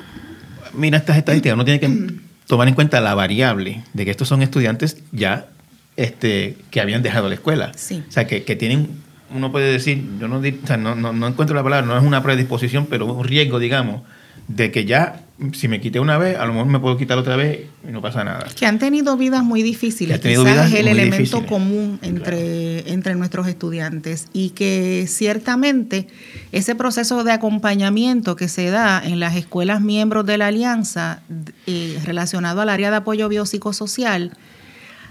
mira 0.74 0.98
estas 0.98 1.16
estadísticas, 1.16 1.54
uno 1.54 1.64
tiene 1.64 1.80
que 1.80 2.20
tomar 2.54 2.68
en 2.68 2.74
cuenta 2.74 3.00
la 3.00 3.16
variable 3.16 3.82
de 3.94 4.04
que 4.04 4.12
estos 4.12 4.28
son 4.28 4.40
estudiantes 4.40 4.98
ya 5.10 5.48
este, 5.96 6.56
que 6.70 6.80
habían 6.80 7.02
dejado 7.02 7.28
la 7.28 7.34
escuela. 7.34 7.72
Sí. 7.74 8.00
O 8.08 8.12
sea, 8.12 8.28
que, 8.28 8.44
que 8.44 8.54
tienen, 8.54 8.90
uno 9.34 9.50
puede 9.50 9.72
decir, 9.72 10.04
yo 10.20 10.28
no, 10.28 10.38
o 10.38 10.66
sea, 10.66 10.76
no, 10.76 10.94
no, 10.94 11.12
no 11.12 11.26
encuentro 11.26 11.56
la 11.56 11.64
palabra, 11.64 11.84
no 11.84 11.98
es 11.98 12.04
una 12.04 12.22
predisposición, 12.22 12.86
pero 12.86 13.06
un 13.06 13.24
riesgo, 13.24 13.58
digamos, 13.58 14.02
de 14.48 14.70
que 14.70 14.84
ya, 14.84 15.24
si 15.52 15.68
me 15.68 15.80
quité 15.80 16.00
una 16.00 16.18
vez, 16.18 16.38
a 16.38 16.44
lo 16.46 16.52
mejor 16.52 16.66
me 16.66 16.78
puedo 16.78 16.96
quitar 16.96 17.18
otra 17.18 17.36
vez 17.36 17.66
y 17.86 17.90
no 17.90 18.02
pasa 18.02 18.24
nada. 18.24 18.46
Que 18.54 18.66
han 18.66 18.78
tenido 18.78 19.16
vidas 19.16 19.42
muy 19.42 19.62
difíciles. 19.62 20.20
Quizás 20.20 20.44
vidas 20.44 20.72
es 20.72 20.80
el 20.80 20.88
elemento 20.88 21.16
difíciles. 21.18 21.48
común 21.48 21.98
entre, 22.02 22.92
entre 22.92 23.14
nuestros 23.14 23.48
estudiantes 23.48 24.28
y 24.32 24.50
que 24.50 25.06
ciertamente 25.08 26.08
ese 26.52 26.74
proceso 26.74 27.24
de 27.24 27.32
acompañamiento 27.32 28.36
que 28.36 28.48
se 28.48 28.70
da 28.70 29.02
en 29.04 29.18
las 29.20 29.36
escuelas 29.36 29.80
miembros 29.80 30.26
de 30.26 30.38
la 30.38 30.48
alianza 30.48 31.22
eh, 31.66 31.98
relacionado 32.04 32.60
al 32.60 32.68
área 32.68 32.90
de 32.90 32.96
apoyo 32.96 33.28
biopsicosocial 33.28 34.32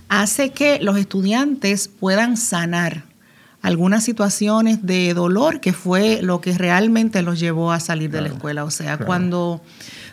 hace 0.09 0.51
que 0.51 0.79
los 0.79 0.97
estudiantes 0.97 1.87
puedan 1.87 2.37
sanar 2.37 3.12
algunas 3.63 4.03
situaciones 4.03 4.85
de 4.85 5.13
dolor 5.15 5.59
que 5.61 5.73
fue 5.73 6.21
lo 6.21 6.39
que 6.41 6.55
realmente 6.55 7.23
los 7.23 7.39
llevó 7.39 7.71
a 7.71 7.79
salir 7.79 8.11
de 8.11 8.21
la 8.21 8.27
escuela. 8.27 8.63
O 8.65 8.69
sea, 8.69 8.97
claro. 8.97 9.05
cuando 9.05 9.61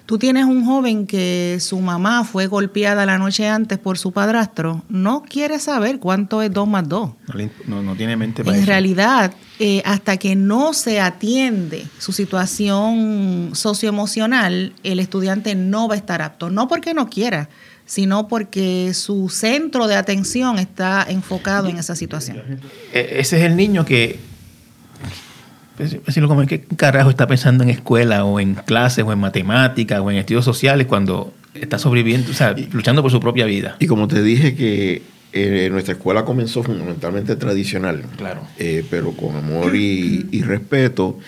tú 0.06 0.18
tienes 0.18 0.44
un 0.46 0.64
joven 0.64 1.06
que 1.06 1.58
su 1.60 1.78
mamá 1.80 2.24
fue 2.24 2.46
golpeada 2.46 3.04
la 3.06 3.18
noche 3.18 3.48
antes 3.48 3.78
por 3.78 3.98
su 3.98 4.12
padrastro, 4.12 4.82
no 4.88 5.22
quiere 5.22 5.58
saber 5.58 5.98
cuánto 5.98 6.40
es 6.42 6.52
2 6.52 6.66
más 6.68 6.88
2. 6.88 7.10
No, 7.28 7.34
le- 7.34 7.50
no- 7.66 7.82
no 7.82 7.94
tiene 7.96 8.16
mente 8.16 8.42
para 8.44 8.56
En 8.56 8.62
eso. 8.62 8.70
realidad, 8.70 9.32
eh, 9.58 9.82
hasta 9.84 10.16
que 10.16 10.34
no 10.36 10.72
se 10.72 11.00
atiende 11.00 11.86
su 11.98 12.12
situación 12.12 13.50
socioemocional, 13.54 14.72
el 14.84 15.00
estudiante 15.00 15.54
no 15.54 15.88
va 15.88 15.94
a 15.94 15.98
estar 15.98 16.22
apto. 16.22 16.50
No 16.50 16.68
porque 16.68 16.94
no 16.94 17.08
quiera, 17.10 17.48
sino 17.90 18.28
porque 18.28 18.94
su 18.94 19.28
centro 19.30 19.88
de 19.88 19.96
atención 19.96 20.60
está 20.60 21.04
enfocado 21.08 21.66
en 21.68 21.76
esa 21.76 21.96
situación. 21.96 22.40
E- 22.94 23.16
ese 23.18 23.38
es 23.40 23.44
el 23.44 23.56
niño 23.56 23.84
que, 23.84 24.20
pues, 25.76 25.96
decirlo 26.06 26.28
como, 26.28 26.46
¿qué 26.46 26.60
carajo 26.60 27.10
está 27.10 27.26
pensando 27.26 27.64
en 27.64 27.70
escuela 27.70 28.24
o 28.24 28.38
en 28.38 28.54
clases 28.54 29.04
o 29.04 29.12
en 29.12 29.18
matemáticas 29.18 29.98
o 29.98 30.08
en 30.08 30.18
estudios 30.18 30.44
sociales 30.44 30.86
cuando 30.86 31.34
está 31.52 31.80
sobreviviendo, 31.80 32.30
o 32.30 32.34
sea, 32.34 32.54
luchando 32.70 33.02
por 33.02 33.10
su 33.10 33.18
propia 33.18 33.44
vida? 33.46 33.74
Y 33.80 33.88
como 33.88 34.06
te 34.06 34.22
dije 34.22 34.54
que 34.54 35.02
eh, 35.32 35.68
nuestra 35.72 35.94
escuela 35.94 36.24
comenzó 36.24 36.62
fundamentalmente 36.62 37.34
tradicional, 37.34 38.04
Claro. 38.16 38.42
eh, 38.58 38.84
pero 38.88 39.10
con 39.16 39.34
amor 39.34 39.74
y, 39.74 40.28
y 40.30 40.42
respeto, 40.42 41.18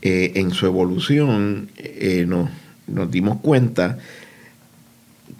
eh, 0.00 0.32
en 0.36 0.52
su 0.52 0.64
evolución 0.64 1.68
eh, 1.76 2.24
nos, 2.26 2.48
nos 2.86 3.10
dimos 3.10 3.40
cuenta 3.42 3.98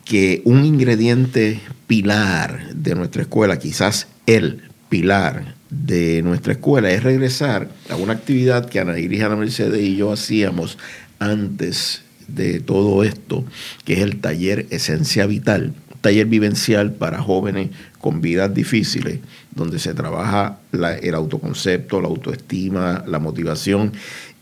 que 0.08 0.40
un 0.44 0.64
ingrediente 0.64 1.60
pilar 1.86 2.74
de 2.74 2.94
nuestra 2.94 3.22
escuela, 3.22 3.58
quizás 3.58 4.08
el 4.26 4.62
pilar 4.88 5.54
de 5.68 6.22
nuestra 6.22 6.54
escuela, 6.54 6.90
es 6.90 7.02
regresar 7.02 7.68
a 7.90 7.96
una 7.96 8.14
actividad 8.14 8.70
que 8.70 8.80
Ana 8.80 8.98
Iris, 8.98 9.22
Ana 9.22 9.36
Mercedes 9.36 9.82
y 9.82 9.96
yo 9.96 10.10
hacíamos 10.10 10.78
antes 11.18 12.02
de 12.26 12.60
todo 12.60 13.04
esto, 13.04 13.44
que 13.84 13.94
es 13.94 13.98
el 14.00 14.18
taller 14.20 14.66
Esencia 14.70 15.26
Vital, 15.26 15.74
taller 16.00 16.26
vivencial 16.26 16.94
para 16.94 17.20
jóvenes 17.20 17.68
con 18.00 18.22
vidas 18.22 18.54
difíciles, 18.54 19.20
donde 19.54 19.78
se 19.78 19.92
trabaja 19.92 20.58
el 20.72 21.14
autoconcepto, 21.14 22.00
la 22.00 22.08
autoestima, 22.08 23.04
la 23.06 23.18
motivación 23.18 23.92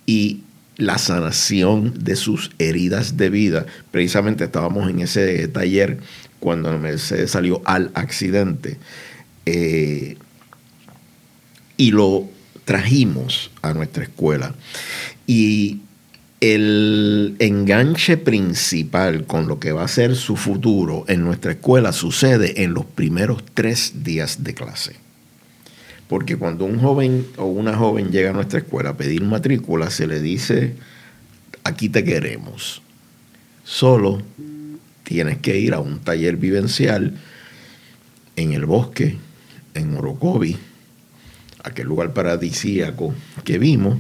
y 0.07 0.43
la 0.77 0.99
sanación 0.99 1.95
de 2.05 2.17
sus 2.17 2.51
heridas 2.59 3.17
de 3.17 3.31
vida. 3.31 3.67
Precisamente 3.91 4.45
estábamos 4.45 4.91
en 4.91 5.01
ese 5.01 5.49
taller 5.49 5.99
cuando 6.39 6.77
Mercedes 6.79 7.31
salió 7.31 7.63
al 7.65 7.91
accidente 7.95 8.77
eh, 9.47 10.17
y 11.77 11.91
lo 11.93 12.29
trajimos 12.65 13.51
a 13.63 13.73
nuestra 13.73 14.05
escuela. 14.05 14.55
Y 15.27 15.81
el 16.41 17.37
enganche 17.39 18.19
principal 18.19 19.25
con 19.25 19.49
lo 19.49 19.59
que 19.59 19.73
va 19.73 19.85
a 19.85 19.89
ser 19.89 20.15
su 20.17 20.37
futuro 20.37 21.05
en 21.09 21.25
nuestra 21.25 21.53
escuela 21.53 21.93
sucede 21.93 22.63
en 22.63 22.75
los 22.75 22.85
primeros 22.85 23.43
tres 23.55 24.05
días 24.05 24.45
de 24.45 24.55
clase. 24.55 25.06
Porque 26.09 26.37
cuando 26.37 26.65
un 26.65 26.79
joven 26.79 27.27
o 27.37 27.47
una 27.47 27.77
joven 27.77 28.11
llega 28.11 28.31
a 28.31 28.33
nuestra 28.33 28.61
escuela 28.61 28.91
a 28.91 28.97
pedir 28.97 29.23
matrícula, 29.23 29.91
se 29.91 30.07
le 30.07 30.21
dice, 30.21 30.75
aquí 31.65 31.89
te 31.89 32.05
queremos. 32.05 32.81
Solo 33.65 34.23
tienes 35.03 35.39
que 35.39 35.59
ir 35.59 35.75
a 35.75 35.81
un 35.81 35.99
taller 35.99 36.37
vivencial 36.37 37.17
en 38.37 38.53
el 38.53 38.67
bosque, 38.67 39.19
en 39.75 39.97
Orocovi, 39.97 40.57
aquel 41.65 41.89
lugar 41.89 42.13
paradisíaco 42.13 43.13
que 43.45 43.59
vimos, 43.59 43.99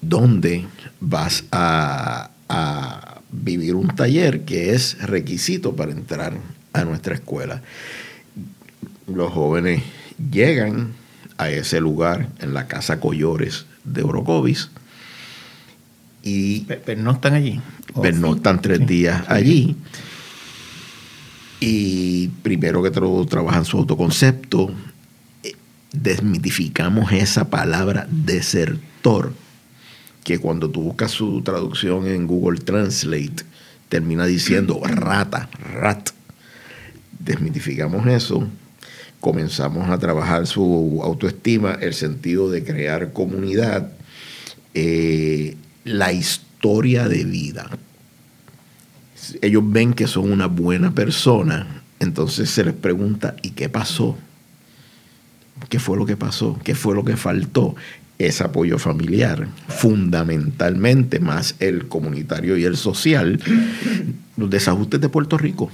donde 0.00 0.66
vas 1.00 1.44
a, 1.50 2.30
a 2.48 3.20
vivir 3.32 3.74
un 3.74 3.88
taller 3.88 4.44
que 4.44 4.74
es 4.74 4.98
requisito 5.02 5.74
para 5.74 5.90
entrar 5.90 6.38
a 6.72 6.84
nuestra 6.84 7.14
escuela. 7.14 7.62
Los 9.06 9.32
jóvenes 9.32 9.82
llegan 10.30 10.92
a 11.38 11.50
ese 11.50 11.80
lugar 11.80 12.28
en 12.40 12.54
la 12.54 12.66
casa 12.66 13.00
Collores 13.00 13.66
de 13.84 14.02
Orocovis 14.02 14.70
y 16.24 16.60
Pero 16.60 17.02
no 17.02 17.12
están 17.12 17.34
allí. 17.34 17.60
pernoctan 18.00 18.60
tres 18.62 18.86
días 18.86 19.24
allí. 19.28 19.76
Y 21.60 22.28
primero 22.42 22.82
que 22.82 22.90
todo 22.90 23.24
trabajan 23.26 23.66
su 23.66 23.78
autoconcepto, 23.78 24.70
eh, 25.42 25.52
desmitificamos 25.92 27.12
esa 27.12 27.50
palabra 27.50 28.06
desertor, 28.10 29.34
que 30.24 30.38
cuando 30.38 30.70
tú 30.70 30.82
buscas 30.82 31.10
su 31.10 31.42
traducción 31.42 32.06
en 32.06 32.26
Google 32.26 32.60
Translate, 32.60 33.44
termina 33.90 34.24
diciendo 34.24 34.80
rata, 34.84 35.50
rat. 35.74 36.10
Desmitificamos 37.18 38.06
eso, 38.06 38.48
comenzamos 39.24 39.88
a 39.88 39.96
trabajar 39.96 40.46
su 40.46 41.00
autoestima, 41.02 41.78
el 41.80 41.94
sentido 41.94 42.50
de 42.50 42.62
crear 42.62 43.14
comunidad, 43.14 43.90
eh, 44.74 45.56
la 45.84 46.12
historia 46.12 47.08
de 47.08 47.24
vida. 47.24 47.70
Ellos 49.40 49.62
ven 49.64 49.94
que 49.94 50.08
son 50.08 50.30
una 50.30 50.46
buena 50.46 50.94
persona, 50.94 51.82
entonces 52.00 52.50
se 52.50 52.64
les 52.64 52.74
pregunta, 52.74 53.34
¿y 53.40 53.52
qué 53.52 53.70
pasó? 53.70 54.18
¿Qué 55.70 55.78
fue 55.78 55.96
lo 55.96 56.04
que 56.04 56.18
pasó? 56.18 56.60
¿Qué 56.62 56.74
fue 56.74 56.94
lo 56.94 57.02
que 57.02 57.16
faltó? 57.16 57.74
Ese 58.18 58.44
apoyo 58.44 58.78
familiar, 58.78 59.48
fundamentalmente, 59.68 61.18
más 61.18 61.54
el 61.60 61.88
comunitario 61.88 62.58
y 62.58 62.64
el 62.64 62.76
social, 62.76 63.40
los 64.36 64.50
desajustes 64.50 65.00
de 65.00 65.08
Puerto 65.08 65.38
Rico. 65.38 65.70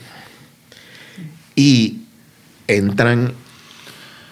Y 1.56 1.99
entran, 2.76 3.32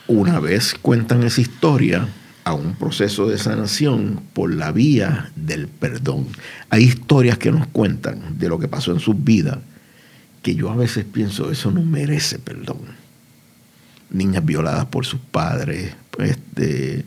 una 0.06 0.40
vez 0.40 0.74
cuentan 0.80 1.22
esa 1.22 1.40
historia, 1.40 2.08
a 2.48 2.54
un 2.54 2.76
proceso 2.76 3.28
de 3.28 3.36
sanación 3.36 4.22
por 4.32 4.54
la 4.54 4.72
vía 4.72 5.30
del 5.36 5.68
perdón. 5.68 6.28
Hay 6.70 6.84
historias 6.84 7.36
que 7.36 7.52
nos 7.52 7.66
cuentan 7.66 8.38
de 8.38 8.48
lo 8.48 8.58
que 8.58 8.68
pasó 8.68 8.90
en 8.90 9.00
sus 9.00 9.22
vidas 9.22 9.58
que 10.42 10.54
yo 10.54 10.70
a 10.70 10.76
veces 10.76 11.04
pienso, 11.04 11.50
eso 11.50 11.70
no 11.70 11.82
merece 11.82 12.38
perdón. 12.38 12.78
Niñas 14.08 14.46
violadas 14.46 14.86
por 14.86 15.04
sus 15.04 15.20
padres, 15.20 15.94
este, 16.18 17.04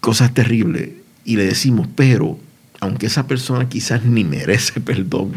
cosas 0.00 0.34
terribles. 0.34 0.90
Y 1.24 1.36
le 1.36 1.44
decimos, 1.44 1.86
pero 1.94 2.36
aunque 2.80 3.06
esa 3.06 3.28
persona 3.28 3.68
quizás 3.68 4.04
ni 4.04 4.24
merece 4.24 4.80
perdón, 4.80 5.34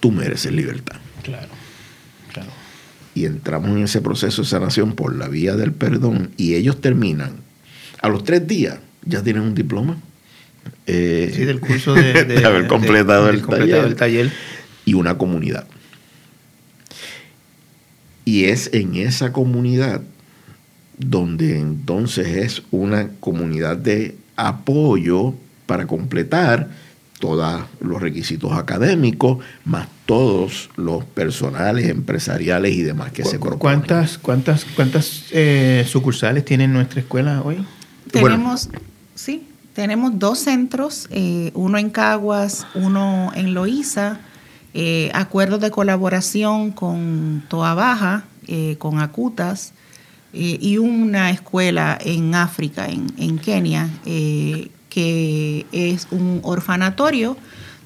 tú 0.00 0.10
mereces 0.10 0.52
libertad. 0.52 0.96
Claro, 1.22 1.48
claro. 1.48 1.59
Y 3.14 3.24
entramos 3.24 3.70
en 3.70 3.84
ese 3.84 4.00
proceso 4.00 4.42
de 4.42 4.48
sanación 4.48 4.94
por 4.94 5.14
la 5.16 5.28
vía 5.28 5.56
del 5.56 5.72
perdón 5.72 6.30
y 6.36 6.54
ellos 6.54 6.80
terminan. 6.80 7.32
A 8.00 8.08
los 8.08 8.24
tres 8.24 8.46
días 8.46 8.78
ya 9.04 9.22
tienen 9.22 9.42
un 9.42 9.54
diploma. 9.54 9.96
Eh, 10.86 11.32
sí, 11.34 11.44
del 11.44 11.60
curso 11.60 11.94
de, 11.94 12.24
de 12.24 12.44
haber 12.44 12.66
completado, 12.66 13.26
de, 13.26 13.32
el, 13.32 13.42
completado 13.42 13.82
taller, 13.82 13.86
el 13.86 13.96
taller. 13.96 14.32
Y 14.84 14.94
una 14.94 15.18
comunidad. 15.18 15.66
Y 18.24 18.44
es 18.44 18.70
en 18.72 18.94
esa 18.96 19.32
comunidad 19.32 20.02
donde 20.98 21.58
entonces 21.58 22.28
es 22.28 22.62
una 22.70 23.08
comunidad 23.20 23.76
de 23.76 24.16
apoyo 24.36 25.34
para 25.66 25.86
completar 25.86 26.68
todos 27.20 27.62
los 27.80 28.02
requisitos 28.02 28.52
académicos, 28.52 29.38
más 29.64 29.86
todos 30.06 30.70
los 30.76 31.04
personales, 31.04 31.88
empresariales 31.88 32.74
y 32.74 32.82
demás 32.82 33.12
que 33.12 33.24
se 33.24 33.38
proponen. 33.38 33.58
¿Cuántas, 33.58 34.18
cuántas, 34.18 34.64
cuántas 34.74 35.26
eh, 35.30 35.84
sucursales 35.86 36.44
tiene 36.44 36.66
nuestra 36.66 37.00
escuela 37.00 37.42
hoy? 37.42 37.64
Tenemos, 38.10 38.66
bueno. 38.66 38.84
sí, 39.14 39.46
tenemos 39.74 40.18
dos 40.18 40.40
centros, 40.40 41.06
eh, 41.10 41.52
uno 41.54 41.78
en 41.78 41.90
Caguas, 41.90 42.66
uno 42.74 43.30
en 43.36 43.54
Loíza, 43.54 44.18
eh, 44.74 45.10
acuerdos 45.14 45.60
de 45.60 45.70
colaboración 45.70 46.72
con 46.72 47.44
Toa 47.48 47.74
Baja, 47.74 48.24
eh, 48.48 48.76
con 48.78 48.98
Acutas, 48.98 49.72
y 50.32 50.78
una 50.78 51.30
escuela 51.30 51.98
en 52.00 52.36
África, 52.36 52.86
en, 52.86 53.08
en 53.18 53.36
Kenia, 53.36 53.88
que 54.90 55.64
es 55.72 56.06
un 56.10 56.40
orfanatorio 56.42 57.36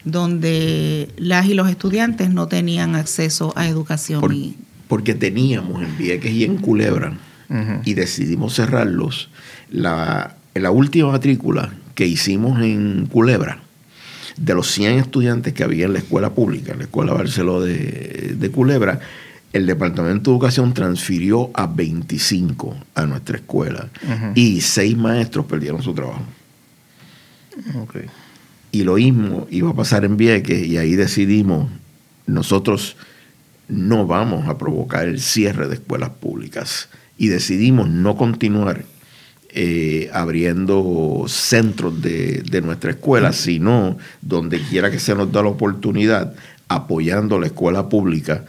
donde 0.05 1.09
las 1.17 1.47
y 1.47 1.55
los 1.55 1.69
estudiantes 1.71 2.31
no 2.31 2.49
tenían 2.49 2.97
acceso 2.97 3.53
a 3.57 3.69
educación. 3.69 4.21
Por, 4.21 4.35
y, 4.35 4.57
porque 4.89 5.15
teníamos 5.15 5.83
en 5.83 5.97
Vieques 5.97 6.33
y 6.33 6.45
en 6.45 6.57
Culebra 6.57 7.17
uh 7.49 7.55
-huh. 7.55 7.81
y 7.85 7.95
decidimos 7.95 8.55
cerrarlos. 8.55 9.31
La, 9.71 10.37
la 10.55 10.71
última 10.71 11.13
matrícula 11.13 11.73
que 11.95 12.07
hicimos 12.07 12.61
en 12.61 13.07
Culebra, 13.07 13.61
de 14.37 14.55
los 14.55 14.71
100 14.73 14.99
estudiantes 14.99 15.53
que 15.53 15.63
había 15.63 15.87
en 15.87 15.93
la 15.93 16.01
escuela 16.01 16.35
pública, 16.35 16.73
en 16.73 16.79
la 16.79 16.85
escuela 16.85 17.13
Barceló 17.13 17.61
de, 17.61 18.35
de 18.37 18.51
Culebra, 18.51 19.01
el 19.53 19.67
Departamento 19.67 20.31
de 20.31 20.35
Educación 20.35 20.75
transfirió 20.75 21.51
a 21.55 21.69
25 21.69 22.77
a 22.97 23.07
nuestra 23.07 23.37
escuela 23.37 23.89
uh 24.03 24.07
-huh. 24.11 24.33
y 24.35 24.61
seis 24.61 24.97
maestros 24.97 25.47
perdieron 25.47 25.81
su 25.83 25.95
trabajo. 25.95 26.25
Okay. 27.83 28.07
Y 28.73 28.83
lo 28.83 28.95
mismo 28.95 29.47
iba 29.51 29.71
a 29.71 29.75
pasar 29.75 30.05
en 30.05 30.17
Vieques 30.17 30.67
y 30.67 30.79
ahí 30.79 30.97
decidimos, 30.97 31.71
nosotros 32.27 32.97
no 33.69 34.07
vamos 34.07 34.49
a 34.49 34.59
provocar 34.59 35.07
el 35.07 35.21
cierre 35.21 35.69
de 35.69 35.75
escuelas 35.75 36.11
públicas. 36.11 36.89
Y 37.17 37.29
decidimos 37.29 37.89
no 37.89 38.17
continuar 38.17 38.85
eh, 39.51 40.11
abriendo 40.13 41.25
centros 41.29 42.03
de, 42.03 42.43
de 42.43 42.61
nuestra 42.61 42.91
escuela, 42.91 43.33
sino 43.33 43.97
donde 44.21 44.61
quiera 44.61 44.91
que 44.91 44.99
se 44.99 45.15
nos 45.15 45.31
da 45.31 45.43
la 45.43 45.51
oportunidad, 45.51 46.35
apoyando 46.67 47.39
la 47.39 47.47
escuela 47.47 47.89
pública 47.89 48.45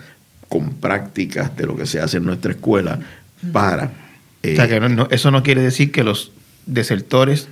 con 0.50 0.72
prácticas 0.74 1.56
de 1.56 1.68
lo 1.68 1.76
que 1.76 1.86
se 1.86 2.00
hace 2.00 2.18
en 2.18 2.26
nuestra 2.26 2.52
escuela 2.52 3.00
para... 3.52 3.92
Eh, 4.42 4.54
o 4.54 4.56
sea, 4.56 4.68
que 4.68 4.80
no, 4.80 4.90
no, 4.90 5.08
eso 5.12 5.30
no 5.30 5.44
quiere 5.44 5.62
decir 5.62 5.92
que 5.92 6.04
los 6.04 6.32
desertores 6.66 7.48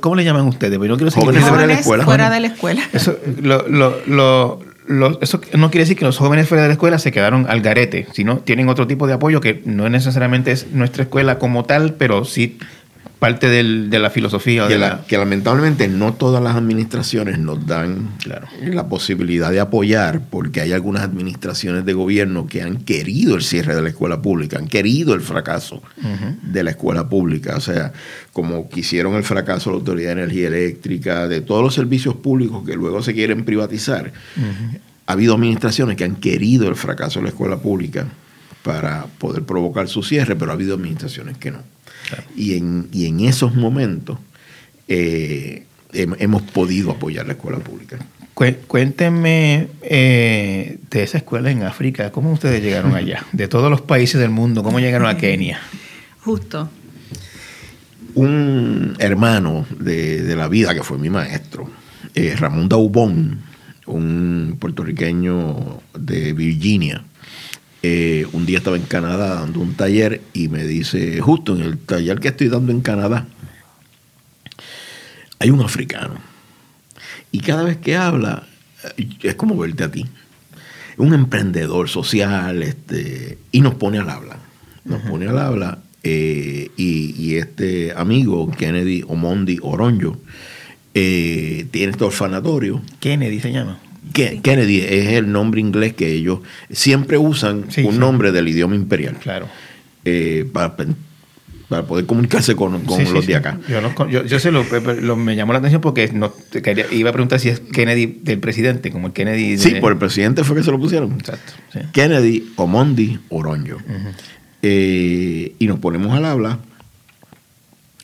¿Cómo 0.00 0.16
le 0.16 0.24
llaman 0.24 0.46
ustedes? 0.46 0.78
Yo 0.78 0.88
no 0.88 0.96
quiero 0.96 1.06
decir 1.06 1.22
jóvenes, 1.22 1.44
que 1.44 1.48
fuera 1.48 1.66
de 1.66 1.74
la 1.74 1.80
escuela. 1.80 2.04
Fuera 2.04 2.30
de 2.30 2.40
la 2.40 2.46
escuela. 2.46 2.82
Eso, 2.92 3.16
lo, 3.42 3.68
lo, 3.68 4.60
lo, 4.86 5.20
eso 5.20 5.40
no 5.54 5.70
quiere 5.70 5.82
decir 5.84 5.96
que 5.96 6.04
los 6.04 6.16
jóvenes 6.16 6.48
fuera 6.48 6.62
de 6.62 6.68
la 6.68 6.72
escuela 6.72 6.98
se 6.98 7.12
quedaron 7.12 7.46
al 7.48 7.60
garete, 7.60 8.06
sino 8.12 8.38
tienen 8.38 8.68
otro 8.68 8.86
tipo 8.86 9.06
de 9.06 9.14
apoyo 9.14 9.40
que 9.40 9.62
no 9.64 9.88
necesariamente 9.88 10.52
es 10.52 10.72
nuestra 10.72 11.02
escuela 11.02 11.38
como 11.38 11.64
tal, 11.64 11.94
pero 11.94 12.24
sí 12.24 12.58
parte 13.18 13.48
del, 13.48 13.88
de 13.88 13.98
la 13.98 14.10
filosofía. 14.10 14.66
Que, 14.66 14.74
de 14.74 14.78
la, 14.78 14.88
la... 14.88 15.06
que, 15.06 15.16
lamentablemente 15.16 15.88
no 15.88 16.14
todas 16.14 16.42
las 16.42 16.54
administraciones 16.54 17.38
nos 17.38 17.66
dan 17.66 18.10
claro. 18.22 18.46
la 18.62 18.88
posibilidad 18.88 19.50
de 19.50 19.60
apoyar, 19.60 20.20
porque 20.30 20.60
hay 20.60 20.72
algunas 20.72 21.02
administraciones 21.02 21.84
de 21.84 21.94
gobierno 21.94 22.46
que 22.46 22.62
han 22.62 22.76
querido 22.78 23.34
el 23.36 23.42
cierre 23.42 23.74
de 23.74 23.82
la 23.82 23.88
escuela 23.88 24.20
pública, 24.20 24.58
han 24.58 24.68
querido 24.68 25.14
el 25.14 25.22
fracaso 25.22 25.76
uh 25.76 26.02
-huh. 26.02 26.40
de 26.42 26.62
la 26.62 26.70
escuela 26.70 27.08
pública. 27.08 27.56
O 27.56 27.60
sea, 27.60 27.92
como 28.32 28.68
quisieron 28.68 29.14
el 29.14 29.24
fracaso 29.24 29.70
de 29.70 29.76
la 29.76 29.80
Autoridad 29.80 30.14
de 30.14 30.22
Energía 30.22 30.48
Eléctrica, 30.48 31.26
de 31.28 31.40
todos 31.40 31.62
los 31.62 31.74
servicios 31.74 32.16
públicos 32.16 32.64
que 32.66 32.74
luego 32.74 33.02
se 33.02 33.14
quieren 33.14 33.44
privatizar. 33.44 34.12
Uh 34.36 34.40
-huh. 34.40 34.80
Ha 35.06 35.12
habido 35.12 35.34
administraciones 35.34 35.96
que 35.96 36.04
han 36.04 36.16
querido 36.16 36.68
el 36.68 36.74
fracaso 36.74 37.20
de 37.20 37.24
la 37.24 37.28
escuela 37.30 37.58
pública 37.58 38.06
para 38.62 39.06
poder 39.18 39.44
provocar 39.44 39.88
su 39.88 40.02
cierre, 40.02 40.34
pero 40.34 40.50
ha 40.50 40.54
habido 40.54 40.74
administraciones 40.74 41.38
que 41.38 41.52
no. 41.52 41.75
Claro. 42.08 42.24
Y, 42.36 42.56
en, 42.56 42.88
y 42.92 43.06
en 43.06 43.20
esos 43.20 43.54
momentos 43.54 44.18
eh, 44.88 45.64
hemos 45.92 46.42
podido 46.42 46.90
apoyar 46.90 47.26
la 47.26 47.32
escuela 47.32 47.58
pública. 47.58 47.98
Cuéntenme 48.34 49.68
eh, 49.80 50.78
de 50.90 51.02
esa 51.02 51.18
escuela 51.18 51.50
en 51.50 51.62
África, 51.62 52.12
¿cómo 52.12 52.32
ustedes 52.32 52.62
llegaron 52.62 52.94
allá? 52.96 53.24
De 53.32 53.48
todos 53.48 53.70
los 53.70 53.80
países 53.80 54.20
del 54.20 54.30
mundo, 54.30 54.62
¿cómo 54.62 54.78
llegaron 54.78 55.08
a 55.08 55.16
Kenia? 55.16 55.58
Justo. 56.20 56.68
Un 58.14 58.94
hermano 58.98 59.66
de, 59.78 60.22
de 60.22 60.36
la 60.36 60.48
vida 60.48 60.74
que 60.74 60.82
fue 60.82 60.98
mi 60.98 61.10
maestro, 61.10 61.70
eh, 62.14 62.34
Ramón 62.36 62.68
Daubón, 62.68 63.40
un 63.86 64.56
puertorriqueño 64.58 65.80
de 65.98 66.32
Virginia, 66.32 67.04
eh, 67.82 68.26
un 68.32 68.46
día 68.46 68.58
estaba 68.58 68.76
en 68.76 68.84
Canadá 68.84 69.36
dando 69.36 69.60
un 69.60 69.74
taller 69.74 70.22
y 70.32 70.48
me 70.48 70.64
dice, 70.64 71.20
justo 71.20 71.54
en 71.54 71.62
el 71.62 71.78
taller 71.78 72.20
que 72.20 72.28
estoy 72.28 72.48
dando 72.48 72.72
en 72.72 72.80
Canadá, 72.80 73.26
hay 75.38 75.50
un 75.50 75.60
africano. 75.60 76.14
Y 77.30 77.40
cada 77.40 77.62
vez 77.62 77.76
que 77.76 77.96
habla, 77.96 78.44
es 79.22 79.34
como 79.34 79.56
verte 79.56 79.84
a 79.84 79.90
ti. 79.90 80.06
Un 80.96 81.12
emprendedor 81.12 81.88
social, 81.88 82.62
este, 82.62 83.38
y 83.52 83.60
nos 83.60 83.74
pone 83.74 83.98
al 83.98 84.08
habla. 84.08 84.38
Nos 84.84 85.02
pone 85.02 85.28
al 85.28 85.38
habla. 85.38 85.78
Eh, 86.02 86.70
y, 86.76 87.14
y, 87.20 87.36
este 87.36 87.92
amigo, 87.96 88.50
Kennedy 88.52 89.04
Omondi 89.06 89.58
Oronjo, 89.60 90.18
eh, 90.94 91.66
tiene 91.72 91.92
este 91.92 92.04
orfanatorio. 92.04 92.80
Kennedy 93.00 93.40
se 93.40 93.52
llama. 93.52 93.78
Kennedy 94.12 94.80
es 94.80 95.08
el 95.08 95.30
nombre 95.30 95.60
inglés 95.60 95.94
que 95.94 96.12
ellos 96.12 96.40
siempre 96.70 97.18
usan 97.18 97.66
sí, 97.70 97.82
un 97.82 97.94
sí. 97.94 97.98
nombre 97.98 98.32
del 98.32 98.48
idioma 98.48 98.74
imperial. 98.74 99.16
Claro. 99.20 99.46
Eh, 100.04 100.48
para, 100.52 100.76
para, 101.68 101.84
poder 101.84 102.06
comunicarse 102.06 102.54
con, 102.54 102.80
con 102.84 103.04
sí, 103.04 103.12
los 103.12 103.26
de 103.26 103.36
acá. 103.36 103.58
Yo, 103.68 103.80
no, 103.80 104.08
yo, 104.08 104.24
yo 104.24 104.38
sé, 104.38 104.52
lo, 104.52 104.64
lo, 105.00 105.16
me 105.16 105.34
llamó 105.34 105.52
la 105.52 105.58
atención 105.58 105.80
porque 105.80 106.10
no, 106.12 106.32
quería, 106.62 106.86
iba 106.92 107.10
a 107.10 107.12
preguntar 107.12 107.40
si 107.40 107.48
es 107.48 107.60
Kennedy 107.60 108.20
del 108.22 108.38
presidente, 108.38 108.90
como 108.90 109.08
el 109.08 109.12
Kennedy. 109.12 109.56
De... 109.56 109.58
Sí, 109.58 109.74
por 109.80 109.92
el 109.92 109.98
presidente 109.98 110.44
fue 110.44 110.56
que 110.56 110.62
se 110.62 110.70
lo 110.70 110.78
pusieron. 110.78 111.12
Exacto. 111.12 111.52
Kennedy 111.92 112.52
Omondi 112.56 113.18
Oronjo. 113.28 113.76
Uh 113.76 113.90
-huh. 113.90 114.12
eh, 114.62 115.54
y 115.58 115.66
nos 115.66 115.80
ponemos 115.80 116.12
al 116.16 116.24
habla 116.24 116.60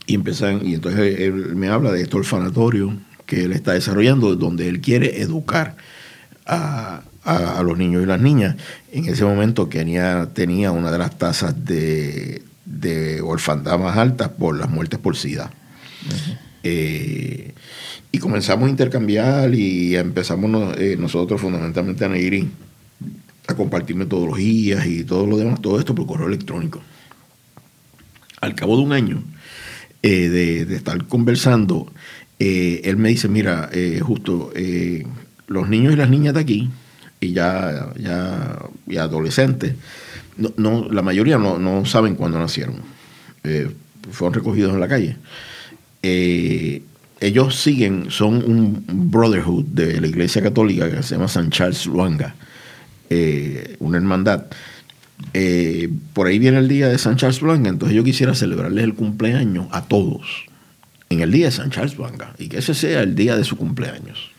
y 0.07 0.15
empiezan, 0.15 0.67
y 0.67 0.75
entonces 0.75 1.21
él 1.21 1.55
me 1.55 1.69
habla 1.69 1.93
de 1.93 2.03
este 2.03 2.17
orfanatorio 2.17 2.97
que 3.27 3.45
él 3.45 3.53
está 3.53 3.73
desarrollando, 3.73 4.35
donde 4.35 4.69
él 4.69 4.81
quiere 4.81 5.23
educar 5.23 5.77
a, 6.53 7.03
a, 7.25 7.59
a, 7.59 7.63
los 7.63 7.79
niños 7.79 8.03
y 8.03 8.07
las 8.07 8.21
niñas. 8.21 8.57
En 8.93 9.07
ese 9.07 9.25
momento 9.25 9.69
Kenia 9.69 10.29
tenía 10.33 10.71
una 10.71 10.91
de 10.91 10.99
las 10.99 11.17
tasas 11.19 11.65
de, 11.65 12.43
de 12.65 13.21
orfandad 13.21 13.79
más 13.79 13.97
altas 13.97 14.29
por 14.31 14.57
las 14.59 14.71
muertes 14.71 14.99
por 14.99 15.17
SIDA. 15.17 15.51
Uh 15.51 16.11
-huh. 16.11 16.39
eh, 16.65 17.55
y 18.11 18.19
comenzamos 18.19 18.67
a 18.67 18.71
intercambiar 18.71 19.55
y 19.55 19.97
empezamos 19.97 20.77
eh, 20.79 20.97
nosotros 20.99 21.41
fundamentalmente 21.41 22.05
a 22.05 22.09
Negri 22.09 22.51
a 23.47 23.55
compartir 23.55 23.97
metodologías 23.97 24.87
y 24.87 25.05
todo 25.05 25.27
lo 25.27 25.39
demás, 25.39 25.63
todo 25.63 25.79
esto 25.79 25.95
por 25.95 26.07
correo 26.07 26.29
electrónico. 26.29 26.83
Al 28.41 28.55
cabo 28.55 28.77
de 28.77 28.83
un 28.83 28.93
año 28.93 29.23
eh, 30.03 30.29
de, 30.29 30.65
de, 30.67 30.77
estar 30.77 31.07
conversando, 31.07 31.91
él 32.39 32.97
me 32.97 33.11
dice, 33.11 33.29
mira, 33.29 33.71
justo 34.01 34.53
los 35.47 35.69
niños 35.69 35.93
y 35.93 35.97
las 35.97 36.11
niñas 36.11 36.35
de 36.35 36.41
aquí, 36.41 36.71
y 37.21 37.33
ya, 37.33 37.93
ya 37.99 38.59
y 38.87 38.97
adolescentes, 38.97 39.75
no, 40.37 40.53
no, 40.57 40.89
la 40.91 41.03
mayoría 41.03 41.39
no, 41.39 41.59
no 41.59 41.85
saben 41.85 42.15
cuándo 42.17 42.39
nacieron. 42.39 42.77
fueron 44.11 44.35
recogidos 44.35 44.73
en 44.75 44.81
la 44.81 44.89
calle. 44.89 45.17
ellos 46.03 47.55
siguen, 47.57 48.11
son 48.11 48.37
un 48.37 49.11
brotherhood 49.11 49.65
de 49.67 50.01
la 50.01 50.07
Iglesia 50.07 50.43
Católica 50.43 50.91
que 50.91 51.03
se 51.03 51.15
llama 51.15 51.29
San 51.29 51.51
Charles 51.51 51.87
Luanga, 51.87 52.35
eh, 53.11 53.77
una 53.79 53.99
hermandad. 53.99 54.47
Eh, 55.35 55.89
por 56.15 56.27
ahí 56.27 56.39
viene 56.39 56.59
el 56.59 56.69
día 56.69 56.89
de 56.89 56.99
San 56.99 57.17
Charles 57.17 57.43
Luanga, 57.43 57.69
entonces 57.69 57.95
yo 57.95 58.03
quisiera 58.03 58.35
celebrarles 58.35 58.85
el 58.85 58.95
cumpleaños 58.95 59.67
a 59.71 59.85
todos 59.85 60.47
en 61.11 61.21
el 61.21 61.31
día 61.31 61.47
de 61.47 61.53
San 61.53 61.71
Charles 61.71 61.97
Luanga 61.97 62.35
y 62.39 62.49
que 62.49 62.59
ese 62.59 62.75
sea 62.75 63.03
el 63.03 63.15
día 63.15 63.37
de 63.37 63.45
su 63.45 63.57
cumpleaños. 63.57 64.32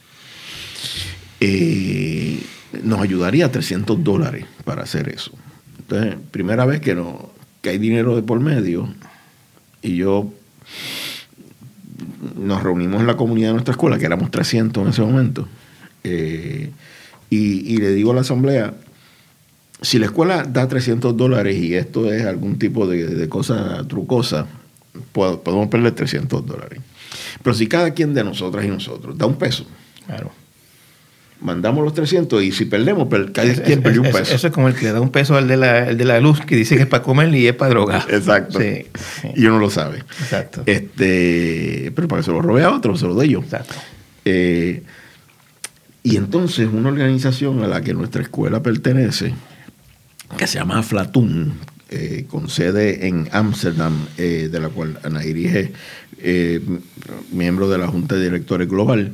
Eh, 1.46 2.40
nos 2.84 3.02
ayudaría 3.02 3.52
300 3.52 4.02
dólares 4.02 4.46
para 4.64 4.84
hacer 4.84 5.10
eso. 5.10 5.34
Entonces, 5.78 6.16
primera 6.32 6.66
vez 6.66 6.80
que, 6.80 6.96
no, 6.96 7.32
que 7.62 7.72
hay 7.72 7.78
dinero 7.80 8.16
de 8.16 8.24
por 8.24 8.40
medio 8.40 8.88
y 9.82 9.98
yo 9.98 10.32
nos 12.38 12.64
reunimos 12.64 13.02
en 13.02 13.08
la 13.08 13.18
comunidad 13.18 13.50
de 13.50 13.54
nuestra 13.56 13.74
escuela, 13.74 14.00
que 14.00 14.06
éramos 14.06 14.32
300 14.32 14.84
en 14.84 14.90
ese 14.90 15.02
momento, 15.02 15.48
eh, 16.06 16.72
y, 17.30 17.78
le 17.78 17.92
digo 17.92 18.12
a 18.12 18.16
la 18.16 18.22
asamblea, 18.22 18.76
si 19.82 20.00
la 20.00 20.06
escuela 20.06 20.44
da 20.44 20.68
300 20.68 21.18
dólares 21.18 21.58
y 21.58 21.74
esto 21.74 22.14
es 22.14 22.26
algún 22.26 22.58
tipo 22.58 22.88
de, 22.88 23.28
cosa 23.28 23.86
trucosa, 23.88 24.48
podemos 25.12 25.68
perder 25.68 25.92
300 25.92 26.46
dólares. 26.46 26.80
Pero 27.42 27.54
si 27.54 27.68
cada 27.68 27.92
quien 27.92 28.14
de 28.14 28.24
nosotras 28.24 28.64
y 28.64 28.70
nosotros 28.70 29.18
da 29.18 29.26
un 29.26 29.36
peso, 29.36 29.66
claro 30.06 30.43
mandamos 31.44 31.84
los 31.84 31.94
300 31.94 32.42
y 32.42 32.52
si 32.52 32.66
perdemos, 32.66 33.08
cada 33.34 33.54
quien 33.54 33.84
perdió 33.84 34.02
un 34.02 34.12
peso. 34.12 34.34
Eso 34.34 34.48
es 34.48 34.54
como 34.54 34.70
el 34.70 34.76
que 34.76 34.86
le 34.86 34.94
da 34.94 35.02
un 35.02 35.12
peso 35.12 35.36
al 35.36 35.48
de 35.48 35.58
la, 35.58 35.94
de 35.94 36.06
la 36.06 36.20
luz 36.20 36.40
que 36.42 36.56
dice 36.56 36.76
que 36.78 36.84
es 36.84 36.88
para 36.88 37.04
comer 37.04 37.34
y 37.36 37.48
es 37.48 37.54
para 37.54 37.70
drogar. 37.70 38.06
Exacto. 38.10 38.60
Y 38.62 39.46
uno 39.46 39.60
lo 39.60 39.70
sabe. 39.70 40.00
Exacto. 40.22 40.64
Este, 40.66 41.92
pero 41.94 42.08
para 42.08 42.22
que 42.22 42.26
se 42.26 42.32
lo 42.32 42.42
robe 42.42 42.64
a 42.64 42.72
otro, 42.72 42.96
se 42.96 43.06
lo 43.06 43.14
doy 43.14 43.30
yo. 43.30 43.40
Exacto. 43.40 43.76
Eh, 44.24 44.84
y 46.02 46.16
entonces 46.16 46.70
una 46.72 46.90
organización 46.90 47.62
a 47.64 47.68
la 47.68 47.82
que 47.82 47.94
nuestra 47.94 48.22
escuela 48.22 48.64
pertenece, 48.64 49.34
que 50.38 50.48
se 50.48 50.60
llama 50.60 50.82
Flatun, 50.82 51.54
eh, 51.90 52.26
con 52.30 52.50
sede 52.50 53.08
en 53.08 53.28
Ámsterdam, 53.32 54.08
eh, 54.18 54.50
de 54.50 54.60
la 54.60 54.70
cual 54.70 54.98
Ana 55.04 55.20
dirige, 55.20 55.74
miembro 57.34 57.70
de 57.70 57.78
la 57.78 57.88
Junta 57.88 58.16
de 58.16 58.24
Directores 58.24 58.70
Global, 58.70 59.12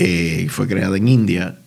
eh, 0.00 0.46
fue 0.48 0.68
creada 0.68 0.96
en 0.96 1.08
India, 1.08 1.58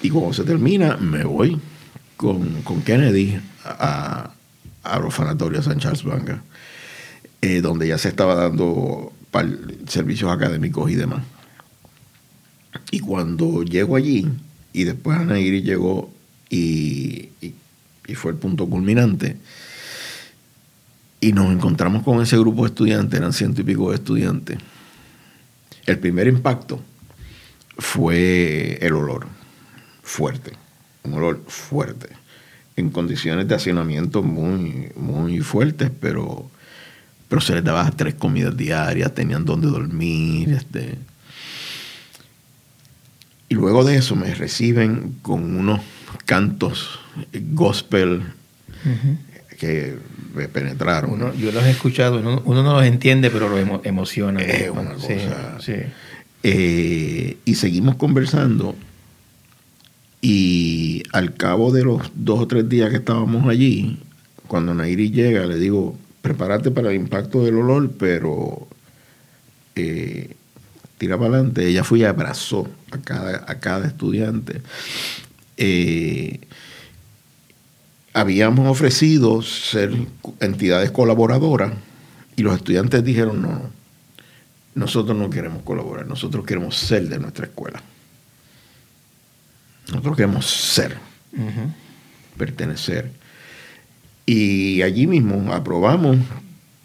y 0.00 0.10
cuando 0.10 0.32
se 0.32 0.44
termina 0.44 0.96
me 0.96 1.24
voy 1.24 1.60
con, 2.16 2.62
Kennedy 2.84 3.36
a, 3.64 4.30
a, 4.84 4.98
los 5.00 5.12
sanatorios 5.12 5.64
San 5.64 5.80
Charles 5.80 6.04
Blanca, 6.04 6.40
eh, 7.40 7.62
donde 7.62 7.88
ya 7.88 7.98
se 7.98 8.10
estaba 8.10 8.36
dando 8.36 9.12
servicios 9.88 10.30
académicos 10.30 10.88
y 10.88 10.94
demás. 10.94 11.24
Y 12.92 13.00
cuando 13.00 13.64
llego 13.64 13.96
allí, 13.96 14.28
y 14.72 14.84
después 14.84 15.18
Ana 15.18 15.40
llegó 15.40 16.12
y, 16.48 17.30
y, 17.40 18.14
fue 18.14 18.30
el 18.30 18.38
punto 18.38 18.68
culminante, 18.68 19.36
y 21.20 21.32
nos 21.32 21.50
encontramos 21.50 22.04
con 22.04 22.22
ese 22.22 22.38
grupo 22.38 22.62
de 22.62 22.68
estudiantes, 22.68 23.18
eran 23.18 23.32
ciento 23.32 23.62
y 23.62 23.64
pico 23.64 23.90
de 23.90 23.96
estudiantes, 23.96 24.58
el 25.86 25.98
primer 25.98 26.28
impacto 26.28 26.80
fue 27.78 28.78
el 28.80 28.92
olor 28.94 29.26
fuerte, 30.02 30.52
un 31.04 31.14
olor 31.14 31.42
fuerte, 31.46 32.08
en 32.76 32.90
condiciones 32.90 33.48
de 33.48 33.54
hacinamiento 33.54 34.22
muy, 34.22 34.90
muy 34.96 35.40
fuertes, 35.40 35.90
pero, 36.00 36.50
pero 37.28 37.40
se 37.40 37.54
les 37.54 37.64
daba 37.64 37.90
tres 37.90 38.14
comidas 38.14 38.56
diarias, 38.56 39.14
tenían 39.14 39.44
donde 39.44 39.68
dormir. 39.68 40.50
Este. 40.50 40.98
Y 43.48 43.54
luego 43.54 43.84
de 43.84 43.96
eso 43.96 44.16
me 44.16 44.34
reciben 44.34 45.16
con 45.22 45.56
unos 45.56 45.80
cantos 46.24 47.00
gospel 47.52 48.22
que 49.62 49.94
me 50.34 50.48
penetraron. 50.48 51.38
yo 51.38 51.52
los 51.52 51.62
he 51.62 51.70
escuchado, 51.70 52.18
uno, 52.18 52.62
no 52.64 52.72
los 52.74 52.84
entiende, 52.84 53.30
pero 53.30 53.48
los 53.48 53.60
emociona. 53.84 54.42
Eh, 56.42 57.36
y 57.44 57.54
seguimos 57.54 57.94
conversando. 57.94 58.74
Y 60.20 61.04
al 61.12 61.34
cabo 61.34 61.70
de 61.70 61.84
los 61.84 62.10
dos 62.16 62.40
o 62.40 62.48
tres 62.48 62.68
días 62.68 62.90
que 62.90 62.96
estábamos 62.96 63.48
allí, 63.48 64.00
cuando 64.48 64.74
Nairi 64.74 65.12
llega, 65.12 65.46
le 65.46 65.56
digo, 65.58 65.96
prepárate 66.22 66.72
para 66.72 66.90
el 66.90 66.96
impacto 66.96 67.44
del 67.44 67.58
olor, 67.58 67.92
pero 67.96 68.66
eh, 69.76 70.34
tira 70.98 71.18
para 71.18 71.34
adelante. 71.34 71.68
Ella 71.68 71.84
fue 71.84 72.00
y 72.00 72.04
abrazó 72.04 72.68
a 72.90 72.98
cada, 72.98 73.44
a 73.46 73.60
cada 73.60 73.86
estudiante. 73.86 74.60
Eh, 75.56 76.40
habíamos 78.12 78.68
ofrecido 78.68 79.42
ser 79.42 79.92
entidades 80.40 80.90
colaboradoras 80.90 81.72
y 82.36 82.42
los 82.42 82.54
estudiantes 82.54 83.04
dijeron, 83.04 83.42
no, 83.42 83.70
nosotros 84.74 85.16
no 85.16 85.30
queremos 85.30 85.62
colaborar, 85.62 86.06
nosotros 86.06 86.44
queremos 86.44 86.76
ser 86.76 87.08
de 87.08 87.18
nuestra 87.18 87.46
escuela. 87.46 87.82
Nosotros 89.88 90.16
queremos 90.16 90.46
ser, 90.46 90.96
pertenecer. 92.36 93.10
Y 94.24 94.82
allí 94.82 95.06
mismo 95.06 95.52
aprobamos 95.52 96.18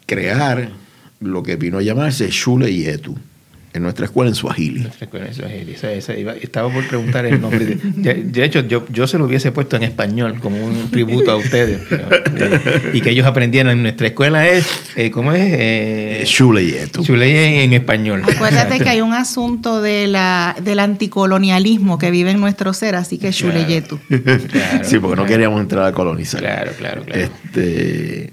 crear 0.06 0.70
lo 1.20 1.42
que 1.42 1.56
vino 1.56 1.78
a 1.78 1.82
llamarse 1.82 2.28
Shule 2.30 2.74
Yetu 2.74 3.16
en 3.72 3.82
nuestra 3.82 4.06
escuela 4.06 4.30
en 4.30 4.34
Suajili. 4.34 4.80
Nuestra 4.80 5.04
escuela 5.04 5.26
en 5.26 5.34
Suajili. 5.34 5.76
estaba 6.40 6.72
por 6.72 6.86
preguntar 6.86 7.26
el 7.26 7.40
nombre. 7.40 7.76
De, 7.98 8.44
hecho, 8.44 8.60
yo, 8.66 8.86
yo, 8.90 9.06
se 9.06 9.18
lo 9.18 9.26
hubiese 9.26 9.52
puesto 9.52 9.76
en 9.76 9.82
español 9.82 10.40
como 10.40 10.64
un 10.64 10.90
tributo 10.90 11.30
a 11.30 11.36
ustedes. 11.36 11.80
Eh, 11.90 12.90
y 12.94 13.00
que 13.00 13.10
ellos 13.10 13.26
aprendieran 13.26 13.72
en 13.72 13.82
nuestra 13.82 14.08
escuela 14.08 14.46
es, 14.46 14.66
eh, 14.96 15.10
¿cómo 15.10 15.32
es? 15.32 15.42
Eh, 15.42 16.22
Chuleyeto. 16.24 17.02
Chule 17.02 17.64
en, 17.64 17.72
español. 17.72 18.22
Acuérdate 18.24 18.78
que 18.78 18.88
hay 18.88 19.00
un 19.00 19.12
asunto 19.12 19.82
de 19.82 20.06
la, 20.06 20.56
del 20.62 20.78
anticolonialismo 20.78 21.98
que 21.98 22.10
vive 22.10 22.30
en 22.30 22.40
nuestro 22.40 22.72
ser, 22.72 22.94
así 22.94 23.18
que 23.18 23.30
Chuleyeto. 23.30 24.00
sí, 24.82 24.98
porque 24.98 25.16
no 25.16 25.26
queríamos 25.26 25.60
entrar 25.60 25.84
a 25.86 25.92
colonizar. 25.92 26.40
Claro, 26.40 26.72
claro, 26.78 27.02
claro. 27.04 27.22
Este, 27.22 28.32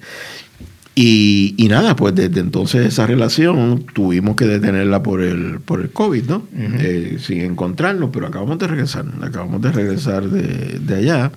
y, 0.98 1.68
nada, 1.70 1.98
pues 1.98 2.16
desde 2.16 2.40
entonces 2.40 2.88
esa 2.88 3.06
relación 3.06 3.86
tuvimos 3.94 4.38
que 4.38 4.46
detenerla 4.46 5.04
por 5.04 5.22
el, 5.22 5.60
por 5.60 5.82
el 5.82 5.90
COVID, 5.90 6.24
¿no? 6.24 6.48
Eh, 6.56 7.18
sin 7.20 7.42
encontrarnos, 7.42 8.12
pero 8.14 8.28
acabamos 8.28 8.58
de 8.60 8.68
regresar, 8.68 9.06
acabamos 9.22 9.62
de 9.62 9.74
regresar 9.74 10.24
de, 10.30 10.96
allá. 10.96 11.34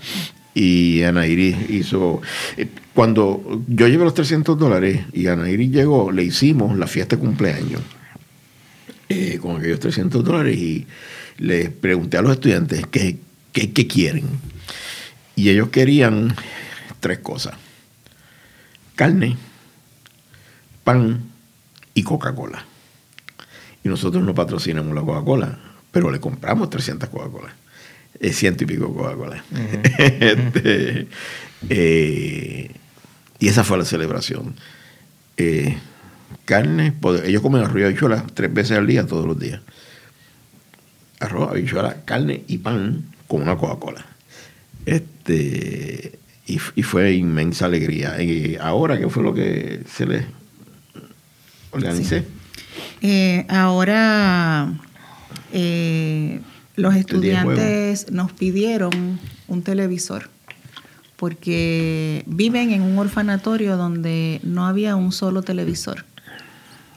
Y 0.55 1.03
Ana 1.03 1.27
Iris 1.27 1.57
hizo. 1.71 2.23
Eh, 2.57 2.69
cuando 2.95 3.65
yo 3.67 3.89
llevé 3.89 4.05
los 4.05 4.15
300 4.15 4.57
dólares 4.57 5.01
y 5.13 5.27
Ana 5.27 5.51
Iris 5.51 5.73
llegó, 5.73 6.13
le 6.13 6.23
hicimos 6.23 6.79
la 6.79 6.87
fiesta 6.87 7.17
de 7.17 7.23
cumpleaños 7.23 7.81
eh, 9.09 9.39
con 9.43 9.57
aquellos 9.57 9.81
300 9.81 10.25
dólares 10.25 10.57
y 10.57 10.87
le 11.39 11.71
pregunté 11.71 12.17
a 12.17 12.23
los 12.23 12.33
estudiantes 12.33 12.87
qué, 12.87 13.19
qué 13.53 13.87
quieren. 13.89 14.25
Y 15.35 15.49
ellos 15.49 15.71
querían 15.71 16.33
tres 17.01 17.19
cosas: 17.19 17.55
carne 18.95 19.37
pan 20.89 21.21
y 21.93 22.03
Coca-Cola. 22.03 22.65
Y 23.85 23.91
nosotros 23.91 24.25
no 24.25 24.35
patrocinamos 24.35 24.95
la 24.95 25.03
Coca-Cola, 25.03 25.59
pero 25.93 26.11
le 26.11 26.19
compramos 26.19 26.71
300 26.71 27.11
Coca-Cola. 27.11 27.55
Es 28.19 28.39
ciento 28.39 28.65
y 28.65 28.67
pico 28.69 28.95
Coca-Cola. 28.95 29.45
Este, 29.99 31.07
eh, 31.69 32.71
y 33.39 33.49
esa 33.49 33.65
fue 33.65 33.77
la 33.77 33.85
celebración. 33.85 34.55
Eh, 35.37 35.77
carne, 36.47 36.95
ellos 37.25 37.43
comen 37.43 37.65
arroz 37.65 37.81
y 37.81 37.85
habichuela 37.85 38.25
tres 38.33 38.51
veces 38.55 38.79
al 38.79 38.87
día, 38.87 39.07
todos 39.07 39.27
los 39.27 39.39
días. 39.39 39.61
Arroz, 41.21 41.51
habichuela, 41.51 42.03
carne 42.07 42.45
y 42.49 42.57
pan 42.57 43.05
con 43.27 43.43
una 43.43 43.59
Coca-Cola. 43.59 44.07
Este, 44.87 46.19
y, 46.47 46.59
y, 46.77 46.83
fue 46.83 47.13
inmensa 47.13 47.67
alegría. 47.67 48.23
Y 48.23 48.57
ahora, 48.59 48.99
¿qué 48.99 49.11
fue 49.11 49.23
lo 49.23 49.35
que 49.35 49.83
se 49.87 50.07
les 50.07 50.25
organicé. 51.71 52.25
Eh, 53.01 53.47
ahora 53.49 54.73
eh, 55.53 56.41
los 56.77 56.95
estudiantes 56.95 58.11
nos 58.11 58.33
pidieron 58.33 59.19
un 59.47 59.63
televisor 59.63 60.31
porque 61.17 62.23
viven 62.27 62.71
en 62.71 62.83
un 62.83 62.99
orfanatorio 62.99 63.77
donde 63.77 64.41
no 64.45 64.67
había 64.67 64.95
un 64.95 65.11
solo 65.11 65.43
televisor. 65.43 66.05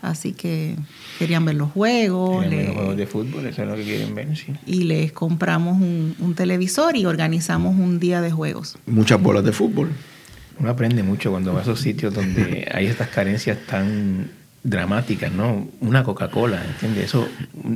Así 0.03 0.33
que 0.33 0.75
querían 1.19 1.45
ver 1.45 1.55
los 1.55 1.71
juegos. 1.71 2.43
Querían 2.43 2.59
ver 2.59 2.67
los 2.67 2.75
juegos 2.75 2.97
de 2.97 3.07
fútbol, 3.07 3.45
eso 3.47 3.63
es 3.63 3.67
lo 3.67 3.75
que 3.75 3.83
quieren 3.83 4.15
ver, 4.15 4.35
sí. 4.35 4.53
Y 4.65 4.83
les 4.83 5.11
compramos 5.11 5.77
un, 5.77 6.15
un 6.19 6.35
televisor 6.35 6.95
y 6.95 7.05
organizamos 7.05 7.77
un 7.77 7.99
día 7.99 8.21
de 8.21 8.31
juegos. 8.31 8.77
Muchas 8.85 9.21
bolas 9.21 9.43
de 9.43 9.51
fútbol. 9.51 9.89
Uno 10.59 10.69
aprende 10.69 11.01
mucho 11.01 11.31
cuando 11.31 11.53
va 11.53 11.59
a 11.59 11.63
esos 11.63 11.79
sitios 11.79 12.13
donde 12.13 12.69
hay 12.73 12.85
estas 12.85 13.09
carencias 13.09 13.57
tan 13.65 14.29
dramáticas, 14.63 15.31
¿no? 15.31 15.67
Una 15.81 16.03
Coca-Cola, 16.03 16.63
¿entiendes? 16.65 17.05
Eso, 17.05 17.27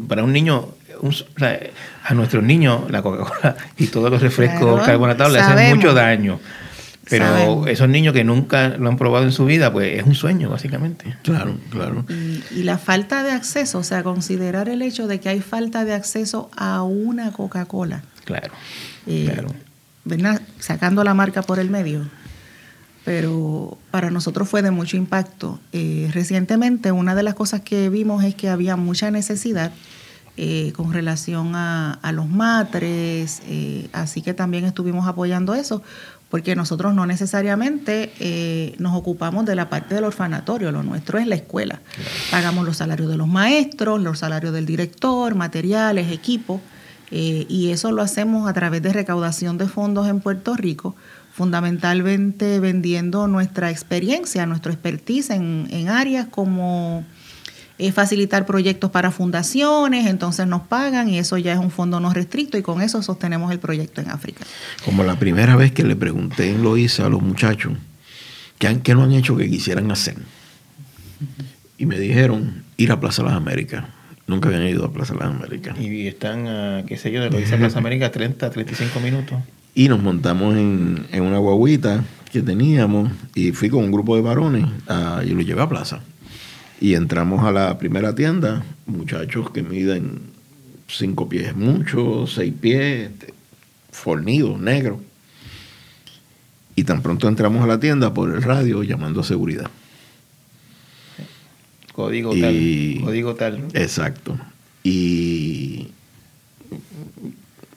para 0.08 0.24
un 0.24 0.32
niño, 0.34 0.70
un- 1.02 1.10
o 1.10 1.40
sea, 1.40 1.60
a 2.04 2.14
nuestros 2.14 2.44
niños 2.44 2.90
la 2.92 3.02
Coca-Cola 3.02 3.56
y 3.78 3.88
todos 3.88 4.12
los 4.12 4.22
refrescos 4.22 4.60
Claro, 4.74 4.86
carbonatados 4.86 5.34
le 5.34 5.40
hacen 5.40 5.76
mucho 5.76 5.94
daño. 5.94 6.40
Pero 7.08 7.68
esos 7.68 7.88
niños 7.88 8.16
que 8.16 8.24
nunca 8.24 8.70
lo 8.70 8.90
han 8.90 8.98
probado 8.98 9.26
en 9.26 9.32
su 9.32 9.46
vida, 9.46 9.72
pues 9.72 10.00
es 10.00 10.06
un 10.08 10.16
sueño, 10.16 10.50
básicamente. 10.50 11.16
Claro, 11.22 11.56
claro. 11.70 12.04
Y, 12.10 12.42
y 12.62 12.64
la 12.64 12.80
falta 12.80 13.22
de 13.22 13.32
acceso, 13.32 13.78
o 13.78 13.84
sea, 13.84 14.02
considerar 14.02 14.70
el 14.70 14.82
hecho 14.82 15.06
de 15.06 15.20
que 15.20 15.30
hay 15.30 15.40
falta 15.40 15.86
de 15.86 15.94
acceso 15.94 16.50
a 16.58 16.82
una 16.82 17.32
Coca-Cola. 17.32 18.02
Claro. 18.24 18.52
Eh, 19.06 19.40
¿verdad? 20.04 20.42
Sacando 20.60 21.04
la 21.04 21.14
marca 21.14 21.44
por 21.44 21.60
el 21.60 21.70
medio. 21.70 22.08
Pero 23.06 23.78
para 23.92 24.10
nosotros 24.10 24.50
fue 24.50 24.62
de 24.62 24.72
mucho 24.72 24.98
impacto. 24.98 25.60
Eh, 25.72 26.10
recientemente 26.12 26.92
una 26.92 27.16
de 27.16 27.24
las 27.24 27.36
cosas 27.36 27.62
que 27.62 27.90
vimos 27.90 28.24
es 28.24 28.36
que 28.36 28.50
había 28.50 28.76
mucha 28.76 29.12
necesidad 29.12 29.72
eh, 30.38 30.74
con 30.76 30.92
relación 30.92 31.56
a, 31.56 31.94
a 32.02 32.12
los 32.12 32.28
matres, 32.28 33.42
eh, 33.48 33.88
así 33.94 34.22
que 34.22 34.34
también 34.34 34.66
estuvimos 34.66 35.08
apoyando 35.08 35.54
eso, 35.54 35.82
porque 36.30 36.56
nosotros 36.56 36.94
no 36.94 37.06
necesariamente 37.06 38.12
eh, 38.20 38.76
nos 38.80 38.94
ocupamos 38.94 39.46
de 39.46 39.56
la 39.56 39.70
parte 39.70 39.96
del 39.96 40.04
orfanatorio, 40.04 40.72
lo 40.74 40.84
nuestro 40.84 41.20
es 41.20 41.28
la 41.28 41.36
escuela. 41.36 41.80
Pagamos 42.32 42.66
los 42.66 42.76
salarios 42.76 43.10
de 43.10 43.16
los 43.16 43.30
maestros, 43.30 44.02
los 44.02 44.20
salarios 44.20 44.54
del 44.54 44.66
director, 44.66 45.36
materiales, 45.36 46.12
equipos, 46.12 46.60
eh, 47.12 47.46
y 47.48 47.72
eso 47.72 47.92
lo 47.94 48.02
hacemos 48.02 48.50
a 48.50 48.54
través 48.54 48.82
de 48.82 48.92
recaudación 48.92 49.58
de 49.58 49.70
fondos 49.70 50.08
en 50.10 50.20
Puerto 50.20 50.56
Rico, 50.56 50.96
fundamentalmente 51.36 52.60
vendiendo 52.62 53.28
nuestra 53.28 53.70
experiencia, 53.70 54.46
nuestro 54.46 54.72
expertise 54.72 55.32
en, 55.32 55.68
en 55.70 55.90
áreas 55.90 56.28
como 56.28 57.04
eh, 57.78 57.92
facilitar 57.92 58.46
proyectos 58.46 58.90
para 58.92 59.12
fundaciones, 59.12 60.08
entonces 60.08 60.48
nos 60.48 60.62
pagan 60.62 61.10
y 61.10 61.20
eso 61.20 61.38
ya 61.38 61.52
es 61.52 61.60
un 61.60 61.72
fondo 61.72 62.00
no 62.00 62.14
restricto 62.14 62.58
y 62.58 62.62
con 62.62 62.82
eso 62.82 63.02
sostenemos 63.04 63.52
el 63.52 63.60
proyecto 63.60 64.00
en 64.00 64.10
África. 64.12 64.46
Como 64.86 65.04
la 65.04 65.18
primera 65.20 65.58
vez 65.58 65.74
que 65.74 65.84
le 65.84 65.98
pregunté 65.98 66.50
en 66.52 66.64
Loíza 66.64 67.06
a 67.06 67.10
los 67.10 67.22
muchachos 67.22 67.74
¿qué, 68.58 68.68
han- 68.70 68.80
qué 68.82 68.96
no 68.96 69.04
han 69.04 69.12
hecho 69.12 69.36
que 69.36 69.50
quisieran 69.50 69.92
hacer. 69.92 70.16
Y 71.78 71.86
me 71.86 72.00
dijeron 72.00 72.64
ir 72.78 72.92
a 72.94 73.00
Plaza 73.02 73.24
Las 73.24 73.34
Américas. 73.34 73.84
Nunca 74.28 74.48
habían 74.48 74.64
ido 74.68 74.86
a 74.86 74.94
Plaza 74.94 75.14
Las 75.14 75.26
Américas. 75.28 75.78
Y 75.80 76.08
están, 76.08 76.48
a, 76.48 76.84
qué 76.88 76.96
sé 76.98 77.12
yo, 77.12 77.22
de 77.22 77.30
lo 77.30 77.38
dice 77.38 77.58
Plaza 77.58 77.78
América, 77.80 78.10
30, 78.12 78.50
35 78.50 79.00
minutos. 79.02 79.38
Y 79.76 79.90
nos 79.90 80.02
montamos 80.02 80.56
en, 80.56 81.06
en 81.12 81.24
una 81.24 81.38
guaguita 81.38 82.04
que 82.32 82.42
teníamos 82.42 83.12
y 83.36 83.52
fui 83.52 83.70
con 83.70 83.84
un 83.84 83.92
grupo 83.92 84.16
de 84.16 84.22
varones 84.22 84.66
a- 84.88 85.22
y 85.26 85.30
lo 85.32 85.42
llevé 85.42 85.62
a 85.62 85.70
Plaza. 85.70 86.02
Y 86.80 86.94
entramos 86.96 87.44
a 87.46 87.52
la 87.52 87.78
primera 87.78 88.16
tienda, 88.16 88.64
muchachos 88.86 89.50
que 89.52 89.64
miden 89.64 90.20
cinco 90.88 91.28
pies 91.30 91.56
mucho, 91.56 92.26
seis 92.28 92.54
pies, 92.60 93.12
este, 93.12 93.34
fornidos, 93.92 94.60
negros. 94.60 95.00
Y 96.76 96.84
tan 96.84 97.02
pronto 97.02 97.28
entramos 97.28 97.64
a 97.64 97.68
la 97.68 97.80
tienda 97.80 98.14
por 98.14 98.32
el 98.34 98.42
radio 98.44 98.84
llamando 98.84 99.22
a 99.22 99.24
seguridad. 99.24 99.70
Código 101.94 102.36
Y- 102.36 102.42
tal. 102.42 103.06
Código 103.06 103.36
tal. 103.36 103.64
Exacto. 103.74 104.38
Y 104.84 105.88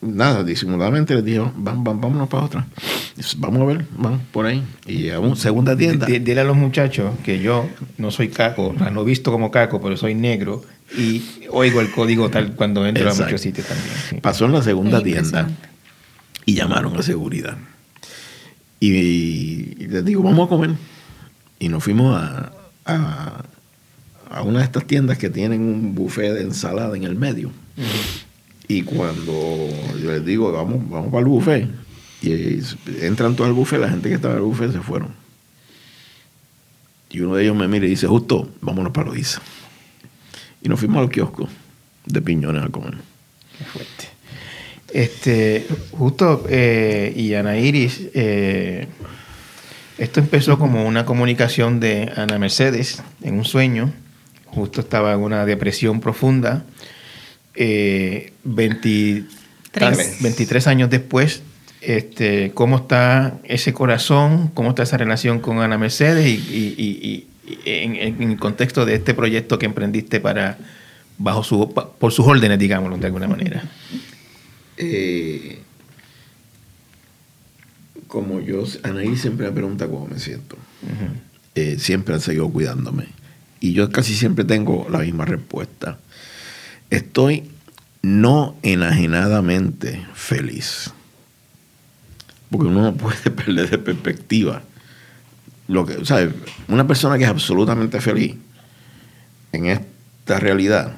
nada, 0.01 0.45
disimuladamente 0.45 1.15
les 1.15 1.25
dije, 1.25 1.41
"Vam- 1.41 1.83
vam- 1.85 2.01
vámonos 2.01 2.29
para 2.29 2.45
otra. 2.45 2.67
Dice, 3.17 3.37
Vamos 3.39 3.63
a 3.63 3.65
ver, 3.65 3.85
vamos 3.97 4.21
por 4.33 4.47
ahí. 4.47 4.63
Y 4.87 4.99
llegamos, 4.99 5.39
segunda 5.41 5.77
tienda. 5.77 6.07
D- 6.07 6.21
Dile 6.21 6.41
a 6.41 6.45
los 6.45 6.57
muchachos 6.57 7.13
que 7.25 7.41
yo 7.41 7.69
no 7.97 8.11
soy 8.11 8.29
caco, 8.29 8.69
o 8.69 8.79
sea, 8.79 8.91
no 8.91 9.05
visto 9.05 9.31
como 9.33 9.51
caco, 9.51 9.81
pero 9.81 9.97
soy 9.97 10.15
negro 10.15 10.63
y 10.97 11.23
oigo 11.51 11.81
el 11.81 11.91
código 11.91 12.31
tal 12.31 12.55
cuando 12.55 12.87
entro 12.87 13.05
a 13.05 13.09
Exacto. 13.09 13.25
muchos 13.33 13.41
sitios 13.41 13.67
también. 13.67 13.91
sí. 14.09 14.17
Pasó 14.21 14.45
en 14.47 14.53
la 14.53 14.63
segunda 14.63 15.03
tienda 15.03 15.49
y 16.45 16.55
llamaron 16.55 16.97
a 16.97 17.03
seguridad. 17.03 17.57
Y, 18.81 18.89
y 19.83 19.87
les 19.89 20.05
digo, 20.05 20.23
vamos 20.23 20.47
a 20.47 20.49
comer. 20.49 20.71
Y 21.59 21.69
nos 21.69 21.83
fuimos 21.83 22.17
a, 22.17 22.53
a, 22.87 23.43
a 24.31 24.43
una 24.43 24.61
de 24.61 24.65
estas 24.65 24.87
tiendas 24.87 25.19
que 25.19 25.29
tienen 25.29 25.61
un 25.61 25.95
buffet 25.97 26.33
de 26.35 26.43
ensalada 26.43 26.97
en 26.97 27.03
el 27.03 27.17
medio. 27.17 27.51
Y 28.69 28.83
cuando 28.83 29.69
yo 30.01 30.13
les 30.13 30.25
digo, 30.25 30.53
vamos, 30.53 30.89
vamos 30.89 31.11
para 31.11 31.21
el 31.21 31.27
buffet, 31.27 31.69
y 32.21 32.61
entran 33.01 33.35
todos 33.35 33.49
al 33.49 33.55
buffet, 33.55 33.81
la 33.81 33.89
gente 33.89 34.09
que 34.09 34.17
estaba 34.17 34.35
en 34.35 34.41
el 34.41 34.45
buffet 34.45 34.73
se 34.73 34.81
fueron. 34.81 35.09
Y 37.11 37.21
uno 37.21 37.37
de 37.37 37.45
ellos 37.45 37.57
me 37.57 37.67
mira 37.69 37.87
y 37.87 37.91
dice, 37.91 38.07
justo, 38.07 38.51
vámonos 38.61 38.93
para 38.93 39.09
Loíza. 39.09 39.41
Y 40.61 40.69
nos 40.69 40.79
fuimos 40.79 40.99
al 40.99 41.11
kiosco 41.11 41.49
de 42.05 42.21
piñones 42.21 42.63
a 42.63 42.69
comer. 42.69 42.95
Qué 43.57 43.65
fuerte. 43.65 44.09
Este, 44.93 45.67
justo, 45.93 46.45
eh, 46.49 47.13
y 47.17 47.35
Ana 47.35 47.59
Iris, 47.59 48.09
eh, 48.15 48.87
esto 49.99 50.21
empezó 50.21 50.59
como 50.59 50.87
una 50.87 51.05
comunicación 51.05 51.81
de 51.81 52.13
Ana 52.17 52.39
Mercedes 52.39 53.03
en 53.23 53.35
un 53.35 53.45
sueño. 53.45 53.93
Justo 54.47 54.81
estaba 54.81 55.13
en 55.13 55.21
una 55.21 55.45
depresión 55.45 56.01
profunda. 56.01 56.65
Eh, 57.61 58.33
23, 58.45 60.23
23 60.23 60.67
años 60.69 60.91
después, 60.91 61.43
este, 61.81 62.53
¿cómo 62.55 62.77
está 62.77 63.39
ese 63.45 63.73
corazón? 63.73 64.49
¿Cómo 64.55 64.69
está 64.71 64.85
esa 64.85 64.97
relación 64.97 65.41
con 65.41 65.59
Ana 65.61 65.77
Mercedes? 65.77 66.27
Y, 66.27 66.35
y- 66.35 66.75
y- 66.79 67.09
y 67.09 67.27
en, 67.65 67.97
en 67.97 68.31
el 68.31 68.39
contexto 68.39 68.85
de 68.85 68.95
este 68.95 69.13
proyecto 69.15 69.59
que 69.59 69.67
emprendiste 69.67 70.21
para 70.21 70.59
bajo 71.19 71.43
su, 71.43 71.73
por 71.99 72.13
sus 72.13 72.27
órdenes, 72.27 72.59
digámoslo 72.59 72.97
de 72.97 73.07
alguna 73.07 73.27
manera. 73.27 73.65
Eh, 74.77 75.59
como 78.07 78.41
yo, 78.41 78.65
Anaí 78.85 79.17
siempre 79.17 79.47
me 79.47 79.53
pregunta 79.53 79.87
cómo 79.89 80.07
me 80.07 80.19
siento. 80.21 80.57
Eh, 81.55 81.77
siempre 81.79 82.15
han 82.15 82.21
seguido 82.21 82.49
cuidándome. 82.51 83.07
Y 83.61 83.73
yo 83.73 83.91
casi 83.91 84.15
siempre 84.15 84.45
tengo 84.45 84.87
la 84.91 85.01
misma 85.01 85.25
respuesta. 85.25 85.99
Estoy 86.91 87.51
no 88.03 88.57
enajenadamente 88.63 90.07
feliz. 90.15 90.93
Porque 92.51 92.67
uno 92.67 92.83
no 92.83 92.95
puede 92.95 93.31
perder 93.31 93.71
de 93.71 93.79
perspectiva. 93.79 94.63
Lo 95.67 95.85
que, 95.85 96.05
¿sabes? 96.05 96.35
Una 96.69 96.87
persona 96.87 97.19
que 97.19 97.25
es 97.25 97.31
absolutamente 97.31 98.01
feliz 98.01 98.37
en 99.53 99.67
esta 99.67 100.39
realidad, 100.39 100.95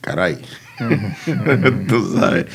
caray, 0.00 0.38
tú 1.88 2.16
sabes, 2.18 2.46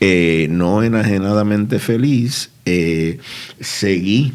eh, 0.00 0.46
no 0.50 0.82
enajenadamente 0.82 1.78
feliz, 1.78 2.50
eh, 2.64 3.18
seguí 3.60 4.32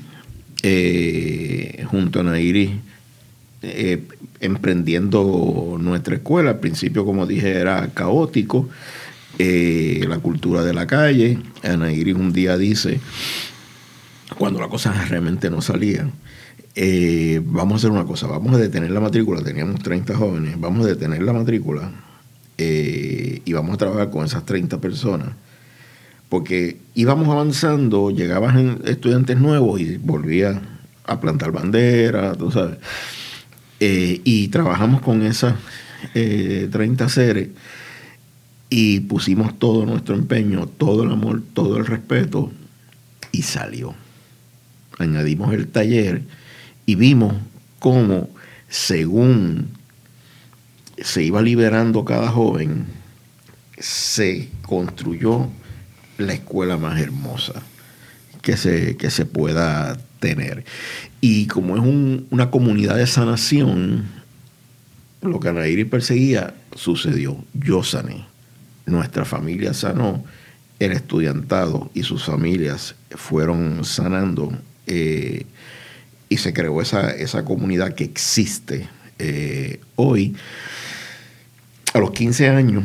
eh, 0.63 1.85
junto 1.89 2.19
a 2.19 2.23
Nairi 2.23 2.81
emprendiendo 4.40 5.78
nuestra 5.80 6.16
escuela. 6.16 6.52
Al 6.52 6.60
principio, 6.60 7.06
como 7.06 7.26
dije, 7.26 7.52
era 7.52 7.88
caótico, 7.94 8.70
eh, 9.38 10.06
la 10.07 10.20
cultura 10.20 10.64
de 10.64 10.74
la 10.74 10.88
calle. 10.88 11.40
Ana 11.64 11.91
Iris 11.91 12.16
un 12.16 12.34
día 12.34 12.57
dice, 12.57 12.99
cuando 14.38 14.60
las 14.60 14.70
cosas 14.70 15.10
realmente 15.10 15.49
no 15.49 15.61
salían, 15.61 16.11
eh, 16.76 17.41
vamos 17.44 17.74
a 17.74 17.78
hacer 17.78 17.91
una 17.91 18.06
cosa, 18.06 18.28
vamos 18.28 18.53
a 18.53 18.57
detener 18.57 18.91
la 18.91 18.99
matrícula, 18.99 19.41
teníamos 19.41 19.82
30 19.82 20.16
jóvenes, 20.16 20.60
vamos 20.60 20.86
a 20.86 20.90
detener 20.90 21.22
la 21.24 21.34
matrícula 21.34 21.91
eh, 22.57 23.41
y 23.44 23.53
vamos 23.53 23.76
a 23.76 23.78
trabajar 23.78 24.10
con 24.10 24.26
esas 24.26 24.45
30 24.45 24.80
personas. 24.80 25.30
Porque 26.30 26.78
íbamos 26.94 27.28
avanzando, 27.28 28.11
llegaban 28.11 28.82
estudiantes 28.86 29.38
nuevos 29.40 29.82
y 29.82 29.98
volvía 29.98 30.61
a 31.06 31.20
plantar 31.20 31.52
bandera, 31.52 32.36
tú 32.36 32.52
sabes. 32.52 32.78
Eh, 33.80 34.22
y 34.23 34.49
trabajamos 34.49 35.01
con 35.01 35.22
esas 35.22 35.56
eh, 36.14 36.68
30 36.72 37.07
seres 37.10 37.49
y 38.69 38.99
pusimos 39.01 39.57
todo 39.57 39.85
nuestro 39.85 40.15
empeño, 40.15 40.68
todo 40.68 41.03
el 41.03 41.11
amor, 41.11 41.41
todo 41.53 41.77
el 41.77 41.85
respeto 41.85 42.51
y 43.31 43.43
salió. 43.43 43.95
Añadimos 44.97 45.53
el 45.53 45.68
taller 45.68 46.23
y 46.85 46.95
vimos 46.95 47.35
cómo, 47.80 48.30
según 48.68 49.69
se 50.97 51.23
iba 51.23 51.41
liberando 51.41 52.03
cada 52.03 52.30
joven, 52.30 52.85
se 53.77 54.49
construyó 54.64 55.47
la 56.18 56.34
escuela 56.34 56.77
más 56.77 56.99
hermosa 56.99 57.53
que 58.41 58.57
se, 58.57 58.97
que 58.97 59.10
se 59.10 59.26
pueda 59.26 59.97
tener. 60.20 60.66
Y 61.22 61.48
como 61.48 61.76
es 61.76 61.84
una 62.32 62.52
comunidad 62.52 62.98
de 62.98 63.08
sanación, 63.08 64.06
lo 65.22 65.40
que 65.40 65.50
Anaíri 65.50 65.86
perseguía 65.86 66.54
sucedió. 66.76 67.38
Yo 67.54 67.84
sané. 67.84 68.26
Nuestra 68.86 69.26
familia 69.26 69.74
sanó. 69.74 70.24
El 70.80 70.94
estudiantado 70.94 71.91
y 71.94 72.04
sus 72.04 72.24
familias 72.24 72.96
fueron 73.12 73.84
sanando. 73.84 74.52
Eh, 74.88 75.46
y 76.30 76.38
se 76.38 76.54
creó 76.54 76.82
esa, 76.82 77.12
esa 77.12 77.44
comunidad 77.44 77.94
que 77.96 78.06
existe 78.06 78.88
eh, 79.18 79.82
hoy. 79.96 80.36
A 81.94 82.00
los 82.00 82.12
15 82.12 82.50
años 82.50 82.84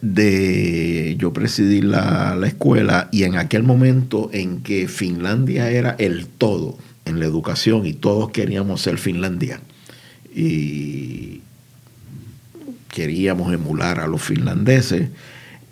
de 0.00 1.16
yo 1.18 1.32
presidí 1.32 1.82
la, 1.82 2.34
la, 2.36 2.46
escuela 2.46 3.08
y 3.12 3.24
en 3.24 3.36
aquel 3.36 3.62
momento 3.62 4.30
en 4.32 4.62
que 4.62 4.88
Finlandia 4.88 5.70
era 5.70 5.96
el 5.98 6.26
todo 6.26 6.78
en 7.04 7.20
la 7.20 7.26
educación 7.26 7.86
y 7.86 7.92
todos 7.92 8.30
queríamos 8.30 8.80
ser 8.80 8.98
Finlandia 8.98 9.60
y 10.34 11.40
queríamos 12.88 13.52
emular 13.52 14.00
a 14.00 14.06
los 14.06 14.22
finlandeses 14.22 15.08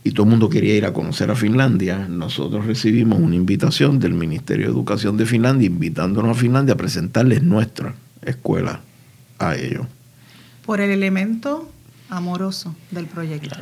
y 0.03 0.13
todo 0.13 0.25
el 0.25 0.31
mundo 0.31 0.49
quería 0.49 0.75
ir 0.75 0.87
a 0.87 0.93
conocer 0.93 1.31
a 1.31 1.37
Finlandia, 1.37 2.07
nosotros 2.09 2.67
recibimos 2.67 3.21
una 3.21 3.37
invitación 3.37 3.99
del 3.99 4.15
Ministerio 4.15 4.67
de 4.67 4.73
Educación 4.73 5.19
de 5.19 5.27
Finlandia 5.27 5.67
invitándonos 5.67 6.37
a 6.37 6.41
Finlandia 6.41 6.75
a 6.75 6.77
presentarles 6.79 7.43
nuestra 7.43 7.95
escuela 8.25 8.81
a 9.39 9.57
ellos. 9.57 9.87
Por 10.65 10.81
el 10.81 10.91
elemento 10.91 11.71
amoroso 12.09 12.75
del 12.91 13.07
proyecto. 13.07 13.57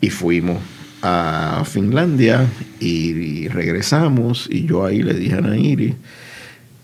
Y 0.00 0.10
fuimos 0.10 0.58
a 1.02 1.64
Finlandia 1.66 2.46
y, 2.78 3.48
regresamos 3.48 4.48
y 4.48 4.64
yo 4.64 4.86
ahí 4.86 5.02
le 5.02 5.14
dije 5.14 5.34
a 5.34 5.40
Nairi, 5.40 5.94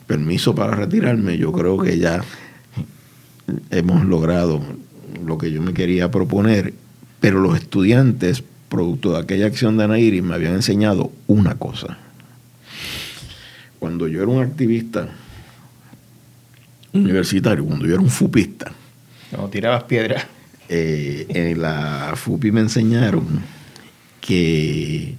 permiso 0.06 0.54
para 0.54 0.74
retirarme, 0.74 1.38
yo 1.38 1.52
creo 1.52 1.78
que 1.78 1.98
ya 1.98 2.22
hemos 3.70 4.04
logrado 4.04 4.60
lo 5.24 5.38
que 5.38 5.52
yo 5.52 5.62
me 5.62 5.72
quería 5.72 6.10
proponer, 6.10 6.74
pero 7.20 7.40
los 7.40 7.56
estudiantes, 7.56 8.42
producto 8.68 9.12
de 9.12 9.20
aquella 9.20 9.46
acción 9.46 9.78
de 9.78 9.86
Nairi, 9.86 10.20
me 10.20 10.34
habían 10.34 10.54
enseñado 10.54 11.12
una 11.28 11.54
cosa. 11.54 11.96
Cuando 13.78 14.08
yo 14.08 14.22
era 14.22 14.30
un 14.30 14.42
activista 14.42 15.08
universitario, 16.92 17.64
cuando 17.64 17.86
yo 17.86 17.94
era 17.94 18.02
un 18.02 18.10
fupista, 18.10 18.72
no 19.30 19.48
tirabas 19.48 19.84
piedras 19.84 20.26
eh, 20.68 21.26
en 21.28 21.62
la 21.62 22.12
FUPI 22.14 22.52
me 22.52 22.60
enseñaron 22.60 23.26
que 24.20 25.14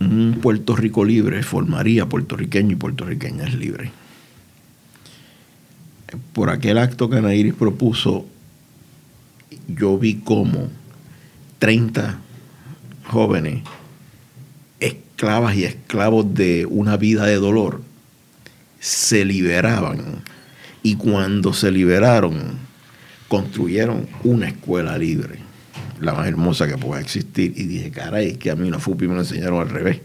un 0.00 0.38
Puerto 0.40 0.76
Rico 0.76 1.04
libre 1.04 1.42
formaría 1.42 2.08
puertorriqueños 2.08 2.72
y 2.72 2.76
puertorriqueñas 2.76 3.54
libres. 3.54 3.90
Por 6.32 6.50
aquel 6.50 6.78
acto 6.78 7.10
que 7.10 7.18
Anairis 7.18 7.54
propuso, 7.54 8.26
yo 9.68 9.98
vi 9.98 10.16
como 10.16 10.68
30 11.58 12.18
jóvenes, 13.04 13.62
esclavas 14.80 15.56
y 15.56 15.64
esclavos 15.64 16.32
de 16.32 16.66
una 16.66 16.96
vida 16.96 17.26
de 17.26 17.36
dolor, 17.36 17.82
se 18.78 19.24
liberaban. 19.24 20.22
Y 20.82 20.94
cuando 20.96 21.52
se 21.52 21.70
liberaron, 21.70 22.69
construyeron 23.30 24.08
una 24.24 24.48
escuela 24.48 24.98
libre, 24.98 25.38
la 26.00 26.14
más 26.14 26.26
hermosa 26.26 26.66
que 26.66 26.76
pueda 26.76 27.00
existir. 27.00 27.54
Y 27.56 27.62
dije, 27.62 27.92
caray, 27.92 28.34
que 28.34 28.50
a 28.50 28.56
mí 28.56 28.66
una 28.66 28.80
FUPI 28.80 29.06
me 29.06 29.14
lo 29.14 29.20
enseñaron 29.20 29.60
al 29.60 29.70
revés. 29.70 30.00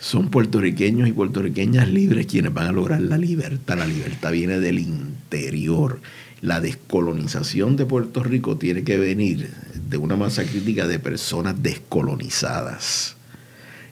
Son 0.00 0.30
puertorriqueños 0.30 1.08
y 1.08 1.12
puertorriqueñas 1.12 1.88
libres 1.88 2.26
quienes 2.26 2.54
van 2.54 2.68
a 2.68 2.72
lograr 2.72 3.00
la 3.00 3.18
libertad. 3.18 3.76
La 3.76 3.86
libertad 3.86 4.30
viene 4.30 4.60
del 4.60 4.78
interior. 4.78 6.00
La 6.42 6.60
descolonización 6.60 7.74
de 7.74 7.86
Puerto 7.86 8.22
Rico 8.22 8.56
tiene 8.56 8.84
que 8.84 8.98
venir 8.98 9.50
de 9.88 9.96
una 9.96 10.14
masa 10.14 10.44
crítica 10.44 10.86
de 10.86 11.00
personas 11.00 11.60
descolonizadas. 11.60 13.16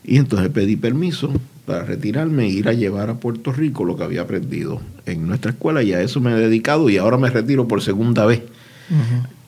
Y 0.05 0.19
entonces 0.19 0.51
pedí 0.51 0.77
permiso 0.77 1.33
para 1.69 1.85
retirarme 1.85 2.47
e 2.47 2.49
ir 2.49 2.67
a 2.67 2.73
llevar 2.73 3.11
a 3.11 3.21
Puerto 3.21 3.53
Rico 3.53 3.85
lo 3.85 3.95
que 3.95 4.03
había 4.03 4.23
aprendido 4.23 4.81
en 5.05 5.27
nuestra 5.27 5.51
escuela 5.51 5.83
y 5.83 5.93
a 5.93 6.01
eso 6.01 6.19
me 6.19 6.33
he 6.33 6.35
dedicado 6.35 6.89
y 6.89 6.97
ahora 6.97 7.19
me 7.19 7.29
retiro 7.29 7.69
por 7.69 7.83
segunda 7.83 8.25
vez. 8.25 8.43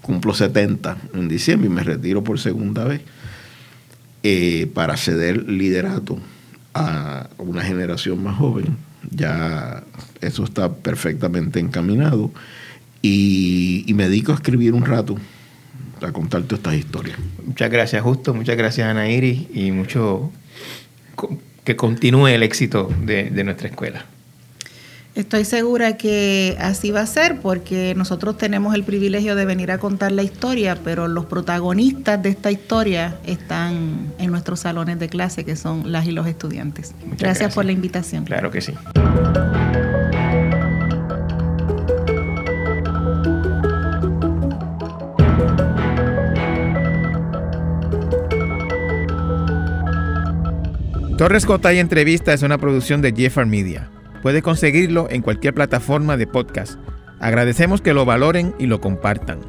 Cumplo 0.03 0.35
70 0.35 0.99
en 1.15 1.29
diciembre 1.29 1.69
y 1.69 1.73
me 1.73 1.83
retiro 1.83 2.23
por 2.23 2.39
segunda 2.39 2.85
vez 2.85 3.01
eh, 4.23 4.71
para 4.75 4.99
ceder 4.99 5.49
liderato 5.49 6.19
a 6.75 7.31
una 7.39 7.63
generación 7.63 8.23
más 8.23 8.37
joven. 8.37 8.77
Ya 9.11 9.83
eso 10.21 10.45
está 10.45 10.75
perfectamente 10.75 11.59
encaminado 11.59 12.31
y, 13.01 13.83
y 13.87 13.95
me 13.95 14.11
dedico 14.11 14.33
a 14.33 14.35
escribir 14.35 14.75
un 14.75 14.85
rato 14.85 15.17
a 16.03 16.13
contar 16.13 16.43
todas 16.43 16.59
estas 16.59 16.75
historias. 16.75 17.17
Muchas 17.47 17.71
gracias, 17.71 18.03
Justo. 18.03 18.35
Muchas 18.35 18.59
gracias, 18.59 18.87
Ana 18.87 19.09
Iris. 19.09 19.47
Y 19.55 19.71
mucho 19.73 20.31
que 21.65 21.77
continúe 21.77 22.29
el 22.29 22.43
éxito 22.43 22.91
de, 23.03 23.31
de 23.31 23.45
nuestra 23.45 23.69
escuela. 23.69 24.05
Estoy 25.17 25.45
segura 25.45 25.97
que 25.97 26.57
así 26.61 26.93
va 26.93 27.01
a 27.01 27.07
ser 27.07 27.41
porque 27.41 27.95
nosotros 27.97 28.39
tenemos 28.39 28.77
el 28.77 28.85
privilegio 28.85 29.35
de 29.35 29.45
venir 29.45 29.73
a 29.73 29.79
contar 29.79 30.13
la 30.13 30.23
historia, 30.23 30.79
pero 30.85 31.09
los 31.09 31.27
protagonistas 31.27 32.23
de 32.23 32.29
esta 32.29 32.53
historia 32.53 33.19
están 33.27 34.13
en 34.19 34.31
nuestros 34.31 34.61
salones 34.61 35.01
de 35.01 35.09
clase, 35.09 35.45
que 35.45 35.57
son 35.57 35.91
las 35.91 36.07
y 36.07 36.13
los 36.13 36.29
estudiantes. 36.29 36.95
Gracias, 37.01 37.19
gracias, 37.21 37.55
por 37.55 37.65
la 37.65 37.73
invitación. 37.73 38.25
Claro 38.25 38.53
que 38.53 38.61
sí. 38.61 38.73
Torres 51.21 51.45
Cotay 51.45 51.79
Entrevista 51.81 52.33
es 52.33 52.43
una 52.43 52.57
producción 52.57 53.03
de 53.03 53.13
Jeffar 53.15 53.45
Media. 53.45 53.91
Puede 54.23 54.41
conseguirlo 54.41 55.07
en 55.11 55.21
cualquier 55.21 55.53
plataforma 55.53 56.17
de 56.17 56.27
podcast. 56.27 56.81
Agradecemos 57.21 57.83
que 57.83 57.93
lo 57.93 58.07
valoren 58.07 58.55
y 58.59 58.65
lo 58.65 58.81
compartan. 58.81 59.41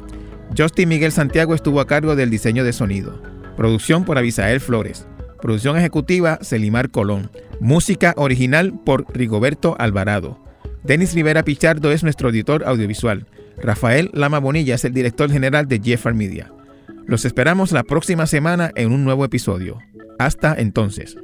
Justin 0.54 0.90
Miguel 0.90 1.12
Santiago 1.12 1.54
estuvo 1.54 1.80
a 1.80 1.86
cargo 1.86 2.14
del 2.14 2.28
diseño 2.28 2.62
de 2.62 2.74
sonido. 2.74 3.22
Producción 3.56 4.04
por 4.04 4.18
Abisael 4.18 4.60
Flores. 4.60 5.06
Producción 5.40 5.78
ejecutiva 5.78 6.38
Celimar 6.42 6.90
Colón. 6.90 7.30
Música 7.58 8.12
original 8.18 8.78
por 8.84 9.06
Rigoberto 9.16 9.74
Alvarado. 9.78 10.38
Denis 10.82 11.14
Rivera 11.14 11.42
Pichardo 11.42 11.90
es 11.90 12.02
nuestro 12.02 12.28
editor 12.28 12.64
audiovisual. 12.66 13.24
Rafael 13.62 14.10
Lama 14.12 14.40
Bonilla 14.40 14.74
es 14.74 14.84
el 14.84 14.92
director 14.92 15.32
general 15.32 15.68
de 15.68 15.80
Jeffar 15.82 16.12
Media. 16.12 16.52
Los 17.06 17.24
esperamos 17.24 17.72
la 17.72 17.82
próxima 17.82 18.26
semana 18.26 18.72
en 18.74 18.92
un 18.92 19.04
nuevo 19.04 19.24
episodio. 19.24 19.78
Hasta 20.18 20.54
entonces. 20.54 21.16